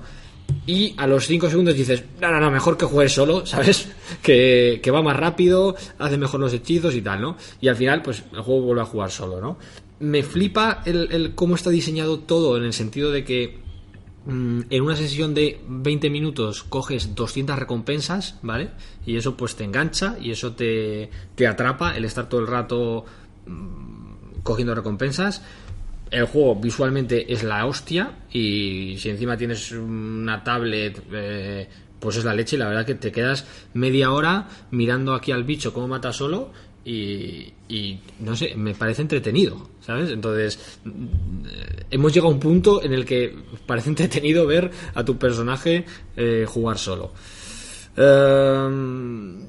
y 0.66 0.96
a 0.98 1.06
los 1.06 1.28
5 1.28 1.50
segundos 1.50 1.76
dices, 1.76 2.04
no, 2.20 2.32
no, 2.32 2.40
no, 2.40 2.50
mejor 2.50 2.78
que 2.78 2.86
juegues 2.86 3.14
solo, 3.14 3.46
¿sabes? 3.46 3.90
Que, 4.22 4.80
que 4.82 4.92
va 4.92 5.04
más 5.04 5.18
rápido, 5.18 5.76
hace 6.00 6.18
mejor 6.18 6.40
los 6.40 6.54
hechizos 6.54 6.96
y 6.96 7.02
tal, 7.02 7.22
¿no? 7.22 7.38
Y 7.62 7.68
al 7.68 7.76
final, 7.76 8.02
pues 8.02 8.24
el 8.34 8.42
juego 8.42 8.62
vuelve 8.62 8.82
a 8.82 8.86
jugar 8.86 9.12
solo, 9.12 9.40
¿no? 9.40 9.58
Me 10.00 10.24
flipa 10.24 10.82
el, 10.86 11.12
el 11.12 11.36
cómo 11.36 11.56
está 11.56 11.70
diseñado 11.70 12.20
todo 12.20 12.58
en 12.58 12.64
el 12.64 12.74
sentido 12.74 13.12
de 13.12 13.24
que 13.24 13.65
en 14.28 14.82
una 14.82 14.96
sesión 14.96 15.34
de 15.36 15.62
20 15.68 16.10
minutos 16.10 16.64
coges 16.64 17.14
200 17.14 17.60
recompensas, 17.60 18.40
¿vale? 18.42 18.72
Y 19.06 19.18
eso 19.18 19.38
pues 19.38 19.56
te 19.56 19.64
engancha 19.64 20.18
y 20.20 20.32
eso 20.32 20.54
te, 20.54 21.12
te 21.36 21.48
atrapa 21.48 21.96
el 21.96 22.06
estar 22.06 22.28
todo 22.28 22.42
el 22.42 22.48
rato 22.48 23.06
mm, 23.46 24.42
cogiendo 24.42 24.74
recompensas. 24.74 25.44
El 26.10 26.26
juego 26.26 26.56
visualmente 26.56 27.32
es 27.34 27.44
la 27.44 27.66
hostia 27.66 28.14
y 28.32 28.96
si 28.98 29.10
encima 29.10 29.38
tienes 29.38 29.72
una 29.72 30.44
tablet, 30.44 31.04
eh, 31.12 31.68
pues 32.00 32.18
es 32.18 32.26
la 32.26 32.34
leche 32.34 32.56
y 32.56 32.60
la 32.60 32.68
verdad 32.68 32.86
que 32.86 32.96
te 32.96 33.12
quedas 33.12 33.46
media 33.74 34.12
hora 34.12 34.48
mirando 34.72 35.14
aquí 35.14 35.32
al 35.32 35.44
bicho 35.44 35.74
cómo 35.74 35.88
mata 35.88 36.14
solo 36.14 36.52
y, 36.86 37.52
y 37.68 38.00
no 38.20 38.36
sé, 38.36 38.54
me 38.56 38.76
parece 38.76 39.02
entretenido, 39.02 39.70
¿sabes? 39.82 40.12
Entonces, 40.12 40.80
eh, 40.86 41.86
hemos 41.90 42.14
llegado 42.14 42.32
a 42.32 42.36
un 42.36 42.40
punto 42.40 42.84
en 42.84 42.94
el 42.94 43.04
que 43.04 43.36
parece 43.66 43.90
entretenido 43.90 44.46
ver 44.46 44.70
a 44.94 45.04
tu 45.04 45.18
personaje 45.18 45.84
eh, 46.16 46.46
jugar 46.48 46.78
solo. 46.78 47.12
Ehm, 47.98 49.40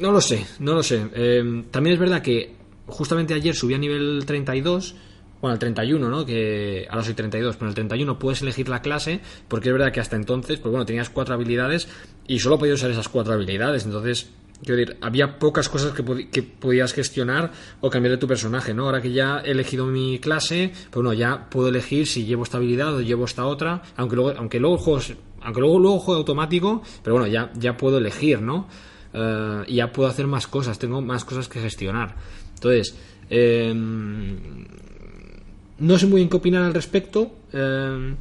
no 0.00 0.10
lo 0.10 0.20
sé, 0.22 0.46
no 0.60 0.74
lo 0.74 0.82
sé. 0.82 1.06
Em, 1.14 1.64
también 1.64 1.94
es 1.94 2.00
verdad 2.00 2.22
que 2.22 2.54
justamente 2.86 3.34
ayer 3.34 3.54
subí 3.54 3.74
a 3.74 3.78
nivel 3.78 4.24
32, 4.24 4.94
bueno, 5.42 5.52
al 5.52 5.58
31, 5.58 6.08
¿no? 6.08 6.24
Que 6.24 6.86
ahora 6.88 7.04
soy 7.04 7.12
32, 7.12 7.56
pero 7.56 7.66
en 7.66 7.70
el 7.70 7.74
31 7.74 8.18
puedes 8.18 8.40
elegir 8.40 8.70
la 8.70 8.80
clase, 8.80 9.20
porque 9.48 9.68
es 9.68 9.74
verdad 9.74 9.92
que 9.92 10.00
hasta 10.00 10.16
entonces, 10.16 10.58
pues 10.58 10.70
bueno, 10.70 10.86
tenías 10.86 11.10
cuatro 11.10 11.34
habilidades 11.34 11.88
y 12.26 12.38
solo 12.38 12.58
podías 12.58 12.76
usar 12.76 12.90
esas 12.90 13.08
cuatro 13.08 13.34
habilidades, 13.34 13.84
entonces, 13.84 14.30
quiero 14.64 14.76
decir, 14.76 14.96
había 15.00 15.38
pocas 15.38 15.68
cosas 15.68 15.92
que, 15.92 16.28
que 16.30 16.42
podías 16.42 16.92
gestionar 16.92 17.50
o 17.80 17.90
cambiar 17.90 18.12
de 18.12 18.18
tu 18.18 18.26
personaje, 18.26 18.74
¿no? 18.74 18.84
Ahora 18.86 19.00
que 19.00 19.12
ya 19.12 19.40
he 19.44 19.52
elegido 19.52 19.86
mi 19.86 20.18
clase, 20.18 20.72
pues 20.72 20.94
bueno, 20.94 21.12
ya 21.12 21.48
puedo 21.50 21.68
elegir 21.68 22.06
si 22.06 22.24
llevo 22.24 22.42
esta 22.42 22.58
habilidad 22.58 22.94
o 22.94 23.00
llevo 23.00 23.24
esta 23.24 23.46
otra, 23.46 23.82
aunque 23.96 24.16
luego, 24.16 24.38
aunque 24.38 24.60
luego 24.60 24.78
juego, 24.78 25.00
aunque 25.42 25.60
luego, 25.60 25.78
luego 25.78 25.98
juego 25.98 26.18
automático, 26.18 26.82
pero 27.02 27.16
bueno, 27.16 27.26
ya, 27.30 27.50
ya 27.54 27.76
puedo 27.76 27.98
elegir, 27.98 28.40
¿no? 28.42 28.68
Eh, 29.12 29.64
y 29.68 29.76
ya 29.76 29.90
puedo 29.92 30.08
hacer 30.08 30.26
más 30.26 30.46
cosas, 30.46 30.78
tengo 30.78 31.00
más 31.00 31.24
cosas 31.24 31.48
que 31.48 31.60
gestionar. 31.60 32.14
Entonces, 32.54 32.94
eh, 33.30 33.72
no 35.78 35.98
sé 35.98 36.06
muy 36.06 36.16
bien 36.20 36.28
qué 36.28 36.36
opinar 36.36 36.62
al 36.64 36.74
respecto. 36.74 37.30
eh, 37.52 38.14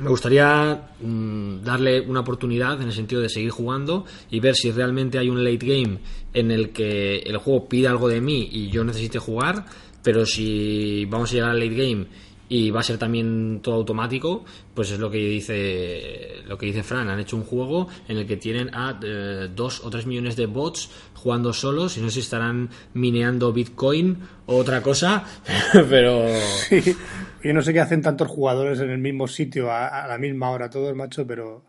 me 0.00 0.08
gustaría 0.08 0.88
mm, 1.00 1.62
darle 1.62 2.00
una 2.00 2.20
oportunidad 2.20 2.80
en 2.80 2.88
el 2.88 2.92
sentido 2.92 3.20
de 3.20 3.28
seguir 3.28 3.50
jugando 3.50 4.06
y 4.30 4.40
ver 4.40 4.54
si 4.54 4.72
realmente 4.72 5.18
hay 5.18 5.28
un 5.28 5.44
late 5.44 5.66
game 5.66 5.98
en 6.32 6.50
el 6.50 6.70
que 6.70 7.18
el 7.18 7.36
juego 7.36 7.68
pide 7.68 7.88
algo 7.88 8.08
de 8.08 8.20
mí 8.20 8.48
y 8.50 8.70
yo 8.70 8.82
necesite 8.82 9.18
jugar, 9.18 9.66
pero 10.02 10.24
si 10.24 11.04
vamos 11.04 11.30
a 11.30 11.34
llegar 11.34 11.50
al 11.50 11.60
late 11.60 11.74
game 11.74 12.06
y 12.50 12.72
va 12.72 12.80
a 12.80 12.82
ser 12.82 12.98
también 12.98 13.60
todo 13.62 13.76
automático, 13.76 14.44
pues 14.74 14.90
es 14.90 14.98
lo 14.98 15.08
que 15.08 15.18
dice 15.18 16.42
lo 16.46 16.58
que 16.58 16.66
dice 16.66 16.82
Fran. 16.82 17.08
Han 17.08 17.20
hecho 17.20 17.36
un 17.36 17.44
juego 17.44 17.86
en 18.08 18.18
el 18.18 18.26
que 18.26 18.36
tienen 18.36 18.74
a 18.74 18.98
eh, 19.02 19.48
dos 19.54 19.84
o 19.84 19.88
tres 19.88 20.04
millones 20.04 20.34
de 20.34 20.46
bots 20.46 20.90
jugando 21.14 21.52
solos 21.52 21.96
y 21.96 22.00
no 22.00 22.08
sé 22.08 22.14
si 22.14 22.20
estarán 22.20 22.68
mineando 22.92 23.52
Bitcoin 23.52 24.18
o 24.46 24.56
otra 24.56 24.82
cosa, 24.82 25.24
pero 25.88 26.26
sí. 26.68 26.96
Yo 27.44 27.54
no 27.54 27.62
sé 27.62 27.72
qué 27.72 27.80
hacen 27.80 28.02
tantos 28.02 28.26
jugadores 28.26 28.80
en 28.80 28.90
el 28.90 28.98
mismo 28.98 29.28
sitio 29.28 29.70
a, 29.70 30.08
la 30.08 30.18
misma 30.18 30.50
hora 30.50 30.70
todos, 30.70 30.94
macho, 30.96 31.24
pero 31.28 31.62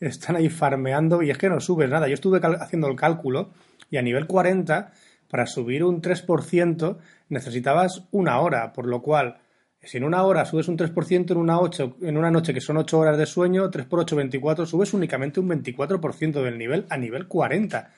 están 0.00 0.36
ahí 0.36 0.48
farmeando 0.48 1.22
y 1.22 1.30
es 1.30 1.36
que 1.36 1.50
no 1.50 1.60
subes 1.60 1.90
nada. 1.90 2.08
Yo 2.08 2.14
estuve 2.14 2.40
haciendo 2.42 2.88
el 2.88 2.96
cálculo 2.96 3.50
y 3.90 3.98
a 3.98 4.02
nivel 4.02 4.26
40 4.26 4.90
para 5.28 5.46
subir 5.46 5.84
un 5.84 6.00
3% 6.00 6.96
necesitabas 7.28 8.04
una 8.10 8.40
hora, 8.40 8.72
por 8.72 8.86
lo 8.86 9.02
cual 9.02 9.36
si 9.86 9.98
en 9.98 10.04
una 10.04 10.22
hora 10.22 10.44
subes 10.44 10.68
un 10.68 10.76
3% 10.76 11.30
en 11.30 11.36
una, 11.36 11.60
8, 11.60 11.96
en 12.02 12.16
una 12.16 12.30
noche 12.30 12.54
que 12.54 12.60
son 12.60 12.76
8 12.76 12.98
horas 12.98 13.18
de 13.18 13.26
sueño, 13.26 13.70
3 13.70 13.86
por 13.86 14.00
8, 14.00 14.16
24, 14.16 14.66
subes 14.66 14.94
únicamente 14.94 15.40
un 15.40 15.48
24% 15.48 16.42
del 16.42 16.58
nivel 16.58 16.86
a 16.88 16.96
nivel 16.96 17.26
40, 17.26 17.90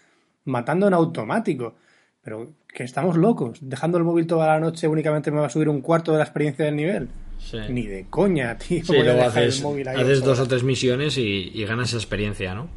matando 0.44 0.88
en 0.88 0.94
automático. 0.94 1.76
Pero 2.22 2.54
que 2.66 2.82
estamos 2.82 3.16
locos, 3.16 3.58
dejando 3.60 3.98
el 3.98 4.04
móvil 4.04 4.26
toda 4.26 4.48
la 4.48 4.58
noche 4.58 4.88
únicamente 4.88 5.30
me 5.30 5.40
va 5.40 5.46
a 5.46 5.50
subir 5.50 5.68
un 5.68 5.80
cuarto 5.80 6.12
de 6.12 6.18
la 6.18 6.24
experiencia 6.24 6.64
del 6.64 6.76
nivel. 6.76 7.08
Ni 7.68 7.86
de 7.86 8.06
coña, 8.10 8.58
tío. 8.58 8.84
Sí, 8.84 8.92
luego 8.92 9.22
haces, 9.22 9.64
haces 9.64 10.22
dos 10.22 10.40
o 10.40 10.48
tres 10.48 10.64
misiones 10.64 11.16
y, 11.16 11.52
y, 11.54 11.64
ganas 11.64 11.90
esa 11.90 11.98
experiencia, 11.98 12.54
¿no? 12.54 12.68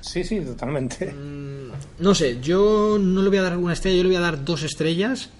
Sí, 0.00 0.24
sí, 0.24 0.40
totalmente. 0.40 1.12
Mm, 1.12 1.70
no 2.00 2.14
sé, 2.14 2.40
yo 2.40 2.98
no 3.00 3.22
le 3.22 3.28
voy 3.28 3.38
a 3.38 3.42
dar 3.42 3.56
una 3.56 3.72
estrella, 3.72 3.98
yo 3.98 4.02
le 4.04 4.08
voy 4.08 4.16
a 4.16 4.20
dar 4.20 4.44
dos 4.44 4.64
estrellas 4.64 5.30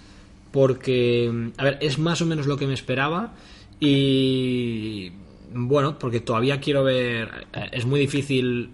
porque, 0.56 1.50
a 1.58 1.64
ver, 1.64 1.76
es 1.82 1.98
más 1.98 2.22
o 2.22 2.24
menos 2.24 2.46
lo 2.46 2.56
que 2.56 2.66
me 2.66 2.72
esperaba 2.72 3.34
y, 3.78 5.12
bueno, 5.52 5.98
porque 5.98 6.20
todavía 6.20 6.60
quiero 6.60 6.82
ver, 6.82 7.46
es 7.72 7.84
muy 7.84 8.00
difícil 8.00 8.70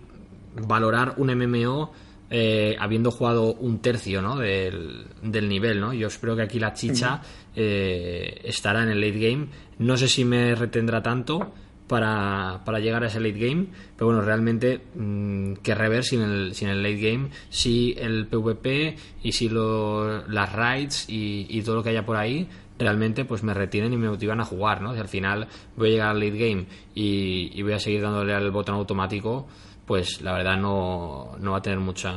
valorar 0.64 1.14
un 1.16 1.34
MMO 1.34 1.92
eh, 2.30 2.76
habiendo 2.78 3.10
jugado 3.10 3.54
un 3.54 3.80
tercio 3.80 4.22
¿no? 4.22 4.36
del, 4.36 5.06
del, 5.22 5.48
nivel. 5.48 5.80
¿no? 5.80 5.92
Yo 5.92 6.06
espero 6.06 6.36
que 6.36 6.42
aquí 6.42 6.60
la 6.60 6.72
chicha 6.72 7.20
eh, 7.56 8.40
estará 8.44 8.84
en 8.84 8.90
el 8.90 9.00
late 9.00 9.18
game. 9.18 9.48
No 9.80 9.96
sé 9.96 10.06
si 10.06 10.24
me 10.24 10.54
retendrá 10.54 11.02
tanto, 11.02 11.52
para, 11.92 12.62
para, 12.64 12.78
llegar 12.78 13.04
a 13.04 13.08
ese 13.08 13.20
late 13.20 13.38
game. 13.38 13.66
Pero 13.96 14.06
bueno, 14.06 14.22
realmente, 14.22 14.80
mm, 14.94 15.56
que 15.56 15.74
rever 15.74 16.02
sin 16.04 16.22
el, 16.22 16.54
sin 16.54 16.70
el 16.70 16.82
late 16.82 16.96
game, 16.96 17.28
si 17.50 17.94
el 17.98 18.28
PvP 18.28 18.96
y 19.22 19.32
si 19.32 19.50
lo, 19.50 20.26
las 20.26 20.50
raids 20.54 21.04
y, 21.06 21.60
todo 21.60 21.76
lo 21.76 21.82
que 21.82 21.90
haya 21.90 22.06
por 22.06 22.16
ahí 22.16 22.48
realmente 22.78 23.26
pues 23.26 23.42
me 23.42 23.52
retienen 23.52 23.92
y 23.92 23.98
me 23.98 24.08
motivan 24.08 24.40
a 24.40 24.44
jugar, 24.46 24.80
¿no? 24.80 24.94
Si 24.94 25.00
al 25.00 25.08
final 25.08 25.46
voy 25.76 25.88
a 25.88 25.92
llegar 25.92 26.08
al 26.08 26.20
late 26.20 26.38
game 26.38 26.64
y, 26.94 27.62
voy 27.62 27.74
a 27.74 27.78
seguir 27.78 28.00
dándole 28.00 28.32
al 28.32 28.50
botón 28.50 28.76
automático, 28.76 29.46
pues 29.84 30.22
la 30.22 30.32
verdad 30.32 30.56
no, 30.56 31.36
no 31.40 31.52
va 31.52 31.58
a 31.58 31.62
tener 31.62 31.78
mucha 31.78 32.14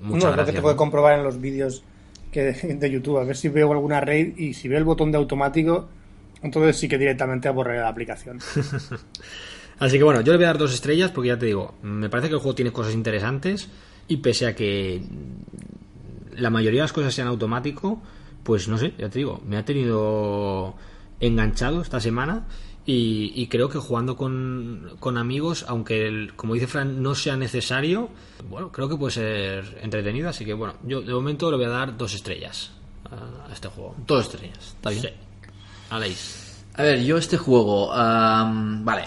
mucha 0.00 0.28
no, 0.28 0.32
gracia. 0.32 0.52
que 0.52 0.58
te 0.58 0.62
puede 0.62 0.76
comprobar 0.76 1.18
en 1.18 1.24
los 1.24 1.40
vídeos 1.40 1.82
que 2.30 2.52
de 2.52 2.88
YouTube, 2.88 3.18
a 3.18 3.24
ver 3.24 3.36
si 3.36 3.48
veo 3.48 3.72
alguna 3.72 4.00
raid 4.00 4.38
y 4.38 4.54
si 4.54 4.68
veo 4.68 4.78
el 4.78 4.84
botón 4.84 5.10
de 5.10 5.18
automático 5.18 5.88
entonces 6.44 6.76
sí 6.76 6.88
que 6.88 6.98
directamente 6.98 7.48
borrar 7.48 7.78
la 7.78 7.88
aplicación. 7.88 8.38
Así 9.78 9.98
que 9.98 10.04
bueno, 10.04 10.20
yo 10.20 10.32
le 10.32 10.38
voy 10.38 10.44
a 10.44 10.48
dar 10.48 10.58
dos 10.58 10.72
estrellas 10.72 11.10
porque 11.10 11.28
ya 11.28 11.38
te 11.38 11.46
digo, 11.46 11.74
me 11.82 12.08
parece 12.08 12.28
que 12.28 12.34
el 12.34 12.40
juego 12.40 12.54
tiene 12.54 12.70
cosas 12.70 12.94
interesantes 12.94 13.68
y 14.06 14.18
pese 14.18 14.46
a 14.46 14.54
que 14.54 15.02
la 16.36 16.50
mayoría 16.50 16.80
de 16.80 16.84
las 16.84 16.92
cosas 16.92 17.14
sean 17.14 17.28
automático, 17.28 18.00
pues 18.44 18.68
no 18.68 18.78
sé, 18.78 18.92
ya 18.98 19.08
te 19.08 19.18
digo, 19.18 19.42
me 19.46 19.56
ha 19.56 19.64
tenido 19.64 20.76
enganchado 21.18 21.80
esta 21.80 21.98
semana 21.98 22.46
y, 22.86 23.46
creo 23.46 23.70
que 23.70 23.78
jugando 23.78 24.14
con, 24.16 25.16
amigos, 25.16 25.64
aunque 25.66 26.28
como 26.36 26.52
dice 26.52 26.66
Fran, 26.66 27.02
no 27.02 27.14
sea 27.14 27.36
necesario, 27.36 28.10
bueno, 28.50 28.70
creo 28.70 28.90
que 28.90 28.96
puede 28.96 29.12
ser 29.12 29.78
entretenido, 29.80 30.28
así 30.28 30.44
que 30.44 30.52
bueno, 30.52 30.74
yo 30.84 31.00
de 31.00 31.14
momento 31.14 31.50
le 31.50 31.56
voy 31.56 31.66
a 31.66 31.70
dar 31.70 31.96
dos 31.96 32.14
estrellas 32.14 32.72
a, 33.10 33.50
este 33.50 33.68
juego. 33.68 33.96
Dos 34.06 34.26
estrellas, 34.26 34.74
¿está 34.76 34.90
bien? 34.90 35.02
Sí. 35.02 35.08
A 36.76 36.82
ver, 36.82 37.02
yo 37.02 37.18
este 37.18 37.36
juego, 37.36 37.88
vale, 37.88 39.04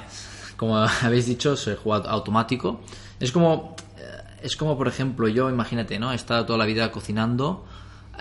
como 0.55 0.78
habéis 1.01 1.25
dicho, 1.25 1.55
soy 1.55 1.75
juego 1.75 2.07
automático. 2.07 2.82
Es 3.19 3.32
como, 3.32 3.75
eh, 3.97 4.41
es 4.43 4.55
como 4.55 4.78
por 4.78 4.88
ejemplo, 4.88 5.28
yo 5.28 5.49
imagínate, 5.49 5.99
¿no? 5.99 6.11
He 6.11 6.15
estado 6.15 6.45
toda 6.45 6.59
la 6.59 6.65
vida 6.65 6.91
cocinando 6.91 7.65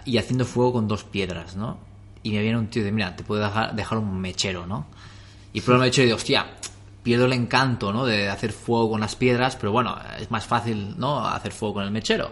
y 0.04 0.18
haciendo 0.18 0.44
fuego 0.44 0.74
con 0.74 0.88
dos 0.88 1.04
piedras, 1.04 1.56
¿no? 1.56 1.78
Y 2.22 2.32
me 2.32 2.42
viene 2.42 2.58
un 2.58 2.68
tío 2.68 2.84
de, 2.84 2.92
mira, 2.92 3.14
te 3.14 3.24
puedo 3.24 3.40
dejar, 3.40 3.98
un 3.98 4.20
mechero, 4.20 4.66
¿no? 4.66 4.86
Y 5.52 5.60
por 5.60 5.76
el 5.76 5.84
hecho 5.84 6.02
de, 6.02 6.12
hostia, 6.12 6.46
pierdo 7.02 7.26
el 7.26 7.32
encanto, 7.32 7.92
¿no? 7.92 8.04
De 8.04 8.28
hacer 8.28 8.52
fuego 8.52 8.90
con 8.90 9.00
las 9.00 9.14
piedras, 9.16 9.56
pero 9.56 9.72
bueno, 9.72 9.96
es 10.18 10.30
más 10.30 10.44
fácil, 10.44 10.98
¿no? 10.98 11.26
Hacer 11.26 11.52
fuego 11.52 11.74
con 11.74 11.84
el 11.84 11.90
mechero. 11.90 12.30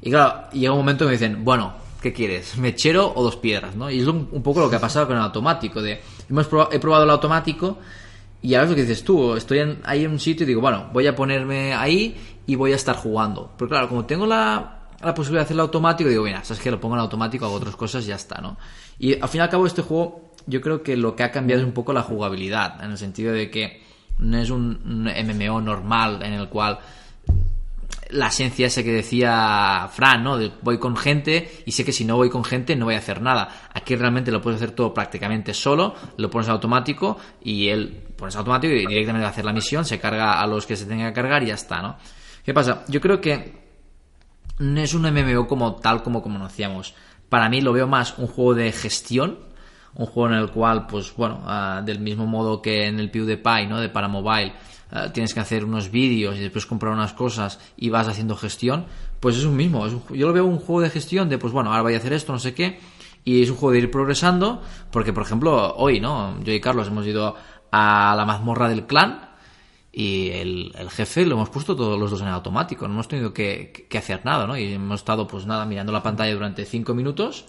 Y 0.00 0.10
claro, 0.10 0.50
llega 0.50 0.72
un 0.72 0.78
momento 0.78 1.04
que 1.04 1.10
me 1.10 1.12
dicen, 1.12 1.44
bueno, 1.44 1.74
¿qué 2.02 2.12
quieres? 2.12 2.58
¿Mechero 2.58 3.12
o 3.14 3.22
dos 3.22 3.36
piedras? 3.36 3.76
¿no? 3.76 3.90
Y 3.90 4.00
es 4.00 4.06
un, 4.06 4.26
poco 4.42 4.60
lo 4.60 4.68
que 4.68 4.76
ha 4.76 4.80
pasado 4.80 5.06
con 5.06 5.16
el 5.16 5.22
automático. 5.22 5.80
De, 5.80 6.00
hemos 6.28 6.46
he 6.70 6.78
probado 6.78 7.04
el 7.04 7.10
automático 7.10 7.78
y 8.42 8.54
ahora 8.54 8.64
es 8.64 8.70
lo 8.70 8.76
que 8.76 8.82
dices 8.82 9.04
tú. 9.04 9.34
Estoy 9.36 9.78
ahí 9.84 10.04
en 10.04 10.10
un 10.10 10.18
sitio 10.18 10.44
y 10.44 10.48
digo, 10.48 10.60
bueno, 10.60 10.90
voy 10.92 11.06
a 11.06 11.14
ponerme 11.14 11.72
ahí 11.72 12.16
y 12.46 12.56
voy 12.56 12.72
a 12.72 12.76
estar 12.76 12.96
jugando. 12.96 13.52
Pero 13.56 13.68
claro, 13.68 13.88
como 13.88 14.04
tengo 14.04 14.26
la, 14.26 14.88
la 15.00 15.14
posibilidad 15.14 15.42
de 15.42 15.44
hacerlo 15.44 15.62
automático, 15.62 16.10
digo, 16.10 16.24
mira, 16.24 16.42
sabes 16.44 16.62
que 16.62 16.70
lo 16.70 16.80
pongo 16.80 16.96
en 16.96 17.00
automático, 17.00 17.46
hago 17.46 17.54
otras 17.54 17.76
cosas 17.76 18.04
y 18.04 18.08
ya 18.08 18.16
está, 18.16 18.40
¿no? 18.40 18.58
Y 18.98 19.20
al 19.20 19.28
fin 19.28 19.40
y 19.40 19.42
al 19.42 19.48
cabo 19.48 19.66
este 19.66 19.82
juego 19.82 20.32
yo 20.46 20.60
creo 20.60 20.82
que 20.82 20.96
lo 20.96 21.14
que 21.14 21.22
ha 21.22 21.30
cambiado 21.30 21.62
es 21.62 21.66
un 21.66 21.72
poco 21.72 21.92
la 21.92 22.02
jugabilidad, 22.02 22.82
en 22.84 22.90
el 22.90 22.98
sentido 22.98 23.32
de 23.32 23.48
que 23.48 23.80
no 24.18 24.38
es 24.38 24.50
un 24.50 25.04
MMO 25.04 25.60
normal 25.60 26.22
en 26.22 26.32
el 26.32 26.48
cual 26.48 26.80
la 28.12 28.28
esencia 28.28 28.66
esa 28.66 28.82
que 28.82 28.92
decía 28.92 29.88
Fran, 29.92 30.22
¿no? 30.22 30.36
De 30.36 30.52
voy 30.62 30.78
con 30.78 30.96
gente 30.96 31.62
y 31.66 31.72
sé 31.72 31.84
que 31.84 31.92
si 31.92 32.04
no 32.04 32.16
voy 32.16 32.30
con 32.30 32.44
gente 32.44 32.76
no 32.76 32.84
voy 32.84 32.94
a 32.94 32.98
hacer 32.98 33.20
nada. 33.20 33.68
Aquí 33.74 33.96
realmente 33.96 34.30
lo 34.30 34.40
puedes 34.40 34.60
hacer 34.60 34.74
todo 34.74 34.94
prácticamente 34.94 35.54
solo, 35.54 35.94
lo 36.16 36.30
pones 36.30 36.48
automático 36.48 37.18
y 37.42 37.68
él 37.68 38.02
pones 38.16 38.36
automático 38.36 38.72
y 38.72 38.86
directamente 38.86 39.22
va 39.22 39.28
a 39.28 39.32
hacer 39.32 39.44
la 39.44 39.52
misión, 39.52 39.84
se 39.84 39.98
carga 39.98 40.40
a 40.40 40.46
los 40.46 40.66
que 40.66 40.76
se 40.76 40.86
tenga 40.86 41.08
que 41.08 41.14
cargar 41.14 41.42
y 41.42 41.46
ya 41.46 41.54
está, 41.54 41.82
¿no? 41.82 41.96
¿Qué 42.44 42.52
pasa? 42.52 42.84
Yo 42.88 43.00
creo 43.00 43.20
que 43.20 43.60
no 44.58 44.80
es 44.80 44.94
un 44.94 45.02
MMO 45.02 45.46
como 45.46 45.76
tal 45.76 46.02
como 46.02 46.22
conocíamos. 46.22 46.94
Para 47.28 47.48
mí 47.48 47.60
lo 47.60 47.72
veo 47.72 47.86
más 47.86 48.18
un 48.18 48.26
juego 48.26 48.54
de 48.54 48.72
gestión, 48.72 49.38
un 49.94 50.06
juego 50.06 50.34
en 50.34 50.40
el 50.40 50.50
cual, 50.50 50.86
pues 50.86 51.14
bueno, 51.16 51.42
ah, 51.46 51.82
del 51.84 52.00
mismo 52.00 52.26
modo 52.26 52.60
que 52.60 52.86
en 52.86 53.00
el 53.00 53.10
PewDiePie, 53.10 53.66
¿no? 53.66 53.80
De 53.80 53.88
para 53.88 54.08
mobile 54.08 54.52
eh, 54.94 55.10
tienes 55.12 55.32
que 55.32 55.40
hacer 55.40 55.64
unos 55.64 55.90
vídeos 55.90 56.36
y 56.36 56.40
después 56.40 56.66
comprar 56.66 56.92
unas 56.92 57.14
cosas 57.14 57.58
y 57.76 57.88
vas 57.88 58.08
haciendo 58.08 58.36
gestión, 58.36 58.84
pues 59.20 59.38
es 59.38 59.44
un 59.44 59.56
mismo. 59.56 59.86
yo 59.86 60.26
lo 60.26 60.32
veo 60.32 60.44
un 60.44 60.58
juego 60.58 60.82
de 60.82 60.90
gestión 60.90 61.28
de, 61.30 61.38
pues 61.38 61.52
bueno, 61.52 61.70
ahora 61.70 61.82
voy 61.82 61.94
a 61.94 61.96
hacer 61.96 62.12
esto, 62.12 62.32
no 62.32 62.38
sé 62.38 62.52
qué, 62.52 62.78
y 63.24 63.42
es 63.42 63.48
un 63.48 63.56
juego 63.56 63.72
de 63.72 63.78
ir 63.78 63.90
progresando, 63.90 64.60
porque 64.90 65.12
por 65.12 65.22
ejemplo, 65.22 65.74
hoy, 65.76 66.00
¿no? 66.00 66.38
Yo 66.42 66.52
y 66.52 66.60
Carlos 66.60 66.88
hemos 66.88 67.06
ido 67.06 67.36
a 67.70 68.14
la 68.16 68.24
mazmorra 68.26 68.68
del 68.68 68.86
clan 68.86 69.30
y 69.90 70.30
el, 70.30 70.72
jefe 70.90 71.24
lo 71.24 71.36
hemos 71.36 71.48
puesto 71.48 71.74
todos 71.74 71.98
los 71.98 72.10
dos 72.10 72.20
en 72.20 72.28
automático, 72.28 72.86
no 72.86 72.92
hemos 72.94 73.08
tenido 73.08 73.32
que, 73.32 73.88
hacer 73.96 74.26
nada, 74.26 74.46
¿no? 74.46 74.58
Y 74.58 74.74
hemos 74.74 75.00
estado, 75.00 75.26
pues 75.26 75.46
nada, 75.46 75.64
mirando 75.64 75.92
la 75.92 76.02
pantalla 76.02 76.34
durante 76.34 76.66
cinco 76.66 76.92
minutos. 76.92 77.46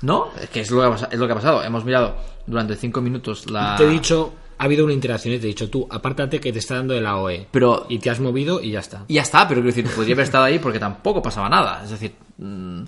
¿No? 0.00 0.30
Que 0.52 0.62
es 0.62 0.70
lo 0.72 0.80
que, 0.80 1.04
ha, 1.04 1.08
es 1.12 1.18
lo 1.18 1.26
que 1.26 1.32
ha 1.32 1.36
pasado. 1.36 1.62
Hemos 1.62 1.84
mirado 1.84 2.16
durante 2.46 2.74
cinco 2.74 3.00
minutos 3.00 3.48
la. 3.48 3.76
Te 3.76 3.84
he 3.84 3.88
dicho 3.88 4.32
ha 4.62 4.66
habido 4.66 4.84
una 4.84 4.94
interacción 4.94 5.34
y 5.34 5.40
te 5.40 5.46
he 5.46 5.48
dicho 5.48 5.68
tú, 5.68 5.88
apártate 5.90 6.38
que 6.38 6.52
te 6.52 6.60
está 6.60 6.76
dando 6.76 6.94
el 6.94 7.04
AOE. 7.04 7.48
Pero, 7.50 7.84
y 7.88 7.98
te 7.98 8.10
has 8.10 8.20
movido 8.20 8.62
y 8.62 8.70
ya 8.70 8.78
está. 8.78 9.04
Y 9.08 9.14
ya 9.14 9.22
está, 9.22 9.48
pero 9.48 9.60
quiero 9.60 9.74
decir, 9.74 9.92
podría 9.92 10.14
haber 10.14 10.22
estado 10.22 10.44
ahí 10.44 10.60
porque 10.60 10.78
tampoco 10.78 11.20
pasaba 11.20 11.48
nada. 11.48 11.82
Es 11.82 11.90
decir, 11.90 12.14
mm, 12.38 12.82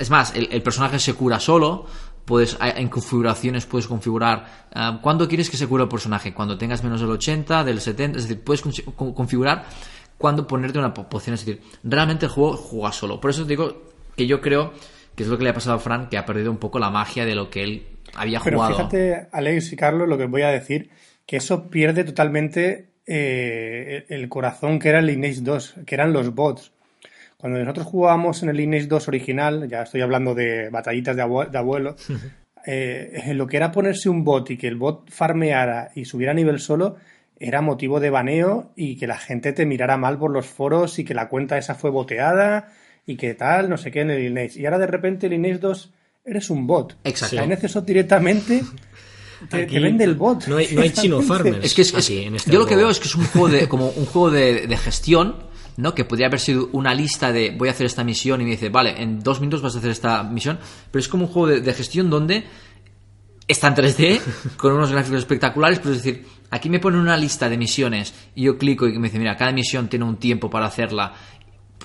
es 0.00 0.10
más, 0.10 0.34
el, 0.34 0.60
personaje 0.62 0.98
se 0.98 1.14
cura 1.14 1.38
solo. 1.38 1.86
Puedes, 2.24 2.58
en 2.60 2.88
configuraciones 2.88 3.66
puedes 3.66 3.86
configurar 3.86 4.66
uh, 4.74 5.00
cuándo 5.00 5.28
quieres 5.28 5.48
que 5.48 5.56
se 5.56 5.68
cure 5.68 5.84
el 5.84 5.88
personaje. 5.88 6.34
Cuando 6.34 6.58
tengas 6.58 6.82
menos 6.82 7.00
del 7.00 7.10
80, 7.10 7.62
del 7.62 7.80
70, 7.80 8.18
es 8.18 8.24
decir, 8.26 8.42
puedes 8.42 8.60
configurar 8.60 9.66
cuándo 10.18 10.44
ponerte 10.44 10.80
una 10.80 10.92
poción. 10.92 11.34
Es 11.34 11.46
decir, 11.46 11.62
realmente 11.84 12.26
el 12.26 12.32
juego 12.32 12.56
juega 12.56 12.90
solo. 12.90 13.20
Por 13.20 13.30
eso 13.30 13.44
digo 13.44 13.80
que 14.16 14.26
yo 14.26 14.40
creo 14.40 14.72
que 15.14 15.22
es 15.22 15.28
lo 15.28 15.38
que 15.38 15.44
le 15.44 15.50
ha 15.50 15.54
pasado 15.54 15.76
a 15.76 15.78
Frank, 15.78 16.08
que 16.08 16.18
ha 16.18 16.26
perdido 16.26 16.50
un 16.50 16.56
poco 16.56 16.80
la 16.80 16.90
magia 16.90 17.24
de 17.24 17.36
lo 17.36 17.48
que 17.48 17.62
él 17.62 17.86
había 18.14 18.40
Pero 18.40 18.66
fíjate, 18.66 19.28
Alex 19.32 19.72
y 19.72 19.76
Carlos, 19.76 20.08
lo 20.08 20.18
que 20.18 20.26
voy 20.26 20.42
a 20.42 20.48
decir, 20.48 20.90
que 21.26 21.36
eso 21.36 21.70
pierde 21.70 22.04
totalmente 22.04 22.90
eh, 23.06 24.04
el 24.08 24.28
corazón 24.28 24.78
que 24.78 24.88
era 24.88 24.98
el 24.98 25.06
Lineage 25.06 25.40
2, 25.40 25.74
que 25.86 25.94
eran 25.94 26.12
los 26.12 26.34
bots. 26.34 26.72
Cuando 27.36 27.58
nosotros 27.58 27.86
jugábamos 27.86 28.42
en 28.42 28.50
el 28.50 28.56
Lineage 28.56 28.86
2 28.86 29.08
original, 29.08 29.68
ya 29.68 29.82
estoy 29.82 30.02
hablando 30.02 30.34
de 30.34 30.68
batallitas 30.70 31.16
de, 31.16 31.22
abuelo, 31.22 31.96
eh, 32.66 33.32
lo 33.34 33.46
que 33.46 33.56
era 33.56 33.72
ponerse 33.72 34.08
un 34.08 34.24
bot 34.24 34.50
y 34.50 34.56
que 34.56 34.68
el 34.68 34.76
bot 34.76 35.10
farmeara 35.10 35.90
y 35.94 36.04
subiera 36.04 36.32
a 36.32 36.34
nivel 36.34 36.60
solo, 36.60 36.96
era 37.38 37.62
motivo 37.62 38.00
de 38.00 38.10
baneo 38.10 38.72
y 38.76 38.96
que 38.96 39.06
la 39.06 39.16
gente 39.16 39.54
te 39.54 39.64
mirara 39.64 39.96
mal 39.96 40.18
por 40.18 40.30
los 40.30 40.46
foros 40.46 40.98
y 40.98 41.04
que 41.04 41.14
la 41.14 41.28
cuenta 41.28 41.56
esa 41.56 41.74
fue 41.74 41.90
boteada 41.90 42.68
y 43.06 43.16
que 43.16 43.32
tal, 43.34 43.70
no 43.70 43.78
sé 43.78 43.90
qué 43.90 44.02
en 44.02 44.10
el 44.10 44.22
Lineage. 44.22 44.60
Y 44.60 44.66
ahora 44.66 44.78
de 44.78 44.86
repente 44.86 45.26
el 45.26 45.32
Lineage 45.32 45.58
2 45.58 45.92
eres 46.32 46.50
un 46.50 46.66
bot. 46.66 46.96
Exacto. 47.04 47.36
En 47.36 47.52
eso 47.52 47.80
directamente 47.80 48.62
te, 49.48 49.56
Aquí 49.62 49.74
te 49.74 49.80
vende 49.80 50.04
el 50.04 50.14
bot. 50.14 50.46
No 50.46 50.56
hay, 50.58 50.68
no 50.72 50.82
hay 50.82 50.90
chino 50.90 51.22
farmers. 51.22 51.64
Es 51.64 51.74
que 51.74 51.82
es, 51.82 51.94
es- 51.94 52.04
aquí 52.06 52.18
en 52.24 52.34
este 52.36 52.50
yo 52.50 52.58
lo 52.60 52.66
que 52.66 52.76
veo 52.76 52.90
es 52.90 52.98
que 53.00 53.08
es 53.08 53.14
un 53.14 53.24
juego 53.26 53.48
de, 53.48 53.68
como 53.68 53.88
un 53.88 54.06
juego 54.06 54.30
de, 54.30 54.66
de 54.66 54.76
gestión, 54.76 55.36
¿no? 55.76 55.94
Que 55.94 56.04
podría 56.04 56.26
haber 56.26 56.40
sido 56.40 56.68
una 56.72 56.94
lista 56.94 57.32
de 57.32 57.50
voy 57.56 57.68
a 57.68 57.72
hacer 57.72 57.86
esta 57.86 58.04
misión 58.04 58.40
y 58.40 58.44
me 58.44 58.50
dice, 58.50 58.68
vale, 58.68 59.00
en 59.02 59.20
dos 59.20 59.40
minutos 59.40 59.62
vas 59.62 59.74
a 59.74 59.78
hacer 59.78 59.90
esta 59.90 60.22
misión, 60.24 60.58
pero 60.90 61.00
es 61.00 61.08
como 61.08 61.24
un 61.26 61.32
juego 61.32 61.48
de, 61.48 61.60
de 61.62 61.72
gestión 61.74 62.10
donde 62.10 62.44
está 63.48 63.68
en 63.68 63.74
3D, 63.74 64.20
con 64.56 64.72
unos 64.72 64.92
gráficos 64.92 65.18
espectaculares, 65.20 65.78
pero 65.80 65.92
es 65.94 66.02
decir, 66.02 66.24
aquí 66.50 66.68
me 66.68 66.78
pone 66.78 66.98
una 66.98 67.16
lista 67.16 67.48
de 67.48 67.56
misiones 67.58 68.14
y 68.34 68.42
yo 68.44 68.56
clico 68.58 68.86
y 68.86 68.98
me 68.98 69.08
dice, 69.08 69.18
mira, 69.18 69.36
cada 69.36 69.52
misión 69.52 69.88
tiene 69.88 70.04
un 70.04 70.16
tiempo 70.18 70.48
para 70.50 70.66
hacerla. 70.66 71.14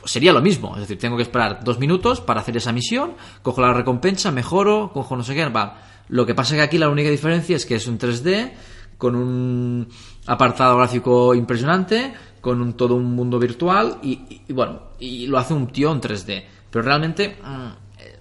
Sería 0.06 0.32
lo 0.32 0.42
mismo, 0.42 0.74
es 0.76 0.82
decir, 0.82 0.98
tengo 1.00 1.18
que 1.18 1.24
esperar 1.24 1.64
dos 1.64 1.80
minutos 1.80 2.22
para 2.22 2.40
hacer 2.42 2.56
esa 2.58 2.72
misión, 2.72 3.14
cojo 3.42 3.62
la 3.62 3.74
recompensa, 3.74 4.32
mejoro, 4.32 4.92
cojo 4.94 5.16
no 5.18 5.24
sé 5.24 5.34
qué, 5.36 5.46
va. 5.50 5.82
Lo 6.10 6.26
que 6.26 6.36
pasa 6.36 6.56
que 6.56 6.62
aquí 6.62 6.78
la 6.78 6.90
única 6.90 7.10
diferencia 7.10 7.56
es 7.56 7.66
que 7.66 7.76
es 7.76 7.88
un 7.88 7.98
3D, 7.98 8.52
con 8.98 9.16
un 9.16 9.88
apartado 10.28 10.78
gráfico 10.78 11.34
impresionante, 11.36 12.14
con 12.40 12.62
un, 12.62 12.74
todo 12.74 12.96
un 12.96 13.16
mundo 13.16 13.40
virtual 13.40 13.98
y, 14.04 14.42
y- 14.48 14.54
bueno, 14.54 14.80
y 15.00 15.26
lo 15.28 15.38
hace 15.40 15.54
un 15.56 15.68
tío 15.68 15.92
en 15.92 16.00
3D. 16.00 16.44
Pero 16.70 16.84
realmente, 16.86 17.38
mm, 17.44 17.68
eh, 18.00 18.20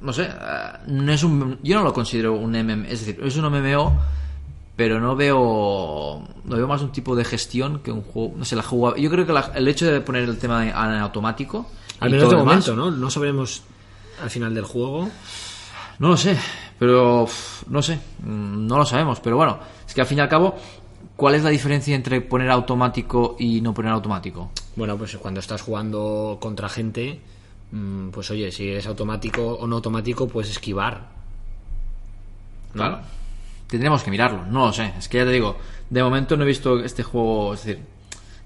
no 0.00 0.12
sé, 0.12 0.24
eh, 0.30 0.72
no 0.86 1.12
es 1.12 1.22
un, 1.24 1.58
yo 1.62 1.76
no 1.78 1.82
lo 1.84 1.92
considero 1.92 2.34
un 2.34 2.52
MMO, 2.52 2.84
es 2.84 3.04
decir, 3.04 3.18
es 3.22 3.36
un 3.36 3.46
MMO, 3.50 3.98
pero 4.76 5.00
no 5.00 5.16
veo, 5.16 6.22
no 6.44 6.56
veo 6.56 6.68
más 6.68 6.82
un 6.82 6.92
tipo 6.92 7.16
de 7.16 7.24
gestión 7.24 7.80
que 7.80 7.90
un 7.90 8.02
juego, 8.02 8.34
no 8.36 8.44
sé, 8.44 8.54
la 8.56 8.62
jugabilidad. 8.62 9.04
Yo 9.04 9.10
creo 9.10 9.26
que 9.26 9.32
la- 9.32 9.52
el 9.54 9.66
hecho 9.68 9.90
de 9.90 10.00
poner 10.02 10.24
el 10.24 10.38
tema 10.38 10.66
en 10.66 10.72
automático, 11.00 11.66
Al 12.00 12.10
menos 12.10 12.28
de 12.28 12.36
demás, 12.36 12.68
momento, 12.68 12.76
¿no? 12.76 12.90
No 12.90 13.10
sabremos 13.10 13.62
al 14.22 14.30
final 14.30 14.54
del 14.54 14.64
juego. 14.64 15.08
no 15.98 16.08
lo 16.08 16.16
sé, 16.18 16.38
pero 16.78 17.26
no 17.68 17.82
sé, 17.82 17.96
mm, 18.22 18.66
no 18.66 18.76
lo 18.76 18.84
sabemos, 18.84 19.18
pero 19.20 19.36
bueno, 19.36 19.58
es 19.86 19.94
que 19.94 20.02
al 20.02 20.06
fin 20.06 20.18
y 20.18 20.20
al 20.20 20.28
cabo, 20.28 20.54
¿cuál 21.16 21.34
es 21.36 21.42
la 21.42 21.48
diferencia 21.50 21.96
entre 21.96 22.20
poner 22.20 22.50
automático 22.50 23.36
y 23.38 23.62
no 23.62 23.72
poner 23.72 23.92
automático? 23.92 24.50
Bueno, 24.76 24.98
pues 24.98 25.16
cuando 25.16 25.40
estás 25.40 25.62
jugando 25.62 26.36
contra 26.38 26.68
gente, 26.68 27.18
mm, 27.72 28.10
pues 28.10 28.30
oye, 28.30 28.52
si 28.52 28.68
es 28.68 28.86
automático 28.86 29.42
o 29.54 29.66
no 29.66 29.76
automático, 29.76 30.28
puedes 30.28 30.50
esquivar. 30.50 31.08
¿no? 32.74 32.82
Claro. 32.82 32.98
Tendremos 33.68 34.02
que 34.02 34.10
mirarlo, 34.10 34.44
no 34.46 34.66
lo 34.66 34.72
sé. 34.72 34.92
Es 34.98 35.08
que 35.08 35.18
ya 35.18 35.24
te 35.24 35.30
digo, 35.32 35.56
de 35.90 36.02
momento 36.02 36.36
no 36.36 36.44
he 36.44 36.46
visto 36.46 36.78
este 36.84 37.02
juego. 37.02 37.54
Es 37.54 37.64
decir, 37.64 37.82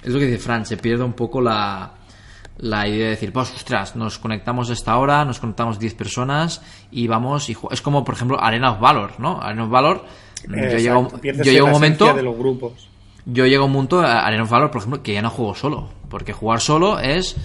es 0.02 0.12
lo 0.12 0.18
que 0.18 0.26
dice 0.26 0.38
Fran, 0.38 0.64
se 0.64 0.76
pierde 0.78 1.04
un 1.04 1.12
poco 1.12 1.40
la, 1.42 1.92
la 2.58 2.88
idea 2.88 3.04
de 3.04 3.10
decir, 3.10 3.32
pues 3.32 3.52
ostras, 3.54 3.96
nos 3.96 4.18
conectamos 4.18 4.70
a 4.70 4.72
esta 4.72 4.96
hora, 4.96 5.24
nos 5.24 5.38
conectamos 5.40 5.78
10 5.78 5.94
personas 5.94 6.62
y 6.90 7.06
vamos 7.06 7.50
y 7.50 7.56
Es 7.70 7.82
como, 7.82 8.02
por 8.04 8.14
ejemplo, 8.14 8.42
Arena 8.42 8.72
of 8.72 8.80
Valor, 8.80 9.12
¿no? 9.18 9.40
Arena 9.42 9.64
of 9.64 9.70
Valor. 9.70 10.04
yo 10.48 10.78
llego, 10.78 11.08
yo 11.22 11.52
llego 11.52 11.66
un 11.66 11.72
momento. 11.72 12.14
de 12.14 12.22
los 12.22 12.36
grupos. 12.38 12.88
Yo 13.26 13.44
llego 13.46 13.64
a 13.64 13.66
un 13.66 13.74
punto, 13.74 14.00
a 14.00 14.20
Arena 14.26 14.44
of 14.44 14.50
Valor, 14.50 14.70
por 14.70 14.78
ejemplo, 14.80 15.02
que 15.02 15.12
ya 15.12 15.20
no 15.22 15.28
juego 15.28 15.54
solo. 15.54 15.90
Porque 16.08 16.32
jugar 16.32 16.60
solo 16.60 16.98
es. 16.98 17.36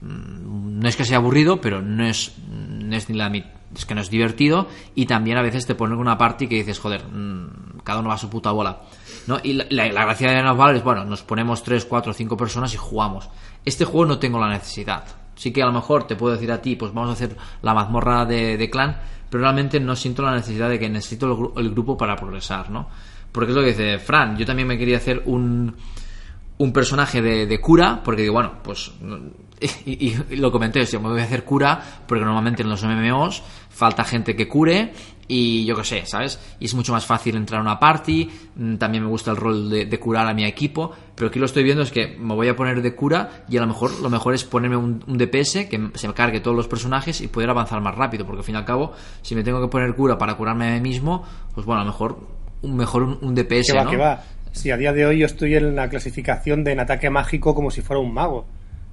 mm, 0.00 0.80
No 0.80 0.88
es 0.88 0.96
que 0.96 1.04
sea 1.04 1.18
aburrido, 1.18 1.60
pero 1.60 1.80
no 1.80 2.04
es, 2.04 2.32
no 2.50 2.96
es 2.96 3.08
ni 3.08 3.16
la 3.16 3.30
mit- 3.30 3.46
es 3.74 3.86
que 3.86 3.94
no 3.94 4.00
es 4.00 4.10
divertido. 4.10 4.68
Y 4.94 5.06
también 5.06 5.38
a 5.38 5.42
veces 5.42 5.66
te 5.66 5.74
ponen 5.74 5.98
una 5.98 6.18
party 6.18 6.46
que 6.46 6.56
dices, 6.56 6.78
joder, 6.78 7.04
mm, 7.04 7.80
cada 7.84 8.00
uno 8.00 8.08
va 8.08 8.14
a 8.14 8.18
su 8.18 8.28
puta 8.28 8.50
bola. 8.50 8.82
¿no? 9.26 9.38
Y 9.42 9.52
la, 9.52 9.88
gracia 9.88 10.28
de 10.28 10.36
Arena 10.36 10.52
of 10.52 10.76
es, 10.76 10.82
bueno, 10.82 11.04
nos 11.04 11.22
ponemos 11.22 11.62
3, 11.62 11.84
4, 11.84 12.12
5 12.12 12.36
personas 12.36 12.74
y 12.74 12.76
jugamos. 12.76 13.28
Este 13.64 13.84
juego 13.84 14.06
no 14.06 14.18
tengo 14.18 14.38
la 14.38 14.48
necesidad. 14.48 15.04
Sí 15.34 15.52
que 15.52 15.62
a 15.62 15.66
lo 15.66 15.72
mejor 15.72 16.06
te 16.06 16.16
puedo 16.16 16.34
decir 16.34 16.52
a 16.52 16.60
ti, 16.60 16.76
pues 16.76 16.92
vamos 16.92 17.10
a 17.10 17.14
hacer 17.14 17.36
la 17.62 17.74
mazmorra 17.74 18.24
de, 18.26 18.56
de 18.56 18.70
clan, 18.70 19.00
pero 19.30 19.42
realmente 19.42 19.80
no 19.80 19.96
siento 19.96 20.22
la 20.22 20.32
necesidad 20.32 20.68
de 20.68 20.78
que 20.78 20.88
necesito 20.88 21.52
el, 21.56 21.64
el 21.64 21.70
grupo 21.70 21.96
para 21.96 22.16
progresar, 22.16 22.70
¿no? 22.70 22.88
Porque 23.32 23.50
es 23.50 23.56
lo 23.56 23.62
que 23.62 23.68
dice 23.68 23.98
Fran, 23.98 24.36
yo 24.36 24.44
también 24.44 24.68
me 24.68 24.76
quería 24.76 24.98
hacer 24.98 25.22
un, 25.24 25.74
un 26.62 26.72
personaje 26.72 27.20
de, 27.22 27.46
de 27.46 27.60
cura, 27.60 28.00
porque 28.04 28.22
digo, 28.22 28.34
bueno, 28.34 28.52
pues. 28.62 28.92
Y, 29.86 29.90
y- 30.06 30.16
y 30.30 30.36
lo 30.36 30.50
comenté, 30.50 30.80
o 30.80 30.86
sea, 30.86 30.98
me 31.00 31.08
voy 31.08 31.20
a 31.20 31.24
hacer 31.24 31.44
cura, 31.44 31.80
porque 32.06 32.24
normalmente 32.24 32.62
en 32.62 32.68
los 32.68 32.82
MMOs 32.84 33.42
falta 33.70 34.04
gente 34.04 34.34
que 34.36 34.48
cure, 34.48 34.92
y 35.28 35.64
yo 35.64 35.74
qué 35.76 35.84
sé, 35.84 36.04
¿sabes? 36.04 36.38
Y 36.60 36.66
es 36.66 36.74
mucho 36.74 36.92
más 36.92 37.06
fácil 37.06 37.36
entrar 37.36 37.60
a 37.60 37.62
una 37.62 37.78
party, 37.78 38.28
mm, 38.56 38.74
también 38.76 39.02
me 39.04 39.08
gusta 39.08 39.30
el 39.30 39.36
rol 39.36 39.70
de, 39.70 39.86
de 39.86 39.98
curar 39.98 40.26
a 40.28 40.34
mi 40.34 40.44
equipo, 40.44 40.90
pero 41.14 41.28
aquí 41.28 41.38
lo 41.38 41.46
estoy 41.46 41.62
viendo 41.62 41.82
es 41.82 41.90
que 41.90 42.16
me 42.18 42.34
voy 42.34 42.48
a 42.48 42.56
poner 42.56 42.82
de 42.82 42.94
cura, 42.94 43.44
y 43.48 43.56
a 43.56 43.60
lo 43.60 43.66
mejor 43.68 43.98
lo 44.00 44.10
mejor 44.10 44.34
es 44.34 44.44
ponerme 44.44 44.76
un, 44.76 45.02
un 45.06 45.16
DPS 45.18 45.66
que 45.70 45.90
se 45.94 46.08
me 46.08 46.14
cargue 46.14 46.40
todos 46.40 46.56
los 46.56 46.68
personajes 46.68 47.20
y 47.20 47.28
poder 47.28 47.48
avanzar 47.50 47.80
más 47.80 47.94
rápido, 47.94 48.26
porque 48.26 48.40
al 48.40 48.44
fin 48.44 48.56
y 48.56 48.58
al 48.58 48.64
cabo, 48.64 48.92
si 49.22 49.34
me 49.34 49.42
tengo 49.42 49.60
que 49.60 49.68
poner 49.68 49.94
cura 49.94 50.18
para 50.18 50.34
curarme 50.34 50.68
a 50.68 50.74
mí 50.74 50.80
mismo, 50.80 51.24
pues 51.54 51.64
bueno, 51.64 51.80
a 51.82 51.84
lo 51.84 51.92
mejor 51.92 52.18
un, 52.62 52.76
mejor 52.76 53.02
un, 53.04 53.18
un 53.22 53.34
DPS, 53.34 53.72
Que 53.72 53.78
va, 53.78 53.84
¿no? 53.84 53.90
que 53.90 53.96
va. 53.96 54.22
Si 54.52 54.70
a 54.70 54.76
día 54.76 54.92
de 54.92 55.04
hoy 55.06 55.18
yo 55.18 55.26
estoy 55.26 55.54
en 55.56 55.74
la 55.74 55.88
clasificación 55.88 56.62
de 56.64 56.72
en 56.72 56.80
ataque 56.80 57.10
mágico 57.10 57.54
como 57.54 57.70
si 57.70 57.82
fuera 57.82 58.00
un 58.00 58.12
mago. 58.14 58.46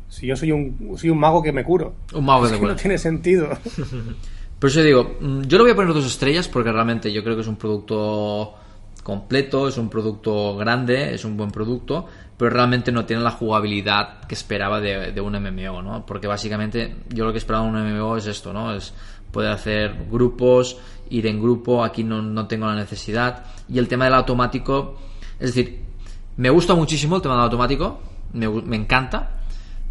Si 0.07 0.25
yo 0.25 0.35
soy 0.35 0.51
un, 0.51 0.95
soy 0.97 1.09
un 1.11 1.19
mago 1.19 1.43
que 1.43 1.51
me 1.51 1.63
curo. 1.63 1.93
Un 2.13 2.25
mago 2.25 2.41
que 2.41 2.45
Es 2.47 2.51
te 2.51 2.57
que 2.57 2.61
cura. 2.61 2.73
no 2.73 2.79
tiene 2.79 2.97
sentido. 2.97 3.49
Por 4.59 4.69
eso 4.69 4.81
digo, 4.81 5.17
mm, 5.21 5.41
yo 5.43 5.57
le 5.57 5.63
voy 5.63 5.71
a 5.71 5.75
poner 5.75 5.93
dos 5.93 6.05
estrellas 6.05 6.47
porque 6.47 6.71
realmente 6.71 7.11
yo 7.13 7.23
creo 7.23 7.35
que 7.35 7.41
es 7.41 7.47
un 7.47 7.55
producto 7.57 8.55
completo, 9.03 9.67
es 9.67 9.77
un 9.77 9.89
producto 9.89 10.57
grande, 10.57 11.13
es 11.13 11.23
un 11.25 11.37
buen 11.37 11.51
producto, 11.51 12.05
pero 12.37 12.49
realmente 12.51 12.91
no 12.91 13.05
tiene 13.05 13.21
la 13.23 13.31
jugabilidad 13.31 14.21
que 14.27 14.35
esperaba 14.35 14.79
de, 14.81 15.11
de 15.11 15.21
un 15.21 15.33
MMO, 15.33 15.81
¿no? 15.81 16.05
Porque 16.05 16.27
básicamente 16.27 16.95
yo 17.09 17.25
lo 17.25 17.31
que 17.31 17.37
esperaba 17.37 17.65
de 17.65 17.71
un 17.71 17.97
MMO 17.97 18.17
es 18.17 18.27
esto, 18.27 18.51
¿no? 18.51 18.73
Es 18.73 18.93
poder 19.31 19.51
hacer 19.51 19.95
grupos, 20.11 20.77
ir 21.09 21.27
en 21.27 21.41
grupo, 21.41 21.83
aquí 21.83 22.03
no, 22.03 22.21
no 22.21 22.47
tengo 22.47 22.65
la 22.65 22.75
necesidad. 22.75 23.45
Y 23.67 23.77
el 23.79 23.87
tema 23.87 24.05
del 24.05 24.15
automático, 24.15 24.97
es 25.39 25.53
decir, 25.53 25.83
me 26.37 26.49
gusta 26.49 26.75
muchísimo 26.75 27.15
el 27.15 27.21
tema 27.21 27.35
del 27.35 27.43
automático, 27.43 27.99
me, 28.33 28.47
me 28.47 28.75
encanta, 28.75 29.41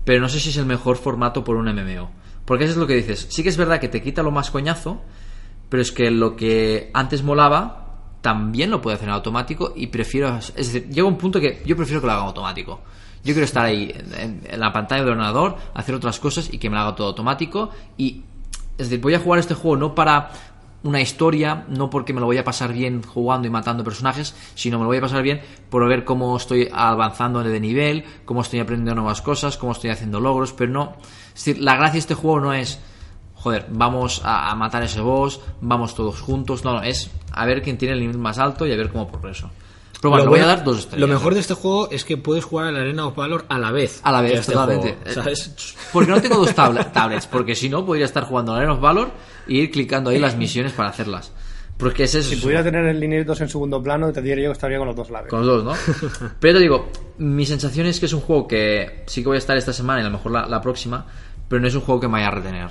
pero 0.05 0.20
no 0.20 0.28
sé 0.28 0.40
si 0.40 0.51
es 0.51 0.57
el 0.57 0.66
mejor 0.66 0.96
formato 0.96 1.44
por 1.44 1.57
un 1.57 1.66
MMO. 1.66 2.11
Porque 2.44 2.64
eso 2.64 2.72
es 2.72 2.78
lo 2.78 2.86
que 2.86 2.94
dices. 2.94 3.26
Sí 3.28 3.42
que 3.42 3.51
es 3.51 3.59
verdad 3.59 3.78
que 3.78 3.88
te 3.88 4.01
quita 4.01 4.22
lo 4.22 4.30
más 4.30 4.51
coñazo, 4.51 5.03
pero 5.68 5.82
es 5.82 5.92
que 5.92 6.11
lo 6.11 6.34
que 6.34 6.90
antes 6.94 7.22
molaba 7.22 7.88
también 8.22 8.70
lo 8.70 8.80
puede 8.80 8.96
hacer 8.96 9.09
en 9.09 9.14
automático 9.14 9.74
y 9.76 9.88
prefiero... 9.88 10.34
Es 10.38 10.55
decir, 10.55 10.88
llega 10.88 11.07
un 11.07 11.18
punto 11.18 11.40
que 11.40 11.62
yo 11.66 11.76
prefiero 11.76 12.01
que 12.01 12.07
lo 12.07 12.14
haga 12.14 12.22
automático. 12.22 12.80
Yo 13.22 13.34
quiero 13.34 13.44
estar 13.44 13.66
ahí 13.66 13.94
en, 13.94 14.40
en 14.49 14.61
la 14.61 14.72
pantalla 14.72 15.03
del 15.03 15.12
ordenador, 15.12 15.57
hacer 15.74 15.94
otras 15.94 16.18
cosas 16.18 16.49
y 16.51 16.57
que 16.57 16.70
me 16.70 16.76
lo 16.76 16.82
haga 16.82 16.94
todo 16.94 17.09
automático. 17.09 17.70
Y, 17.99 18.22
es 18.78 18.88
decir, 18.88 19.01
voy 19.01 19.12
a 19.12 19.20
jugar 19.20 19.40
este 19.40 19.53
juego 19.53 19.76
no 19.76 19.94
para 19.94 20.30
una 20.83 21.01
historia, 21.01 21.64
no 21.68 21.91
porque 21.91 22.12
me 22.12 22.20
lo 22.20 22.26
voy 22.26 22.39
a 22.39 22.45
pasar 22.45 22.72
bien 22.72 23.03
jugando 23.03 23.49
y 23.49 23.51
matando 23.51 23.83
personajes, 23.85 24.35
sino 24.55 24.79
me 24.79 24.85
lo 24.85 24.89
voy 24.89 24.99
a 24.99 25.03
pasar 25.03 25.22
bien 25.22 25.41
por 25.70 25.87
ver 25.89 26.05
cómo 26.05 26.37
estoy 26.37 26.68
avanzando 26.72 27.43
de 27.43 27.61
nivel, 27.61 28.05
cómo 28.24 28.43
estoy 28.43 28.61
aprendiendo 28.61 28.95
nuevas 28.95 29.22
cosas, 29.22 29.57
cómo 29.57 29.72
estoy 29.72 29.91
haciendo 29.91 30.20
logros, 30.20 30.53
pero 30.53 30.72
no... 30.72 30.97
Es 31.29 31.45
decir, 31.45 31.62
la 31.62 31.76
gracia 31.76 31.95
de 31.95 31.99
este 31.99 32.14
juego 32.14 32.41
no 32.41 32.53
es 32.55 32.81
joder, 33.35 33.66
vamos 33.70 34.22
a, 34.24 34.51
a 34.51 34.55
matar 34.57 34.83
ese 34.83 35.01
boss, 35.01 35.41
vamos 35.61 35.95
todos 35.95 36.20
juntos. 36.20 36.64
No, 36.64 36.74
no, 36.74 36.83
es 36.83 37.11
a 37.33 37.47
ver 37.47 37.62
quién 37.62 37.79
tiene 37.79 37.95
el 37.95 38.01
nivel 38.01 38.18
más 38.18 38.39
alto 38.39 38.66
y 38.66 38.72
a 38.72 38.76
ver 38.76 38.91
cómo 38.91 39.09
progreso. 39.09 39.51
Pero 40.01 40.11
bueno, 40.11 40.24
Lo 40.26 40.30
voy 40.30 40.40
a 40.40 40.46
dar 40.46 40.62
dos 40.64 40.78
estrellas. 40.78 41.01
Lo 41.09 41.12
mejor 41.12 41.34
de 41.34 41.40
este 41.40 41.55
juego 41.55 41.90
es 41.90 42.05
que 42.05 42.16
puedes 42.16 42.44
jugar 42.44 42.66
a 42.66 42.70
la 42.72 42.80
Arena 42.80 43.07
of 43.07 43.16
Valor 43.16 43.44
a 43.49 43.59
la 43.59 43.72
vez. 43.72 44.01
A 44.05 44.12
la 44.12 44.20
vez, 44.20 44.40
este 44.40 44.53
totalmente. 44.53 44.96
juego, 45.03 45.12
¿sabes? 45.22 45.76
Porque 45.92 46.11
no 46.11 46.20
tengo 46.20 46.36
dos 46.36 46.55
tabla- 46.55 46.92
tablets, 46.92 47.26
porque 47.26 47.55
si 47.57 47.68
no 47.68 47.84
podría 47.84 48.05
estar 48.05 48.22
jugando 48.24 48.53
a 48.54 48.58
Arena 48.58 48.75
of 48.75 48.80
Valor 48.80 49.11
y 49.49 49.58
ir 49.58 49.70
clicando 49.72 50.11
ahí 50.11 50.18
las 50.18 50.37
misiones 50.38 50.72
para 50.72 50.91
hacerlas. 50.91 51.33
Porque 51.76 52.04
es 52.04 52.11
Si 52.12 52.37
pudiera 52.37 52.62
tener 52.64 52.84
el 52.87 52.99
Lineage 52.99 53.25
2 53.25 53.41
en 53.42 53.49
segundo 53.49 53.80
plano, 53.83 54.12
te 54.12 54.20
diría 54.20 54.45
yo 54.45 54.50
que 54.50 54.54
estaría 54.54 54.79
con 54.79 54.88
los 54.88 54.96
dos 54.96 55.11
laves. 55.11 55.30
con 55.30 55.46
los 55.46 55.64
dos, 55.64 55.76
¿no? 55.76 56.29
Pero 56.41 56.58
te 56.58 56.62
digo, 56.62 56.88
mi 57.18 57.46
sensación 57.46 57.87
es 57.87 58.00
que 58.00 58.07
es 58.07 58.12
un 58.12 58.20
juego 58.20 58.49
que 58.49 59.04
sí 59.07 59.22
que 59.22 59.29
voy 59.29 59.37
a 59.37 59.38
estar 59.38 59.57
esta 59.57 59.72
semana 59.72 60.00
y 60.00 60.03
a 60.03 60.07
lo 60.07 60.16
mejor 60.16 60.33
la, 60.33 60.46
la 60.46 60.61
próxima, 60.61 61.07
pero 61.49 61.61
no 61.62 61.68
es 61.68 61.75
un 61.76 61.80
juego 61.83 62.00
que 62.00 62.08
me 62.08 62.14
vaya 62.14 62.29
a 62.29 62.30
retener. 62.33 62.70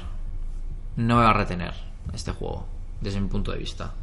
No 0.98 1.16
me 1.18 1.24
va 1.24 1.30
a 1.30 1.34
retener 1.34 1.74
este 2.14 2.32
juego, 2.32 2.68
desde 3.02 3.20
mi 3.22 3.28
punto 3.30 3.52
de 3.52 3.58
vista. 3.60 3.94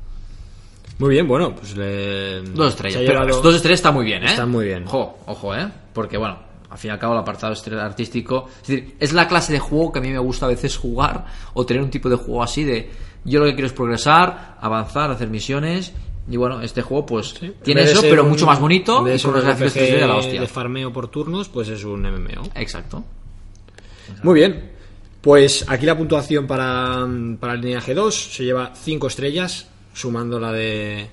Muy 0.98 1.10
bien, 1.10 1.26
bueno, 1.26 1.54
pues 1.54 1.76
le... 1.76 2.40
Dos 2.42 2.68
estrellas. 2.70 3.02
Pero 3.06 3.20
llevado- 3.24 3.42
dos 3.42 3.54
estrellas 3.56 3.80
está 3.80 3.90
muy 3.90 4.04
bien, 4.04 4.22
¿eh? 4.22 4.26
Está 4.26 4.46
muy 4.46 4.64
bien. 4.66 4.84
Ojo, 4.86 5.18
ojo, 5.26 5.54
¿eh? 5.54 5.68
Porque, 5.92 6.16
bueno, 6.16 6.38
al 6.70 6.78
fin 6.78 6.90
y 6.90 6.92
al 6.92 6.98
cabo 6.98 7.14
el 7.14 7.20
apartado 7.20 7.52
artístico... 7.80 8.48
Es 8.62 8.68
decir, 8.68 8.94
es 9.00 9.12
la 9.12 9.26
clase 9.26 9.52
de 9.52 9.58
juego 9.58 9.90
que 9.92 9.98
a 9.98 10.02
mí 10.02 10.10
me 10.10 10.18
gusta 10.18 10.46
a 10.46 10.48
veces 10.48 10.76
jugar 10.76 11.24
o 11.54 11.66
tener 11.66 11.82
un 11.82 11.90
tipo 11.90 12.08
de 12.08 12.16
juego 12.16 12.42
así 12.42 12.62
de... 12.64 12.90
Yo 13.24 13.40
lo 13.40 13.46
que 13.46 13.54
quiero 13.54 13.66
es 13.66 13.72
progresar, 13.72 14.56
avanzar, 14.60 15.10
hacer 15.10 15.28
misiones... 15.28 15.92
Y 16.26 16.38
bueno, 16.38 16.62
este 16.62 16.80
juego 16.80 17.04
pues 17.04 17.34
En 17.42 17.52
tiene 17.62 17.82
eso, 17.82 18.00
pero 18.00 18.22
un- 18.24 18.30
mucho 18.30 18.46
más 18.46 18.58
bonito 18.58 19.06
y 19.06 19.20
con 19.20 19.34
los 19.34 19.44
gráficos 19.44 19.76
3D 19.76 20.00
de 20.00 20.06
la 20.06 20.16
hostia. 20.16 20.40
de 20.40 20.46
farmeo 20.46 20.90
por 20.90 21.08
turnos, 21.08 21.50
pues 21.50 21.68
es 21.68 21.84
un 21.84 22.00
MMO. 22.00 22.44
Exacto. 22.54 23.04
Muy 24.22 24.34
bien. 24.36 24.70
Pues 25.20 25.66
aquí 25.68 25.84
la 25.84 25.98
puntuación 25.98 26.46
para, 26.46 27.06
para 27.38 27.52
el 27.52 27.60
lineaje 27.60 27.92
2 27.92 28.14
se 28.36 28.42
lleva 28.44 28.72
5 28.74 29.06
estrellas, 29.06 29.68
sumando 29.94 30.38
la 30.38 30.52
de 30.52 31.08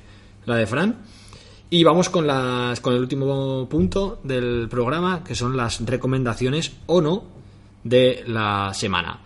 la 0.46 0.58
de 0.58 0.68
Fran. 0.68 0.98
Y 1.70 1.86
vamos 1.86 2.10
con 2.10 2.28
las 2.28 2.82
con 2.82 2.94
el 2.94 3.00
último 3.00 3.70
punto 3.70 4.20
del 4.24 4.68
programa, 4.70 5.24
que 5.24 5.36
son 5.36 5.56
las 5.56 5.86
recomendaciones 5.86 6.74
o 6.88 7.00
no 7.00 7.24
de 7.84 8.24
la 8.28 8.74
semana. 8.74 9.22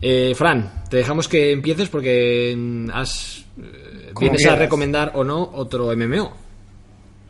Eh, 0.00 0.34
Fran, 0.34 0.84
te 0.88 0.98
dejamos 0.98 1.28
que 1.28 1.52
empieces 1.52 1.88
porque 1.88 2.54
mm, 2.56 2.90
has, 2.92 3.44
eh, 3.58 4.12
vienes 4.18 4.46
a 4.46 4.56
recomendar 4.56 5.12
o 5.14 5.24
no 5.24 5.50
otro 5.52 5.94
MMO. 5.94 6.32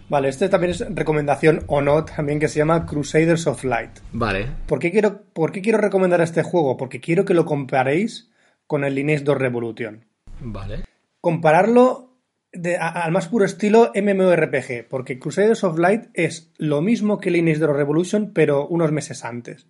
Vale, 0.08 0.28
este 0.28 0.48
también 0.48 0.70
es 0.70 0.84
recomendación 0.94 1.64
o 1.66 1.80
no, 1.80 2.04
también 2.04 2.38
que 2.38 2.48
se 2.48 2.58
llama 2.58 2.86
Crusaders 2.86 3.46
of 3.48 3.64
Light. 3.64 3.98
Vale. 4.12 4.46
¿Por 4.66 4.78
qué 4.78 4.92
quiero, 4.92 5.22
por 5.32 5.50
qué 5.50 5.60
quiero 5.60 5.78
recomendar 5.78 6.20
este 6.20 6.44
juego? 6.44 6.76
Porque 6.76 7.00
quiero 7.00 7.24
que 7.24 7.34
lo 7.34 7.44
comparéis 7.44 8.30
con 8.68 8.84
el 8.84 8.94
Lineage 8.94 9.24
2 9.24 9.36
Revolution. 9.36 10.04
Vale. 10.40 10.84
Compararlo 11.26 12.12
de- 12.52 12.76
al 12.76 13.10
más 13.10 13.26
puro 13.26 13.44
estilo 13.44 13.90
MMORPG, 13.96 14.86
porque 14.88 15.18
Crusaders 15.18 15.64
of 15.64 15.76
Light 15.76 16.04
es 16.14 16.52
lo 16.56 16.82
mismo 16.82 17.18
que 17.18 17.32
Lineage 17.32 17.58
2 17.58 17.76
Revolution, 17.76 18.30
pero 18.32 18.68
unos 18.68 18.92
meses 18.92 19.24
antes. 19.24 19.66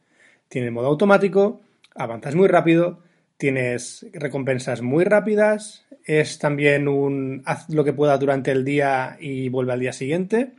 Tiene 0.51 0.71
modo 0.71 0.89
automático, 0.89 1.63
avanzas 1.95 2.35
muy 2.35 2.47
rápido, 2.47 3.01
tienes 3.39 4.07
recompensas 4.13 4.83
muy 4.83 5.05
rápidas, 5.05 5.87
es 6.05 6.39
también 6.39 6.89
un 6.89 7.41
haz 7.47 7.71
lo 7.71 7.85
que 7.85 7.95
pueda 7.95 8.19
durante 8.19 8.51
el 8.51 8.63
día 8.63 9.17
y 9.19 9.49
vuelve 9.49 9.73
al 9.73 9.81
día 9.81 9.95
siguiente, 9.95 10.53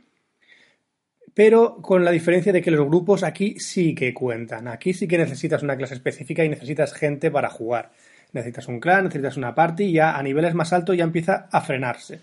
pero 1.32 1.76
con 1.80 2.04
la 2.04 2.10
diferencia 2.10 2.52
de 2.52 2.60
que 2.60 2.72
los 2.72 2.84
grupos 2.84 3.22
aquí 3.22 3.60
sí 3.60 3.94
que 3.94 4.12
cuentan. 4.12 4.66
Aquí 4.66 4.94
sí 4.94 5.06
que 5.06 5.16
necesitas 5.16 5.62
una 5.62 5.76
clase 5.76 5.94
específica 5.94 6.44
y 6.44 6.48
necesitas 6.48 6.92
gente 6.92 7.30
para 7.30 7.50
jugar. 7.50 7.92
Necesitas 8.32 8.68
un 8.68 8.80
clan, 8.80 9.04
necesitas 9.04 9.36
una 9.36 9.54
party 9.54 9.84
y 9.84 9.92
ya 9.92 10.16
a 10.16 10.22
niveles 10.22 10.54
más 10.54 10.72
altos 10.72 10.96
ya 10.96 11.04
empieza 11.04 11.48
a 11.50 11.60
frenarse. 11.60 12.20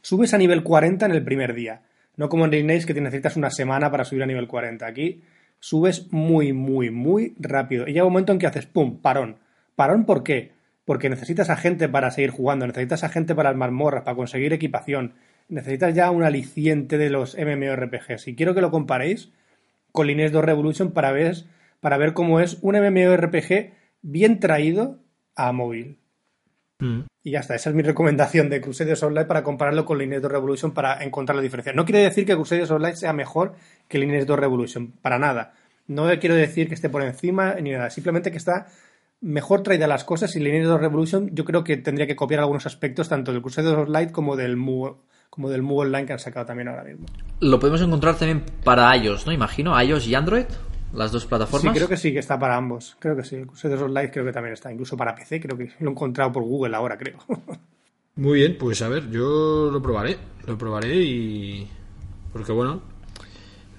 Subes 0.00 0.34
a 0.34 0.38
nivel 0.38 0.62
40 0.62 1.06
en 1.06 1.12
el 1.12 1.24
primer 1.24 1.54
día. 1.54 1.82
No 2.16 2.28
como 2.28 2.44
en 2.44 2.50
Lineage 2.50 2.86
que 2.86 2.94
te 2.94 3.00
necesitas 3.00 3.36
una 3.36 3.50
semana 3.50 3.90
para 3.90 4.04
subir 4.04 4.22
a 4.22 4.26
nivel 4.26 4.46
40. 4.46 4.86
Aquí 4.86 5.22
subes 5.58 6.12
muy, 6.12 6.52
muy, 6.52 6.90
muy 6.90 7.34
rápido. 7.38 7.86
Y 7.86 7.92
llega 7.92 8.04
un 8.04 8.12
momento 8.12 8.32
en 8.32 8.38
que 8.38 8.46
haces 8.46 8.66
¡pum! 8.66 9.00
Parón. 9.00 9.36
¿Parón 9.76 10.04
por 10.04 10.22
qué? 10.22 10.52
Porque 10.84 11.08
necesitas 11.08 11.50
a 11.50 11.56
gente 11.56 11.88
para 11.88 12.10
seguir 12.10 12.30
jugando, 12.30 12.66
necesitas 12.66 13.02
a 13.04 13.08
gente 13.08 13.34
para 13.34 13.50
las 13.50 13.58
mazmorras, 13.58 14.02
para 14.02 14.16
conseguir 14.16 14.52
equipación. 14.52 15.14
Necesitas 15.48 15.94
ya 15.94 16.10
un 16.10 16.22
aliciente 16.22 16.98
de 16.98 17.10
los 17.10 17.36
MMORPGs. 17.36 18.28
Y 18.28 18.36
quiero 18.36 18.54
que 18.54 18.60
lo 18.60 18.70
comparéis 18.70 19.30
con 19.92 20.06
Lineage 20.06 20.32
2 20.32 20.44
Revolution 20.44 20.92
para 20.92 21.12
ver, 21.12 21.34
para 21.80 21.96
ver 21.96 22.12
cómo 22.12 22.40
es 22.40 22.58
un 22.60 22.76
MMORPG 22.76 23.72
bien 24.02 24.40
traído 24.40 25.00
a 25.36 25.52
móvil. 25.52 25.98
Y 27.22 27.30
ya 27.30 27.40
está, 27.40 27.54
esa 27.54 27.70
es 27.70 27.76
mi 27.76 27.82
recomendación 27.82 28.50
de 28.50 28.60
Crusaders 28.60 29.02
Online 29.02 29.24
para 29.24 29.42
compararlo 29.42 29.86
con 29.86 29.96
Lineage 29.96 30.20
2 30.20 30.32
Revolution 30.32 30.74
para 30.74 31.02
encontrar 31.02 31.36
la 31.36 31.42
diferencia. 31.42 31.72
No 31.72 31.86
quiere 31.86 32.02
decir 32.02 32.26
que 32.26 32.34
Crusaders 32.34 32.70
Online 32.70 32.96
sea 32.96 33.14
mejor 33.14 33.54
que 33.88 33.98
Lineage 33.98 34.26
2 34.26 34.38
Revolution, 34.38 34.92
para 35.00 35.18
nada. 35.18 35.54
No 35.86 36.06
quiero 36.18 36.34
decir 36.34 36.68
que 36.68 36.74
esté 36.74 36.90
por 36.90 37.02
encima 37.02 37.54
ni 37.54 37.70
nada, 37.70 37.88
simplemente 37.90 38.30
que 38.30 38.36
está 38.36 38.66
mejor 39.22 39.62
traída 39.62 39.86
las 39.86 40.04
cosas 40.04 40.36
y 40.36 40.40
Lineage 40.40 40.66
2 40.66 40.80
Revolution 40.80 41.30
yo 41.32 41.46
creo 41.46 41.64
que 41.64 41.78
tendría 41.78 42.06
que 42.06 42.16
copiar 42.16 42.40
algunos 42.40 42.66
aspectos 42.66 43.08
tanto 43.08 43.32
del 43.32 43.40
Crusaders 43.40 43.88
Online 43.88 44.12
como 44.12 44.36
del 44.36 44.56
Mu, 44.56 44.96
como 45.30 45.48
del 45.48 45.62
Mu 45.62 45.80
Online 45.80 46.06
que 46.06 46.12
han 46.12 46.18
sacado 46.18 46.44
también 46.44 46.68
ahora 46.68 46.84
mismo. 46.84 47.06
Lo 47.40 47.58
podemos 47.58 47.80
encontrar 47.80 48.16
también 48.16 48.44
para 48.62 48.94
iOS, 48.94 49.26
¿no? 49.26 49.32
Imagino, 49.32 49.80
iOS 49.80 50.06
y 50.08 50.14
Android, 50.14 50.44
las 50.94 51.12
dos 51.12 51.22
Sí, 51.22 51.28
plataformas. 51.28 51.74
creo 51.74 51.88
que 51.88 51.96
sí, 51.96 52.12
que 52.12 52.18
está 52.20 52.38
para 52.38 52.56
ambos. 52.56 52.96
Creo 52.98 53.16
que 53.16 53.24
sí. 53.24 53.36
El 53.36 53.46
Crusaders 53.46 53.82
Online 53.82 54.10
creo 54.10 54.24
que 54.24 54.32
también 54.32 54.52
está. 54.54 54.70
Incluso 54.72 54.96
para 54.96 55.14
PC, 55.14 55.40
creo 55.40 55.56
que 55.58 55.70
lo 55.80 55.88
he 55.88 55.92
encontrado 55.92 56.32
por 56.32 56.42
Google 56.44 56.74
ahora, 56.76 56.96
creo. 56.96 57.18
Muy 58.16 58.38
bien, 58.40 58.56
pues 58.58 58.80
a 58.82 58.88
ver, 58.88 59.10
yo 59.10 59.70
lo 59.72 59.82
probaré. 59.82 60.16
Lo 60.46 60.56
probaré 60.56 60.94
y. 60.94 61.68
Porque 62.32 62.52
bueno. 62.52 62.80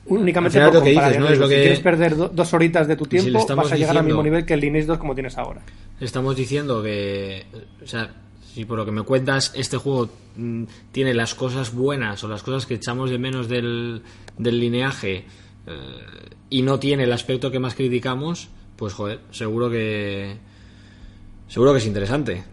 Únicamente 0.07 0.59
por 0.61 0.73
lo 0.75 0.81
que 0.83 0.89
comparar, 0.93 1.09
dices, 1.13 1.19
¿no? 1.25 1.29
Es 1.33 1.39
lo 1.39 1.47
si 1.47 1.53
que- 1.55 1.61
quieres 1.61 1.79
perder 1.79 2.15
do- 2.15 2.29
dos 2.29 2.53
horitas 2.53 2.87
de 2.87 2.95
tu 2.95 3.05
Si 3.05 3.09
tiempo, 3.11 3.39
estamos 3.39 3.65
vas 3.65 3.71
a 3.73 3.75
llegar 3.75 3.97
al 3.97 4.03
mismo 4.03 4.21
diciendo- 4.21 4.23
nivel 4.37 4.45
que 4.45 4.53
el 4.53 4.59
Lineage 4.59 4.85
2 4.85 4.97
como 4.99 5.15
tienes 5.15 5.35
ahora. 5.37 5.61
Estamos 5.99 6.35
diciendo 6.35 6.83
que. 6.83 7.45
O 7.83 7.87
sea, 7.87 8.13
si 8.53 8.65
por 8.65 8.77
lo 8.77 8.85
que 8.85 8.91
me 8.91 9.01
cuentas, 9.01 9.51
este 9.55 9.77
juego 9.77 10.09
mm, 10.35 10.63
tiene 10.91 11.13
las 11.15 11.33
cosas 11.33 11.73
buenas 11.73 12.23
o 12.23 12.27
las 12.27 12.43
cosas 12.43 12.67
que 12.67 12.75
echamos 12.75 13.09
de 13.09 13.17
menos 13.17 13.47
del, 13.49 14.03
del 14.37 14.59
lineaje 14.59 15.25
y 16.49 16.61
no 16.61 16.79
tiene 16.79 17.03
el 17.03 17.11
aspecto 17.11 17.51
que 17.51 17.59
más 17.59 17.75
criticamos, 17.75 18.49
pues 18.75 18.93
joder, 18.93 19.19
seguro 19.31 19.69
que. 19.69 20.37
Seguro 21.47 21.71
que 21.73 21.77
es 21.79 21.85
interesante. 21.85 22.43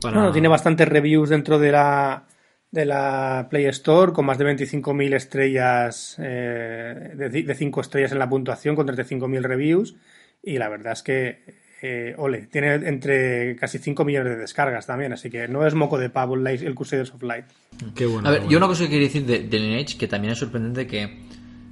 Para- 0.00 0.16
Bueno, 0.18 0.32
tiene 0.32 0.48
bastantes 0.48 0.88
reviews 0.88 1.30
dentro 1.30 1.58
de 1.58 1.72
la, 1.72 2.26
de 2.70 2.84
la 2.84 3.46
Play 3.50 3.64
Store, 3.66 4.12
con 4.12 4.26
más 4.26 4.38
de 4.38 4.44
25.000 4.44 5.14
estrellas, 5.14 6.16
eh, 6.18 7.12
de 7.16 7.54
5 7.54 7.80
estrellas 7.80 8.12
en 8.12 8.18
la 8.18 8.28
puntuación, 8.28 8.76
con 8.76 8.86
35.000 8.86 9.42
reviews. 9.42 9.96
Y 10.42 10.58
la 10.58 10.68
verdad 10.68 10.92
es 10.92 11.02
que, 11.02 11.38
eh, 11.82 12.14
ole, 12.18 12.46
tiene 12.46 12.74
entre 12.74 13.56
casi 13.56 13.78
5 13.78 14.04
millones 14.04 14.34
de 14.34 14.38
descargas 14.38 14.86
también, 14.86 15.12
así 15.14 15.30
que 15.30 15.48
no 15.48 15.66
es 15.66 15.74
moco 15.74 15.98
de 15.98 16.10
pavo 16.10 16.34
el, 16.34 16.74
Crusaders 16.74 17.12
of 17.14 17.22
Light. 17.22 17.46
Qué 17.94 18.04
bueno. 18.06 18.28
A 18.28 18.32
ver, 18.32 18.46
yo 18.48 18.58
una 18.58 18.66
cosa 18.66 18.84
que 18.84 18.90
quería 18.90 19.06
decir 19.08 19.24
de, 19.24 19.40
de 19.40 19.58
Lineage, 19.58 19.96
que 19.98 20.06
también 20.06 20.32
es 20.32 20.38
sorprendente 20.38 20.86
que 20.86 21.18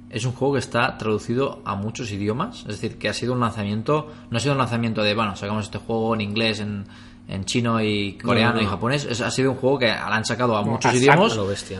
es 0.09 0.23
un 0.25 0.31
juego 0.33 0.53
que 0.53 0.59
está 0.59 0.97
traducido 0.97 1.61
a 1.65 1.75
muchos 1.75 2.11
idiomas, 2.11 2.59
es 2.61 2.79
decir, 2.79 2.97
que 2.97 3.09
ha 3.09 3.13
sido 3.13 3.33
un 3.33 3.39
lanzamiento, 3.39 4.11
no 4.29 4.37
ha 4.37 4.39
sido 4.39 4.53
un 4.53 4.59
lanzamiento 4.59 5.01
de, 5.03 5.13
bueno, 5.15 5.35
sacamos 5.35 5.65
este 5.65 5.77
juego 5.79 6.13
en 6.15 6.21
inglés, 6.21 6.59
en, 6.59 6.85
en 7.27 7.43
chino 7.45 7.81
y 7.81 8.13
coreano 8.13 8.53
No, 8.53 8.55
no, 8.57 8.61
no. 8.61 8.67
y 8.67 8.69
japonés, 8.69 9.05
es- 9.05 9.21
ha 9.21 9.31
sido 9.31 9.51
un 9.51 9.57
juego 9.57 9.79
que 9.79 9.87
lo 9.87 9.93
han 9.93 10.23
sacado 10.25 10.55
a 10.55 10.61
muchos 10.63 10.91
idiomas 11.01 11.33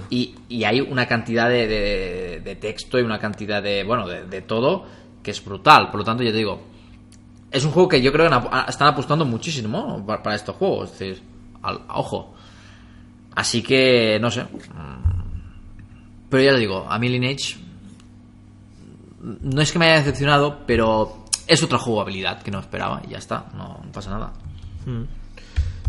y, 0.09 0.35
y 0.49 0.63
hay 0.63 0.81
una 0.81 1.05
cantidad 1.05 1.47
de, 1.49 1.67
de- 1.67 2.41
de 2.43 2.55
texto 2.55 2.99
y 2.99 3.03
una 3.03 3.19
cantidad 3.19 3.61
de, 3.63 3.83
bueno, 3.83 4.07
de, 4.07 4.25
de 4.25 4.41
todo 4.41 4.85
que 5.23 5.31
es 5.31 5.43
brutal, 5.45 5.89
por 5.91 5.99
lo 5.99 6.03
tanto, 6.03 6.23
ya 6.23 6.31
te 6.31 6.37
digo, 6.37 6.61
es 7.51 7.63
un 7.63 7.71
juego 7.71 7.87
que 7.89 8.01
yo 8.01 8.11
creo 8.11 8.29
que 8.29 8.35
están 8.69 8.87
apostando 8.89 9.23
muchísimo 9.25 10.03
para, 10.05 10.21
para 10.21 10.35
estos 10.35 10.55
juegos, 10.55 10.91
es 10.93 10.99
decir, 10.99 11.23
al- 11.61 11.81
ojo. 11.93 12.33
Así 13.35 13.61
que, 13.61 14.17
no 14.19 14.31
sé. 14.31 14.43
Mm, 14.43 16.29
Pero 16.29 16.43
ya 16.43 16.51
te 16.53 16.59
digo, 16.59 16.85
a 16.89 16.97
mí 16.99 17.09
Lineage 17.09 17.57
no 19.41 19.61
es 19.61 19.71
que 19.71 19.79
me 19.79 19.85
haya 19.85 19.97
decepcionado, 19.97 20.59
pero 20.67 21.25
es 21.47 21.63
otra 21.63 21.77
jugabilidad 21.79 22.41
que 22.41 22.51
no 22.51 22.59
esperaba 22.59 23.01
y 23.07 23.11
ya 23.11 23.17
está, 23.17 23.45
no, 23.55 23.79
no 23.83 23.91
pasa 23.91 24.11
nada. 24.11 24.33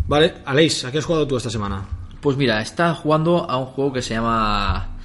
Vale, 0.07 0.35
Aleix, 0.45 0.85
¿a 0.85 0.91
qué 0.91 0.97
has 0.97 1.05
jugado 1.05 1.27
tú 1.27 1.37
esta 1.37 1.49
semana? 1.49 1.85
Pues 2.21 2.35
mira, 2.37 2.61
está 2.61 2.93
jugando 2.95 3.49
a 3.49 3.57
un 3.57 3.65
juego 3.67 3.93
que 3.93 4.01
se 4.01 4.15
llama 4.15 4.97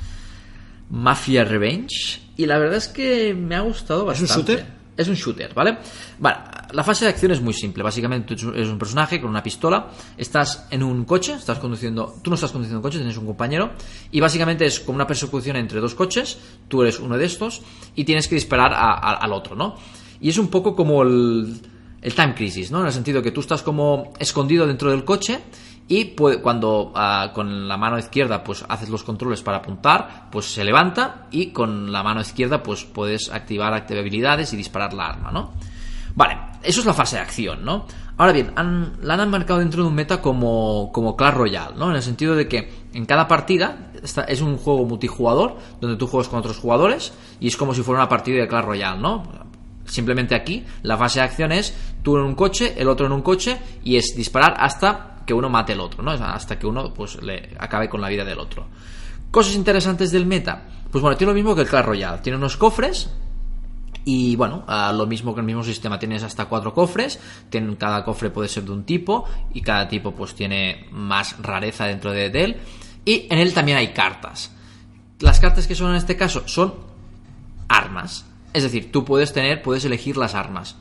Mafia 0.90 1.44
Revenge 1.44 2.20
y 2.36 2.46
la 2.46 2.58
verdad 2.58 2.78
es 2.78 2.88
que 2.88 3.34
me 3.34 3.54
ha 3.54 3.60
gustado 3.60 4.10
¿Es 4.10 4.20
un 4.20 4.26
bastante. 4.26 4.52
shooter? 4.52 4.81
Es 4.96 5.08
un 5.08 5.14
shooter, 5.14 5.54
¿vale? 5.54 5.78
Vale, 6.18 6.36
la 6.72 6.84
fase 6.84 7.06
de 7.06 7.10
acción 7.12 7.32
es 7.32 7.40
muy 7.40 7.54
simple. 7.54 7.82
Básicamente 7.82 8.36
tú 8.36 8.50
eres 8.50 8.68
un 8.68 8.78
personaje 8.78 9.20
con 9.20 9.30
una 9.30 9.42
pistola, 9.42 9.90
estás 10.18 10.66
en 10.70 10.82
un 10.82 11.04
coche, 11.06 11.32
estás 11.32 11.58
conduciendo, 11.58 12.16
tú 12.22 12.28
no 12.30 12.34
estás 12.34 12.50
conduciendo 12.52 12.78
un 12.78 12.82
coche, 12.82 12.98
tienes 12.98 13.16
un 13.16 13.24
compañero 13.26 13.70
y 14.10 14.20
básicamente 14.20 14.66
es 14.66 14.80
como 14.80 14.96
una 14.96 15.06
persecución 15.06 15.56
entre 15.56 15.80
dos 15.80 15.94
coches, 15.94 16.38
tú 16.68 16.82
eres 16.82 17.00
uno 17.00 17.16
de 17.16 17.24
estos 17.24 17.62
y 17.96 18.04
tienes 18.04 18.28
que 18.28 18.34
disparar 18.34 18.72
a- 18.74 19.14
al 19.16 19.32
otro, 19.32 19.56
¿no? 19.56 19.76
Y 20.20 20.28
es 20.28 20.36
un 20.38 20.48
poco 20.48 20.76
como 20.76 21.02
el, 21.02 21.58
el 22.02 22.14
Time 22.14 22.34
Crisis, 22.34 22.70
¿no? 22.70 22.80
En 22.80 22.86
el 22.86 22.92
sentido 22.92 23.22
que 23.22 23.30
tú 23.32 23.40
estás 23.40 23.62
como 23.62 24.12
escondido 24.18 24.66
dentro 24.66 24.90
del 24.90 25.04
coche 25.04 25.40
y 25.98 26.14
cuando 26.42 26.92
ah, 26.94 27.30
con 27.34 27.68
la 27.68 27.76
mano 27.76 27.98
izquierda 27.98 28.42
pues 28.42 28.64
haces 28.68 28.88
los 28.88 29.02
controles 29.02 29.42
para 29.42 29.58
apuntar, 29.58 30.28
pues 30.30 30.46
se 30.46 30.64
levanta 30.64 31.26
y 31.30 31.48
con 31.48 31.92
la 31.92 32.02
mano 32.02 32.20
izquierda 32.20 32.62
pues 32.62 32.84
puedes 32.84 33.30
activar 33.30 33.74
habilidades 33.74 34.52
y 34.52 34.56
disparar 34.56 34.94
la 34.94 35.06
arma, 35.08 35.30
¿no? 35.30 35.52
Vale, 36.14 36.36
eso 36.62 36.80
es 36.80 36.86
la 36.86 36.94
fase 36.94 37.16
de 37.16 37.22
acción, 37.22 37.64
¿no? 37.64 37.86
Ahora 38.18 38.32
bien, 38.32 38.52
han- 38.56 38.92
la 39.02 39.14
han 39.14 39.30
marcado 39.30 39.58
dentro 39.60 39.82
de 39.82 39.88
un 39.88 39.94
meta 39.94 40.20
como, 40.20 40.90
como 40.92 41.16
Clash 41.16 41.34
Royale, 41.34 41.76
¿no? 41.76 41.90
En 41.90 41.96
el 41.96 42.02
sentido 42.02 42.34
de 42.36 42.46
que 42.46 42.70
en 42.92 43.06
cada 43.06 43.26
partida 43.26 43.90
es 44.28 44.40
un 44.42 44.56
juego 44.58 44.84
multijugador 44.84 45.56
donde 45.80 45.96
tú 45.96 46.06
juegas 46.06 46.28
con 46.28 46.38
otros 46.38 46.58
jugadores 46.58 47.12
y 47.40 47.48
es 47.48 47.56
como 47.56 47.74
si 47.74 47.82
fuera 47.82 48.00
una 48.02 48.08
partida 48.08 48.40
de 48.40 48.48
Clash 48.48 48.64
Royale, 48.64 49.00
¿no? 49.00 49.22
Simplemente 49.84 50.34
aquí 50.34 50.64
la 50.82 50.96
fase 50.96 51.18
de 51.20 51.24
acción 51.26 51.52
es 51.52 51.74
tú 52.02 52.16
en 52.16 52.22
un 52.24 52.34
coche, 52.34 52.74
el 52.76 52.88
otro 52.88 53.06
en 53.06 53.12
un 53.12 53.22
coche 53.22 53.58
y 53.82 53.96
es 53.96 54.14
disparar 54.16 54.54
hasta 54.58 55.11
que 55.26 55.34
uno 55.34 55.48
mate 55.48 55.72
al 55.72 55.80
otro, 55.80 56.02
¿no? 56.02 56.10
Hasta 56.10 56.58
que 56.58 56.66
uno 56.66 56.92
pues 56.92 57.22
le 57.22 57.54
acabe 57.58 57.88
con 57.88 58.00
la 58.00 58.08
vida 58.08 58.24
del 58.24 58.38
otro. 58.38 58.66
Cosas 59.30 59.54
interesantes 59.54 60.10
del 60.10 60.26
meta. 60.26 60.62
Pues 60.90 61.00
bueno, 61.00 61.16
tiene 61.16 61.32
lo 61.32 61.34
mismo 61.34 61.54
que 61.54 61.62
el 61.62 61.68
Clash 61.68 61.84
Royale. 61.84 62.18
Tiene 62.18 62.36
unos 62.36 62.56
cofres 62.56 63.10
y 64.04 64.34
bueno, 64.36 64.64
ah, 64.66 64.92
lo 64.92 65.06
mismo 65.06 65.34
que 65.34 65.40
el 65.40 65.46
mismo 65.46 65.62
sistema, 65.62 65.98
tienes 65.98 66.22
hasta 66.22 66.46
cuatro 66.46 66.74
cofres, 66.74 67.20
cada 67.78 68.04
cofre 68.04 68.30
puede 68.30 68.48
ser 68.48 68.64
de 68.64 68.72
un 68.72 68.84
tipo 68.84 69.24
y 69.54 69.60
cada 69.60 69.88
tipo 69.88 70.12
pues 70.12 70.34
tiene 70.34 70.86
más 70.90 71.36
rareza 71.40 71.86
dentro 71.86 72.12
de, 72.12 72.30
de 72.30 72.44
él. 72.44 72.56
Y 73.04 73.26
en 73.30 73.38
él 73.38 73.54
también 73.54 73.78
hay 73.78 73.92
cartas. 73.92 74.52
Las 75.20 75.38
cartas 75.38 75.66
que 75.66 75.74
son 75.74 75.90
en 75.90 75.96
este 75.96 76.16
caso 76.16 76.42
son 76.46 76.74
armas. 77.68 78.26
Es 78.52 78.64
decir, 78.64 78.90
tú 78.90 79.04
puedes 79.04 79.32
tener, 79.32 79.62
puedes 79.62 79.84
elegir 79.84 80.16
las 80.16 80.34
armas. 80.34 80.76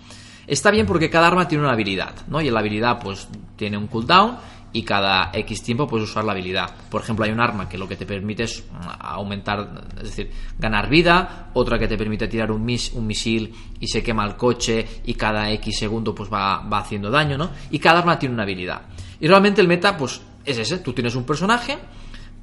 Está 0.48 0.72
bien 0.72 0.86
porque 0.86 1.10
cada 1.10 1.28
arma 1.28 1.48
tiene 1.48 1.64
una 1.64 1.74
habilidad, 1.74 2.14
¿no? 2.28 2.42
Y 2.42 2.50
la 2.50 2.60
habilidad 2.60 3.00
pues 3.00 3.28
tiene 3.56 3.78
un 3.78 3.88
cooldown 3.88 4.38
y 4.74 4.84
cada 4.84 5.32
X 5.34 5.64
tiempo 5.64 5.88
puedes 5.88 6.10
usar 6.10 6.24
la 6.24 6.32
habilidad. 6.32 6.70
Por 6.90 7.02
ejemplo, 7.02 7.26
hay 7.26 7.32
un 7.32 7.42
arma 7.42 7.68
que 7.68 7.78
lo 7.78 7.88
que 7.88 7.96
te 7.96 8.06
permite 8.06 8.44
es 8.44 8.64
mm, 8.64 8.88
aumentar, 9.00 9.86
es 9.98 10.04
decir, 10.04 10.32
ganar 10.58 10.90
vida, 10.90 11.50
otra 11.54 11.78
que 11.78 11.88
te 11.88 11.98
permite 11.98 12.28
tirar 12.28 12.52
un, 12.52 12.64
mis, 12.64 12.94
un 12.94 13.06
misil 13.06 13.54
y 13.80 13.88
se 13.88 14.02
quema 14.02 14.26
el 14.26 14.36
coche 14.36 15.02
y 15.06 15.14
cada 15.16 15.52
X 15.52 15.80
segundo 15.80 16.16
pues 16.16 16.32
va, 16.32 16.60
va 16.60 16.80
haciendo 16.80 17.10
daño, 17.10 17.38
¿no? 17.38 17.52
Y 17.70 17.80
cada 17.80 18.00
arma 18.00 18.18
tiene 18.18 18.34
una 18.34 18.44
habilidad. 18.44 18.82
Y 19.20 19.28
realmente 19.28 19.62
el 19.62 19.68
meta 19.68 19.98
pues 19.98 20.22
es 20.46 20.58
ese, 20.58 20.80
tú 20.80 20.94
tienes 20.94 21.16
un 21.16 21.26
personaje, 21.26 21.78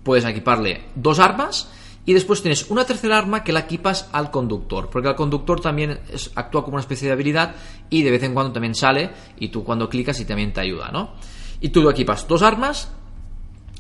puedes 0.03 0.25
equiparle 0.25 0.85
dos 0.95 1.19
armas 1.19 1.71
y 2.09 2.15
después 2.15 2.41
tienes 2.41 2.71
una 2.71 2.87
tercera 2.87 3.19
arma 3.19 3.45
que 3.45 3.53
la 3.53 3.61
equipas 3.61 4.09
al 4.13 4.31
conductor, 4.31 4.89
porque 4.89 5.09
el 5.09 5.15
conductor 5.15 5.61
también 5.61 6.01
actúa 6.37 6.65
como 6.65 6.77
una 6.77 6.81
especie 6.81 7.07
de 7.07 7.13
habilidad 7.13 7.55
y 7.91 8.03
de 8.03 8.11
vez 8.11 8.23
en 8.23 8.33
cuando 8.33 8.51
también 8.51 8.75
sale 8.75 9.11
y 9.39 9.49
tú 9.49 9.63
cuando 9.63 9.91
clicas 9.91 10.19
y 10.19 10.25
también 10.25 10.55
te 10.55 10.63
ayuda, 10.63 10.89
¿no? 10.91 11.13
Y 11.61 11.69
tú 11.69 11.83
lo 11.83 11.91
equipas 11.91 12.27
dos 12.27 12.41
armas 12.41 12.91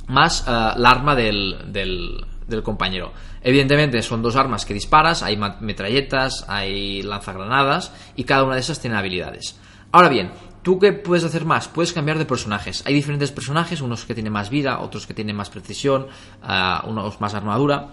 más 0.09 0.42
uh, 0.42 0.78
la 0.78 0.90
arma 0.90 1.14
del, 1.14 1.72
del, 1.72 2.62
compañero. 2.62 3.14
Evidentemente 3.40 4.02
son 4.02 4.20
dos 4.20 4.36
armas 4.36 4.66
que 4.66 4.74
disparas, 4.74 5.22
hay 5.22 5.38
metralletas, 5.60 6.44
hay 6.48 7.00
lanzagranadas 7.00 7.94
y 8.14 8.24
cada 8.24 8.44
una 8.44 8.56
de 8.56 8.60
esas 8.60 8.78
tiene 8.78 8.98
habilidades. 8.98 9.59
Ahora 9.90 10.10
bien, 10.10 10.32
¿Tú 10.68 10.78
qué 10.78 10.92
puedes 10.92 11.24
hacer 11.24 11.46
más? 11.46 11.66
Puedes 11.66 11.94
cambiar 11.94 12.18
de 12.18 12.26
personajes. 12.26 12.82
Hay 12.84 12.92
diferentes 12.92 13.32
personajes, 13.32 13.80
unos 13.80 14.05
que 14.05 14.12
tienen 14.12 14.34
más 14.34 14.50
vida, 14.50 14.80
otros 14.80 15.06
que 15.06 15.14
tienen 15.14 15.34
más 15.34 15.48
precisión, 15.48 16.09
uh, 16.42 16.86
unos 16.86 17.22
más 17.22 17.32
armadura. 17.32 17.88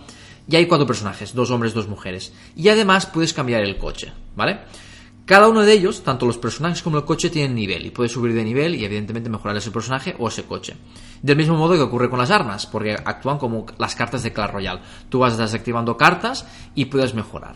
Y 0.48 0.56
hay 0.56 0.68
cuatro 0.68 0.86
personajes, 0.86 1.34
dos 1.34 1.52
hombres, 1.52 1.74
dos 1.74 1.88
mujeres. 1.88 2.34
Y 2.56 2.70
además 2.70 3.06
puedes 3.08 3.34
cambiar 3.34 3.64
el 3.64 3.78
coche, 3.78 4.14
¿vale? 4.36 4.60
Cada 5.26 5.48
uno 5.48 5.62
de 5.62 5.74
ellos, 5.74 6.04
tanto 6.04 6.28
los 6.28 6.38
personajes 6.38 6.84
como 6.84 6.98
el 6.98 7.06
coche, 7.06 7.32
tienen 7.32 7.56
nivel 7.56 7.84
y 7.84 7.90
puedes 7.90 8.12
subir 8.12 8.36
de 8.36 8.44
nivel 8.44 8.76
y 8.76 8.86
evidentemente 8.86 9.28
mejorar 9.28 9.58
ese 9.58 9.72
personaje 9.72 10.16
o 10.20 10.28
ese 10.28 10.44
coche. 10.44 10.76
Del 11.24 11.36
mismo 11.36 11.56
modo 11.56 11.74
que 11.74 11.82
ocurre 11.82 12.12
con 12.12 12.20
las 12.20 12.30
armas, 12.30 12.68
porque 12.68 12.94
actúan 12.94 13.40
como 13.40 13.66
las 13.80 13.96
cartas 13.96 14.22
de 14.22 14.32
Clash 14.32 14.52
Royale. 14.52 14.82
Tú 15.10 15.18
vas 15.18 15.36
desactivando 15.36 15.98
cartas 15.98 16.46
y 16.76 16.86
puedes 16.86 17.16
mejorar. 17.16 17.56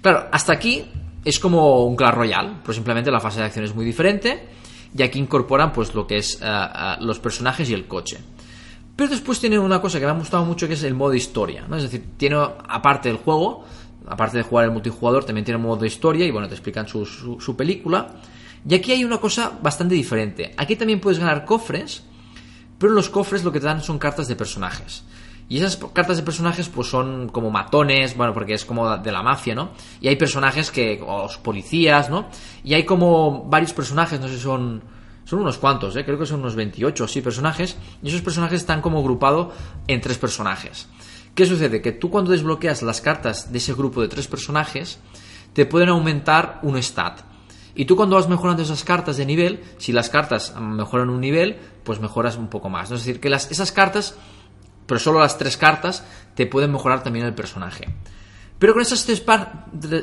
Claro, 0.00 0.26
hasta 0.32 0.54
aquí 0.54 0.86
es 1.22 1.38
como 1.38 1.84
un 1.84 1.96
Clash 1.96 2.14
Royale, 2.14 2.52
pero 2.62 2.72
simplemente 2.72 3.10
la 3.10 3.20
fase 3.20 3.40
de 3.40 3.44
acción 3.44 3.66
es 3.66 3.74
muy 3.74 3.84
diferente 3.84 4.48
y 4.96 5.02
aquí 5.02 5.18
incorporan 5.18 5.70
pues 5.70 5.94
lo 5.94 6.06
que 6.06 6.16
es 6.16 6.40
uh, 6.40 6.44
uh, 6.44 7.04
los 7.04 7.18
personajes 7.18 7.68
y 7.68 7.74
el 7.74 7.86
coche. 7.86 8.18
Pero 8.96 9.10
después 9.10 9.40
tiene 9.40 9.58
una 9.58 9.80
cosa 9.80 9.98
que 9.98 10.04
me 10.04 10.12
ha 10.12 10.14
gustado 10.14 10.44
mucho 10.44 10.68
que 10.68 10.74
es 10.74 10.82
el 10.82 10.94
modo 10.94 11.14
historia, 11.14 11.66
¿no? 11.68 11.76
Es 11.76 11.84
decir, 11.84 12.04
tiene 12.16 12.36
aparte 12.36 13.08
del 13.08 13.18
juego, 13.18 13.64
aparte 14.06 14.36
de 14.36 14.42
jugar 14.42 14.66
el 14.66 14.70
multijugador, 14.70 15.24
también 15.24 15.44
tiene 15.44 15.56
un 15.56 15.64
modo 15.64 15.80
de 15.80 15.86
historia 15.86 16.26
y 16.26 16.30
bueno, 16.30 16.48
te 16.48 16.54
explican 16.54 16.86
su, 16.86 17.06
su, 17.06 17.56
película. 17.56 18.08
Y 18.68 18.74
aquí 18.74 18.92
hay 18.92 19.04
una 19.04 19.18
cosa 19.18 19.52
bastante 19.62 19.94
diferente. 19.94 20.54
Aquí 20.56 20.76
también 20.76 21.00
puedes 21.00 21.18
ganar 21.18 21.44
cofres, 21.44 22.02
pero 22.78 22.92
los 22.92 23.08
cofres 23.08 23.44
lo 23.44 23.52
que 23.52 23.60
te 23.60 23.66
dan 23.66 23.82
son 23.82 23.98
cartas 23.98 24.28
de 24.28 24.36
personajes. 24.36 25.04
Y 25.48 25.58
esas 25.58 25.76
cartas 25.92 26.16
de 26.16 26.22
personajes 26.22 26.68
pues 26.68 26.88
son 26.88 27.28
como 27.28 27.50
matones, 27.50 28.16
bueno, 28.16 28.32
porque 28.32 28.54
es 28.54 28.64
como 28.64 28.96
de 28.96 29.12
la 29.12 29.22
mafia, 29.22 29.54
¿no? 29.54 29.72
Y 30.00 30.08
hay 30.08 30.16
personajes 30.16 30.70
que, 30.70 30.98
los 30.98 31.38
policías, 31.38 32.08
¿no? 32.08 32.28
Y 32.62 32.74
hay 32.74 32.84
como 32.84 33.44
varios 33.44 33.72
personajes, 33.72 34.20
no 34.20 34.28
sé 34.28 34.36
si 34.36 34.40
son 34.40 34.82
son 35.32 35.40
unos 35.40 35.56
cuantos, 35.56 35.96
¿eh? 35.96 36.04
creo 36.04 36.18
que 36.18 36.26
son 36.26 36.40
unos 36.40 36.54
28 36.56 37.04
así 37.04 37.22
personajes, 37.22 37.78
y 38.02 38.08
esos 38.08 38.20
personajes 38.20 38.60
están 38.60 38.82
como 38.82 38.98
agrupados 38.98 39.54
en 39.88 39.98
tres 40.02 40.18
personajes. 40.18 40.88
¿Qué 41.34 41.46
sucede? 41.46 41.80
Que 41.80 41.92
tú 41.92 42.10
cuando 42.10 42.32
desbloqueas 42.32 42.82
las 42.82 43.00
cartas 43.00 43.50
de 43.50 43.56
ese 43.56 43.72
grupo 43.72 44.02
de 44.02 44.08
tres 44.08 44.28
personajes, 44.28 44.98
te 45.54 45.64
pueden 45.64 45.88
aumentar 45.88 46.58
un 46.60 46.76
stat. 46.82 47.22
Y 47.74 47.86
tú 47.86 47.96
cuando 47.96 48.16
vas 48.16 48.28
mejorando 48.28 48.62
esas 48.62 48.84
cartas 48.84 49.16
de 49.16 49.24
nivel, 49.24 49.64
si 49.78 49.92
las 49.92 50.10
cartas 50.10 50.54
mejoran 50.60 51.08
un 51.08 51.22
nivel, 51.22 51.56
pues 51.82 51.98
mejoras 51.98 52.36
un 52.36 52.48
poco 52.48 52.68
más. 52.68 52.90
Es 52.90 52.98
decir, 52.98 53.18
que 53.18 53.28
esas 53.28 53.72
cartas, 53.72 54.16
pero 54.84 55.00
solo 55.00 55.20
las 55.20 55.38
tres 55.38 55.56
cartas, 55.56 56.04
te 56.34 56.44
pueden 56.44 56.72
mejorar 56.72 57.02
también 57.02 57.24
el 57.24 57.32
personaje. 57.32 57.88
Pero 58.58 58.74
con 58.74 58.82
esas 58.82 59.06
tres, 59.06 59.24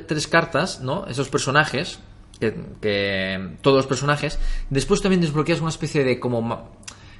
tres 0.07 0.27
cartas, 0.27 0.81
¿no? 0.81 1.05
Esos 1.05 1.29
personajes, 1.29 1.99
que, 2.39 2.55
que, 2.81 3.57
todos 3.61 3.77
los 3.77 3.87
personajes. 3.87 4.39
Después 4.69 5.01
también 5.01 5.21
desbloqueas 5.21 5.61
una 5.61 5.69
especie 5.69 6.03
de 6.03 6.19
como 6.19 6.69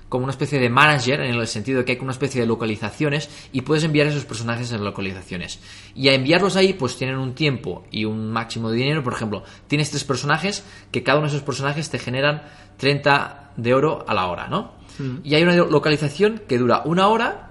como 0.10 0.24
una 0.24 0.32
especie 0.32 0.60
de 0.60 0.70
manager 0.70 1.22
en 1.22 1.36
el 1.36 1.48
sentido 1.48 1.80
de 1.80 1.86
que 1.86 1.94
hay 1.94 2.00
una 2.02 2.12
especie 2.12 2.42
de 2.42 2.48
localizaciones 2.48 3.30
y 3.54 3.62
puedes 3.62 3.84
enviar 3.84 4.08
esos 4.08 4.26
personajes 4.26 4.74
a 4.74 4.78
localizaciones. 4.80 5.60
Y 5.96 6.10
a 6.10 6.16
enviarlos 6.16 6.56
ahí 6.56 6.74
pues 6.74 6.98
tienen 6.98 7.18
un 7.18 7.36
tiempo 7.36 7.86
y 7.92 8.06
un 8.06 8.32
máximo 8.32 8.72
de 8.72 8.78
dinero. 8.78 9.04
Por 9.04 9.14
ejemplo, 9.14 9.44
tienes 9.68 9.92
tres 9.92 10.04
personajes 10.04 10.66
que 10.92 11.04
cada 11.04 11.20
uno 11.20 11.28
de 11.28 11.36
esos 11.36 11.46
personajes 11.46 11.90
te 11.90 12.00
generan 12.00 12.42
30 12.78 13.52
de 13.56 13.74
oro 13.74 14.04
a 14.08 14.14
la 14.16 14.28
hora, 14.28 14.48
¿no? 14.48 14.74
Mm. 14.98 15.18
Y 15.24 15.36
hay 15.36 15.44
una 15.44 15.56
localización 15.56 16.42
que 16.48 16.58
dura 16.58 16.82
una 16.86 17.08
hora 17.08 17.49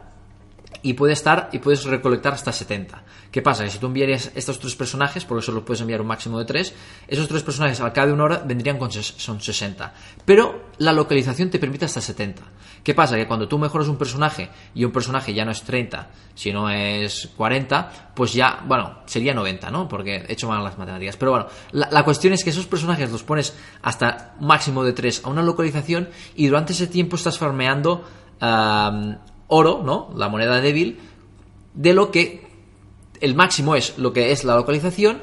y 0.83 0.95
puede 0.95 1.13
estar 1.13 1.49
y 1.53 1.59
puedes 1.59 1.85
recolectar 1.85 2.35
hasta 2.35 2.53
70. 2.53 3.03
¿Qué 3.31 3.43
pasa? 3.43 3.65
Que 3.65 3.71
si 3.71 3.79
tú 3.79 3.87
enviarías 3.87 4.33
estos 4.35 4.59
tres 4.59 4.75
personajes, 4.75 5.25
porque 5.25 5.45
solo 5.45 5.65
puedes 5.65 5.81
enviar 5.81 6.01
un 6.01 6.07
máximo 6.07 6.39
de 6.39 6.45
tres, 6.45 6.75
esos 7.07 7.29
tres 7.29 7.43
personajes 7.43 7.81
al 7.81 7.93
cabo 7.93 8.09
de 8.09 8.13
una 8.15 8.25
hora 8.25 8.43
vendrían 8.45 8.79
con 8.79 8.91
son 8.91 9.41
60. 9.41 9.93
Pero 10.25 10.71
la 10.79 10.93
localización 10.93 11.51
te 11.51 11.59
permite 11.59 11.85
hasta 11.85 12.01
70. 12.01 12.43
¿Qué 12.83 12.95
pasa? 12.95 13.17
Que 13.17 13.27
cuando 13.27 13.49
tú 13.49 13.59
mejoras 13.59 13.89
un 13.89 13.99
personaje 13.99 14.49
y 14.75 14.85
un 14.85 14.93
personaje 14.93 15.35
ya 15.35 15.45
no 15.45 15.51
es 15.51 15.63
30, 15.63 16.09
sino 16.35 16.71
es 16.71 17.29
40, 17.37 18.13
pues 18.15 18.33
ya, 18.33 18.63
bueno, 18.67 19.01
sería 19.07 19.35
90, 19.35 19.71
¿no? 19.71 19.89
Porque 19.89 20.25
he 20.27 20.33
hecho 20.33 20.49
mal 20.49 20.65
las 20.65 20.79
matemáticas. 20.79 21.17
Pero 21.17 21.33
bueno, 21.33 21.47
la, 21.73 22.05
cuestión 22.05 22.33
es 22.33 22.43
que 22.43 22.51
esos 22.51 22.67
personajes 22.67 23.11
los 23.11 23.25
pones 23.25 23.55
hasta 23.83 24.35
máximo 24.41 24.85
de 24.85 24.93
3 24.93 25.23
a 25.25 25.29
una 25.29 25.43
localización 25.43 26.09
y 26.35 26.47
durante 26.47 26.73
ese 26.73 26.87
tiempo 26.87 27.17
estás 27.17 27.37
farmeando 27.39 28.05
oro, 29.49 29.83
¿no? 29.85 30.11
La 30.16 30.29
moneda 30.29 30.61
débil, 30.61 30.99
de 31.75 31.95
lo 31.95 32.11
que 32.11 32.47
el 33.20 33.35
máximo 33.35 33.75
es 33.75 33.99
lo 33.99 34.12
que 34.12 34.31
es 34.33 34.45
la 34.45 34.55
localización, 34.55 35.20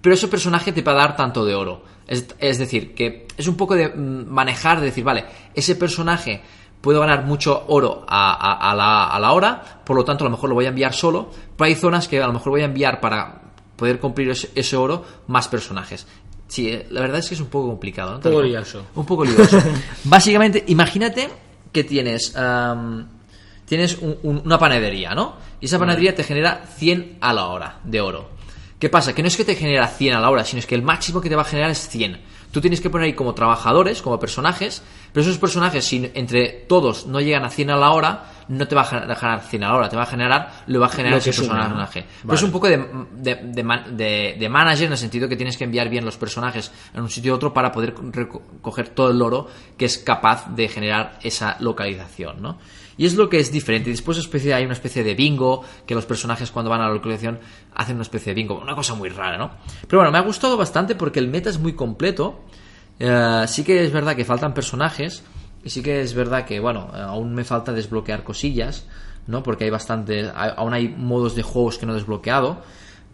pero 0.00 0.14
ese 0.14 0.28
personaje 0.28 0.72
te 0.72 0.82
va 0.82 0.92
a 0.92 0.96
dar 0.96 1.16
tanto 1.16 1.44
de 1.44 1.54
oro. 1.54 1.82
Es, 2.06 2.26
es 2.38 2.58
decir, 2.58 2.94
que 2.94 3.26
es 3.36 3.46
un 3.48 3.56
poco 3.56 3.74
de 3.74 3.88
mm, 3.88 4.26
manejar, 4.28 4.80
de 4.80 4.86
decir, 4.86 5.04
vale, 5.04 5.24
ese 5.54 5.76
personaje 5.76 6.42
puedo 6.80 7.00
ganar 7.00 7.24
mucho 7.24 7.64
oro 7.68 8.04
a, 8.06 8.32
a, 8.32 8.70
a, 8.70 8.74
la, 8.74 9.06
a, 9.08 9.20
la, 9.20 9.32
hora, 9.32 9.82
por 9.84 9.96
lo 9.96 10.04
tanto 10.04 10.24
a 10.24 10.28
lo 10.28 10.30
mejor 10.30 10.48
lo 10.48 10.54
voy 10.54 10.66
a 10.66 10.68
enviar 10.68 10.94
solo, 10.94 11.30
pero 11.56 11.66
hay 11.66 11.74
zonas 11.74 12.08
que 12.08 12.22
a 12.22 12.26
lo 12.26 12.32
mejor 12.32 12.50
voy 12.50 12.62
a 12.62 12.66
enviar 12.66 13.00
para 13.00 13.42
poder 13.76 13.98
cumplir 13.98 14.30
ese, 14.30 14.50
ese 14.54 14.76
oro 14.76 15.04
más 15.26 15.48
personajes. 15.48 16.06
Sí, 16.46 16.68
eh, 16.68 16.86
la 16.90 17.02
verdad 17.02 17.18
es 17.18 17.28
que 17.28 17.34
es 17.34 17.40
un 17.40 17.48
poco 17.48 17.68
complicado. 17.68 18.12
¿no? 18.12 18.16
Un 18.16 18.22
poco 18.22 18.42
lioso. 18.42 18.86
Un 18.94 19.06
poco 19.06 19.24
lioso. 19.24 19.58
Básicamente, 20.04 20.64
imagínate 20.68 21.28
que 21.72 21.84
tienes... 21.84 22.34
Um, 22.34 23.17
tienes 23.68 23.98
un, 23.98 24.18
un, 24.22 24.42
una 24.44 24.58
panadería, 24.58 25.14
¿no? 25.14 25.36
Y 25.60 25.66
esa 25.66 25.78
panadería 25.78 26.14
te 26.14 26.24
genera 26.24 26.64
100 26.76 27.18
a 27.20 27.32
la 27.32 27.46
hora 27.46 27.80
de 27.84 28.00
oro. 28.00 28.30
¿Qué 28.78 28.88
pasa? 28.88 29.12
Que 29.12 29.22
no 29.22 29.28
es 29.28 29.36
que 29.36 29.44
te 29.44 29.56
genera 29.56 29.88
100 29.88 30.14
a 30.14 30.20
la 30.20 30.30
hora, 30.30 30.44
sino 30.44 30.60
es 30.60 30.66
que 30.66 30.76
el 30.76 30.82
máximo 30.82 31.20
que 31.20 31.28
te 31.28 31.34
va 31.34 31.42
a 31.42 31.44
generar 31.44 31.70
es 31.70 31.88
100. 31.88 32.20
Tú 32.52 32.60
tienes 32.60 32.80
que 32.80 32.88
poner 32.88 33.06
ahí 33.06 33.12
como 33.12 33.34
trabajadores, 33.34 34.00
como 34.00 34.18
personajes, 34.18 34.82
pero 35.12 35.22
esos 35.22 35.36
personajes, 35.36 35.84
si 35.84 36.10
entre 36.14 36.64
todos 36.66 37.06
no 37.06 37.20
llegan 37.20 37.44
a 37.44 37.50
100 37.50 37.70
a 37.70 37.76
la 37.76 37.90
hora, 37.90 38.24
no 38.48 38.66
te 38.66 38.74
va 38.74 38.82
a 38.82 38.84
generar 38.84 39.42
100 39.42 39.64
a 39.64 39.68
la 39.68 39.74
hora, 39.74 39.88
te 39.88 39.96
va 39.96 40.04
a 40.04 40.06
generar, 40.06 40.52
lo 40.66 40.80
va 40.80 40.86
a 40.86 40.90
generar 40.90 41.18
ese 41.18 41.32
personaje. 41.32 42.00
Vale. 42.00 42.06
Pero 42.22 42.34
es 42.34 42.42
un 42.42 42.52
poco 42.52 42.68
de, 42.68 42.78
de, 43.12 43.34
de, 43.34 44.36
de, 44.38 44.48
manager 44.48 44.86
en 44.86 44.92
el 44.92 44.98
sentido 44.98 45.28
que 45.28 45.36
tienes 45.36 45.58
que 45.58 45.64
enviar 45.64 45.90
bien 45.90 46.04
los 46.06 46.16
personajes 46.16 46.72
en 46.94 47.02
un 47.02 47.10
sitio 47.10 47.32
u 47.32 47.36
otro 47.36 47.52
para 47.52 47.70
poder 47.70 47.94
recoger 48.12 48.88
todo 48.90 49.10
el 49.10 49.20
oro 49.20 49.48
que 49.76 49.84
es 49.84 49.98
capaz 49.98 50.48
de 50.48 50.68
generar 50.68 51.18
esa 51.22 51.56
localización, 51.60 52.40
¿no? 52.40 52.58
Y 52.98 53.06
es 53.06 53.14
lo 53.14 53.28
que 53.30 53.38
es 53.38 53.50
diferente. 53.52 53.90
Después 53.90 54.18
especie, 54.18 54.52
hay 54.52 54.64
una 54.64 54.74
especie 54.74 55.04
de 55.04 55.14
bingo, 55.14 55.64
que 55.86 55.94
los 55.94 56.04
personajes 56.04 56.50
cuando 56.50 56.68
van 56.68 56.80
a 56.80 56.88
la 56.88 56.94
localización 56.94 57.38
hacen 57.74 57.94
una 57.94 58.02
especie 58.02 58.32
de 58.32 58.34
bingo. 58.34 58.58
Una 58.58 58.74
cosa 58.74 58.94
muy 58.96 59.08
rara, 59.08 59.38
¿no? 59.38 59.52
Pero 59.86 60.00
bueno, 60.00 60.10
me 60.10 60.18
ha 60.18 60.22
gustado 60.22 60.56
bastante 60.56 60.96
porque 60.96 61.20
el 61.20 61.28
meta 61.28 61.48
es 61.48 61.60
muy 61.60 61.74
completo. 61.74 62.40
Uh, 63.00 63.46
sí 63.46 63.62
que 63.62 63.84
es 63.84 63.92
verdad 63.92 64.16
que 64.16 64.24
faltan 64.24 64.52
personajes. 64.52 65.22
Y 65.62 65.70
sí 65.70 65.80
que 65.80 66.00
es 66.00 66.12
verdad 66.12 66.44
que, 66.44 66.58
bueno, 66.58 66.90
aún 66.92 67.34
me 67.34 67.44
falta 67.44 67.72
desbloquear 67.72 68.24
cosillas, 68.24 68.86
¿no? 69.28 69.44
Porque 69.44 69.64
hay 69.64 69.70
bastante. 69.70 70.28
Aún 70.34 70.74
hay 70.74 70.88
modos 70.88 71.36
de 71.36 71.42
juegos 71.42 71.78
que 71.78 71.86
no 71.86 71.92
he 71.92 71.96
desbloqueado. 71.96 72.62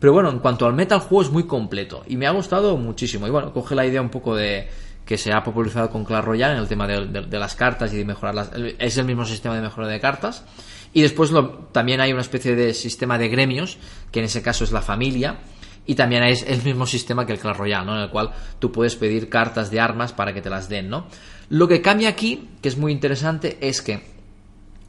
Pero 0.00 0.14
bueno, 0.14 0.30
en 0.30 0.38
cuanto 0.38 0.64
al 0.64 0.72
meta, 0.72 0.94
el 0.94 1.02
juego 1.02 1.22
es 1.22 1.30
muy 1.30 1.44
completo. 1.44 2.04
Y 2.06 2.16
me 2.16 2.26
ha 2.26 2.30
gustado 2.30 2.78
muchísimo. 2.78 3.26
Y 3.26 3.30
bueno, 3.30 3.52
coge 3.52 3.74
la 3.74 3.86
idea 3.86 4.00
un 4.00 4.10
poco 4.10 4.34
de 4.34 4.68
que 5.04 5.18
se 5.18 5.32
ha 5.32 5.42
popularizado 5.42 5.90
con 5.90 6.04
Clash 6.04 6.24
Royale 6.24 6.54
en 6.54 6.60
el 6.60 6.68
tema 6.68 6.86
de, 6.86 7.38
las 7.38 7.54
cartas 7.54 7.92
y 7.92 7.96
de 7.98 8.04
mejorarlas. 8.04 8.50
Es 8.78 8.96
el 8.96 9.04
mismo 9.04 9.24
sistema 9.24 9.54
de 9.54 9.62
mejora 9.62 9.86
de 9.88 10.00
cartas. 10.00 10.44
Y 10.92 11.02
después 11.02 11.30
también 11.72 12.00
hay 12.00 12.12
una 12.12 12.22
especie 12.22 12.54
de 12.54 12.72
sistema 12.72 13.18
de 13.18 13.28
gremios, 13.28 13.78
que 14.10 14.20
en 14.20 14.26
ese 14.26 14.42
caso 14.42 14.64
es 14.64 14.72
la 14.72 14.80
familia. 14.80 15.40
Y 15.86 15.96
también 15.96 16.22
es 16.22 16.42
el 16.44 16.62
mismo 16.62 16.86
sistema 16.86 17.26
que 17.26 17.32
el 17.32 17.38
Clash 17.38 17.56
Royale, 17.56 17.84
¿no? 17.84 17.96
En 17.96 18.02
el 18.02 18.10
cual 18.10 18.30
tú 18.58 18.72
puedes 18.72 18.96
pedir 18.96 19.28
cartas 19.28 19.70
de 19.70 19.80
armas 19.80 20.14
para 20.14 20.32
que 20.32 20.40
te 20.40 20.48
las 20.48 20.68
den, 20.70 20.88
¿no? 20.88 21.06
Lo 21.50 21.68
que 21.68 21.82
cambia 21.82 22.08
aquí, 22.08 22.48
que 22.62 22.68
es 22.68 22.78
muy 22.78 22.90
interesante, 22.90 23.58
es 23.60 23.82
que 23.82 24.14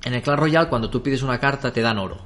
en 0.06 0.14
el 0.14 0.22
Clash 0.22 0.40
Royale 0.40 0.70
cuando 0.70 0.90
tú 0.90 1.04
pides 1.04 1.22
una 1.22 1.40
carta 1.40 1.74
te 1.74 1.82
dan 1.82 1.98
oro. 1.98 2.26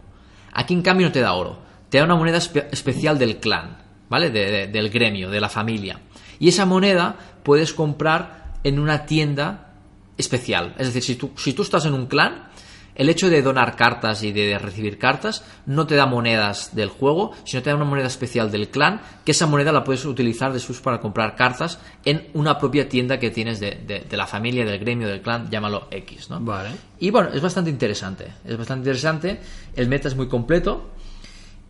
Aquí 0.53 0.75
en 0.75 0.83
cambio 0.83 1.07
no 1.07 1.13
te 1.13 1.21
da 1.21 1.33
oro. 1.33 1.59
Te 1.89 1.97
da 1.97 2.03
una 2.03 2.15
moneda 2.15 2.37
espe 2.37 2.67
especial 2.71 3.17
del 3.17 3.37
clan, 3.37 3.77
¿vale? 4.07 4.29
De, 4.29 4.51
de, 4.51 4.67
del 4.67 4.91
gremio, 4.91 5.31
de 5.31 5.41
la 5.41 5.49
familia. 5.49 5.99
Y 6.39 6.49
esa 6.49 6.65
moneda 6.65 7.17
puedes 7.43 7.73
comprar 7.73 8.53
en 8.63 8.79
una 8.79 9.05
tienda 9.05 9.73
especial. 10.17 10.75
Es 10.77 10.87
decir, 10.87 11.03
si 11.03 11.15
tú, 11.15 11.31
si 11.37 11.53
tú 11.53 11.61
estás 11.61 11.85
en 11.85 11.93
un 11.93 12.07
clan, 12.07 12.47
el 12.95 13.07
hecho 13.07 13.29
de 13.29 13.41
donar 13.41 13.77
cartas 13.77 14.23
y 14.23 14.33
de 14.33 14.57
recibir 14.59 14.97
cartas 14.97 15.45
no 15.65 15.87
te 15.87 15.95
da 15.95 16.05
monedas 16.05 16.75
del 16.75 16.89
juego, 16.89 17.31
sino 17.45 17.63
te 17.63 17.69
da 17.69 17.77
una 17.77 17.85
moneda 17.85 18.07
especial 18.07 18.51
del 18.51 18.67
clan, 18.69 18.99
que 19.23 19.31
esa 19.31 19.47
moneda 19.47 19.71
la 19.71 19.85
puedes 19.85 20.03
utilizar 20.03 20.51
después 20.51 20.81
para 20.81 20.99
comprar 20.99 21.35
cartas 21.37 21.79
en 22.03 22.27
una 22.33 22.57
propia 22.57 22.89
tienda 22.89 23.17
que 23.17 23.29
tienes 23.29 23.61
de, 23.61 23.71
de- 23.87 24.01
de 24.01 24.17
la 24.17 24.27
familia, 24.27 24.65
del 24.65 24.79
gremio, 24.79 25.07
del 25.07 25.21
clan, 25.21 25.49
llámalo 25.49 25.87
X, 25.91 26.29
¿no? 26.29 26.41
Vale. 26.41 26.71
Y 26.99 27.09
bueno, 27.09 27.29
es 27.33 27.41
bastante 27.41 27.69
interesante. 27.69 28.27
Es 28.43 28.57
bastante 28.57 28.81
interesante. 28.81 29.39
El 29.77 29.87
meta 29.87 30.09
es 30.09 30.15
muy 30.17 30.27
completo. 30.27 30.89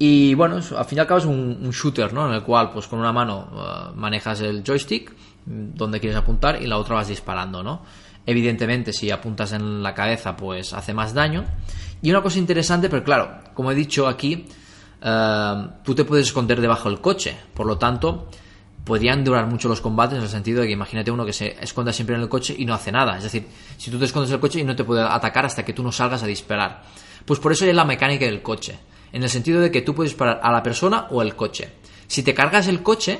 Y 0.02 0.34
bueno, 0.34 0.56
al 0.56 0.86
fin 0.86 0.98
y 0.98 1.02
al 1.02 1.08
cabo 1.08 1.18
es 1.20 1.26
un, 1.26 1.60
un 1.62 1.72
shooter, 1.72 2.14
¿no? 2.14 2.26
En 2.28 2.34
el 2.34 2.42
cual, 2.42 2.72
pues 2.72 2.88
con 2.88 3.00
una 3.00 3.12
mano 3.12 3.50
eh, 3.52 3.92
manejas 3.96 4.40
el 4.40 4.64
joystick, 4.66 5.12
mm, 5.46 5.76
donde 5.76 6.00
quieres 6.00 6.18
apuntar, 6.18 6.62
y 6.62 6.68
la 6.68 6.78
otra 6.78 6.96
vas 6.96 7.10
disparando, 7.10 7.62
¿no? 7.62 7.82
Evidentemente, 8.26 8.94
si 8.94 9.12
apuntas 9.12 9.52
en 9.52 9.84
la 9.84 9.94
cabeza, 9.94 10.38
pues 10.38 10.72
hace 10.72 10.94
más 10.94 11.14
daño. 11.14 11.44
Y 12.02 12.12
una 12.12 12.22
cosa 12.22 12.40
interesante, 12.40 12.88
pero 12.90 13.04
claro, 13.04 13.40
como 13.54 13.72
he 13.72 13.76
dicho 13.76 14.08
aquí, 14.08 14.48
eh, 15.02 15.68
tú 15.84 15.94
te 15.94 16.06
puedes 16.06 16.28
esconder 16.28 16.62
debajo 16.62 16.90
del 16.90 17.02
coche. 17.02 17.36
Por 17.54 17.66
lo 17.66 17.78
tanto, 17.78 18.30
podrían 18.86 19.24
durar 19.24 19.48
mucho 19.48 19.68
los 19.68 19.82
combates 19.82 20.18
en 20.18 20.24
el 20.24 20.30
sentido 20.30 20.62
de 20.62 20.68
que 20.68 20.74
imagínate 20.74 21.12
uno 21.12 21.26
que 21.26 21.34
se 21.34 21.58
esconda 21.62 21.92
siempre 21.92 22.16
en 22.16 22.22
el 22.22 22.30
coche 22.30 22.56
y 22.58 22.66
no 22.66 22.74
hace 22.74 22.92
nada. 22.92 23.18
Es 23.18 23.24
decir, 23.24 23.46
si 23.78 23.92
tú 23.92 24.00
te 24.00 24.06
escondes 24.06 24.30
en 24.30 24.36
el 24.36 24.40
coche 24.40 24.62
y 24.62 24.64
no 24.64 24.76
te 24.78 24.86
puede 24.86 25.02
atacar 25.02 25.46
hasta 25.46 25.66
que 25.66 25.74
tú 25.74 25.84
no 25.84 25.92
salgas 25.92 26.24
a 26.24 26.28
disparar. 26.28 26.84
Pues 27.26 27.40
por 27.40 27.52
eso 27.52 27.66
es 27.66 27.76
la 27.76 27.84
mecánica 27.84 28.26
del 28.26 28.42
coche. 28.42 28.80
En 29.12 29.24
el 29.24 29.30
sentido 29.30 29.60
de 29.62 29.72
que 29.72 29.82
tú 29.82 29.94
puedes 29.96 30.12
disparar 30.12 30.40
a 30.44 30.52
la 30.52 30.62
persona 30.64 31.08
o 31.10 31.22
el 31.22 31.36
coche. 31.36 31.70
Si 32.08 32.24
te 32.24 32.34
cargas 32.34 32.68
el 32.68 32.82
coche, 32.84 33.20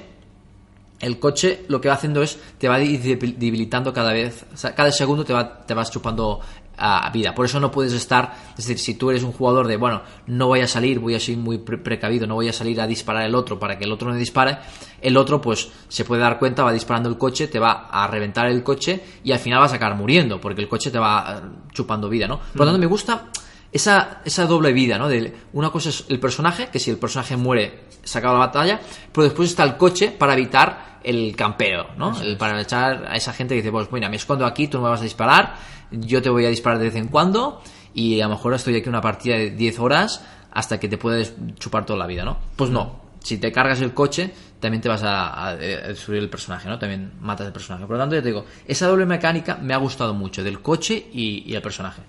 el 1.00 1.18
coche 1.20 1.64
lo 1.70 1.80
que 1.80 1.88
va 1.88 1.96
haciendo 1.96 2.22
es 2.22 2.38
te 2.58 2.68
va 2.68 2.78
debil- 2.80 3.36
debilitando 3.38 3.94
cada 3.94 4.12
vez, 4.12 4.46
cada 4.76 4.92
segundo 4.92 5.24
te, 5.24 5.34
va, 5.34 5.66
te 5.66 5.74
vas 5.74 5.90
chupando 5.92 6.42
a 6.82 7.10
vida. 7.12 7.34
Por 7.36 7.46
eso 7.46 7.60
no 7.60 7.72
puedes 7.72 7.92
estar, 7.94 8.34
es 8.52 8.66
decir, 8.66 8.80
si 8.80 8.94
tú 8.96 9.10
eres 9.10 9.24
un 9.24 9.32
jugador 9.34 9.68
de, 9.68 9.76
bueno, 9.78 10.02
no 10.28 10.48
voy 10.48 10.62
a 10.62 10.68
salir, 10.68 11.00
voy 11.00 11.14
a 11.16 11.20
ser 11.20 11.36
muy 11.38 11.58
pre- 11.58 11.78
precavido, 11.78 12.26
no 12.26 12.36
voy 12.36 12.48
a 12.50 12.54
salir 12.54 12.80
a 12.80 12.88
disparar 12.88 13.24
el 13.26 13.36
otro 13.36 13.60
para 13.60 13.78
que 13.78 13.84
el 13.86 13.92
otro 13.92 14.10
no 14.10 14.16
dispare, 14.16 14.58
el 15.02 15.18
otro 15.18 15.42
pues 15.42 15.70
se 15.90 16.06
puede 16.06 16.22
dar 16.22 16.40
cuenta, 16.40 16.64
va 16.64 16.72
disparando 16.72 17.10
el 17.10 17.18
coche, 17.18 17.48
te 17.48 17.60
va 17.60 17.88
a 17.92 18.08
reventar 18.08 18.48
el 18.48 18.64
coche 18.64 19.02
y 19.26 19.32
al 19.34 19.40
final 19.40 19.60
vas 19.60 19.74
a 19.74 19.76
acabar 19.76 19.98
muriendo 19.98 20.40
porque 20.40 20.62
el 20.62 20.70
coche 20.70 20.90
te 20.90 21.00
va 21.00 21.42
eh, 21.44 21.48
chupando 21.74 22.08
vida, 22.10 22.28
¿no? 22.28 22.40
Por 22.40 22.60
lo 22.60 22.66
tanto, 22.66 22.80
me 22.80 22.86
gusta 22.86 23.26
esa, 23.72 24.22
esa 24.26 24.46
doble 24.46 24.74
vida, 24.74 24.98
¿no? 24.98 25.08
De 25.08 25.34
una 25.54 25.70
cosa 25.70 25.90
es 25.90 26.06
el 26.10 26.20
personaje, 26.20 26.70
que 26.72 26.80
si 26.80 26.90
el 26.90 26.98
personaje 26.98 27.38
muere, 27.38 27.82
se 28.04 28.18
acaba 28.18 28.34
la 28.34 28.46
batalla, 28.48 28.80
pero 29.12 29.24
después 29.24 29.50
está 29.50 29.64
el 29.64 29.78
coche 29.78 30.12
para 30.12 30.34
evitar 30.34 31.00
el 31.04 31.36
campeo, 31.36 31.88
¿no? 31.98 32.20
El, 32.22 32.38
para 32.38 32.60
echar 32.62 33.06
a 33.08 33.16
esa 33.16 33.34
gente 33.34 33.56
que 33.56 33.62
dice, 33.62 33.72
pues 33.72 33.92
mira, 33.92 34.10
me 34.10 34.16
escondo 34.16 34.46
aquí, 34.46 34.68
tú 34.68 34.78
no 34.78 34.86
me 34.86 34.90
vas 34.90 35.02
a 35.02 35.04
disparar, 35.04 35.56
yo 35.92 36.22
te 36.22 36.30
voy 36.30 36.46
a 36.46 36.50
disparar 36.50 36.80
de 36.80 36.86
vez 36.86 36.96
en 36.96 37.08
cuando, 37.08 37.62
y 37.94 38.20
a 38.22 38.28
lo 38.28 38.36
mejor 38.36 38.54
estoy 38.54 38.76
aquí 38.76 38.90
una 38.90 39.02
partida 39.02 39.38
de 39.38 39.52
10 39.52 39.80
horas 39.80 40.24
hasta 40.52 40.80
que 40.80 40.88
te 40.88 40.98
puedes 40.98 41.36
chupar 41.58 41.86
toda 41.86 42.00
la 42.00 42.08
vida, 42.08 42.24
¿no? 42.24 42.38
Pues 42.56 42.70
no. 42.70 43.08
Si 43.20 43.38
te 43.38 43.52
cargas 43.52 43.82
el 43.82 43.94
coche, 43.94 44.32
también 44.60 44.82
te 44.82 44.88
vas 44.88 45.04
a, 45.04 45.48
a 45.48 45.56
destruir 45.56 46.24
el 46.24 46.30
personaje, 46.30 46.70
¿no? 46.70 46.80
También 46.80 47.12
matas 47.20 47.48
el 47.48 47.54
personaje. 47.54 47.86
Por 47.86 47.98
lo 47.98 48.02
tanto, 48.02 48.16
ya 48.16 48.22
te 48.22 48.30
digo, 48.30 48.46
esa 48.66 48.88
doble 48.88 49.06
mecánica 49.06 49.56
me 49.56 49.74
ha 49.74 49.78
gustado 49.78 50.14
mucho, 50.14 50.44
del 50.44 50.62
coche 50.62 51.10
y, 51.12 51.44
y 51.46 51.54
el 51.54 51.62
personaje. 51.62 52.02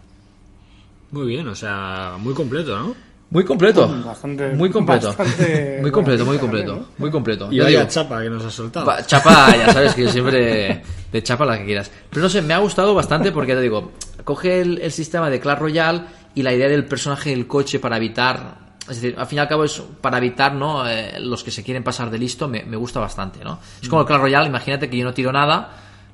Muy 1.13 1.27
bien, 1.27 1.49
o 1.49 1.55
sea, 1.55 2.17
muy 2.19 2.35
completo, 2.35 2.79
¿no? 2.79 2.95
Muy 3.31 3.45
completo. 3.45 3.87
Bastante- 4.05 4.55
muy 4.55 4.71
completo. 4.71 5.09
bastante 5.17 5.79
muy 5.83 5.91
completo, 5.93 6.25
muy 6.27 6.39
completo. 6.39 6.73
también, 6.73 6.89
Muy 6.99 7.11
completo. 7.11 7.49
Y 7.53 7.57
Ya 7.59 7.65
vaya 7.65 7.89
chapa 7.89 8.23
que 8.23 8.31
nos 8.31 8.45
ha 8.45 8.51
soltado. 8.51 8.87
pa- 8.87 9.05
chapa, 9.07 9.57
ya 9.57 9.73
sabes 9.73 9.95
que 9.95 10.03
yo 10.03 10.11
siempre 10.11 10.83
de 11.13 11.23
chapa 11.23 11.45
la 11.47 11.59
que 11.59 11.65
quieras. 11.65 11.91
Pero 12.11 12.23
no 12.23 12.29
sé, 12.29 12.43
me 12.43 12.55
ha 12.55 12.59
gustado 12.59 12.93
bastante 12.95 13.31
porque 13.31 13.55
te 13.55 13.61
digo, 13.61 13.93
coge 14.25 14.61
el, 14.61 14.79
el 14.81 14.91
sistema 14.91 15.31
de 15.31 15.39
Clash 15.39 15.59
Royale 15.61 16.03
y 16.35 16.43
la 16.43 16.53
idea 16.53 16.69
del 16.69 16.87
personaje 16.87 17.31
del 17.31 17.47
coche 17.47 17.79
para 17.79 17.97
evitar. 17.99 18.71
Es 18.89 19.01
decir, 19.01 19.15
al 19.17 19.27
fin 19.29 19.37
y 19.37 19.41
al 19.41 19.49
cabo 19.49 19.63
es 19.63 19.81
para 20.01 20.19
evitar, 20.19 20.53
¿no? 20.53 20.89
Eh, 20.89 21.21
los 21.21 21.45
que 21.45 21.53
se 21.53 21.63
quieren 21.63 21.85
pasar 21.85 22.11
de 22.11 22.19
listo, 22.19 22.49
me, 22.49 22.65
me 22.65 22.77
gusta 22.77 22.99
bastante, 22.99 23.45
¿no? 23.45 23.61
Es 23.81 23.89
como 23.89 24.01
el 24.03 24.09
Clash 24.09 24.21
Royale, 24.21 24.49
imagínate 24.49 24.91
que 24.91 24.97
yo 24.97 25.05
no 25.05 25.15
tiro 25.15 25.31
nada, 25.31 25.71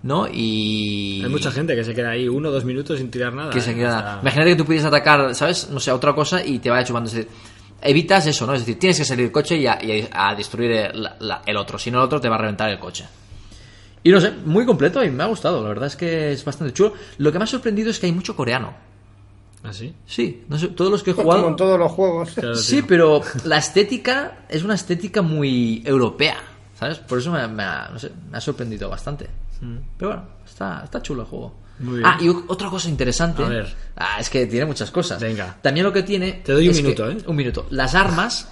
¿no? 0.06 0.26
Y. 0.32 1.20
Hay 1.24 1.30
mucha 1.30 1.50
gente 1.50 1.74
que 1.74 1.84
se 1.84 1.94
queda 1.94 2.10
ahí 2.10 2.28
uno 2.28 2.48
o 2.48 2.52
dos 2.52 2.64
minutos 2.64 2.98
sin 2.98 3.10
tirar 3.10 3.32
nada. 3.34 3.50
que 3.50 3.60
se 3.60 3.72
¿eh? 3.72 3.74
queda- 3.74 3.98
O 3.98 4.02
sea, 4.02 4.18
Imagínate 4.22 4.50
que 4.50 4.56
tú 4.56 4.64
pudieras 4.64 4.86
atacar, 4.86 5.34
¿sabes? 5.34 5.68
No 5.70 5.80
sé, 5.80 5.90
otra 5.92 6.14
cosa 6.14 6.44
y 6.44 6.58
te 6.60 6.70
vaya 6.70 6.84
decir, 7.00 7.28
evitas 7.82 8.26
eso, 8.26 8.46
¿no? 8.46 8.54
Es 8.54 8.60
decir, 8.60 8.78
tienes 8.78 8.98
que 8.98 9.04
salir 9.04 9.24
del 9.26 9.32
coche 9.32 9.56
y 9.56 9.66
a, 9.66 9.78
y 9.84 10.08
a 10.10 10.34
destruir 10.34 10.70
el, 10.70 11.02
la- 11.20 11.42
el 11.44 11.56
otro. 11.56 11.78
Si 11.78 11.90
no, 11.90 11.98
el 11.98 12.04
otro 12.04 12.20
te 12.20 12.28
va 12.28 12.36
a 12.36 12.38
reventar 12.38 12.70
el 12.70 12.78
coche. 12.78 13.04
Y 14.02 14.10
no 14.10 14.20
sé, 14.20 14.30
muy 14.44 14.64
completo 14.64 15.02
y 15.02 15.10
me 15.10 15.24
ha 15.24 15.26
gustado. 15.26 15.60
La 15.62 15.68
verdad 15.68 15.88
es 15.88 15.96
que 15.96 16.30
es 16.32 16.44
bastante 16.44 16.72
chulo. 16.72 16.92
Lo 17.18 17.32
que 17.32 17.38
me 17.38 17.44
ha 17.44 17.48
sorprendido 17.48 17.90
es 17.90 17.98
que 17.98 18.06
hay 18.06 18.12
mucho 18.12 18.36
coreano. 18.36 18.72
¿Ah, 19.64 19.72
sí? 19.72 19.92
Sí, 20.06 20.44
no 20.48 20.56
sé, 20.58 20.68
todos 20.68 20.92
los 20.92 21.02
que 21.02 21.10
he 21.10 21.14
Como 21.14 21.24
jugado. 21.24 21.48
en 21.48 21.56
todos 21.56 21.76
los 21.76 21.90
juegos. 21.90 22.30
Claro, 22.34 22.54
Sí, 22.54 22.82
pero 22.86 23.20
la 23.44 23.56
estética 23.56 24.44
es 24.48 24.62
una 24.62 24.74
estética 24.74 25.22
muy 25.22 25.82
europea, 25.84 26.36
¿sabes? 26.78 26.98
Por 26.98 27.18
eso 27.18 27.32
me, 27.32 27.48
me 27.48 27.64
ha, 27.64 27.88
no 27.92 27.98
sé, 27.98 28.12
me 28.30 28.38
ha 28.38 28.40
sorprendido 28.40 28.88
bastante. 28.88 29.26
Pero 29.96 30.10
bueno, 30.10 30.28
está, 30.44 30.82
está 30.84 31.00
chulo 31.02 31.22
el 31.22 31.28
juego. 31.28 31.60
Mm. 31.78 31.84
Muy 31.84 31.98
bien. 31.98 32.06
Ah, 32.06 32.18
y 32.20 32.28
otra 32.28 32.70
cosa 32.70 32.88
interesante. 32.88 33.42
A 33.44 33.48
ver. 33.48 33.74
Ah, 33.96 34.16
es 34.18 34.30
que 34.30 34.46
tiene 34.46 34.66
muchas 34.66 34.90
cosas. 34.90 35.20
Venga. 35.20 35.56
También 35.60 35.84
lo 35.84 35.92
que 35.92 36.02
tiene. 36.02 36.32
Te 36.44 36.52
doy 36.52 36.68
un 36.68 36.74
que- 36.74 36.82
minuto, 36.82 37.10
¿eh? 37.10 37.16
Un 37.26 37.36
minuto. 37.36 37.66
Las 37.70 37.94
armas. 37.94 38.48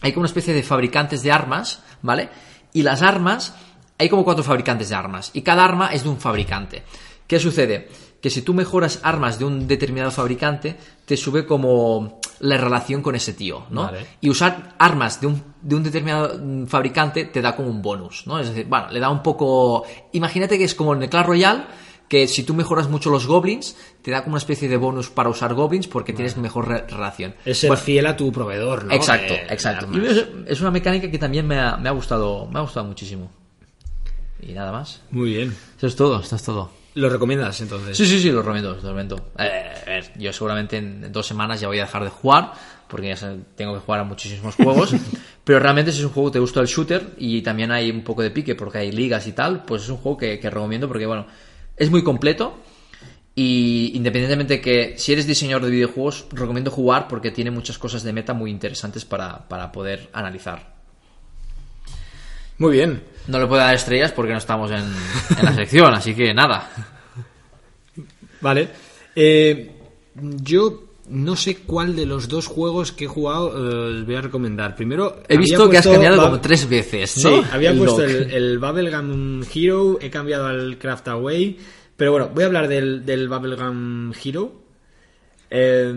Hay 0.00 0.12
como 0.12 0.22
una 0.22 0.26
especie 0.28 0.52
de 0.52 0.62
fabricantes 0.62 1.22
de 1.22 1.30
armas, 1.32 1.80
¿vale? 2.02 2.28
Y 2.72 2.82
las 2.82 3.02
armas. 3.02 3.54
Hay 3.98 4.08
como 4.08 4.24
cuatro 4.24 4.42
fabricantes 4.42 4.88
de 4.88 4.94
armas. 4.96 5.30
Y 5.32 5.42
cada 5.42 5.64
arma 5.64 5.88
es 5.92 6.02
de 6.02 6.08
un 6.08 6.18
fabricante. 6.18 6.82
¿Qué 7.26 7.38
sucede? 7.38 7.88
Que 8.20 8.30
si 8.30 8.42
tú 8.42 8.52
mejoras 8.52 9.00
armas 9.02 9.38
de 9.38 9.44
un 9.44 9.66
determinado 9.68 10.10
fabricante, 10.10 10.76
te 11.04 11.16
sube 11.16 11.46
como 11.46 12.20
la 12.42 12.56
relación 12.58 13.02
con 13.02 13.14
ese 13.14 13.32
tío, 13.32 13.64
¿no? 13.70 13.84
Vale. 13.84 14.06
Y 14.20 14.28
usar 14.28 14.74
armas 14.78 15.20
de 15.20 15.28
un, 15.28 15.42
de 15.62 15.76
un 15.76 15.82
determinado 15.82 16.38
mm, 16.38 16.66
fabricante 16.66 17.24
te 17.26 17.40
da 17.40 17.54
como 17.56 17.68
un 17.70 17.80
bonus, 17.82 18.26
¿no? 18.26 18.38
Es 18.38 18.48
decir, 18.48 18.66
bueno, 18.66 18.88
le 18.90 18.98
da 19.00 19.08
un 19.10 19.22
poco... 19.22 19.84
Imagínate 20.12 20.58
que 20.58 20.64
es 20.64 20.74
como 20.74 20.92
en 20.94 21.02
el 21.04 21.08
Clash 21.08 21.24
Royale, 21.26 21.64
que 22.08 22.26
si 22.28 22.42
tú 22.42 22.52
mejoras 22.52 22.88
mucho 22.90 23.10
los 23.10 23.26
goblins, 23.26 23.76
te 24.02 24.10
da 24.10 24.22
como 24.24 24.34
una 24.34 24.38
especie 24.38 24.68
de 24.68 24.76
bonus 24.76 25.08
para 25.08 25.30
usar 25.30 25.54
goblins 25.54 25.86
porque 25.86 26.12
tienes 26.12 26.36
mejor 26.36 26.68
re- 26.68 26.86
relación. 26.86 27.34
Es 27.44 27.58
ser 27.60 27.68
Bueno, 27.70 27.82
fiel 27.82 28.06
a 28.06 28.16
tu 28.16 28.30
proveedor, 28.32 28.84
¿no? 28.84 28.92
Exacto, 28.92 29.32
de 29.34 29.46
exacto. 29.48 29.86
es 30.46 30.60
una 30.60 30.70
mecánica 30.70 31.10
que 31.10 31.18
también 31.18 31.46
me 31.46 31.58
ha, 31.58 31.76
me 31.76 31.88
ha 31.88 31.92
gustado, 31.92 32.46
me 32.48 32.58
ha 32.58 32.62
gustado 32.62 32.84
muchísimo. 32.86 33.30
Y 34.42 34.52
nada 34.52 34.72
más. 34.72 35.00
Muy 35.12 35.30
bien. 35.30 35.56
Eso 35.78 35.86
es 35.86 35.94
todo, 35.96 36.20
esto 36.20 36.34
es 36.36 36.42
todo. 36.42 36.70
¿Lo 36.94 37.08
recomiendas 37.08 37.60
entonces? 37.60 37.96
Sí, 37.96 38.06
sí, 38.06 38.20
sí, 38.20 38.30
lo 38.30 38.42
recomiendo, 38.42 38.74
lo 38.74 38.80
recomiendo. 38.80 39.32
Eh, 39.38 39.72
a 39.86 39.90
ver, 39.90 40.12
yo 40.18 40.32
seguramente 40.32 40.76
en 40.76 41.10
dos 41.10 41.26
semanas 41.26 41.60
ya 41.60 41.68
voy 41.68 41.78
a 41.78 41.82
dejar 41.82 42.04
de 42.04 42.10
jugar, 42.10 42.52
porque 42.86 43.14
ya 43.14 43.36
tengo 43.56 43.72
que 43.74 43.80
jugar 43.80 44.00
a 44.00 44.04
muchísimos 44.04 44.54
juegos, 44.54 44.94
pero 45.44 45.58
realmente 45.58 45.90
si 45.90 46.00
es 46.00 46.04
un 46.04 46.12
juego 46.12 46.30
que 46.30 46.34
te 46.34 46.38
gusta 46.40 46.60
el 46.60 46.66
shooter 46.66 47.14
y 47.16 47.40
también 47.40 47.70
hay 47.70 47.90
un 47.90 48.02
poco 48.02 48.22
de 48.22 48.30
pique 48.30 48.54
porque 48.54 48.78
hay 48.78 48.92
ligas 48.92 49.26
y 49.26 49.32
tal, 49.32 49.64
pues 49.64 49.84
es 49.84 49.88
un 49.88 49.96
juego 49.96 50.18
que, 50.18 50.38
que 50.38 50.50
recomiendo 50.50 50.86
porque, 50.86 51.06
bueno, 51.06 51.26
es 51.76 51.90
muy 51.90 52.04
completo 52.04 52.58
y 53.34 53.92
independientemente 53.94 54.60
que 54.60 54.98
si 54.98 55.12
eres 55.12 55.26
diseñador 55.26 55.64
de 55.64 55.70
videojuegos, 55.70 56.26
recomiendo 56.32 56.70
jugar 56.70 57.08
porque 57.08 57.30
tiene 57.30 57.50
muchas 57.50 57.78
cosas 57.78 58.02
de 58.02 58.12
meta 58.12 58.34
muy 58.34 58.50
interesantes 58.50 59.06
para, 59.06 59.48
para 59.48 59.72
poder 59.72 60.10
analizar. 60.12 60.81
Muy 62.58 62.72
bien. 62.72 63.02
No 63.28 63.38
le 63.38 63.46
puedo 63.46 63.60
dar 63.60 63.74
estrellas 63.74 64.12
porque 64.12 64.32
no 64.32 64.38
estamos 64.38 64.70
en, 64.70 64.78
en 65.38 65.44
la 65.44 65.54
sección, 65.54 65.94
así 65.94 66.14
que 66.14 66.34
nada. 66.34 66.68
Vale. 68.40 68.68
Eh, 69.14 69.70
yo 70.14 70.82
no 71.08 71.36
sé 71.36 71.58
cuál 71.58 71.94
de 71.96 72.06
los 72.06 72.28
dos 72.28 72.46
juegos 72.46 72.92
que 72.92 73.04
he 73.04 73.08
jugado 73.08 73.48
eh, 73.50 74.00
os 74.00 74.06
voy 74.06 74.14
a 74.16 74.20
recomendar. 74.22 74.74
Primero, 74.74 75.22
He 75.28 75.36
visto 75.36 75.68
que 75.70 75.78
has 75.78 75.86
cambiado 75.86 76.16
Bab- 76.18 76.24
como 76.24 76.40
tres 76.40 76.68
veces, 76.68 77.22
¿no? 77.22 77.30
Sí, 77.30 77.42
había 77.52 77.70
El 77.70 77.78
puesto 77.78 78.04
el, 78.04 78.30
el 78.32 78.58
Bubblegum 78.58 79.42
Hero, 79.54 79.98
he 80.00 80.10
cambiado 80.10 80.46
al 80.46 80.78
Craft 80.78 81.08
Away. 81.08 81.58
Pero 81.96 82.12
bueno, 82.12 82.30
voy 82.34 82.42
a 82.42 82.46
hablar 82.46 82.68
del, 82.68 83.04
del 83.06 83.28
Bubblegum 83.28 84.12
Hero. 84.24 84.61
Eh, 85.54 85.92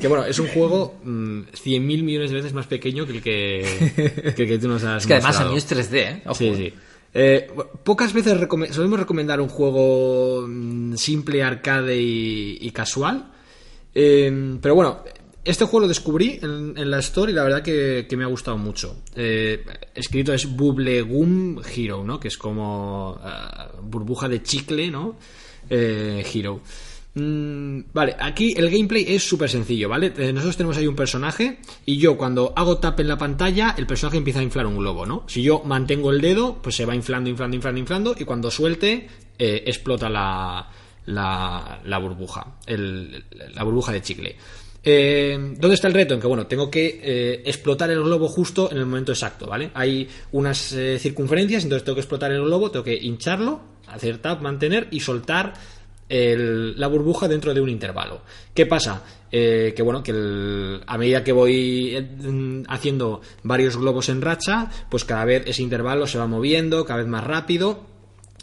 que 0.00 0.08
bueno, 0.08 0.24
es 0.24 0.40
un 0.40 0.48
juego 0.48 0.96
mm, 1.04 1.40
100.000 1.52 2.02
millones 2.02 2.30
de 2.30 2.36
veces 2.36 2.52
más 2.52 2.66
pequeño 2.66 3.06
que 3.06 3.12
el 3.12 3.22
que, 3.22 4.32
que, 4.36 4.42
el 4.42 4.48
que 4.48 4.58
tú 4.58 4.66
nos 4.66 4.82
has 4.82 5.02
Es 5.02 5.06
que 5.06 5.14
además 5.14 5.38
a 5.38 5.44
mí 5.44 5.56
es 5.56 5.70
3D, 5.70 5.94
¿eh? 5.94 6.22
Ojo, 6.26 6.34
Sí, 6.34 6.48
¿eh? 6.48 6.54
sí. 6.56 6.74
Eh, 7.14 7.50
bueno, 7.54 7.70
pocas 7.84 8.12
veces 8.12 8.36
solemos 8.72 8.98
recomendar 8.98 9.40
un 9.40 9.48
juego 9.48 10.44
mm, 10.48 10.96
simple, 10.96 11.44
arcade 11.44 11.96
y, 11.96 12.58
y 12.60 12.70
casual. 12.72 13.30
Eh, 13.94 14.58
pero 14.60 14.74
bueno, 14.74 15.04
este 15.44 15.64
juego 15.64 15.82
lo 15.82 15.88
descubrí 15.88 16.40
en, 16.42 16.74
en 16.76 16.90
la 16.90 16.98
Store 16.98 17.30
y 17.30 17.34
la 17.36 17.44
verdad 17.44 17.62
que, 17.62 18.06
que 18.08 18.16
me 18.16 18.24
ha 18.24 18.26
gustado 18.26 18.58
mucho. 18.58 18.96
Eh, 19.14 19.64
escrito 19.94 20.34
es 20.34 20.44
Bubblegum 20.44 21.62
Hero, 21.74 22.02
¿no? 22.02 22.18
Que 22.18 22.28
es 22.28 22.36
como 22.36 23.18
burbuja 23.80 24.28
de 24.28 24.42
chicle, 24.42 24.90
¿no? 24.90 25.16
Eh, 25.70 26.24
Hero. 26.34 26.60
Mm, 27.20 27.80
vale, 27.92 28.14
aquí 28.18 28.54
el 28.56 28.70
gameplay 28.70 29.04
es 29.08 29.28
súper 29.28 29.50
sencillo, 29.50 29.88
¿vale? 29.88 30.12
Eh, 30.16 30.32
nosotros 30.32 30.56
tenemos 30.56 30.76
ahí 30.76 30.86
un 30.86 30.94
personaje 30.94 31.58
y 31.84 31.96
yo 31.96 32.16
cuando 32.16 32.52
hago 32.54 32.78
tap 32.78 33.00
en 33.00 33.08
la 33.08 33.18
pantalla, 33.18 33.74
el 33.76 33.86
personaje 33.86 34.18
empieza 34.18 34.38
a 34.38 34.44
inflar 34.44 34.66
un 34.66 34.76
globo, 34.78 35.04
¿no? 35.04 35.24
Si 35.26 35.42
yo 35.42 35.62
mantengo 35.64 36.12
el 36.12 36.20
dedo, 36.20 36.62
pues 36.62 36.76
se 36.76 36.84
va 36.86 36.94
inflando, 36.94 37.28
inflando, 37.28 37.56
inflando, 37.56 37.80
inflando 37.80 38.14
y 38.16 38.24
cuando 38.24 38.50
suelte, 38.52 39.08
eh, 39.36 39.64
explota 39.66 40.08
la, 40.08 40.68
la, 41.06 41.80
la 41.84 41.98
burbuja, 41.98 42.58
el- 42.66 43.24
la 43.54 43.64
burbuja 43.64 43.90
de 43.92 44.02
chicle. 44.02 44.36
Eh, 44.84 45.36
¿Dónde 45.58 45.74
está 45.74 45.88
el 45.88 45.94
reto? 45.94 46.14
En 46.14 46.20
que, 46.20 46.26
bueno, 46.28 46.46
tengo 46.46 46.70
que 46.70 47.42
explotar 47.44 47.90
el 47.90 48.00
globo 48.02 48.28
justo 48.28 48.70
en 48.70 48.78
el 48.78 48.86
momento 48.86 49.10
exacto, 49.10 49.46
¿vale? 49.46 49.70
Hay 49.74 50.08
unas 50.30 50.72
circunferencias, 50.98 51.64
entonces 51.64 51.84
tengo 51.84 51.96
que 51.96 52.00
explotar 52.02 52.30
el 52.30 52.42
globo, 52.42 52.70
tengo 52.70 52.84
que 52.84 52.94
hincharlo, 52.94 53.60
hacer 53.88 54.18
tap, 54.18 54.40
mantener 54.40 54.86
y 54.92 55.00
soltar 55.00 55.54
la 56.08 56.86
burbuja 56.86 57.28
dentro 57.28 57.52
de 57.54 57.60
un 57.60 57.68
intervalo. 57.68 58.22
¿Qué 58.54 58.66
pasa? 58.66 59.02
Eh, 59.30 59.74
que 59.76 59.82
bueno, 59.82 60.02
que 60.02 60.80
a 60.86 60.98
medida 60.98 61.22
que 61.22 61.32
voy 61.32 61.94
eh, 61.94 62.00
mm, 62.00 62.62
haciendo 62.68 63.20
varios 63.42 63.76
globos 63.76 64.08
en 64.08 64.22
racha, 64.22 64.70
pues 64.90 65.04
cada 65.04 65.24
vez 65.24 65.42
ese 65.46 65.62
intervalo 65.62 66.06
se 66.06 66.18
va 66.18 66.26
moviendo, 66.26 66.84
cada 66.84 67.00
vez 67.00 67.08
más 67.08 67.24
rápido 67.24 67.84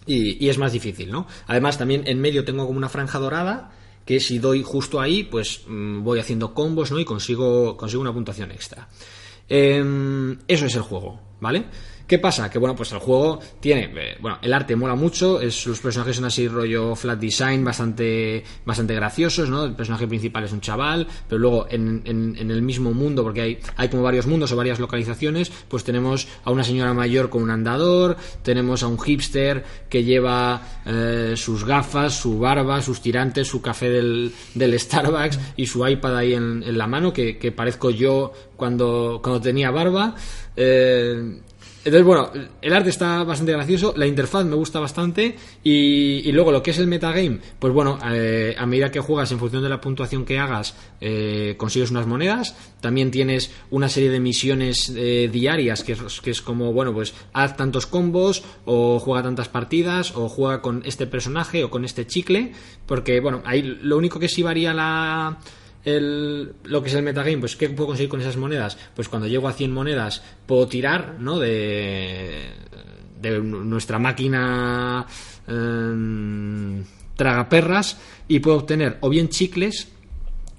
y, 0.06 0.44
y 0.46 0.50
es 0.50 0.60
más 0.60 0.74
difícil, 0.74 1.12
¿no? 1.12 1.26
Además, 1.48 1.80
también 1.80 2.04
en 2.06 2.22
medio 2.22 2.46
tengo 2.46 2.68
como 2.68 2.78
una 2.78 2.90
franja 2.90 3.18
dorada 3.18 3.72
que 4.06 4.20
si 4.20 4.38
doy 4.38 4.62
justo 4.64 5.02
ahí, 5.02 5.24
pues 5.24 5.62
mm, 5.68 6.04
voy 6.04 6.20
haciendo 6.20 6.54
combos, 6.54 6.92
¿no? 6.92 7.00
Y 7.00 7.06
consigo, 7.06 7.76
consigo 7.76 8.02
una 8.02 8.14
puntuación 8.14 8.52
extra. 8.52 8.88
Em, 9.50 10.38
eso 10.48 10.66
es 10.68 10.76
el 10.76 10.82
juego, 10.82 11.20
¿vale? 11.40 11.66
¿Qué 12.08 12.20
pasa? 12.20 12.52
Que 12.52 12.60
bueno, 12.60 12.76
pues 12.76 12.92
el 12.92 13.00
juego 13.00 13.40
tiene, 13.60 13.90
eh, 13.96 14.18
bueno, 14.20 14.38
el 14.44 14.54
arte 14.54 14.76
mola 14.76 14.94
mucho, 14.94 15.42
es, 15.42 15.66
los 15.66 15.80
personajes 15.80 16.16
son 16.16 16.26
así 16.26 16.48
rollo 16.48 16.96
flat 16.96 17.20
design, 17.20 17.66
bastante, 17.66 18.44
bastante 18.64 18.94
graciosos, 18.94 19.50
¿no? 19.50 19.66
El 19.66 19.74
personaje 19.76 20.06
principal 20.08 20.44
es 20.44 20.52
un 20.52 20.62
chaval, 20.62 21.08
pero 21.28 21.40
luego 21.40 21.66
en, 21.70 22.04
en- 22.06 22.52
el 22.52 22.62
mismo 22.62 22.94
mundo, 22.94 23.24
porque 23.24 23.42
hay, 23.42 23.60
hay 23.76 23.90
como 23.90 24.04
varios 24.04 24.28
mundos 24.28 24.52
o 24.52 24.56
varias 24.56 24.80
localizaciones, 24.80 25.52
pues 25.68 25.84
tenemos 25.84 26.28
a 26.44 26.52
una 26.52 26.64
señora 26.64 26.94
mayor 26.94 27.32
con 27.32 27.42
un 27.42 27.50
andador, 27.50 28.18
tenemos 28.44 28.84
a 28.84 28.88
un 28.88 29.00
hipster 29.00 29.64
que 29.90 30.04
lleva 30.04 30.62
eh, 30.86 31.34
sus 31.36 31.66
gafas, 31.66 32.14
su 32.14 32.38
barba, 32.38 32.84
sus 32.84 33.02
tirantes, 33.02 33.48
su 33.48 33.64
café 33.64 33.90
del, 33.90 34.32
del 34.54 34.80
Starbucks 34.80 35.40
y 35.58 35.66
su 35.66 35.88
iPad 35.88 36.18
ahí 36.18 36.36
en, 36.36 36.62
en 36.62 36.78
la 36.78 36.86
mano, 36.86 37.12
que, 37.12 37.40
que 37.40 37.52
parezco 37.52 37.90
yo 37.90 38.32
cuando, 38.56 39.20
cuando 39.24 39.42
tenía 39.42 39.72
barba. 39.72 40.14
Eh, 40.56 41.40
entonces, 41.86 42.04
bueno, 42.04 42.32
el 42.64 42.74
arte 42.74 42.90
está 42.90 43.24
bastante 43.24 43.52
gracioso, 43.52 43.94
la 43.96 44.08
interfaz 44.08 44.44
me 44.44 44.56
gusta 44.56 44.80
bastante 44.80 45.36
y, 45.64 46.32
luego 46.32 46.52
lo 46.52 46.64
que 46.64 46.72
es 46.72 46.80
el 46.80 46.88
metagame, 46.88 47.40
pues 47.60 47.72
bueno, 47.72 48.00
eh, 48.12 48.56
a 48.58 48.66
medida 48.66 48.90
que 48.90 49.00
juegas 49.00 49.32
en 49.32 49.38
función 49.38 49.62
de 49.62 49.70
la 49.70 49.80
puntuación 49.80 50.26
que 50.26 50.40
hagas, 50.40 50.76
eh, 51.00 51.54
consigues 51.60 51.92
unas 51.92 52.08
monedas, 52.08 52.56
también 52.82 53.12
tienes 53.12 53.52
una 53.70 53.88
serie 53.88 54.10
de 54.10 54.20
misiones 54.20 54.92
eh, 54.96 55.30
diarias, 55.32 55.84
que 55.84 55.92
es, 55.92 56.22
que 56.22 56.32
es 56.32 56.42
como, 56.42 56.74
bueno, 56.74 56.92
pues 56.92 57.14
haz 57.34 57.56
tantos 57.56 57.86
combos 57.86 58.44
o 58.66 58.98
juega 58.98 59.22
tantas 59.22 59.48
partidas 59.48 60.16
o 60.16 60.28
juega 60.28 60.64
con 60.64 60.82
este 60.88 61.06
personaje 61.06 61.64
o 61.64 61.70
con 61.70 61.86
este 61.86 62.08
chicle, 62.08 62.54
porque 62.88 63.20
bueno, 63.20 63.44
ahí 63.46 63.62
lo 63.62 63.96
único 63.96 64.20
que 64.20 64.28
sí 64.28 64.42
varía 64.42 64.74
la 64.74 65.38
el, 65.86 66.54
lo 66.64 66.82
que 66.82 66.90
es 66.90 66.96
el 66.96 67.04
metagame, 67.04 67.38
pues 67.38 67.56
¿qué 67.56 67.70
puedo 67.70 67.88
conseguir 67.88 68.10
con 68.10 68.22
esas 68.22 68.38
monedas? 68.38 68.78
Pues 68.96 69.08
cuando 69.08 69.28
llego 69.28 69.48
a 69.48 69.54
100 69.54 69.72
monedas 69.72 70.24
puedo 70.46 70.68
tirar, 70.68 71.18
¿no? 71.20 71.40
De, 71.40 72.50
de 73.22 73.40
nuestra 73.40 74.00
máquina 74.00 75.06
eh, 75.48 76.84
tragaperras 77.16 77.98
y 78.28 78.40
puedo 78.40 78.58
obtener 78.58 78.98
o 79.02 79.10
bien 79.10 79.30
chicles 79.30 79.88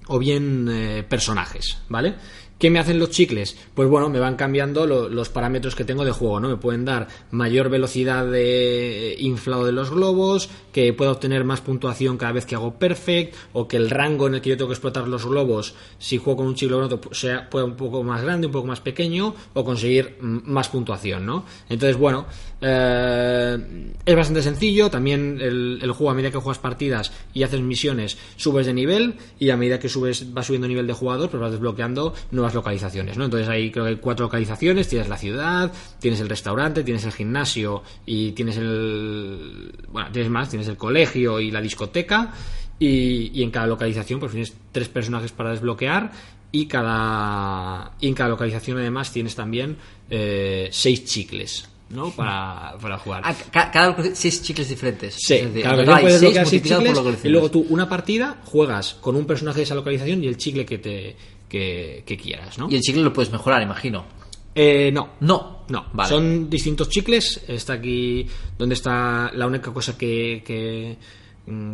o 0.07 0.19
bien 0.19 0.67
eh, 0.71 1.03
personajes, 1.07 1.77
¿vale? 1.89 2.15
¿Qué 2.59 2.71
me 2.71 2.79
hacen 2.79 2.97
los 2.97 3.11
chicles? 3.11 3.55
Pues 3.75 3.87
bueno, 3.87 4.09
me 4.09 4.19
van 4.19 4.35
cambiando 4.35 4.87
lo- 4.87 5.09
los 5.09 5.29
parámetros 5.29 5.75
que 5.75 5.83
tengo 5.85 6.03
de 6.03 6.11
juego, 6.11 6.39
¿no? 6.39 6.49
Me 6.49 6.57
pueden 6.57 6.85
dar 6.85 7.07
mayor 7.29 7.69
velocidad 7.69 8.25
de 8.25 9.15
inflado 9.19 9.63
de 9.65 9.71
los 9.71 9.91
globos, 9.91 10.49
que 10.71 10.91
pueda 10.91 11.11
obtener 11.11 11.43
más 11.43 11.61
puntuación 11.61 12.17
cada 12.17 12.31
vez 12.31 12.47
que 12.47 12.55
hago 12.55 12.73
perfect, 12.79 13.35
o 13.53 13.67
que 13.67 13.77
el 13.77 13.91
rango 13.91 14.25
en 14.25 14.35
el 14.35 14.41
que 14.41 14.49
yo 14.49 14.57
tengo 14.57 14.69
que 14.69 14.73
explotar 14.73 15.07
los 15.07 15.25
globos, 15.27 15.75
si 15.99 16.17
juego 16.17 16.37
con 16.37 16.47
un 16.47 16.55
chicle 16.55 16.75
o 16.77 16.79
con 16.79 16.91
otro, 16.93 17.13
sea 17.13 17.47
pueda 17.49 17.65
un 17.65 17.75
poco 17.75 18.01
más 18.03 18.23
grande, 18.23 18.47
un 18.47 18.53
poco 18.53 18.65
más 18.67 18.79
pequeño, 18.81 19.35
o 19.53 19.63
conseguir 19.63 20.17
más 20.19 20.69
puntuación, 20.69 21.27
¿no? 21.27 21.45
Entonces, 21.69 21.95
bueno, 21.97 22.25
eh, 22.59 23.93
es 24.05 24.15
bastante 24.15 24.41
sencillo, 24.41 24.89
también 24.89 25.39
el, 25.41 25.91
juego 25.91 26.11
a 26.11 26.13
medida 26.13 26.31
que 26.31 26.37
juegas 26.37 26.59
partidas 26.59 27.11
y 27.33 27.43
haces 27.43 27.61
misiones, 27.61 28.17
subes 28.35 28.65
de 28.65 28.73
nivel, 28.73 29.15
y 29.37 29.49
a 29.49 29.57
medida 29.57 29.79
que 29.79 29.89
subes, 29.89 30.33
vas 30.33 30.47
subiendo 30.47 30.67
nivel 30.67 30.87
de 30.87 30.93
jugador, 30.93 31.29
pues 31.29 31.41
vas 31.41 31.51
desbloqueando 31.51 32.13
nuevas 32.31 32.53
localizaciones, 32.53 33.17
¿no? 33.17 33.25
Entonces 33.25 33.47
ahí 33.49 33.71
creo 33.71 33.85
que 33.85 33.91
hay 33.91 33.97
cuatro 33.97 34.25
localizaciones, 34.25 34.87
tienes 34.87 35.09
la 35.09 35.17
ciudad, 35.17 35.71
tienes 35.99 36.19
el 36.19 36.29
restaurante, 36.29 36.83
tienes 36.83 37.05
el 37.05 37.11
gimnasio 37.11 37.83
y 38.05 38.31
tienes 38.31 38.57
el... 38.57 39.73
bueno, 39.91 40.09
tienes 40.11 40.31
más, 40.31 40.49
tienes 40.49 40.67
el 40.67 40.77
colegio 40.77 41.39
y 41.39 41.51
la 41.51 41.61
discoteca, 41.61 42.33
y, 42.79 43.31
y 43.33 43.43
en 43.43 43.51
cada 43.51 43.67
localización 43.67 44.19
pues 44.19 44.31
tienes 44.31 44.55
tres 44.71 44.87
personajes 44.87 45.31
para 45.31 45.51
desbloquear 45.51 46.11
y 46.51 46.67
cada 46.67 47.93
y 47.99 48.07
en 48.07 48.13
cada 48.13 48.29
localización 48.29 48.77
además 48.77 49.11
tienes 49.11 49.35
también 49.35 49.77
eh, 50.09 50.69
seis 50.71 51.03
chicles 51.05 51.67
¿no? 51.89 52.11
para, 52.11 52.75
para 52.81 52.97
jugar 52.97 53.21
Ah, 53.25 53.33
ca- 53.51 53.71
cada 53.71 53.91
uno 53.91 54.03
seis 54.13 54.41
chicles 54.41 54.69
diferentes. 54.69 55.15
Sí, 55.17 55.35
Es 55.35 55.45
decir, 55.45 55.63
cada 55.63 55.99
puedes 56.01 56.21
bloquear 56.21 56.45
seis 56.47 56.61
chicles 56.63 56.99
y 57.23 57.29
luego 57.29 57.49
tú 57.51 57.65
una 57.69 57.87
partida 57.87 58.41
juegas 58.45 58.95
con 58.95 59.15
un 59.15 59.25
personaje 59.25 59.57
de 59.59 59.63
esa 59.63 59.75
localización 59.75 60.23
y 60.23 60.27
el 60.27 60.37
chicle 60.37 60.65
que 60.65 60.77
te 60.77 61.15
que, 61.47 62.03
que 62.05 62.17
quieras, 62.17 62.57
¿no? 62.57 62.67
Y 62.69 62.75
el 62.75 62.81
chicle 62.81 63.01
lo 63.03 63.13
puedes 63.13 63.31
mejorar, 63.31 63.61
imagino. 63.61 64.05
Eh, 64.53 64.91
no, 64.91 65.11
No. 65.21 65.65
no, 65.69 65.85
Vale. 65.93 66.09
son 66.09 66.49
distintos 66.49 66.89
chicles. 66.89 67.41
Está 67.47 67.73
aquí 67.73 68.27
donde 68.57 68.73
está 68.75 69.31
la 69.33 69.45
única 69.47 69.71
cosa 69.71 69.97
que, 69.97 70.43
que, 70.45 70.97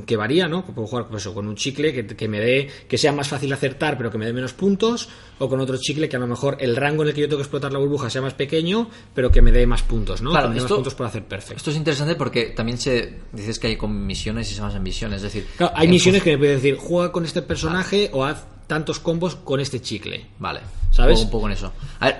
que 0.05 0.15
varía, 0.15 0.47
¿no? 0.47 0.63
Puedo 0.65 0.87
jugar 0.87 1.07
pues, 1.07 1.23
eso, 1.23 1.33
con 1.33 1.47
un 1.47 1.55
chicle 1.55 1.91
que, 1.93 2.05
que 2.05 2.27
me 2.27 2.39
dé, 2.39 2.69
que 2.87 2.97
sea 2.97 3.11
más 3.11 3.27
fácil 3.27 3.51
acertar, 3.53 3.97
pero 3.97 4.11
que 4.11 4.17
me 4.19 4.25
dé 4.25 4.31
menos 4.33 4.53
puntos, 4.53 5.09
o 5.39 5.49
con 5.49 5.59
otro 5.59 5.77
chicle 5.77 6.07
que 6.07 6.15
a 6.15 6.19
lo 6.19 6.27
mejor 6.27 6.57
el 6.59 6.75
rango 6.75 7.01
en 7.01 7.09
el 7.09 7.15
que 7.15 7.21
yo 7.21 7.27
tengo 7.27 7.37
que 7.39 7.43
explotar 7.43 7.73
la 7.73 7.79
burbuja 7.79 8.09
sea 8.09 8.21
más 8.21 8.35
pequeño, 8.35 8.89
pero 9.15 9.31
que 9.31 9.41
me 9.41 9.51
dé 9.51 9.65
más 9.65 9.81
puntos, 9.81 10.21
¿no? 10.21 10.29
Claro, 10.31 10.51
esto- 10.51 10.61
más 10.63 10.71
puntos 10.73 10.93
por 10.95 11.07
hacer 11.07 11.23
perfecto. 11.25 11.55
Esto 11.57 11.71
es 11.71 11.77
interesante 11.77 12.15
porque 12.15 12.47
también 12.55 12.77
se 12.77 13.19
dices 13.31 13.57
que 13.57 13.67
hay 13.67 13.75
con 13.75 14.05
misiones 14.05 14.51
y 14.51 14.55
se 14.55 14.61
basan 14.61 14.83
misiones. 14.83 15.17
Es 15.17 15.23
decir, 15.33 15.47
Claro, 15.57 15.73
hay 15.75 15.87
misiones 15.87 16.21
fun- 16.21 16.25
que 16.25 16.31
me 16.33 16.37
pueden 16.37 16.55
decir, 16.57 16.77
juega 16.77 17.11
con 17.11 17.25
este 17.25 17.41
personaje 17.41 18.09
o 18.13 18.23
haz 18.25 18.45
tantos 18.67 18.99
combos 18.99 19.35
con 19.35 19.59
este 19.59 19.81
chicle. 19.81 20.27
Vale, 20.39 20.61
¿Sabes? 20.91 21.13
Juego 21.15 21.21
un 21.25 21.31
poco 21.31 21.47
en 21.47 21.53
eso. 21.53 21.73
A 21.99 22.05
ver, 22.07 22.17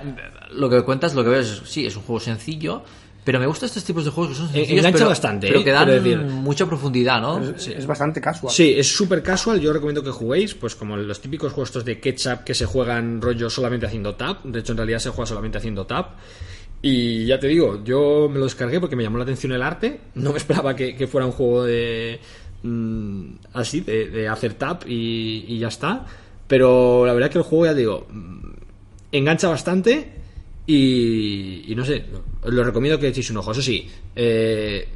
lo 0.50 0.68
que 0.68 0.82
cuentas, 0.82 1.14
lo 1.14 1.22
que 1.22 1.30
veo 1.30 1.40
es, 1.40 1.62
sí, 1.66 1.86
es 1.86 1.94
un 1.96 2.02
juego 2.02 2.18
sencillo, 2.20 2.82
pero 3.24 3.40
me 3.40 3.46
gustan 3.46 3.66
estos 3.68 3.82
tipos 3.84 4.04
de 4.04 4.10
juegos 4.10 4.32
que 4.34 4.38
son 4.38 4.48
sencillos, 4.52 4.78
engancha 4.78 4.98
pero, 4.98 5.08
bastante, 5.08 5.46
pero 5.48 5.60
¿eh? 5.60 5.64
que 5.64 5.70
dan 5.70 5.84
Quiero 5.88 6.02
decir- 6.02 6.18
mucha 6.18 6.66
profundidad, 6.66 7.20
¿no? 7.22 7.38
Es, 7.42 7.66
es 7.68 7.86
bastante 7.86 8.20
casual. 8.20 8.52
Sí, 8.52 8.74
es 8.76 8.86
súper 8.94 9.22
casual. 9.22 9.60
Yo 9.60 9.72
recomiendo 9.72 10.02
que 10.02 10.10
juguéis, 10.10 10.54
pues 10.54 10.74
como 10.74 10.96
los 10.96 11.20
típicos 11.20 11.52
juegos 11.52 11.70
estos 11.70 11.84
de 11.86 11.98
ketchup 12.00 12.44
que 12.44 12.54
se 12.54 12.66
juegan 12.66 13.20
rollo 13.22 13.48
solamente 13.48 13.86
haciendo 13.86 14.14
tap. 14.14 14.44
De 14.44 14.60
hecho, 14.60 14.72
en 14.72 14.78
realidad 14.78 14.98
se 14.98 15.08
juega 15.10 15.26
solamente 15.26 15.56
haciendo 15.58 15.86
tap. 15.86 16.16
Y 16.82 17.24
ya 17.24 17.38
te 17.40 17.46
digo, 17.48 17.82
yo 17.82 18.28
me 18.30 18.38
lo 18.38 18.44
descargué 18.44 18.78
porque 18.78 18.94
me 18.94 19.02
llamó 19.02 19.16
la 19.16 19.24
atención 19.24 19.52
el 19.52 19.62
arte. 19.62 20.00
No 20.16 20.32
me 20.32 20.36
esperaba 20.42 20.76
que, 20.76 20.94
que 20.94 21.06
fuera 21.06 21.24
un 21.26 21.32
juego 21.32 21.64
de. 21.64 22.20
mm, 22.62 23.24
así, 23.54 23.80
de, 23.80 24.10
de 24.10 24.28
hacer 24.28 24.52
tap 24.54 24.82
y, 24.86 25.46
y 25.48 25.58
ya 25.58 25.68
está. 25.68 26.04
Pero 26.46 27.06
la 27.06 27.14
verdad 27.14 27.30
que 27.30 27.38
el 27.38 27.44
juego, 27.44 27.64
ya 27.64 27.72
te 27.72 27.78
digo, 27.78 28.06
mm, 28.10 28.38
engancha 29.12 29.48
bastante. 29.48 30.12
Y, 30.66 31.64
y 31.70 31.74
no 31.74 31.84
sé, 31.84 32.04
os 32.44 32.52
lo 32.52 32.62
recomiendo 32.62 32.98
que 32.98 33.08
echéis 33.08 33.30
un 33.30 33.38
ojo. 33.38 33.52
Eso 33.52 33.62
sí, 33.62 33.88
eh, 34.14 34.86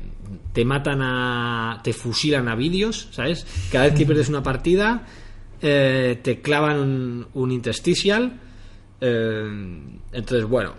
te 0.52 0.64
matan 0.64 1.00
a. 1.02 1.80
te 1.82 1.92
fusilan 1.92 2.48
a 2.48 2.54
vídeos, 2.54 3.08
¿sabes? 3.10 3.46
Cada 3.72 3.86
vez 3.86 3.94
que 3.94 4.04
pierdes 4.06 4.28
una 4.28 4.42
partida, 4.42 5.06
eh, 5.62 6.18
te 6.22 6.40
clavan 6.40 6.78
un, 6.78 7.26
un 7.34 7.50
interstitial. 7.50 8.38
eh, 9.00 9.80
entonces, 10.12 10.44
bueno. 10.46 10.74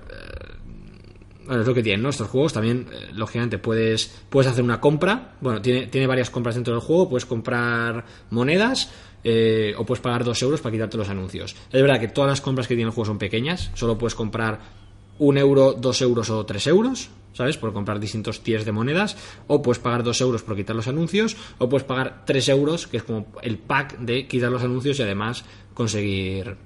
bueno, 1.46 1.62
es 1.62 1.68
lo 1.68 1.74
que 1.74 1.82
tienen, 1.82 2.04
¿no? 2.04 2.10
Estos 2.10 2.28
juegos 2.28 2.54
también, 2.54 2.88
lógicamente, 3.14 3.58
puedes, 3.58 4.22
puedes 4.30 4.52
hacer 4.52 4.64
una 4.64 4.80
compra. 4.80 5.34
Bueno, 5.42 5.62
tiene, 5.62 5.88
tiene 5.88 6.06
varias 6.06 6.30
compras 6.30 6.54
dentro 6.56 6.74
del 6.74 6.82
juego. 6.82 7.10
Puedes 7.10 7.26
comprar 7.26 8.06
monedas 8.30 8.92
o 9.78 9.86
puedes 9.86 10.02
pagar 10.02 10.24
dos 10.24 10.42
euros 10.44 10.62
para 10.62 10.74
quitarte 10.74 10.98
los 10.98 11.10
anuncios. 11.10 11.56
Es 11.72 11.82
verdad 11.82 12.00
que 12.00 12.08
todas 12.08 12.30
las 12.30 12.42
compras 12.42 12.68
que 12.68 12.76
tiene 12.76 12.90
el 12.90 12.94
juego 12.94 13.06
son 13.08 13.18
pequeñas. 13.18 13.72
Solo 13.74 13.98
puedes 13.98 14.14
comprar 14.14 14.60
un 15.20 15.38
euro, 15.38 15.74
dos 15.74 16.02
euros 16.02 16.30
o 16.30 16.46
tres 16.46 16.66
euros, 16.68 17.10
¿sabes? 17.34 17.58
Por 17.58 17.74
comprar 17.74 18.00
distintos 18.00 18.42
tiers 18.42 18.66
de 18.66 18.72
monedas. 18.72 19.16
O 19.48 19.62
puedes 19.62 19.80
pagar 19.80 20.04
dos 20.04 20.20
euros 20.22 20.42
por 20.42 20.56
quitar 20.56 20.76
los 20.76 20.88
anuncios. 20.88 21.38
O 21.60 21.70
puedes 21.70 21.86
pagar 21.86 22.24
tres 22.26 22.50
euros, 22.50 22.88
que 22.88 22.98
es 22.98 23.04
como 23.04 23.28
el 23.42 23.58
pack 23.58 24.00
de 24.00 24.28
quitar 24.28 24.52
los 24.52 24.64
anuncios 24.64 24.98
y 25.00 25.04
además 25.04 25.46
conseguir 25.74 26.58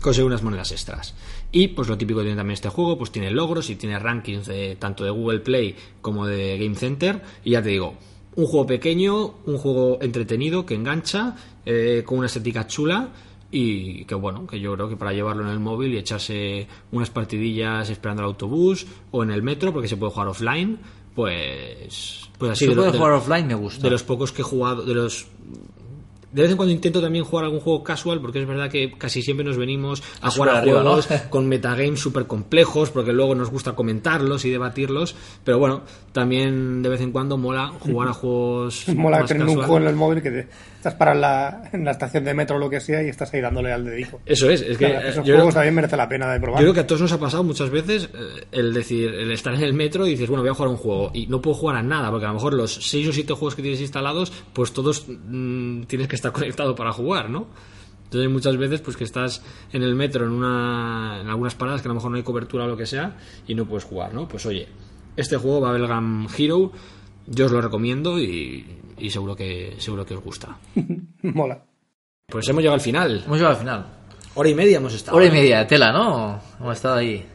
conseguir 0.00 0.26
unas 0.26 0.42
monedas 0.42 0.72
extras. 0.72 1.14
Y 1.52 1.68
pues 1.68 1.88
lo 1.88 1.96
típico 1.96 2.20
que 2.20 2.24
tiene 2.24 2.36
también 2.36 2.54
este 2.54 2.68
juego, 2.68 2.98
pues 2.98 3.12
tiene 3.12 3.30
logros 3.30 3.70
y 3.70 3.76
tiene 3.76 3.98
rankings 3.98 4.46
de 4.46 4.76
tanto 4.76 5.04
de 5.04 5.10
Google 5.10 5.40
Play 5.40 5.76
como 6.00 6.26
de 6.26 6.58
Game 6.58 6.74
Center. 6.74 7.22
Y 7.44 7.52
ya 7.52 7.62
te 7.62 7.68
digo, 7.68 7.94
un 8.34 8.46
juego 8.46 8.66
pequeño, 8.66 9.34
un 9.46 9.58
juego 9.58 9.98
entretenido 10.02 10.66
que 10.66 10.74
engancha, 10.74 11.36
eh, 11.64 12.02
con 12.04 12.18
una 12.18 12.26
estética 12.26 12.66
chula 12.66 13.10
y 13.52 14.04
que 14.06 14.14
bueno, 14.16 14.46
que 14.46 14.58
yo 14.58 14.74
creo 14.74 14.88
que 14.88 14.96
para 14.96 15.12
llevarlo 15.12 15.44
en 15.44 15.50
el 15.50 15.60
móvil 15.60 15.92
y 15.94 15.98
echarse 15.98 16.66
unas 16.90 17.10
partidillas 17.10 17.88
esperando 17.90 18.22
el 18.22 18.26
autobús 18.28 18.86
o 19.10 19.22
en 19.22 19.30
el 19.30 19.42
metro, 19.42 19.72
porque 19.72 19.86
se 19.88 19.96
puede 19.96 20.10
jugar 20.12 20.28
offline, 20.28 20.78
pues 21.14 22.28
pues 22.38 22.52
así 22.52 22.66
de, 22.66 22.74
lo- 22.74 22.82
puede 22.82 22.92
de- 22.92 22.98
jugar 22.98 23.12
offline 23.12 23.46
me 23.46 23.54
gusta. 23.54 23.82
de 23.82 23.90
los 23.90 24.02
pocos 24.02 24.32
que 24.32 24.42
he 24.42 24.44
jugado, 24.44 24.82
de 24.84 24.94
los 24.94 25.26
de 26.32 26.40
vez 26.40 26.50
en 26.50 26.56
cuando 26.56 26.72
intento 26.72 27.02
también 27.02 27.26
jugar 27.26 27.44
algún 27.44 27.60
juego 27.60 27.84
casual 27.84 28.18
porque 28.22 28.40
es 28.40 28.48
verdad 28.48 28.70
que 28.70 28.90
casi 28.96 29.20
siempre 29.20 29.44
nos 29.44 29.58
venimos 29.58 30.02
a 30.22 30.28
A 30.28 30.30
jugar 30.30 30.48
a 30.48 30.58
arriba, 30.60 30.80
juegos 30.80 31.10
¿no? 31.10 31.16
con 31.30 31.46
metagames 31.46 32.00
súper 32.00 32.26
complejos 32.26 32.88
porque 32.90 33.12
luego 33.12 33.34
nos 33.34 33.50
gusta 33.50 33.74
comentarlos 33.74 34.46
y 34.46 34.50
debatirlos 34.50 35.14
pero 35.44 35.58
bueno 35.58 35.82
también 36.12 36.82
de 36.82 36.88
vez 36.88 37.02
en 37.02 37.12
cuando 37.12 37.36
mola 37.36 37.68
jugar 37.80 38.08
a 38.08 38.12
juegos 38.14 38.88
Mola 38.96 39.18
más 39.20 39.28
tener 39.28 39.46
un 39.46 39.56
juego 39.56 39.76
en 39.76 39.86
el 39.88 39.94
móvil 39.96 40.22
que 40.22 40.30
te- 40.30 40.48
estás 40.82 40.94
para 40.94 41.12
en 41.12 41.20
la, 41.20 41.70
en 41.72 41.84
la 41.84 41.92
estación 41.92 42.24
de 42.24 42.34
metro 42.34 42.56
o 42.56 42.58
lo 42.58 42.68
que 42.68 42.80
sea 42.80 43.04
y 43.04 43.08
estás 43.08 43.32
ahí 43.32 43.40
dándole 43.40 43.70
al 43.72 43.84
dedico. 43.84 44.20
eso 44.26 44.50
es 44.50 44.62
es 44.62 44.76
que 44.76 44.86
Claro, 44.86 45.06
eh, 45.06 45.10
esos 45.10 45.24
yo 45.24 45.34
juegos 45.34 45.52
creo- 45.52 45.54
también 45.54 45.74
merece 45.76 45.96
la 45.96 46.08
pena 46.08 46.32
de 46.32 46.40
probar. 46.40 46.60
Yo 46.60 46.64
creo 46.64 46.74
que 46.74 46.80
a 46.80 46.86
todos 46.88 47.02
nos 47.02 47.12
ha 47.12 47.20
pasado 47.20 47.44
muchas 47.44 47.70
veces 47.70 48.08
eh, 48.12 48.46
el 48.50 48.74
decir, 48.74 49.14
el 49.14 49.30
estar 49.30 49.54
en 49.54 49.62
el 49.62 49.74
metro 49.74 50.08
y 50.08 50.10
dices, 50.10 50.28
bueno, 50.28 50.42
voy 50.42 50.50
a 50.50 50.54
jugar 50.54 50.66
a 50.66 50.70
un 50.72 50.76
juego 50.78 51.12
y 51.14 51.28
no 51.28 51.40
puedo 51.40 51.54
jugar 51.54 51.76
a 51.76 51.82
nada, 51.84 52.10
porque 52.10 52.24
a 52.26 52.28
lo 52.30 52.34
mejor 52.34 52.54
los 52.54 52.74
6 52.74 53.08
o 53.08 53.12
7 53.12 53.32
juegos 53.34 53.54
que 53.54 53.62
tienes 53.62 53.80
instalados, 53.80 54.32
pues 54.52 54.72
todos 54.72 55.06
mm, 55.08 55.82
tienes 55.84 56.08
que 56.08 56.16
estar 56.16 56.32
conectado 56.32 56.74
para 56.74 56.90
jugar, 56.92 57.30
¿no? 57.30 57.46
Entonces 58.04 58.26
hay 58.26 58.32
muchas 58.32 58.56
veces 58.56 58.80
pues 58.80 58.96
que 58.96 59.04
estás 59.04 59.40
en 59.72 59.84
el 59.84 59.94
metro 59.94 60.26
en 60.26 60.32
una 60.32 61.18
en 61.20 61.28
algunas 61.28 61.54
paradas 61.54 61.80
que 61.80 61.86
a 61.86 61.90
lo 61.90 61.94
mejor 61.94 62.10
no 62.10 62.16
hay 62.16 62.24
cobertura 62.24 62.64
o 62.64 62.66
lo 62.66 62.76
que 62.76 62.86
sea 62.86 63.16
y 63.46 63.54
no 63.54 63.66
puedes 63.66 63.84
jugar, 63.84 64.12
¿no? 64.12 64.26
Pues 64.26 64.44
oye, 64.46 64.66
este 65.16 65.36
juego 65.36 65.60
Babelgam 65.60 66.26
Hero 66.36 66.72
yo 67.28 67.46
os 67.46 67.52
lo 67.52 67.60
recomiendo 67.62 68.18
y, 68.18 68.66
y 69.02 69.10
seguro 69.10 69.34
que 69.36 69.74
seguro 69.78 70.04
que 70.06 70.14
os 70.14 70.22
gusta. 70.22 70.56
Mola. 71.22 71.58
Pues 72.26 72.48
hemos 72.48 72.60
llegado 72.62 72.74
al 72.74 72.80
final. 72.80 73.22
Hemos 73.26 73.36
llegado 73.38 73.54
al 73.56 73.60
final. 73.60 73.86
Hora 74.34 74.48
y 74.48 74.54
media 74.54 74.76
hemos 74.78 74.94
estado. 74.94 75.16
Hora 75.16 75.26
y 75.26 75.28
¿eh? 75.28 75.32
media 75.32 75.58
de 75.58 75.64
tela, 75.66 75.92
¿no? 75.92 76.40
Hemos 76.60 76.76
estado 76.76 76.94
ahí. 76.96 77.26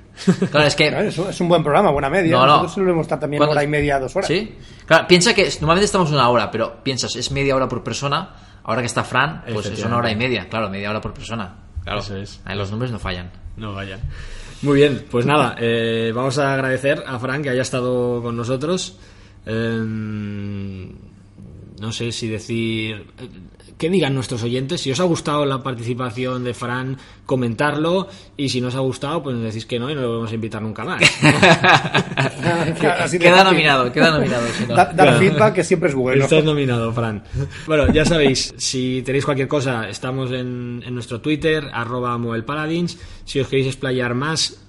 Claro, 0.50 0.66
es 0.68 0.76
que... 0.76 0.90
Claro, 0.90 1.08
es, 1.08 1.42
un- 1.42 1.48
buen 1.48 1.62
programa, 1.62 1.92
buena 1.92 2.10
media. 2.10 2.32
No, 2.32 2.40
no. 2.40 2.48
Nosotros 2.48 2.74
solemos 2.74 3.02
estar 3.04 3.20
también 3.20 3.40
¿Cuánto- 3.40 3.52
hora 3.52 3.64
y 3.64 3.68
media, 3.68 4.00
dos 4.00 4.16
horas. 4.16 4.28
Sí. 4.28 4.56
Claro, 4.86 5.08
piensa 5.08 5.36
que 5.36 5.44
normalmente 5.62 5.86
estamos 5.86 6.12
una 6.12 6.28
hora, 6.30 6.50
pero 6.50 6.82
piensas, 6.84 7.16
es 7.16 7.32
media 7.32 7.56
hora 7.56 7.68
por 7.68 7.84
persona. 7.84 8.34
Ahora 8.64 8.82
que 8.82 8.88
está 8.88 9.04
Fran, 9.04 9.44
pues 9.54 9.68
es 9.68 9.84
una 9.86 9.98
hora 9.98 10.10
y 10.12 10.16
media. 10.16 10.50
Claro, 10.50 10.70
media 10.70 10.90
hora 10.90 11.00
por 11.00 11.14
persona. 11.14 11.56
Claro. 11.84 12.00
Eso 12.00 12.18
es. 12.18 12.42
Ahí 12.46 12.58
los 12.58 12.72
números 12.72 12.92
no 12.92 13.00
fallan. 13.00 13.32
No 13.56 13.74
vayan. 13.74 14.00
Muy 14.64 14.78
bien, 14.78 15.06
pues 15.12 15.26
nada, 15.28 15.56
eh, 15.60 16.12
vamos 16.16 16.38
a 16.40 16.56
agradecer 16.56 17.04
a 17.06 17.20
Frank 17.20 17.44
que 17.44 17.52
haya 17.52 17.62
estado 17.62 18.22
con 18.24 18.36
nosotros. 18.36 18.98
Eh, 19.46 20.92
no 21.80 21.92
sé 21.92 22.12
si 22.12 22.28
decir. 22.28 23.06
eh, 23.20 23.30
¿Qué 23.78 23.92
digan 23.92 24.16
nuestros 24.16 24.42
oyentes? 24.42 24.82
Si 24.82 24.92
os 24.92 25.00
ha 25.00 25.04
gustado 25.04 25.46
la 25.46 25.62
participación 25.62 26.44
de 26.44 26.56
Fran, 26.56 26.98
comentarlo. 27.28 28.08
Y 28.36 28.50
si 28.50 28.60
no 28.60 28.70
os 28.70 28.76
ha 28.76 28.80
gustado, 28.80 29.22
pues 29.22 29.40
decís 29.40 29.68
que 29.68 29.78
no 29.78 29.92
y 29.92 29.94
no 29.94 30.02
lo 30.02 30.14
vamos 30.16 30.32
a 30.32 30.34
invitar 30.36 30.64
nunca 30.64 30.84
más. 30.84 31.00
Queda 32.80 32.96
fácil. 32.98 33.22
nominado, 33.22 33.92
queda 33.92 34.12
nominado. 34.12 34.48
si 34.58 34.66
no. 34.66 34.76
Da- 34.76 35.20
feedback 35.20 35.54
que 35.54 35.64
siempre 35.64 35.90
es 35.90 35.96
bueno. 35.96 36.24
Estás 36.24 36.44
nominado, 36.44 36.92
Fran. 36.92 37.24
Bueno, 37.68 37.92
ya 37.94 38.06
sabéis, 38.06 38.54
si 38.58 39.02
tenéis 39.06 39.26
cualquier 39.26 39.48
cosa, 39.48 39.88
estamos 39.90 40.32
en, 40.32 40.82
en 40.86 40.94
nuestro 40.94 41.22
Twitter, 41.22 41.70
arroba 41.72 42.18
Paladins. 42.46 42.98
Si 43.26 43.40
os 43.40 43.48
queréis 43.48 43.68
explayar 43.68 44.14
más, 44.16 44.60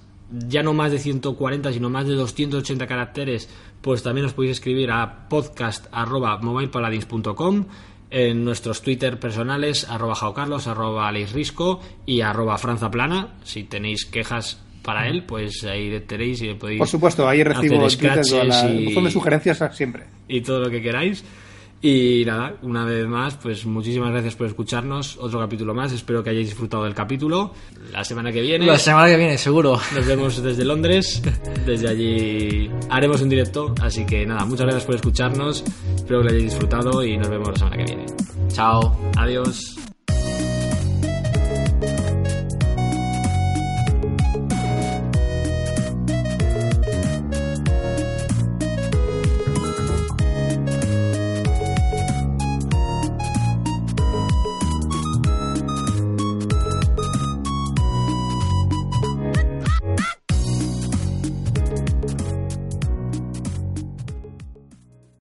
ya 0.47 0.63
no 0.63 0.73
más 0.73 0.91
de 0.91 0.99
140, 0.99 1.73
sino 1.73 1.89
más 1.89 2.07
de 2.07 2.13
280 2.15 2.85
caracteres, 2.87 3.49
pues 3.81 4.03
también 4.03 4.25
os 4.25 4.33
podéis 4.33 4.53
escribir 4.57 4.91
a 4.91 5.27
podcast 5.29 5.87
arroba 5.91 6.37
mobilepaladins.com 6.39 7.65
en 8.11 8.43
nuestros 8.43 8.81
Twitter 8.81 9.19
personales, 9.19 9.87
arroba 9.89 10.15
jaocarlos, 10.15 10.67
arroba 10.67 11.07
aleisrisco 11.07 11.79
y 12.05 12.21
arroba 12.21 12.57
franzaplana. 12.57 13.35
Si 13.43 13.63
tenéis 13.63 14.05
quejas 14.05 14.61
para 14.83 15.07
él, 15.07 15.23
pues 15.25 15.63
ahí 15.65 15.99
tenéis 16.07 16.41
y 16.41 16.47
le 16.47 16.55
podéis 16.55 16.79
Por 16.79 16.87
supuesto, 16.87 17.27
ahí 17.27 17.43
recibo 17.43 17.85
hacer 17.85 17.91
scratches 17.91 18.65
y- 18.69 19.11
sugerencias 19.11 19.63
siempre. 19.75 20.05
y 20.27 20.41
todo 20.41 20.59
lo 20.59 20.69
que 20.71 20.81
queráis. 20.81 21.23
Y 21.81 22.23
nada, 22.25 22.55
una 22.61 22.83
vez 22.83 23.07
más, 23.07 23.35
pues 23.37 23.65
muchísimas 23.65 24.11
gracias 24.11 24.35
por 24.35 24.47
escucharnos. 24.47 25.17
Otro 25.17 25.39
capítulo 25.39 25.73
más. 25.73 25.93
Espero 25.93 26.21
que 26.21 26.29
hayáis 26.31 26.49
disfrutado 26.49 26.83
del 26.83 26.93
capítulo. 26.93 27.53
La 27.93 28.03
semana 28.03 28.31
que 28.33 28.41
viene 28.41 28.65
La 28.65 28.77
semana 28.77 29.07
que 29.07 29.15
viene, 29.15 29.37
seguro. 29.37 29.79
nos 29.95 30.05
vemos 30.05 30.43
desde 30.43 30.65
Londres. 30.65 31.21
Desde 31.65 31.87
allí 31.87 32.69
haremos 32.89 33.21
un 33.21 33.29
directo. 33.29 33.73
Así 33.81 34.05
que 34.05 34.25
nada, 34.25 34.43
muchas 34.45 34.65
gracias 34.65 34.83
por 34.85 34.95
escucharnos. 34.95 35.63
Espero 35.95 36.19
que 36.19 36.23
lo 36.25 36.29
hayáis 36.31 36.43
disfrutado 36.51 37.03
y 37.05 37.17
nos 37.17 37.29
vemos 37.29 37.47
la 37.49 37.55
semana 37.55 37.77
que 37.77 37.83
viene. 37.85 38.05
Chao. 38.49 38.99
Adiós. 39.17 39.88